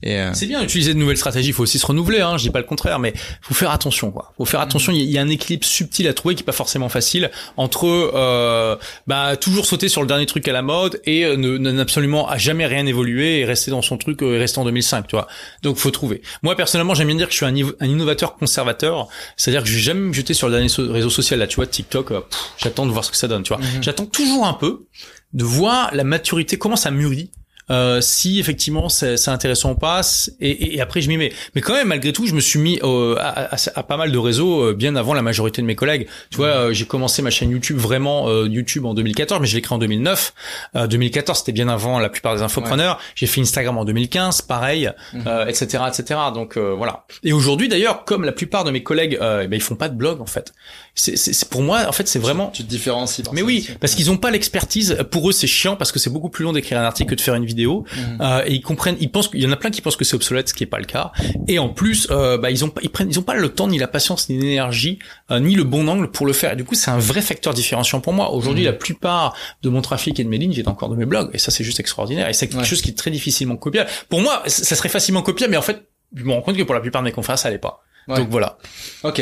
Euh, 0.06 0.30
C'est 0.36 0.46
bien 0.46 0.62
d'utiliser 0.62 0.94
de 0.94 1.00
nouvelles 1.00 1.18
stratégies, 1.18 1.50
il 1.50 1.54
faut 1.54 1.64
aussi 1.64 1.80
se 1.80 1.86
renouveler, 1.86 2.22
hein, 2.22 2.38
je 2.38 2.44
dis 2.44 2.50
pas 2.52 2.60
le 2.60 2.66
contraire, 2.66 3.00
mais 3.00 3.14
faut 3.42 3.56
faire 3.56 3.72
attention, 3.72 4.12
quoi. 4.12 4.32
Faut 4.38 4.46
faire 4.46 4.60
attention, 4.62 4.92
il 4.94 5.02
y 5.04 5.18
a- 5.18 5.22
un 5.22 5.30
équilibre 5.30 5.66
subtil 5.66 6.08
à 6.08 6.14
trouver 6.14 6.36
qui 6.36 6.44
est 6.44 6.46
pas 6.46 6.52
forcément 6.52 6.88
facile 6.88 7.32
entre 7.58 7.86
euh, 7.88 8.76
bah 9.08 9.36
toujours 9.38 9.66
sauter 9.66 9.90
sur 9.90 10.02
le 10.02 10.08
dernier 10.08 10.28
truc 10.28 10.48
à 10.48 10.52
la 10.54 10.62
mode 10.62 11.02
et 11.06 11.26
euh, 11.26 11.36
ne, 11.36 11.58
ne- 11.58 11.80
absolument 11.82 12.30
à 12.30 12.38
jamais 12.38 12.68
rien 12.68 12.86
évoluer 12.86 13.40
et 13.40 13.46
rester 13.46 13.72
dans 13.72 13.82
son 13.82 13.98
truc 13.98 14.22
euh, 14.22 14.36
et 14.36 14.38
rester 14.38 14.60
en 14.60 14.66
2005, 14.66 15.08
tu 15.08 15.16
vois. 15.16 15.28
Donc 15.64 15.78
faut 15.78 15.90
trouver. 15.90 16.22
Moi 16.44 16.56
personnellement, 16.56 16.94
j'aime 16.94 17.08
bien 17.08 17.16
dire 17.16 17.26
que 17.28 17.34
je 17.34 17.38
suis 17.38 17.46
un, 17.48 17.56
un 17.80 17.86
innovateur 17.88 18.36
conservateur, 18.36 19.08
c'est-à-dire 19.36 19.64
que 19.64 19.68
je 19.70 19.74
vais 19.74 19.82
jamais 19.82 20.02
me 20.02 20.14
jeter 20.14 20.36
sur 20.36 20.48
le 20.48 20.54
dernier 20.54 20.70
so- 20.70 20.92
réseau 20.92 21.10
social 21.10 21.40
là, 21.40 21.48
tu 21.48 21.56
vois, 21.56 21.66
TikTok, 21.66 22.12
euh, 22.12 22.22
j'attends 22.60 22.86
de 22.86 22.92
voir 22.92 23.04
ce 23.04 23.10
que 23.10 23.18
ça 23.18 23.28
donne, 23.28 23.42
tu 23.42 23.54
vois. 23.54 23.58
Mhm. 23.64 23.82
J'attends 23.82 24.06
toujours 24.06 24.46
un 24.46 24.54
peu 24.54 24.86
de 25.34 25.44
voir 25.44 25.90
la 25.96 26.04
maturité, 26.04 26.58
comment 26.60 26.76
ça 26.76 26.92
mûrit. 26.92 27.32
Euh, 27.70 28.00
si 28.00 28.40
effectivement 28.40 28.88
c'est 28.88 29.18
c'est 29.18 29.30
intéressant 29.32 29.72
ou 29.72 29.76
pas 29.76 30.00
et, 30.40 30.50
et- 30.50 30.76
et 30.78 30.82
après 30.82 31.02
je 31.02 31.10
m'y 31.10 31.18
mets. 31.18 31.34
Mais 31.54 31.60
quand 31.62 31.74
même 31.74 31.90
malgré 31.90 32.14
tout 32.14 32.26
je 32.26 32.34
me 32.34 32.40
suis 32.40 32.60
mis 32.60 32.80
euh, 32.82 33.16
à, 33.20 33.56
à- 33.56 33.58
à 33.76 33.84
pas 33.84 33.98
mal 33.98 34.12
de 34.12 34.18
réseaux 34.18 34.62
euh, 34.70 34.74
bien 34.74 34.96
avant 34.96 35.14
la 35.14 35.22
majorité 35.22 35.62
de 35.62 35.68
mes 35.68 35.76
collègues. 35.76 36.08
Tu 36.32 36.38
vois 36.38 36.48
euh, 36.48 36.74
j'ai 36.74 36.86
commencé 36.86 37.22
ma 37.22 37.30
chaîne 37.30 37.50
YouTube 37.52 37.78
vraiment 37.78 38.30
euh, 38.30 38.48
YouTube 38.48 38.86
en 38.86 38.94
2014 38.94 39.42
mais 39.42 39.48
je 39.48 39.56
l'ai 39.56 39.62
créé 39.62 39.76
en 39.76 39.80
2009 39.80 40.34
euh, 40.78 40.88
2014 40.88 41.40
c'était 41.40 41.52
bien 41.52 41.68
avant 41.68 42.00
la 42.00 42.08
plupart 42.10 42.36
des 42.36 42.42
infopreneurs. 42.42 43.00
J'ai 43.16 43.28
fait 43.28 43.42
Instagram 43.42 43.78
en 43.78 43.84
2015 43.86 44.44
pareil 44.44 44.92
Mhm. 45.14 45.24
euh, 45.28 45.46
etc 45.48 45.84
etc 45.90 46.20
donc 46.34 46.56
euh, 46.58 46.74
voilà. 46.78 47.06
Et 47.24 47.34
aujourd'hui 47.34 47.68
d'ailleurs 47.68 48.06
comme 48.06 48.24
la 48.24 48.32
plupart 48.32 48.64
de 48.64 48.72
mes 48.72 48.82
collègues 48.84 49.18
euh, 49.22 49.42
eh 49.44 49.48
ben, 49.48 49.58
ils 49.58 49.62
font 49.62 49.76
pas 49.76 49.90
de 49.90 49.96
blog 49.96 50.22
en 50.22 50.26
fait 50.26 50.54
c'est 51.00 51.16
c'est- 51.16 51.32
c'est- 51.34 51.48
pour 51.50 51.62
moi 51.62 51.86
en 51.88 51.92
fait 51.92 52.08
c'est 52.08 52.20
vraiment 52.20 52.50
tu 52.54 52.64
te 52.64 52.70
différencies. 52.70 53.24
par 53.24 53.34
mais 53.34 53.42
ça 53.42 53.46
oui, 53.46 53.68
parce 53.80 53.96
qu'ils 53.96 54.10
ont 54.12 54.18
pas 54.18 54.32
l'expertise. 54.32 54.98
Pour 55.12 55.30
eux, 55.30 55.32
c'est 55.32 55.48
chiant 55.48 55.76
parce 55.76 55.92
que 55.92 56.00
c'est 56.00 56.10
beaucoup 56.10 56.30
plus 56.30 56.44
long 56.44 56.52
d'écrire 56.54 56.80
un 56.80 56.84
article 56.84 57.12
que 57.12 57.16
de 57.16 57.22
faire 57.22 57.36
une 57.36 57.46
vidéo. 57.46 57.86
Mhm. 57.96 58.18
Euh, 58.22 58.42
et 58.46 58.54
ils 58.56 58.62
comprennent, 58.62 58.98
ils 59.00 59.12
pensent 59.12 59.28
qu'il 59.30 59.42
y 59.42 59.48
en 59.48 59.52
a 59.52 59.56
plein 59.56 59.70
qui 59.70 59.82
pensent 59.82 59.96
que 59.96 60.04
c'est 60.06 60.16
obsolète, 60.16 60.50
ce 60.50 60.54
qui 60.54 60.64
est 60.64 60.68
pas 60.68 60.80
le 60.80 60.86
cas. 60.86 61.12
Et 61.48 61.60
en 61.60 61.70
plus, 61.70 62.08
euh, 62.12 62.38
bah, 62.38 62.50
ils 62.52 62.66
ont 62.66 62.70
pas, 62.70 62.82
ils 62.84 62.90
prennent, 62.90 63.10
ils 63.10 63.20
ont 63.20 63.24
pas 63.24 63.36
le 63.36 63.50
temps, 63.50 63.68
ni 63.68 63.78
la 63.78 63.88
patience, 63.88 64.28
ni 64.30 64.38
l'énergie, 64.40 65.00
euh, 65.32 65.40
ni 65.40 65.56
le 65.56 65.64
bon 65.64 65.88
angle 65.88 66.10
pour 66.10 66.26
le 66.26 66.34
faire. 66.34 66.54
Et 66.54 66.56
du 66.56 66.64
coup, 66.64 66.76
c'est 66.76 66.90
un 66.92 66.98
vrai 67.00 67.22
facteur 67.22 67.54
différenciant 67.54 68.00
pour 68.02 68.14
moi. 68.14 68.32
Aujourd'hui, 68.34 68.64
Mhm. 68.64 68.72
la 68.72 68.74
plupart 68.74 69.36
de 69.64 69.70
mon 69.70 69.82
trafic 69.82 70.20
et 70.20 70.24
de 70.24 70.30
mes 70.30 70.38
lignes 70.40 70.52
viennent 70.54 70.68
encore 70.70 70.90
de 70.90 70.96
mes 70.96 71.06
blogs. 71.06 71.30
Et 71.34 71.38
ça, 71.38 71.52
c'est 71.52 71.64
juste 71.64 71.80
extraordinaire. 71.80 72.28
Et 72.28 72.34
c'est 72.34 72.48
quelque 72.48 72.60
Ouais. 72.62 72.66
chose 72.66 72.82
qui 72.82 72.90
est 72.90 72.98
très 72.98 73.12
difficilement 73.12 73.56
copiable. 73.56 73.90
Pour 74.10 74.22
moi, 74.22 74.42
ça 74.48 74.76
serait 74.76 74.90
facilement 74.90 75.22
copiable, 75.22 75.52
mais 75.52 75.58
en 75.58 75.62
fait, 75.62 75.84
je 76.16 76.24
me 76.24 76.32
rends 76.34 76.42
compte 76.42 76.58
que 76.58 76.64
pour 76.64 76.74
la 76.76 76.82
plupart 76.82 77.02
de 77.02 77.06
mes 77.08 77.12
confrères, 77.12 77.38
ça 77.38 77.50
l'est 77.50 77.58
pas. 77.58 77.82
Ouais. 78.08 78.18
Donc 78.18 78.30
voilà. 78.30 78.58
Ok. 79.04 79.22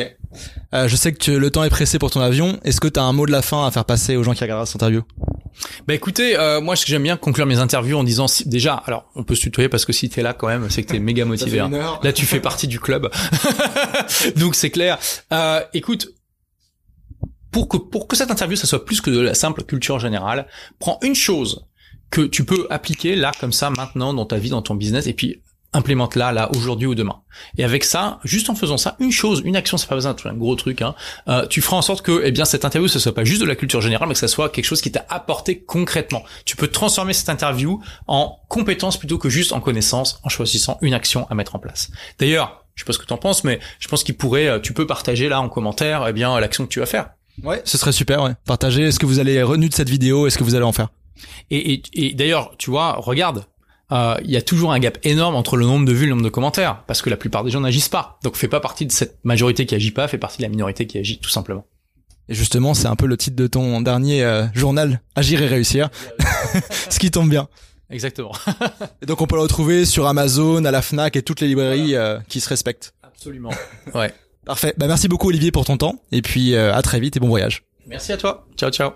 Euh, 0.73 0.87
je 0.87 0.95
sais 0.95 1.11
que 1.13 1.17
tu- 1.17 1.39
le 1.39 1.49
temps 1.49 1.63
est 1.63 1.69
pressé 1.69 1.97
pour 1.97 2.11
ton 2.11 2.19
avion. 2.21 2.59
Est-ce 2.63 2.79
que 2.79 2.87
tu 2.87 2.99
as 2.99 3.03
un 3.03 3.13
mot 3.13 3.25
de 3.25 3.31
la 3.31 3.41
fin 3.41 3.65
à 3.65 3.71
faire 3.71 3.85
passer 3.85 4.15
aux 4.15 4.23
gens 4.23 4.33
qui 4.33 4.43
regarderont 4.43 4.65
cette 4.65 4.75
interview? 4.75 5.01
Bah 5.87 5.93
écoutez, 5.93 6.37
euh, 6.37 6.59
moi 6.61 6.75
ce 6.75 6.83
que 6.85 6.91
j'aime 6.91 7.03
bien 7.03 7.15
conclure 7.17 7.45
mes 7.45 7.57
interviews 7.59 7.97
en 7.97 8.03
disant 8.03 8.27
si- 8.27 8.47
déjà, 8.47 8.75
alors 8.85 9.09
on 9.15 9.23
peut 9.23 9.33
se 9.35 9.41
tutoyer 9.41 9.69
parce 9.69 9.85
que 9.85 9.93
si 9.93 10.09
t'es 10.09 10.21
là 10.21 10.33
quand 10.33 10.47
même, 10.47 10.69
c'est 10.69 10.83
que 10.83 10.91
t'es 10.91 10.99
méga 10.99 11.23
motivé. 11.25 11.59
hein. 11.61 11.71
Là 12.03 12.13
tu 12.13 12.25
fais 12.25 12.39
partie 12.41 12.67
du 12.67 12.79
club, 12.79 13.09
donc 14.35 14.55
c'est 14.55 14.69
clair. 14.69 14.99
Euh, 15.31 15.61
écoute, 15.73 16.09
pour 17.51 17.69
que 17.69 17.77
pour 17.77 18.07
que 18.07 18.15
cette 18.17 18.31
interview 18.31 18.57
ça 18.57 18.67
soit 18.67 18.83
plus 18.85 19.01
que 19.01 19.09
de 19.09 19.19
la 19.21 19.33
simple 19.33 19.63
culture 19.63 19.99
générale, 19.99 20.47
prends 20.79 20.99
une 21.01 21.15
chose 21.15 21.65
que 22.11 22.21
tu 22.21 22.43
peux 22.43 22.67
appliquer 22.69 23.15
là 23.15 23.31
comme 23.39 23.53
ça 23.53 23.69
maintenant 23.69 24.13
dans 24.13 24.25
ta 24.25 24.37
vie, 24.37 24.49
dans 24.49 24.61
ton 24.61 24.75
business, 24.75 25.07
et 25.07 25.13
puis 25.13 25.41
implémente-la 25.75 26.31
là 26.31 26.49
aujourd'hui 26.55 26.87
ou 26.87 26.95
demain. 26.95 27.21
Et 27.57 27.63
avec 27.63 27.83
ça, 27.83 28.19
juste 28.23 28.49
en 28.49 28.55
faisant 28.55 28.77
ça, 28.77 28.95
une 28.99 29.11
chose, 29.11 29.41
une 29.45 29.55
action, 29.55 29.77
c'est 29.77 29.87
pas 29.87 29.95
besoin 29.95 30.13
d'être 30.13 30.27
un 30.27 30.33
gros 30.33 30.55
truc. 30.55 30.81
Hein, 30.81 30.95
euh, 31.27 31.45
tu 31.47 31.61
feras 31.61 31.77
en 31.77 31.81
sorte 31.81 32.03
que, 32.03 32.21
eh 32.23 32.31
bien, 32.31 32.45
cette 32.45 32.65
interview, 32.65 32.87
ce 32.87 32.99
soit 32.99 33.13
pas 33.13 33.23
juste 33.23 33.41
de 33.41 33.45
la 33.45 33.55
culture 33.55 33.81
générale, 33.81 34.07
mais 34.07 34.13
que 34.13 34.19
ça 34.19 34.27
soit 34.27 34.49
quelque 34.49 34.65
chose 34.65 34.81
qui 34.81 34.91
t'a 34.91 35.05
apporté 35.09 35.59
concrètement. 35.59 36.23
Tu 36.45 36.55
peux 36.55 36.67
transformer 36.67 37.13
cette 37.13 37.29
interview 37.29 37.81
en 38.07 38.39
compétence 38.49 38.97
plutôt 38.97 39.17
que 39.17 39.29
juste 39.29 39.53
en 39.53 39.59
connaissance, 39.59 40.19
en 40.23 40.29
choisissant 40.29 40.77
une 40.81 40.93
action 40.93 41.27
à 41.29 41.35
mettre 41.35 41.55
en 41.55 41.59
place. 41.59 41.91
D'ailleurs, 42.19 42.65
je 42.75 42.81
sais 42.81 42.85
pas 42.85 42.93
ce 42.93 42.99
que 42.99 43.05
t'en 43.05 43.17
penses, 43.17 43.43
mais 43.43 43.59
je 43.79 43.87
pense 43.87 44.03
qu'il 44.03 44.15
pourrait, 44.15 44.47
euh, 44.47 44.59
tu 44.59 44.73
peux 44.73 44.87
partager 44.87 45.29
là 45.29 45.41
en 45.41 45.49
commentaire, 45.49 46.05
eh 46.07 46.13
bien, 46.13 46.39
l'action 46.39 46.65
que 46.65 46.71
tu 46.71 46.79
vas 46.79 46.85
faire. 46.85 47.09
Ouais, 47.43 47.61
ce 47.65 47.77
serait 47.77 47.91
super. 47.91 48.23
Ouais. 48.23 48.31
Partagez. 48.45 48.83
Est-ce 48.83 48.99
que 48.99 49.05
vous 49.05 49.19
allez 49.19 49.41
retenu 49.43 49.67
de 49.67 49.73
cette 49.73 49.89
vidéo 49.89 50.25
Est-ce 50.25 50.37
que 50.37 50.43
vous 50.43 50.55
allez 50.55 50.63
en 50.63 50.71
faire? 50.71 50.87
Et, 51.51 51.73
et, 51.73 51.81
et 51.93 52.13
d'ailleurs, 52.13 52.55
tu 52.57 52.69
vois, 52.69 52.93
regarde, 52.93 53.45
euh, 53.91 54.15
il 54.23 54.31
y 54.31 54.37
a 54.37 54.41
toujours 54.41 54.73
un 54.73 54.79
gap 54.79 54.97
énorme 55.03 55.35
entre 55.35 55.57
le 55.57 55.65
nombre 55.65 55.85
de 55.85 55.93
vues 55.93 56.03
et 56.03 56.07
le 56.07 56.11
nombre 56.11 56.23
de 56.23 56.29
commentaires, 56.29 56.83
parce 56.87 57.01
que 57.01 57.09
la 57.09 57.17
plupart 57.17 57.43
des 57.43 57.51
gens 57.51 57.61
n'agissent 57.61 57.89
pas. 57.89 58.19
Donc 58.23 58.35
fais 58.35 58.47
pas 58.47 58.59
partie 58.59 58.85
de 58.85 58.91
cette 58.91 59.19
majorité 59.23 59.65
qui 59.65 59.75
agit 59.75 59.91
pas, 59.91 60.07
fais 60.07 60.17
partie 60.17 60.37
de 60.37 60.43
la 60.43 60.49
minorité 60.49 60.87
qui 60.87 60.97
agit, 60.97 61.19
tout 61.19 61.29
simplement. 61.29 61.65
Et 62.27 62.33
justement, 62.33 62.73
c'est 62.73 62.87
un 62.87 62.95
peu 62.95 63.05
le 63.05 63.17
titre 63.17 63.35
de 63.35 63.47
ton 63.47 63.81
dernier 63.81 64.23
euh, 64.23 64.45
journal, 64.53 65.01
Agir 65.15 65.41
et 65.41 65.47
réussir. 65.47 65.89
Ce 66.89 66.97
qui 66.97 67.11
tombe 67.11 67.29
bien. 67.29 67.47
Exactement. 67.89 68.31
Et 69.01 69.05
donc 69.05 69.21
on 69.21 69.27
peut 69.27 69.35
le 69.35 69.43
retrouver 69.43 69.85
sur 69.85 70.07
Amazon, 70.07 70.65
à 70.65 70.71
la 70.71 70.81
Fnac 70.81 71.15
et 71.15 71.21
toutes 71.21 71.39
les 71.39 71.47
librairies 71.47 71.95
euh, 71.95 72.19
qui 72.27 72.39
se 72.41 72.49
respectent. 72.49 72.93
Absolument. 73.03 73.51
Ouais. 73.93 74.13
Parfait. 74.45 74.73
Bah 74.77 74.87
merci 74.87 75.07
beaucoup 75.07 75.29
Olivier 75.29 75.51
pour 75.51 75.65
ton 75.65 75.77
temps. 75.77 76.01
Et 76.11 76.21
puis 76.21 76.53
euh, 76.53 76.73
à 76.73 76.81
très 76.81 76.99
vite 76.99 77.17
et 77.17 77.19
bon 77.19 77.27
voyage. 77.27 77.63
Merci 77.87 78.11
à 78.11 78.17
toi. 78.17 78.47
Ciao, 78.57 78.71
ciao. 78.71 78.91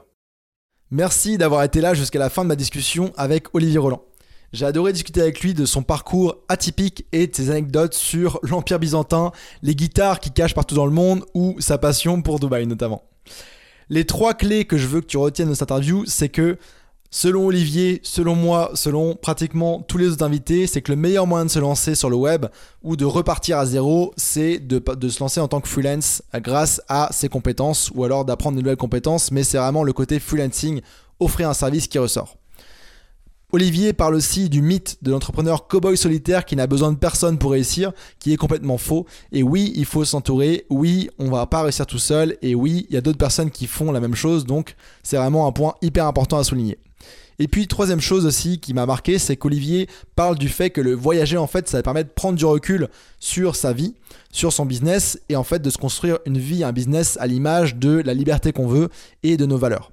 Merci 0.91 1.37
d'avoir 1.37 1.63
été 1.63 1.81
là 1.81 1.93
jusqu'à 1.93 2.19
la 2.19 2.29
fin 2.29 2.43
de 2.43 2.47
ma 2.47 2.55
discussion 2.55 3.13
avec 3.15 3.53
Olivier 3.53 3.77
Roland. 3.77 4.03
J'ai 4.51 4.65
adoré 4.65 4.93
discuter 4.93 5.21
avec 5.21 5.41
lui 5.41 5.53
de 5.53 5.65
son 5.65 5.83
parcours 5.83 6.37
atypique 6.47 7.05
et 7.11 7.27
de 7.27 7.35
ses 7.35 7.51
anecdotes 7.51 7.93
sur 7.93 8.39
l'Empire 8.43 8.79
byzantin, 8.79 9.31
les 9.61 9.75
guitares 9.75 10.19
qu'il 10.19 10.33
cache 10.33 10.55
partout 10.55 10.75
dans 10.75 10.85
le 10.85 10.91
monde 10.91 11.23
ou 11.33 11.55
sa 11.59 11.77
passion 11.77 12.21
pour 12.21 12.39
Dubaï 12.39 12.65
notamment. 12.65 13.03
Les 13.89 14.05
trois 14.05 14.33
clés 14.33 14.65
que 14.65 14.77
je 14.77 14.87
veux 14.87 15.01
que 15.01 15.07
tu 15.07 15.17
retiennes 15.17 15.49
de 15.49 15.53
cette 15.53 15.63
interview, 15.63 16.03
c'est 16.05 16.29
que 16.29 16.57
Selon 17.11 17.47
Olivier, 17.47 18.01
selon 18.03 18.35
moi, 18.35 18.69
selon 18.75 19.15
pratiquement 19.15 19.81
tous 19.81 19.97
les 19.97 20.09
autres 20.09 20.23
invités, 20.23 20.67
c'est 20.67 20.83
que 20.83 20.91
le 20.91 20.95
meilleur 20.95 21.25
moyen 21.25 21.45
de 21.45 21.49
se 21.49 21.57
lancer 21.57 21.95
sur 21.95 22.07
le 22.07 22.15
web 22.15 22.45
ou 22.83 22.95
de 22.95 23.03
repartir 23.03 23.57
à 23.57 23.65
zéro, 23.65 24.13
c'est 24.15 24.59
de, 24.59 24.77
de, 24.77 25.09
se 25.09 25.19
lancer 25.19 25.39
en 25.39 25.47
tant 25.47 25.59
que 25.59 25.67
freelance 25.67 26.21
grâce 26.35 26.83
à 26.87 27.09
ses 27.11 27.27
compétences 27.27 27.91
ou 27.95 28.03
alors 28.03 28.25
d'apprendre 28.25 28.57
de 28.57 28.61
nouvelles 28.61 28.77
compétences, 28.77 29.31
mais 29.31 29.41
c'est 29.41 29.57
vraiment 29.57 29.83
le 29.83 29.91
côté 29.91 30.19
freelancing, 30.19 30.81
offrir 31.19 31.49
un 31.49 31.55
service 31.55 31.87
qui 31.87 31.97
ressort. 31.97 32.38
Olivier 33.51 33.93
parle 33.93 34.13
aussi 34.13 34.47
du 34.47 34.61
mythe 34.61 34.97
de 35.01 35.09
l'entrepreneur 35.09 35.67
cowboy 35.67 35.97
solitaire 35.97 36.45
qui 36.45 36.55
n'a 36.55 36.67
besoin 36.67 36.91
de 36.91 36.97
personne 36.97 37.39
pour 37.39 37.51
réussir, 37.51 37.93
qui 38.19 38.31
est 38.31 38.37
complètement 38.37 38.77
faux. 38.77 39.07
Et 39.31 39.41
oui, 39.41 39.73
il 39.75 39.85
faut 39.85 40.05
s'entourer. 40.05 40.67
Oui, 40.69 41.09
on 41.17 41.31
va 41.31 41.47
pas 41.47 41.63
réussir 41.63 41.87
tout 41.87 41.97
seul. 41.97 42.37
Et 42.43 42.53
oui, 42.53 42.85
il 42.89 42.93
y 42.93 42.97
a 42.97 43.01
d'autres 43.01 43.17
personnes 43.17 43.49
qui 43.49 43.65
font 43.65 43.91
la 43.91 43.99
même 43.99 44.13
chose. 44.13 44.45
Donc, 44.45 44.75
c'est 45.01 45.17
vraiment 45.17 45.47
un 45.47 45.51
point 45.51 45.73
hyper 45.81 46.05
important 46.05 46.37
à 46.37 46.43
souligner. 46.43 46.77
Et 47.39 47.47
puis, 47.47 47.67
troisième 47.67 48.01
chose 48.01 48.27
aussi 48.27 48.59
qui 48.59 48.75
m'a 48.75 48.85
marqué, 48.85 49.17
c'est 49.17 49.35
qu'Olivier 49.35 49.87
parle 50.15 50.37
du 50.37 50.49
fait 50.49 50.69
que 50.69 50.81
le 50.81 50.93
voyager, 50.93 51.37
en 51.37 51.47
fait, 51.47 51.67
ça 51.67 51.81
permet 51.81 52.03
de 52.03 52.09
prendre 52.09 52.37
du 52.37 52.45
recul 52.45 52.87
sur 53.19 53.55
sa 53.55 53.73
vie, 53.73 53.95
sur 54.31 54.53
son 54.53 54.67
business, 54.67 55.19
et 55.27 55.35
en 55.35 55.43
fait 55.43 55.59
de 55.59 55.69
se 55.71 55.77
construire 55.79 56.19
une 56.27 56.37
vie, 56.37 56.63
un 56.63 56.73
business 56.73 57.17
à 57.19 57.25
l'image 57.25 57.77
de 57.77 58.03
la 58.05 58.13
liberté 58.13 58.51
qu'on 58.51 58.67
veut 58.67 58.89
et 59.23 59.37
de 59.37 59.47
nos 59.47 59.57
valeurs. 59.57 59.91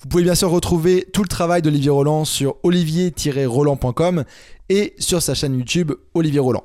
Vous 0.00 0.08
pouvez 0.08 0.22
bien 0.22 0.36
sûr 0.36 0.50
retrouver 0.50 1.08
tout 1.12 1.22
le 1.22 1.28
travail 1.28 1.60
d'Olivier 1.60 1.90
Roland 1.90 2.24
sur 2.24 2.54
olivier-roland.com 2.62 4.22
et 4.68 4.94
sur 5.00 5.20
sa 5.20 5.34
chaîne 5.34 5.58
YouTube 5.58 5.90
Olivier 6.14 6.38
Roland. 6.38 6.62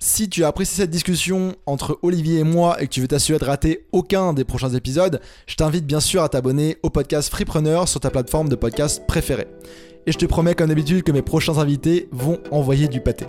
Si 0.00 0.28
tu 0.28 0.42
as 0.42 0.48
apprécié 0.48 0.82
cette 0.82 0.90
discussion 0.90 1.54
entre 1.66 2.00
Olivier 2.02 2.40
et 2.40 2.44
moi 2.44 2.82
et 2.82 2.86
que 2.86 2.92
tu 2.92 3.00
veux 3.00 3.06
t'assurer 3.06 3.38
de 3.38 3.44
rater 3.44 3.86
aucun 3.92 4.32
des 4.32 4.42
prochains 4.42 4.70
épisodes, 4.70 5.20
je 5.46 5.54
t'invite 5.54 5.86
bien 5.86 6.00
sûr 6.00 6.24
à 6.24 6.28
t'abonner 6.28 6.78
au 6.82 6.90
podcast 6.90 7.30
Freepreneur 7.30 7.86
sur 7.86 8.00
ta 8.00 8.10
plateforme 8.10 8.48
de 8.48 8.56
podcast 8.56 9.06
préférée. 9.06 9.46
Et 10.06 10.12
je 10.12 10.18
te 10.18 10.26
promets 10.26 10.56
comme 10.56 10.70
d'habitude 10.70 11.04
que 11.04 11.12
mes 11.12 11.22
prochains 11.22 11.58
invités 11.58 12.08
vont 12.10 12.40
envoyer 12.50 12.88
du 12.88 13.00
pâté. 13.00 13.26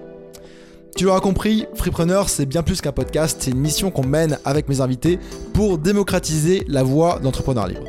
Tu 0.95 1.03
l'auras 1.03 1.19
compris, 1.19 1.67
Freepreneur 1.75 2.27
c'est 2.27 2.47
bien 2.47 2.63
plus 2.63 2.81
qu'un 2.81 2.91
podcast, 2.91 3.37
c'est 3.39 3.51
une 3.51 3.59
mission 3.59 3.91
qu'on 3.91 4.05
mène 4.05 4.39
avec 4.45 4.67
mes 4.67 4.81
invités 4.81 5.19
pour 5.53 5.77
démocratiser 5.77 6.63
la 6.67 6.81
voie 6.81 7.19
d'entrepreneur 7.19 7.67
libre. 7.67 7.83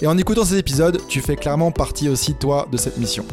Et 0.00 0.06
en 0.06 0.16
écoutant 0.16 0.44
ces 0.44 0.58
épisodes, 0.58 1.00
tu 1.08 1.20
fais 1.20 1.36
clairement 1.36 1.72
partie 1.72 2.08
aussi 2.08 2.34
toi 2.34 2.68
de 2.70 2.76
cette 2.76 2.98
mission. 2.98 3.24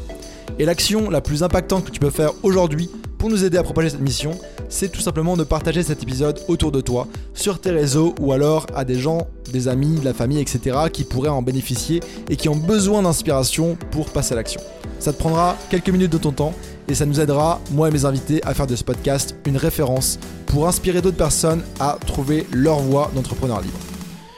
Et 0.57 0.65
l'action 0.65 1.09
la 1.09 1.21
plus 1.21 1.43
impactante 1.43 1.85
que 1.85 1.91
tu 1.91 1.99
peux 1.99 2.09
faire 2.09 2.31
aujourd'hui 2.41 2.89
pour 3.17 3.29
nous 3.29 3.43
aider 3.43 3.57
à 3.57 3.63
propager 3.63 3.89
cette 3.89 4.01
mission, 4.01 4.31
c'est 4.69 4.91
tout 4.91 5.01
simplement 5.01 5.37
de 5.37 5.43
partager 5.43 5.83
cet 5.83 6.03
épisode 6.03 6.39
autour 6.47 6.71
de 6.71 6.81
toi, 6.81 7.07
sur 7.33 7.59
tes 7.59 7.71
réseaux 7.71 8.13
ou 8.19 8.33
alors 8.33 8.67
à 8.75 8.83
des 8.85 8.99
gens, 8.99 9.27
des 9.51 9.67
amis, 9.67 9.99
de 9.99 10.05
la 10.05 10.13
famille, 10.13 10.39
etc. 10.39 10.77
qui 10.91 11.03
pourraient 11.03 11.29
en 11.29 11.41
bénéficier 11.41 12.01
et 12.29 12.35
qui 12.35 12.49
ont 12.49 12.55
besoin 12.55 13.03
d'inspiration 13.03 13.77
pour 13.91 14.09
passer 14.09 14.33
à 14.33 14.35
l'action. 14.35 14.61
Ça 14.99 15.13
te 15.13 15.17
prendra 15.17 15.55
quelques 15.69 15.89
minutes 15.89 16.11
de 16.11 16.17
ton 16.17 16.31
temps 16.31 16.53
et 16.87 16.95
ça 16.95 17.05
nous 17.05 17.19
aidera, 17.19 17.59
moi 17.71 17.89
et 17.89 17.91
mes 17.91 18.05
invités, 18.05 18.43
à 18.43 18.53
faire 18.53 18.67
de 18.67 18.75
ce 18.75 18.83
podcast 18.83 19.35
une 19.45 19.57
référence 19.57 20.19
pour 20.45 20.67
inspirer 20.67 21.01
d'autres 21.01 21.17
personnes 21.17 21.63
à 21.79 21.97
trouver 22.05 22.45
leur 22.51 22.79
voie 22.79 23.11
d'entrepreneur 23.15 23.61
libre. 23.61 23.94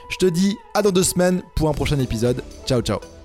Je 0.09 0.17
te 0.17 0.25
dis 0.25 0.57
à 0.73 0.81
dans 0.81 0.91
deux 0.91 1.03
semaines 1.03 1.41
pour 1.55 1.69
un 1.69 1.73
prochain 1.73 1.99
épisode. 1.99 2.43
Ciao 2.65 2.81
ciao 2.81 3.16